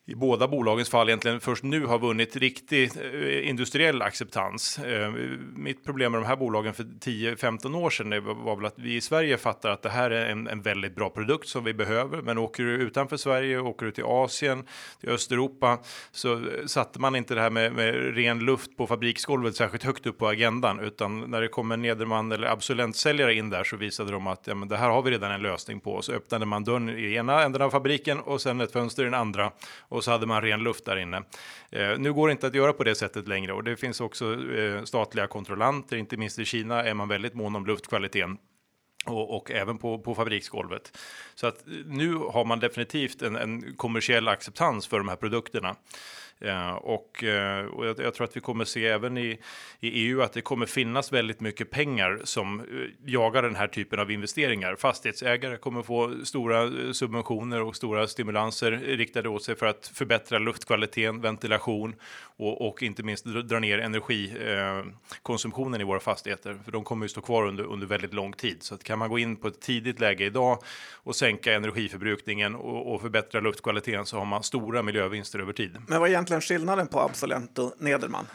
i 0.07 0.15
båda 0.15 0.49
bolagens 0.49 0.91
fall 0.91 1.09
egentligen 1.09 1.41
först 1.41 1.63
nu 1.63 1.87
har 1.87 1.99
vunnit 1.99 2.37
riktig 2.37 2.91
eh, 2.97 3.49
industriell 3.49 4.03
acceptans. 4.03 4.79
Eh, 4.79 5.13
mitt 5.57 5.85
problem 5.85 6.13
med 6.13 6.21
de 6.21 6.27
här 6.27 6.37
bolagen 6.37 6.75
för 6.75 6.85
10-15 6.85 7.77
år 7.77 7.91
sedan 7.91 8.25
var 8.45 8.57
väl 8.57 8.67
att 8.67 8.79
vi 8.79 8.97
i 8.97 9.01
Sverige 9.01 9.37
fattar 9.37 9.71
att 9.71 9.83
det 9.83 9.91
här 9.91 10.11
är 10.11 10.31
en, 10.31 10.47
en 10.49 10.63
väldigt 10.63 10.95
bra 10.95 11.11
produkt 11.11 11.49
som 11.49 11.65
vi 11.65 11.75
behöver. 11.75 12.23
Men 12.23 12.39
åker 12.39 12.63
du 12.63 12.73
utanför 12.73 13.17
Sverige, 13.17 13.59
åker 13.59 13.87
du 13.87 13.93
till 13.93 14.05
Asien, 14.05 14.65
till 15.01 15.09
Östeuropa 15.09 15.79
så 16.11 16.33
eh, 16.33 16.67
satte 16.67 17.01
man 17.01 17.17
inte 17.17 17.35
det 17.35 17.41
här 17.41 17.51
med, 17.51 17.73
med 17.73 18.17
ren 18.17 18.39
luft 18.39 18.77
på 18.77 18.87
fabriksgolvet 18.87 19.57
särskilt 19.57 19.85
högt 19.85 20.07
upp 20.07 20.19
på 20.19 20.29
agendan. 20.29 20.81
Utan 20.81 21.21
när 21.21 21.41
det 21.41 21.49
kom 21.49 21.73
en 21.73 21.83
Nederman 21.83 22.33
eller 22.33 22.47
Absolent-säljare 22.47 23.35
in 23.35 23.51
där 23.51 23.65
så 23.65 23.77
visade 23.77 24.13
de 24.13 24.27
att 24.27 24.47
ja, 24.47 24.55
men 24.55 24.69
det 24.69 24.77
här 24.77 24.89
har 24.89 25.03
vi 25.03 25.11
redan 25.11 25.33
en 25.33 25.43
lösning 25.43 25.81
på. 25.81 26.03
Så 26.03 26.13
öppnade 26.13 26.47
man 26.47 26.65
dörren 26.65 26.89
i 26.89 27.15
ena 27.15 27.43
änden 27.43 27.63
av 27.63 27.71
fabriken 27.71 28.21
och 28.21 28.41
sen 28.41 28.61
ett 28.61 28.73
fönster 28.73 29.03
i 29.03 29.05
den 29.05 29.15
andra 29.15 29.53
och 29.93 30.05
så 30.05 30.11
hade 30.11 30.27
man 30.27 30.43
ren 30.43 30.63
luft 30.63 30.85
där 30.85 30.97
inne. 30.97 31.23
Eh, 31.71 31.99
nu 31.99 32.13
går 32.13 32.29
det 32.29 32.33
inte 32.33 32.47
att 32.47 32.55
göra 32.55 32.73
på 32.73 32.85
det 32.85 32.95
sättet 32.95 33.29
längre 33.29 33.53
och 33.53 33.65
det 33.65 33.77
finns 33.77 34.01
också 34.01 34.55
eh, 34.55 34.85
statliga 34.85 35.27
kontrollanter, 35.27 35.97
inte 35.97 36.17
minst 36.17 36.39
i 36.39 36.45
Kina 36.45 36.85
är 36.85 36.95
man 36.95 37.09
väldigt 37.09 37.35
mån 37.35 37.57
om 37.57 37.67
luftkvaliteten. 37.67 38.39
Och, 39.07 39.37
och, 39.37 39.51
även 39.51 39.79
på, 39.79 39.99
på 39.99 40.15
fabriksgolvet. 40.15 40.99
Så 41.35 41.47
att 41.47 41.65
nu 41.87 42.15
har 42.15 42.45
man 42.45 42.61
definitivt 42.61 43.23
en, 43.23 43.37
en 43.37 43.77
kommersiell 43.77 44.29
acceptans 44.29 44.87
för 44.87 44.99
de 44.99 45.09
här 45.09 45.17
produkterna. 45.17 45.77
Eh, 46.45 46.73
och, 46.73 47.25
eh, 47.25 47.67
och 47.67 47.87
jag, 47.87 48.01
jag, 48.01 48.15
tror 48.15 48.25
att 48.25 48.37
vi 48.37 48.41
kommer 48.41 48.65
se 48.65 48.87
även 48.87 49.19
i, 49.19 49.39
i 49.81 49.89
EU 49.89 50.23
att 50.23 50.33
det 50.33 50.41
kommer 50.41 50.67
finnas 50.67 51.13
väldigt 51.13 51.41
mycket 51.41 51.71
pengar 51.71 52.21
som 52.25 52.61
eh, 52.61 52.67
jagar 53.05 53.43
den 53.43 53.57
här 53.57 53.67
typen 53.67 54.01
av 54.01 54.11
investeringar. 54.11 54.77
Fastighetsägare 54.77 55.57
kommer 55.57 55.83
få 55.83 56.25
stora 56.25 56.71
subventioner 56.93 57.63
och 57.63 57.77
stora 57.77 58.07
stimulanser 58.07 58.71
riktade 58.71 59.29
åt 59.29 59.45
sig 59.45 59.57
för 59.57 59.67
att 59.67 59.91
förbättra 59.95 60.39
luftkvaliteten, 60.39 61.21
ventilation 61.21 61.95
och, 62.37 62.69
och 62.69 62.83
inte 62.83 63.03
minst 63.03 63.25
dra 63.25 63.59
ner 63.59 63.79
energikonsumtionen 63.79 65.81
i 65.81 65.85
våra 65.85 66.01
fastigheter. 66.01 66.59
För 66.65 66.73
de 66.73 66.85
kommer 66.85 67.05
ju 67.05 67.09
stå 67.09 67.21
kvar 67.21 67.47
under, 67.47 67.65
under 67.65 67.87
väldigt 67.87 68.15
lång 68.15 68.33
tid. 68.33 68.63
Så 68.63 68.75
att 68.75 68.85
kan 68.85 68.99
man 68.99 69.09
gå 69.09 69.19
in 69.19 69.37
på 69.37 69.49
ett 69.49 69.61
tidigt 69.61 70.01
läge 70.01 70.25
idag 70.25 70.59
och 70.95 71.17
sänka 71.17 71.53
energiförbrukningen 71.53 72.55
och, 72.55 72.95
och 72.95 73.01
förbättra 73.01 73.41
luftkvaliteten 73.41 74.07
så 74.07 74.19
har 74.19 74.25
man 74.25 74.43
stora 74.43 74.83
miljövinster 74.83 75.39
över 75.39 75.53
tid. 75.53 75.77
Men 75.89 76.01
vad 76.01 76.09
egentligen 76.09 76.32
egentligen 76.33 76.59
skillnaden 76.59 76.87
på 76.87 77.01
Absolent 77.01 77.59
och 77.59 77.75
Nederman? 77.79 78.27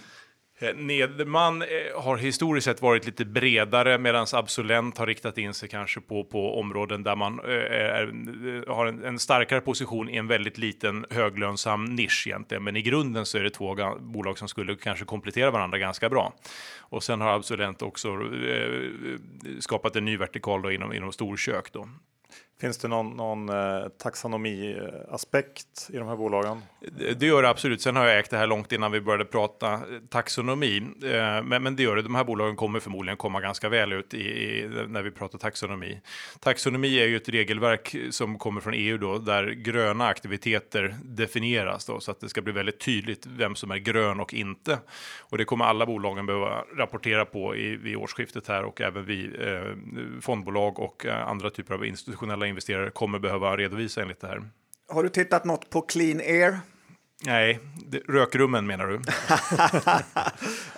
Eh, 0.59 0.75
Nederman 0.75 1.61
eh, 1.61 1.67
har 2.01 2.17
historiskt 2.17 2.65
sett 2.65 2.81
varit 2.81 3.05
lite 3.05 3.25
bredare 3.25 3.97
medan 3.97 4.27
Absolent 4.33 4.97
har 4.97 5.07
riktat 5.07 5.37
in 5.37 5.53
sig 5.53 5.69
kanske 5.69 6.01
på, 6.01 6.23
på 6.23 6.59
områden 6.59 7.03
där 7.03 7.15
man 7.15 7.39
eh, 7.39 7.45
är, 7.49 8.69
har 8.69 8.85
en, 8.85 9.03
en, 9.03 9.19
starkare 9.19 9.61
position 9.61 10.09
i 10.09 10.17
en 10.17 10.27
väldigt 10.27 10.57
liten 10.57 11.05
höglönsam 11.09 11.85
nisch 11.85 12.27
egentligen. 12.27 12.63
Men 12.63 12.75
i 12.75 12.81
grunden 12.81 13.25
så 13.25 13.37
är 13.37 13.43
det 13.43 13.49
två 13.49 13.75
bolag 13.99 14.37
som 14.37 14.47
skulle 14.47 14.75
kanske 14.75 15.05
komplettera 15.05 15.51
varandra 15.51 15.77
ganska 15.77 16.09
bra. 16.09 16.33
Och 16.79 17.03
sen 17.03 17.21
har 17.21 17.35
Absolent 17.35 17.81
också 17.81 18.07
eh, 18.09 19.19
skapat 19.59 19.95
en 19.95 20.05
ny 20.05 20.17
vertikal 20.17 20.61
då 20.61 20.71
inom, 20.71 20.93
inom 20.93 21.11
storkök. 21.11 21.73
Då. 21.73 21.89
Finns 22.61 22.77
det 22.77 22.87
någon, 22.87 23.09
någon 23.17 23.49
eh, 23.49 23.87
taxonomiaspekt 23.97 25.89
i 25.89 25.97
de 25.97 26.07
här 26.07 26.15
bolagen? 26.15 26.61
Det, 27.17 27.25
gör 27.25 27.41
det 27.41 27.49
absolut. 27.49 27.81
Sen 27.81 27.95
har 27.95 28.05
jag 28.05 28.19
ägt 28.19 28.31
det 28.31 28.37
här 28.37 28.47
långt 28.47 28.71
innan 28.71 28.91
vi 28.91 29.01
började 29.01 29.25
prata 29.25 29.79
taxonomi. 30.09 30.77
Eh, 31.03 31.43
men, 31.43 31.63
men 31.63 31.75
det 31.75 31.83
gör 31.83 31.95
det. 31.95 32.01
De 32.01 32.15
här 32.15 32.23
bolagen 32.23 32.55
kommer 32.55 32.79
förmodligen 32.79 33.17
komma 33.17 33.41
ganska 33.41 33.69
väl 33.69 33.93
ut 33.93 34.13
i, 34.13 34.17
i, 34.17 34.69
när 34.87 35.01
vi 35.01 35.11
pratar 35.11 35.37
taxonomi. 35.37 36.01
Taxonomi 36.39 36.99
är 36.99 37.05
ju 37.05 37.15
ett 37.15 37.29
regelverk 37.29 37.95
som 38.09 38.37
kommer 38.37 38.61
från 38.61 38.73
EU 38.73 38.97
då, 38.97 39.17
där 39.17 39.47
gröna 39.47 40.07
aktiviteter 40.07 40.95
definieras 41.03 41.85
då, 41.85 41.99
så 41.99 42.11
att 42.11 42.19
det 42.19 42.29
ska 42.29 42.41
bli 42.41 42.53
väldigt 42.53 42.79
tydligt 42.79 43.25
vem 43.25 43.55
som 43.55 43.71
är 43.71 43.77
grön 43.77 44.19
och 44.19 44.33
inte. 44.33 44.79
Och 45.19 45.37
det 45.37 45.45
kommer 45.45 45.65
alla 45.65 45.85
bolagen 45.85 46.25
behöva 46.25 46.63
rapportera 46.77 47.25
på 47.25 47.55
i, 47.55 47.75
vid 47.75 47.95
årsskiftet 47.95 48.47
här 48.47 48.63
och 48.63 48.81
även 48.81 49.05
vi 49.05 49.25
eh, 49.25 50.21
fondbolag 50.21 50.79
och 50.79 51.05
eh, 51.05 51.27
andra 51.27 51.49
typer 51.49 51.73
av 51.73 51.85
institutionella 51.85 52.46
investerare 52.47 52.89
kommer 52.89 53.19
behöva 53.19 53.57
redovisa 53.57 54.01
enligt 54.01 54.21
det 54.21 54.27
här. 54.27 54.41
Har 54.89 55.03
du 55.03 55.09
tittat 55.09 55.45
något 55.45 55.69
på 55.69 55.81
Clean 55.81 56.19
Air? 56.19 56.59
Nej, 57.25 57.59
det, 57.85 57.99
rökrummen 58.07 58.67
menar 58.67 58.87
du? 58.87 59.01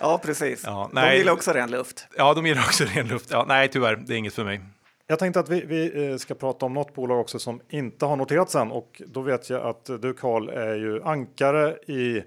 ja, 0.00 0.20
precis. 0.24 0.62
Ja, 0.64 0.90
nej, 0.92 1.10
de 1.10 1.18
gillar 1.18 1.32
också 1.32 1.52
ren 1.52 1.70
luft. 1.70 2.06
Ja, 2.16 2.34
de 2.34 2.46
gillar 2.46 2.62
också 2.62 2.84
ren 2.84 3.08
luft. 3.08 3.30
Ja, 3.30 3.44
nej, 3.48 3.68
tyvärr, 3.68 3.96
det 3.96 4.14
är 4.14 4.18
inget 4.18 4.34
för 4.34 4.44
mig. 4.44 4.60
Jag 5.06 5.18
tänkte 5.18 5.40
att 5.40 5.48
vi, 5.48 5.64
vi, 5.64 6.10
eh, 6.10 6.16
ska 6.16 6.34
prata 6.34 6.66
om 6.66 6.74
något 6.74 6.94
bolag 6.94 7.20
också 7.20 7.38
som 7.38 7.60
inte 7.68 8.06
har 8.06 8.16
noterats 8.16 8.54
än 8.54 8.70
och 8.70 9.02
då 9.06 9.20
vet 9.20 9.50
jag 9.50 9.66
att 9.66 9.84
du 10.02 10.14
Karl 10.14 10.48
är 10.48 10.74
ju 10.74 11.02
ankare 11.02 11.76
i 11.86 12.22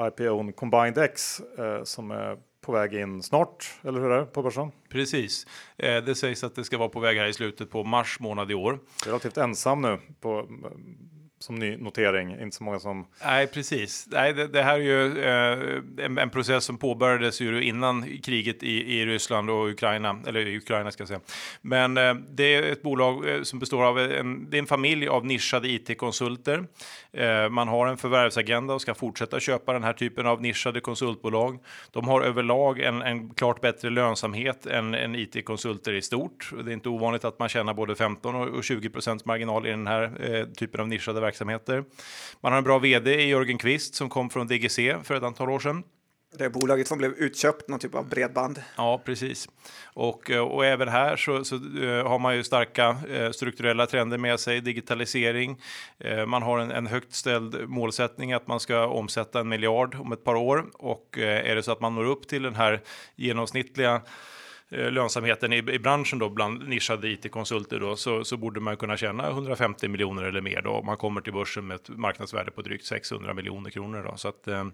IPO 0.00 0.52
Combined 0.52 0.98
X 0.98 1.40
eh, 1.58 1.84
som 1.84 2.10
är 2.10 2.36
på 2.62 2.72
väg 2.72 2.94
in 2.94 3.22
snart, 3.22 3.74
eller 3.84 4.00
hur 4.00 4.10
är 4.10 4.20
det 4.20 4.26
på 4.26 4.42
börsen? 4.42 4.72
Precis. 4.88 5.46
Eh, 5.76 6.04
det 6.04 6.14
sägs 6.14 6.44
att 6.44 6.54
det 6.54 6.64
ska 6.64 6.78
vara 6.78 6.88
på 6.88 7.00
väg 7.00 7.16
här 7.16 7.26
i 7.26 7.32
slutet 7.32 7.70
på 7.70 7.84
mars 7.84 8.20
månad 8.20 8.50
i 8.50 8.54
år. 8.54 8.78
Relativt 9.06 9.36
ensam 9.36 9.80
nu 9.80 9.98
på 10.20 10.48
som 11.42 11.54
ny 11.54 11.76
notering, 11.76 12.40
inte 12.40 12.56
så 12.56 12.64
många 12.64 12.80
som... 12.80 13.06
Nej, 13.24 13.46
precis. 13.46 14.08
Nej, 14.10 14.32
det, 14.32 14.46
det 14.46 14.62
här 14.62 14.74
är 14.74 14.78
ju 14.78 15.22
eh, 15.22 16.04
en, 16.04 16.18
en, 16.18 16.30
process 16.30 16.64
som 16.64 16.78
påbörjades 16.78 17.40
ju 17.40 17.62
innan 17.62 18.18
kriget 18.18 18.62
i, 18.62 18.98
i 18.98 19.06
Ryssland 19.06 19.50
och 19.50 19.68
Ukraina, 19.68 20.20
eller 20.26 20.56
Ukraina 20.56 20.90
ska 20.90 21.00
jag 21.00 21.08
säga. 21.08 21.20
Men 21.60 21.96
eh, 21.96 22.14
det 22.14 22.54
är 22.54 22.72
ett 22.72 22.82
bolag 22.82 23.28
eh, 23.28 23.42
som 23.42 23.58
består 23.58 23.84
av 23.84 23.98
en, 23.98 24.50
det 24.50 24.56
är 24.56 24.58
en 24.58 24.66
familj 24.66 25.08
av 25.08 25.26
nischade 25.26 25.68
it-konsulter. 25.68 26.64
Eh, 27.12 27.48
man 27.48 27.68
har 27.68 27.86
en 27.86 27.96
förvärvsagenda 27.96 28.74
och 28.74 28.82
ska 28.82 28.94
fortsätta 28.94 29.40
köpa 29.40 29.72
den 29.72 29.84
här 29.84 29.92
typen 29.92 30.26
av 30.26 30.42
nischade 30.42 30.80
konsultbolag. 30.80 31.58
De 31.90 32.08
har 32.08 32.20
överlag 32.20 32.80
en, 32.80 33.02
en 33.02 33.34
klart 33.34 33.60
bättre 33.60 33.90
lönsamhet 33.90 34.66
än, 34.66 34.94
än 34.94 35.14
it-konsulter 35.14 35.92
i 35.92 36.02
stort. 36.02 36.52
Det 36.64 36.70
är 36.70 36.74
inte 36.74 36.88
ovanligt 36.88 37.24
att 37.24 37.38
man 37.38 37.48
tjänar 37.48 37.74
både 37.74 37.94
15 37.94 38.34
och 38.34 38.64
20 38.64 38.90
procents 38.90 39.24
marginal 39.24 39.66
i 39.66 39.70
den 39.70 39.86
här 39.86 40.02
eh, 40.20 40.46
typen 40.46 40.80
av 40.80 40.88
nischade 40.88 41.20
verksamheter. 41.32 41.84
Man 42.40 42.52
har 42.52 42.58
en 42.58 42.64
bra 42.64 42.78
vd 42.78 43.14
i 43.14 43.28
Jörgen 43.28 43.58
Kvist 43.58 43.94
som 43.94 44.08
kom 44.08 44.30
från 44.30 44.46
DGC 44.46 44.78
för 45.04 45.14
ett 45.14 45.22
antal 45.22 45.50
år 45.50 45.60
sedan. 45.60 45.84
Det 46.38 46.44
är 46.44 46.50
bolaget 46.50 46.88
som 46.88 46.98
blev 46.98 47.12
utköpt, 47.12 47.68
någon 47.68 47.78
typ 47.78 47.94
av 47.94 48.08
bredband. 48.08 48.62
Ja, 48.76 49.02
precis. 49.04 49.48
Och, 49.94 50.30
eh, 50.30 50.40
och 50.40 50.64
även 50.66 50.88
här 50.88 51.16
så, 51.16 51.44
så 51.44 51.56
uh, 51.56 52.06
har 52.06 52.18
man 52.18 52.36
ju 52.36 52.44
starka 52.44 52.96
uh, 53.10 53.30
strukturella 53.30 53.86
trender 53.86 54.18
med 54.18 54.40
sig, 54.40 54.60
digitalisering. 54.60 55.60
Man 56.26 56.42
har 56.42 56.58
en, 56.58 56.70
en 56.70 56.86
högt 56.86 57.14
ställd 57.14 57.68
målsättning 57.68 58.32
att 58.32 58.46
man 58.46 58.60
ska 58.60 58.86
omsätta 58.86 59.40
en 59.40 59.48
miljard 59.48 59.94
om 59.94 60.12
ett 60.12 60.24
par 60.24 60.34
år 60.34 60.64
och 60.74 61.18
är 61.18 61.54
det 61.54 61.62
så 61.62 61.72
att 61.72 61.80
man 61.80 61.94
når 61.94 62.04
upp 62.04 62.28
till 62.28 62.42
den 62.42 62.54
här 62.54 62.80
genomsnittliga 63.16 63.94
Eh, 63.94 64.00
lönsamheten 64.72 65.52
i, 65.52 65.56
i 65.56 65.78
branschen 65.78 66.18
då 66.18 66.28
bland 66.28 66.68
nischade 66.68 67.08
it-konsulter 67.08 67.80
då 67.80 67.96
så, 67.96 68.24
så 68.24 68.36
borde 68.36 68.60
man 68.60 68.76
kunna 68.76 68.96
tjäna 68.96 69.30
150 69.30 69.88
miljoner 69.88 70.22
eller 70.22 70.40
mer 70.40 70.62
då 70.62 70.70
om 70.70 70.86
man 70.86 70.96
kommer 70.96 71.20
till 71.20 71.32
börsen 71.32 71.66
med 71.66 71.74
ett 71.74 71.88
marknadsvärde 71.88 72.50
på 72.50 72.62
drygt 72.62 72.86
600 72.86 73.34
miljoner 73.34 73.70
kronor 73.70 74.02
då. 74.10 74.16
Så 74.16 74.28
att 74.28 74.48
eh, 74.48 74.66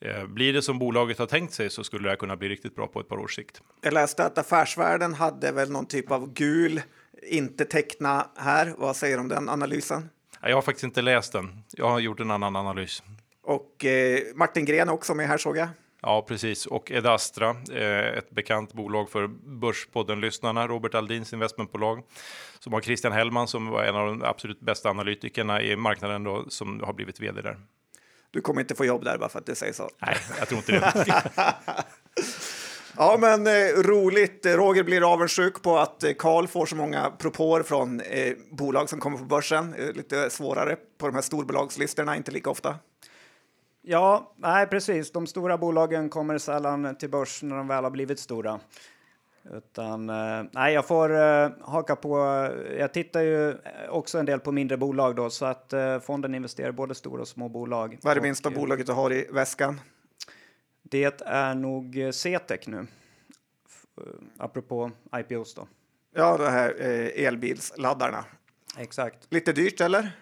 eh, 0.00 0.26
blir 0.26 0.52
det 0.52 0.62
som 0.62 0.78
bolaget 0.78 1.18
har 1.18 1.26
tänkt 1.26 1.54
sig 1.54 1.70
så 1.70 1.84
skulle 1.84 2.02
det 2.02 2.08
här 2.08 2.16
kunna 2.16 2.36
bli 2.36 2.48
riktigt 2.48 2.74
bra 2.76 2.86
på 2.86 3.00
ett 3.00 3.08
par 3.08 3.18
års 3.18 3.36
sikt. 3.36 3.62
Jag 3.80 3.94
läste 3.94 4.24
att 4.24 4.38
Affärsvärlden 4.38 5.14
hade 5.14 5.52
väl 5.52 5.70
någon 5.70 5.86
typ 5.86 6.10
av 6.10 6.32
gul 6.32 6.80
inte 7.22 7.64
teckna 7.64 8.26
här. 8.36 8.74
Vad 8.78 8.96
säger 8.96 9.16
du 9.16 9.20
om 9.20 9.28
den 9.28 9.48
analysen? 9.48 10.08
Jag 10.42 10.54
har 10.54 10.62
faktiskt 10.62 10.84
inte 10.84 11.02
läst 11.02 11.32
den. 11.32 11.62
Jag 11.70 11.88
har 11.88 11.98
gjort 11.98 12.20
en 12.20 12.30
annan 12.30 12.56
analys. 12.56 13.02
Och 13.42 13.84
eh, 13.84 14.20
Martin 14.34 14.64
Gren 14.64 14.88
också 14.88 15.14
med 15.14 15.28
här 15.28 15.38
såg 15.38 15.56
jag. 15.56 15.68
Ja, 16.02 16.24
precis. 16.28 16.66
Och 16.66 16.90
Edastra, 16.90 17.56
eh, 17.72 18.18
ett 18.18 18.30
bekant 18.30 18.72
bolag 18.72 19.10
för 19.10 19.26
Börspodden-lyssnarna, 19.60 20.68
Robert 20.68 20.94
Aldins 20.94 21.32
investmentbolag, 21.32 22.02
som 22.58 22.72
har 22.72 22.80
Christian 22.80 23.12
Hellman 23.12 23.48
som 23.48 23.66
var 23.66 23.84
en 23.84 23.96
av 23.96 24.06
de 24.06 24.22
absolut 24.22 24.60
bästa 24.60 24.90
analytikerna 24.90 25.62
i 25.62 25.76
marknaden 25.76 26.24
då, 26.24 26.44
som 26.48 26.80
har 26.80 26.92
blivit 26.92 27.20
vd 27.20 27.42
där. 27.42 27.58
Du 28.30 28.40
kommer 28.40 28.60
inte 28.60 28.74
få 28.74 28.84
jobb 28.84 29.04
där 29.04 29.18
bara 29.18 29.28
för 29.28 29.38
att 29.38 29.46
det 29.46 29.54
säger 29.54 29.72
så. 29.72 29.90
Nej, 29.98 30.16
jag 30.38 30.48
tror 30.48 30.58
inte 30.58 30.72
det. 30.72 31.14
Ja, 32.96 33.16
men 33.20 33.46
eh, 33.46 33.82
roligt. 33.82 34.46
Roger 34.46 34.82
blir 34.82 35.12
avundsjuk 35.12 35.62
på 35.62 35.78
att 35.78 36.04
eh, 36.04 36.12
Karl 36.18 36.46
får 36.46 36.66
så 36.66 36.76
många 36.76 37.10
propåer 37.10 37.62
från 37.62 38.00
eh, 38.00 38.32
bolag 38.50 38.88
som 38.88 39.00
kommer 39.00 39.18
på 39.18 39.24
börsen. 39.24 39.74
Eh, 39.74 39.92
lite 39.92 40.30
svårare 40.30 40.76
på 40.98 41.06
de 41.06 41.14
här 41.14 41.22
storbolagslistorna, 41.22 42.16
inte 42.16 42.30
lika 42.30 42.50
ofta. 42.50 42.74
Ja, 43.82 44.34
nej 44.36 44.66
precis. 44.66 45.12
De 45.12 45.26
stora 45.26 45.58
bolagen 45.58 46.08
kommer 46.08 46.38
sällan 46.38 46.96
till 46.96 47.10
börs 47.10 47.42
när 47.42 47.56
de 47.56 47.68
väl 47.68 47.84
har 47.84 47.90
blivit 47.90 48.18
stora. 48.18 48.60
Utan, 49.50 50.10
eh, 50.10 50.44
nej, 50.52 50.74
jag 50.74 50.86
får 50.86 51.20
eh, 51.20 51.50
haka 51.60 51.96
på. 51.96 52.18
Jag 52.78 52.92
tittar 52.92 53.20
ju 53.20 53.54
också 53.88 54.18
en 54.18 54.26
del 54.26 54.40
på 54.40 54.52
mindre 54.52 54.76
bolag 54.76 55.16
då, 55.16 55.30
så 55.30 55.44
att 55.44 55.72
eh, 55.72 56.00
fonden 56.00 56.34
investerar 56.34 56.72
både 56.72 56.94
stora 56.94 57.22
och 57.22 57.28
små 57.28 57.48
bolag. 57.48 57.98
Vad 58.02 58.10
är 58.10 58.14
det 58.14 58.20
Och, 58.20 58.22
minsta 58.22 58.50
bolaget 58.50 58.86
du 58.86 58.92
har 58.92 59.12
i 59.12 59.28
väskan? 59.32 59.80
Det 60.82 61.22
är 61.26 61.54
nog 61.54 61.94
CTEC 62.12 62.66
nu. 62.66 62.86
Apropå 64.38 64.90
IPOs 65.16 65.54
då. 65.54 65.68
Ja, 66.14 66.36
det 66.36 66.50
här 66.50 66.70
elbilsladdarna. 67.16 68.24
Exakt. 68.78 69.26
Lite 69.30 69.52
dyrt, 69.52 69.80
eller? 69.80 70.12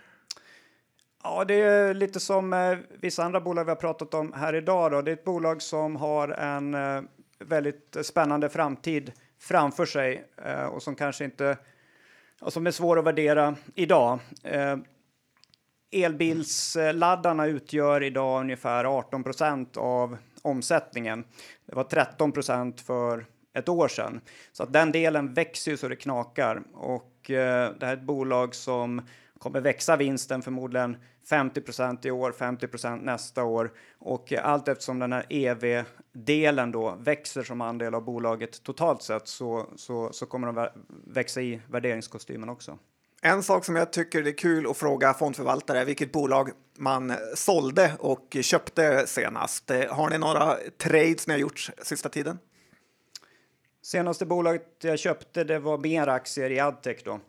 Ja, 1.23 1.45
det 1.45 1.55
är 1.55 1.95
lite 1.95 2.21
som 2.21 2.53
eh, 2.53 2.79
vissa 3.01 3.25
andra 3.25 3.41
bolag 3.41 3.65
vi 3.65 3.71
har 3.71 3.77
pratat 3.77 4.15
om 4.15 4.33
här 4.33 4.55
idag. 4.55 4.93
Då. 4.93 5.03
Det 5.03 5.11
är 5.11 5.13
ett 5.13 5.25
bolag 5.25 5.63
som 5.63 5.97
har 5.97 6.29
en 6.29 6.75
eh, 6.75 7.03
väldigt 7.39 7.97
spännande 8.03 8.49
framtid 8.49 9.13
framför 9.39 9.87
sig 9.87 10.25
eh, 10.45 10.65
och 10.65 10.83
som 10.83 10.95
kanske 10.95 11.25
inte 11.25 11.57
och 12.41 12.53
som 12.53 12.67
är 12.67 12.71
svår 12.71 12.99
att 12.99 13.05
värdera 13.05 13.55
idag. 13.75 14.19
Eh, 14.43 14.77
elbilsladdarna 15.93 17.47
utgör 17.47 18.03
idag 18.03 18.41
ungefär 18.41 18.85
18 18.85 19.25
procent 19.25 19.77
av 19.77 20.17
omsättningen. 20.43 21.25
Det 21.67 21.75
var 21.75 21.85
13 21.85 22.33
procent 22.33 22.81
för 22.81 23.27
ett 23.53 23.69
år 23.69 23.89
sedan. 23.89 24.21
Så 24.53 24.63
att 24.63 24.73
den 24.73 24.93
delen 24.93 25.35
växer 25.35 25.71
ju 25.71 25.77
så 25.77 25.89
det 25.89 25.97
knakar. 25.97 26.63
Och 26.75 27.31
eh, 27.31 27.73
det 27.79 27.87
här 27.87 27.93
är 27.93 27.97
ett 27.97 28.03
bolag 28.03 28.55
som 28.55 29.03
kommer 29.39 29.61
växa 29.61 29.97
vinsten 29.97 30.43
förmodligen 30.43 30.97
50 31.29 31.61
procent 31.61 32.05
i 32.05 32.11
år, 32.11 32.33
50 32.33 32.69
procent 32.69 33.05
nästa 33.05 33.45
år. 33.45 33.73
Och 33.99 34.33
allt 34.33 34.69
eftersom 34.69 34.99
den 34.99 35.13
här 35.13 35.27
EV-delen 35.29 36.73
då 36.73 36.97
växer 37.01 37.43
som 37.43 37.61
andel 37.61 37.95
av 37.95 38.05
bolaget 38.05 38.63
totalt 38.63 39.03
sett 39.03 39.29
så, 39.29 39.67
så, 39.77 40.13
så 40.13 40.27
kommer 40.27 40.47
de 40.47 40.59
vä- 40.59 40.73
växa 41.07 41.43
i 41.43 41.61
värderingskostymen 41.71 42.49
också. 42.49 42.79
En 43.23 43.43
sak 43.43 43.65
som 43.65 43.77
jag 43.77 43.93
tycker 43.93 44.23
det 44.23 44.31
är 44.31 44.39
kul 44.39 44.71
att 44.71 44.77
fråga 44.77 45.15
fondförvaltare 45.15 45.81
är 45.81 45.85
vilket 45.85 46.13
bolag 46.13 46.51
man 46.79 47.13
sålde 47.35 47.93
och 47.99 48.37
köpte 48.41 49.07
senast. 49.07 49.71
Har 49.91 50.11
ni 50.11 50.19
några 50.19 50.57
trades 50.79 51.27
ni 51.27 51.33
har 51.33 51.39
gjort 51.39 51.71
sista 51.83 52.09
tiden? 52.09 52.39
Senaste 53.83 54.27
bolaget 54.27 54.67
jag 54.81 54.99
köpte 54.99 55.45
det 55.45 55.59
var 55.59 55.79
mer 55.79 56.07
aktier 56.07 56.51
i 56.51 56.61
Adtech 56.61 57.05
då. 57.05 57.21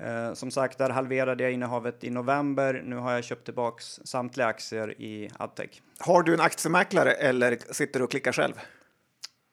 Eh, 0.00 0.34
som 0.34 0.50
sagt, 0.50 0.78
där 0.78 0.90
halverade 0.90 1.42
jag 1.42 1.52
innehavet 1.52 2.04
i 2.04 2.10
november. 2.10 2.82
Nu 2.84 2.96
har 2.96 3.12
jag 3.12 3.24
köpt 3.24 3.44
tillbaks 3.44 4.00
samtliga 4.04 4.46
aktier 4.46 5.00
i 5.00 5.30
Adtech. 5.38 5.82
Har 5.98 6.22
du 6.22 6.34
en 6.34 6.40
aktiemäklare 6.40 7.12
eller 7.12 7.58
sitter 7.70 8.00
du 8.00 8.04
och 8.04 8.10
klickar 8.10 8.32
själv? 8.32 8.54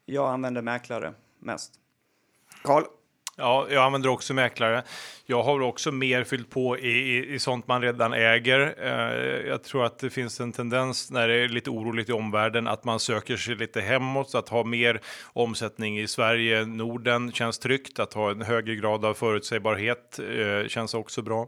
Jag 0.05 0.33
använder 0.33 0.61
mäklare 0.61 1.13
mest. 1.39 1.73
Karl? 2.63 2.83
Ja, 3.35 3.67
jag 3.69 3.83
använder 3.83 4.09
också 4.09 4.33
mäklare. 4.33 4.83
Jag 5.33 5.43
har 5.43 5.61
också 5.61 5.91
mer 5.91 6.23
fyllt 6.23 6.49
på 6.49 6.77
i, 6.77 6.89
i, 6.89 7.33
i 7.33 7.39
sånt 7.39 7.67
man 7.67 7.81
redan 7.81 8.13
äger. 8.13 8.75
Eh, 8.77 9.47
jag 9.47 9.63
tror 9.63 9.85
att 9.85 9.99
det 9.99 10.09
finns 10.09 10.39
en 10.39 10.51
tendens 10.51 11.11
när 11.11 11.27
det 11.27 11.35
är 11.35 11.47
lite 11.47 11.69
oroligt 11.69 12.09
i 12.09 12.11
omvärlden 12.11 12.67
att 12.67 12.83
man 12.83 12.99
söker 12.99 13.37
sig 13.37 13.55
lite 13.55 13.81
hemåt. 13.81 14.29
Så 14.29 14.37
att 14.37 14.49
ha 14.49 14.63
mer 14.63 15.01
omsättning 15.33 15.99
i 15.99 16.07
Sverige, 16.07 16.65
Norden 16.65 17.31
känns 17.31 17.59
tryggt. 17.59 17.99
Att 17.99 18.13
ha 18.13 18.31
en 18.31 18.41
högre 18.41 18.75
grad 18.75 19.05
av 19.05 19.13
förutsägbarhet 19.13 20.19
eh, 20.19 20.67
känns 20.67 20.93
också 20.93 21.21
bra. 21.21 21.47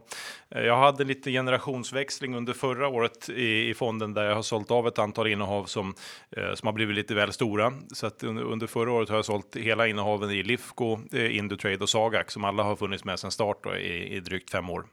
Eh, 0.50 0.62
jag 0.62 0.76
hade 0.76 1.04
lite 1.04 1.30
generationsväxling 1.30 2.36
under 2.36 2.52
förra 2.52 2.88
året 2.88 3.28
i, 3.28 3.68
i 3.70 3.74
fonden 3.74 4.14
där 4.14 4.24
jag 4.24 4.34
har 4.34 4.42
sålt 4.42 4.70
av 4.70 4.88
ett 4.88 4.98
antal 4.98 5.26
innehav 5.26 5.64
som, 5.64 5.94
eh, 6.36 6.54
som 6.54 6.66
har 6.66 6.72
blivit 6.72 6.96
lite 6.96 7.14
väl 7.14 7.32
stora. 7.32 7.72
Så 7.92 8.06
att 8.06 8.22
under, 8.22 8.42
under 8.42 8.66
förra 8.66 8.92
året 8.92 9.08
har 9.08 9.16
jag 9.16 9.24
sålt 9.24 9.56
hela 9.56 9.86
innehaven 9.86 10.30
i 10.30 10.42
Lifco, 10.42 10.98
eh, 11.12 11.36
Indutrade 11.36 11.78
och 11.78 11.88
Sagax 11.88 12.34
som 12.34 12.44
alla 12.44 12.62
har 12.62 12.76
funnits 12.76 13.04
med 13.04 13.18
sedan 13.18 13.30
start 13.30 13.58
då, 13.62 13.75
i, 13.78 14.16
i 14.16 14.20
drygt 14.20 14.50
fem 14.50 14.70
år. 14.70 14.86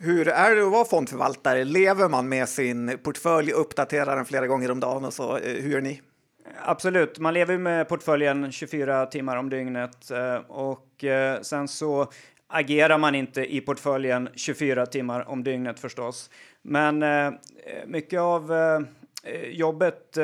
Hur 0.00 0.28
är 0.28 0.54
det 0.56 0.66
att 0.66 0.72
vara 0.72 0.84
fondförvaltare? 0.84 1.64
Lever 1.64 2.08
man 2.08 2.28
med 2.28 2.48
sin 2.48 2.98
portfölj, 3.02 3.52
uppdaterar 3.52 4.16
den 4.16 4.24
flera 4.24 4.46
gånger 4.46 4.70
om 4.70 4.80
dagen 4.80 5.04
och 5.04 5.14
så? 5.14 5.36
Eh, 5.36 5.62
Hur 5.62 5.70
gör 5.70 5.80
ni? 5.80 6.00
Absolut, 6.62 7.18
man 7.18 7.34
lever 7.34 7.52
ju 7.52 7.58
med 7.58 7.88
portföljen 7.88 8.52
24 8.52 9.06
timmar 9.06 9.36
om 9.36 9.50
dygnet 9.50 10.10
eh, 10.10 10.34
och 10.48 11.04
eh, 11.04 11.40
sen 11.40 11.68
så 11.68 12.10
agerar 12.46 12.98
man 12.98 13.14
inte 13.14 13.54
i 13.54 13.60
portföljen 13.60 14.28
24 14.34 14.86
timmar 14.86 15.28
om 15.28 15.44
dygnet 15.44 15.80
förstås. 15.80 16.30
Men 16.62 17.04
mycket 17.86 18.20
av 18.20 18.52
jobbet, 19.50 20.18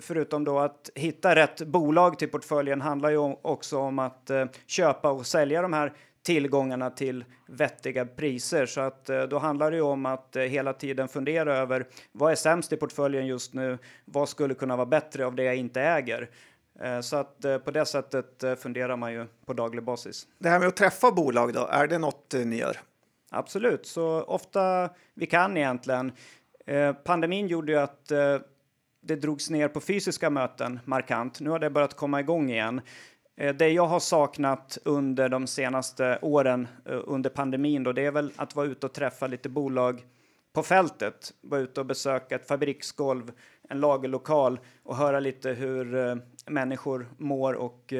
förutom 0.00 0.44
då 0.44 0.58
att 0.58 0.90
hitta 0.94 1.34
rätt 1.34 1.60
bolag 1.62 2.18
till 2.18 2.28
portföljen, 2.28 2.80
handlar 2.80 3.10
ju 3.10 3.18
också 3.42 3.78
om 3.78 3.98
att 3.98 4.30
köpa 4.66 5.10
och 5.10 5.26
sälja 5.26 5.62
de 5.62 5.72
här 5.72 5.92
tillgångarna 6.26 6.90
till 6.90 7.24
vettiga 7.46 8.06
priser. 8.06 8.66
Så 8.66 8.80
att 8.80 9.08
eh, 9.10 9.22
då 9.22 9.38
handlar 9.38 9.70
det 9.70 9.76
ju 9.76 9.82
om 9.82 10.06
att 10.06 10.36
eh, 10.36 10.42
hela 10.42 10.72
tiden 10.72 11.08
fundera 11.08 11.56
över 11.56 11.86
vad 12.12 12.32
är 12.32 12.36
sämst 12.36 12.72
i 12.72 12.76
portföljen 12.76 13.26
just 13.26 13.54
nu? 13.54 13.78
Vad 14.04 14.28
skulle 14.28 14.54
kunna 14.54 14.76
vara 14.76 14.86
bättre 14.86 15.26
av 15.26 15.34
det 15.34 15.42
jag 15.42 15.56
inte 15.56 15.80
äger? 15.80 16.30
Eh, 16.80 17.00
Så 17.00 17.16
att 17.16 17.40
på 17.64 17.70
det 17.70 17.86
sättet 17.86 18.44
funderar 18.58 18.96
man 18.96 19.12
ju 19.12 19.26
på 19.46 19.52
daglig 19.52 19.84
basis. 19.84 20.26
Det 20.38 20.48
här 20.48 20.58
med 20.58 20.68
att 20.68 20.76
träffa 20.76 21.10
bolag 21.10 21.52
då, 21.52 21.66
är 21.70 21.86
det 21.86 21.98
något 21.98 22.34
ni 22.44 22.56
gör? 22.56 22.76
Absolut, 23.30 23.86
så 23.86 24.22
ofta 24.22 24.90
vi 25.14 25.26
kan 25.26 25.56
egentligen. 25.56 26.12
Pandemin 27.04 27.46
gjorde 27.48 27.72
ju 27.72 27.78
att 27.78 28.06
det 29.00 29.16
drogs 29.16 29.50
ner 29.50 29.68
på 29.68 29.80
fysiska 29.80 30.30
möten 30.30 30.80
markant. 30.84 31.40
Nu 31.40 31.50
har 31.50 31.58
det 31.58 31.70
börjat 31.70 31.94
komma 31.94 32.20
igång 32.20 32.50
igen. 32.50 32.80
Eh, 33.36 33.54
det 33.54 33.68
jag 33.68 33.86
har 33.86 34.00
saknat 34.00 34.78
under 34.84 35.28
de 35.28 35.46
senaste 35.46 36.18
åren 36.22 36.68
eh, 36.84 37.00
under 37.04 37.30
pandemin 37.30 37.82
då, 37.82 37.92
det 37.92 38.06
är 38.06 38.10
väl 38.10 38.32
att 38.36 38.56
vara 38.56 38.66
ute 38.66 38.86
och 38.86 38.92
träffa 38.92 39.26
lite 39.26 39.48
bolag 39.48 40.04
på 40.52 40.62
fältet. 40.62 41.32
Vara 41.40 41.60
ute 41.60 41.80
och 41.80 41.86
besöka 41.86 42.34
ett 42.34 42.48
fabriksgolv, 42.48 43.32
en 43.68 43.80
lagerlokal 43.80 44.60
och 44.82 44.96
höra 44.96 45.20
lite 45.20 45.50
hur 45.50 45.96
eh, 46.08 46.16
människor 46.46 47.08
mår 47.18 47.54
och, 47.54 47.92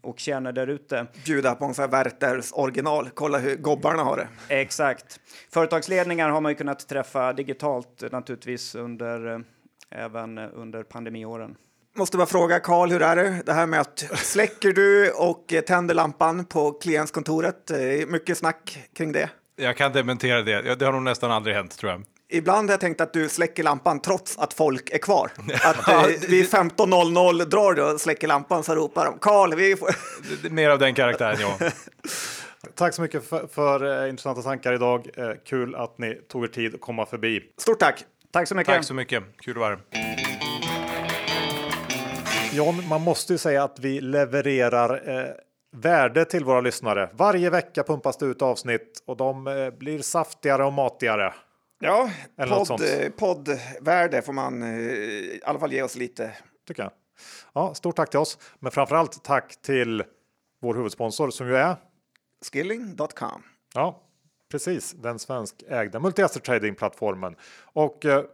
och 0.00 0.18
känner 0.18 0.52
där 0.52 0.66
ute. 0.66 1.06
Bjuda 1.24 1.54
på 1.54 1.64
en 1.64 1.90
Werthers 1.90 2.52
original, 2.52 3.10
kolla 3.14 3.38
hur 3.38 3.56
gobbarna 3.56 4.02
har 4.02 4.16
det. 4.16 4.28
Exakt. 4.48 5.20
Företagsledningar 5.50 6.30
har 6.30 6.40
man 6.40 6.52
ju 6.52 6.56
kunnat 6.56 6.88
träffa 6.88 7.32
digitalt 7.32 8.12
naturligtvis 8.12 8.74
under, 8.74 9.44
även 9.90 10.38
under 10.38 10.82
pandemiåren. 10.82 11.56
Måste 11.96 12.16
bara 12.16 12.26
fråga 12.26 12.60
Karl, 12.60 12.90
hur 12.90 13.02
är 13.02 13.16
det? 13.16 13.42
Det 13.46 13.52
här 13.52 13.66
med 13.66 13.80
att 13.80 14.04
släcker 14.14 14.72
du 14.72 15.10
och 15.10 15.54
tänder 15.66 15.94
lampan 15.94 16.44
på 16.44 16.72
klientskontoret? 16.72 17.70
Eh, 17.70 17.78
Mycket 18.06 18.38
snack 18.38 18.78
kring 18.96 19.12
det. 19.12 19.30
Jag 19.56 19.76
kan 19.76 19.92
dementera 19.92 20.42
det. 20.42 20.74
Det 20.74 20.84
har 20.84 20.92
nog 20.92 21.02
nästan 21.02 21.30
aldrig 21.30 21.56
hänt 21.56 21.78
tror 21.78 21.92
jag. 21.92 22.02
Ibland 22.30 22.68
har 22.68 22.72
jag 22.72 22.80
tänkt 22.80 23.00
att 23.00 23.12
du 23.12 23.28
släcker 23.28 23.62
lampan 23.62 24.00
trots 24.00 24.38
att 24.38 24.54
folk 24.54 24.90
är 24.90 24.98
kvar. 24.98 25.30
Att 25.64 25.88
eh, 25.88 26.06
vid 26.28 26.48
15.00 26.48 27.44
drar 27.44 27.72
du 27.74 27.82
och 27.82 28.00
släcker 28.00 28.28
lampan 28.28 28.64
så 28.64 28.74
ropar 28.74 29.04
de 29.04 29.18
Karl, 29.18 29.54
vi 29.54 29.76
får... 29.76 29.88
Mer 30.50 30.70
av 30.70 30.78
den 30.78 30.94
karaktären, 30.94 31.36
ja. 31.40 31.58
Tack 32.74 32.94
så 32.94 33.02
mycket 33.02 33.28
för, 33.28 33.46
för 33.54 34.04
eh, 34.04 34.10
intressanta 34.10 34.42
tankar 34.42 34.72
idag. 34.72 35.08
Eh, 35.16 35.30
kul 35.48 35.74
att 35.74 35.98
ni 35.98 36.14
tog 36.14 36.44
er 36.44 36.48
tid 36.48 36.74
att 36.74 36.80
komma 36.80 37.06
förbi. 37.06 37.40
Stort 37.58 37.78
tack! 37.78 38.04
Tack 38.32 38.48
så 38.48 38.54
mycket. 38.54 38.74
Tack 38.74 38.84
så 38.84 38.94
mycket. 38.94 39.22
Kul 39.40 39.52
att 39.56 39.60
vara 39.60 39.78
här. 39.92 40.21
John, 42.54 42.88
man 42.88 43.00
måste 43.00 43.32
ju 43.32 43.38
säga 43.38 43.64
att 43.64 43.78
vi 43.78 44.00
levererar 44.00 45.08
eh, 45.08 45.30
värde 45.72 46.24
till 46.24 46.44
våra 46.44 46.60
lyssnare. 46.60 47.10
Varje 47.12 47.50
vecka 47.50 47.82
pumpas 47.82 48.16
det 48.16 48.26
ut 48.26 48.42
avsnitt 48.42 49.02
och 49.06 49.16
de 49.16 49.46
eh, 49.46 49.70
blir 49.70 50.02
saftigare 50.02 50.64
och 50.64 50.72
matigare. 50.72 51.34
Ja, 51.80 52.10
podd, 52.36 52.80
eh, 52.80 53.10
poddvärde 53.10 54.22
får 54.22 54.32
man 54.32 54.62
eh, 54.62 54.68
i 54.68 55.40
alla 55.44 55.58
fall 55.58 55.72
ge 55.72 55.82
oss 55.82 55.96
lite. 55.96 56.30
Tycker 56.66 56.82
jag. 56.82 56.92
Ja, 57.52 57.74
stort 57.74 57.96
tack 57.96 58.10
till 58.10 58.18
oss, 58.18 58.38
men 58.58 58.72
framför 58.72 58.96
allt 58.96 59.24
tack 59.24 59.62
till 59.62 60.02
vår 60.60 60.74
huvudsponsor 60.74 61.30
som 61.30 61.48
ju 61.48 61.56
är 61.56 61.76
Skilling.com. 62.52 63.42
Ja, 63.74 64.02
precis. 64.50 64.92
Den 64.92 65.18
svenskägda 65.18 65.98
multi-asset 65.98 66.42
trading-plattformen. 66.42 67.36
Och 67.62 68.04
eh, 68.04 68.24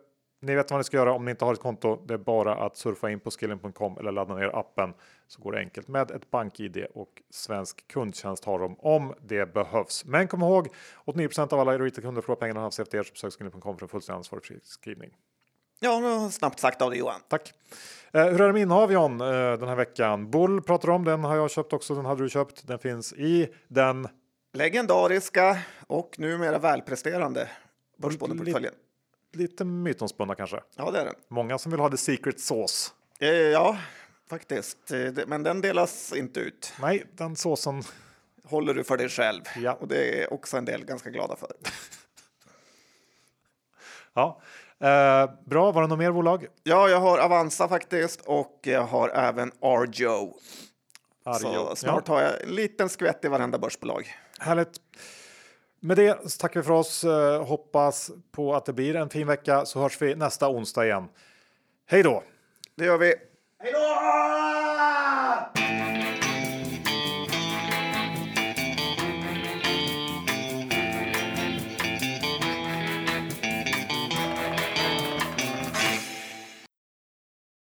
Ni 0.41 0.55
vet 0.55 0.71
vad 0.71 0.81
ni 0.81 0.85
ska 0.85 0.97
göra 0.97 1.13
om 1.13 1.25
ni 1.25 1.31
inte 1.31 1.45
har 1.45 1.53
ett 1.53 1.61
konto. 1.61 1.99
Det 2.07 2.15
är 2.15 2.19
bara 2.19 2.55
att 2.55 2.77
surfa 2.77 3.11
in 3.11 3.21
på 3.21 3.31
skilling.com 3.31 3.99
eller 3.99 4.13
ladda 4.13 4.35
ner 4.35 4.59
appen 4.59 4.95
så 5.27 5.43
går 5.43 5.53
det 5.53 5.59
enkelt 5.59 5.89
med 5.89 6.11
ett 6.11 6.31
bank-id 6.31 6.87
och 6.95 7.23
svensk 7.31 7.89
kundtjänst 7.89 8.45
har 8.45 8.59
de 8.59 8.77
om 8.79 9.15
det 9.21 9.55
behövs. 9.55 10.05
Men 10.05 10.29
kom 10.29 10.43
ihåg 10.43 10.69
89% 11.07 11.53
av 11.53 11.61
alla 11.61 11.79
retailkunder 11.79 12.23
förlorar 12.23 12.41
pengarna 12.41 12.67
av 12.67 12.71
sig 12.71 12.83
efter 12.83 12.99
er 12.99 13.03
så 13.03 13.13
besök 13.13 13.33
skilling.com 13.33 13.79
för 13.79 13.85
en 13.85 13.89
fullständig 13.89 14.17
ansvarig 14.17 14.61
skrivning. 14.63 15.11
Ja, 15.81 16.29
snabbt 16.33 16.61
sagt 16.61 16.83
av 16.83 16.91
dig 16.91 16.99
Johan. 16.99 17.21
Tack. 17.29 17.53
Eh, 18.13 18.25
hur 18.25 18.41
är 18.41 18.47
det 18.47 18.53
med 18.53 18.63
innehav 18.63 18.93
John 18.93 19.21
eh, 19.21 19.27
den 19.29 19.69
här 19.69 19.77
veckan? 19.77 20.31
Bull 20.31 20.63
pratar 20.63 20.91
om, 20.91 21.05
den 21.05 21.25
har 21.25 21.37
jag 21.37 21.51
köpt 21.51 21.73
också, 21.73 21.95
den 21.95 22.05
hade 22.05 22.23
du 22.23 22.29
köpt. 22.29 22.67
Den 22.67 22.79
finns 22.79 23.13
i 23.13 23.49
den 23.69 24.09
Legendariska 24.53 25.59
och 25.87 26.19
numera 26.19 26.59
välpresterande 26.59 27.49
Börsbonden-portföljen. 27.97 28.75
Lite 29.33 29.65
mytomspunna 29.65 30.35
kanske. 30.35 30.61
Ja, 30.77 30.91
det 30.91 31.01
är 31.01 31.05
den. 31.05 31.15
Många 31.29 31.59
som 31.59 31.71
vill 31.73 31.81
ha 31.81 31.91
the 31.91 31.97
secret 31.97 32.41
sauce. 32.41 32.91
Eh, 33.21 33.29
ja, 33.29 33.79
faktiskt. 34.31 34.91
Eh, 34.91 35.27
Men 35.27 35.43
den 35.43 35.61
delas 35.61 36.13
inte 36.13 36.41
ut. 36.41 36.73
Nej, 36.81 37.05
den 37.13 37.37
såsen. 37.37 37.83
Håller 38.45 38.75
du 38.75 38.85
för 38.85 38.97
dig 38.97 39.09
själv. 39.09 39.43
Ja. 39.57 39.73
Och 39.73 39.89
det 39.89 40.23
är 40.23 40.33
också 40.33 40.57
en 40.57 40.65
del 40.65 40.85
ganska 40.85 41.11
glada 41.11 41.37
för. 41.37 41.53
Ja. 44.15 44.41
Eh, 44.81 45.31
bra, 45.47 45.73
var 45.73 45.83
det 45.83 45.89
något 45.89 45.99
mer 45.99 46.13
bolag? 46.13 46.47
Ja, 46.63 46.89
jag 46.89 47.01
har 47.01 47.19
Avanza 47.19 47.69
faktiskt 47.69 48.21
och 48.21 48.59
jag 48.63 48.83
har 48.83 49.09
även 49.09 49.53
Arjo. 49.61 50.35
Så 51.41 51.49
Arjo. 51.49 51.77
snart 51.77 52.09
har 52.09 52.23
jag 52.23 52.43
en 52.43 52.49
liten 52.55 52.89
skvätt 52.89 53.25
i 53.25 53.29
varenda 53.29 53.59
börsbolag. 53.59 54.09
Härligt. 54.39 54.81
Med 55.81 55.97
det 55.97 56.31
så 56.31 56.39
tackar 56.39 56.61
vi 56.61 56.67
för 56.67 56.73
oss. 56.73 57.05
Eh, 57.05 57.45
hoppas 57.45 58.11
på 58.33 58.55
att 58.55 58.65
det 58.65 58.73
blir 58.73 58.97
en 58.97 59.09
fin 59.09 59.27
vecka 59.27 59.65
så 59.65 59.81
hörs 59.81 60.03
vi 60.03 60.15
nästa 60.15 60.49
onsdag 60.49 60.85
igen. 60.85 61.09
Hej 61.87 62.03
då! 62.03 62.23
Det 62.75 62.85
gör 62.85 62.99
vi. 62.99 63.15
Hej 63.63 63.73
då! 63.73 64.48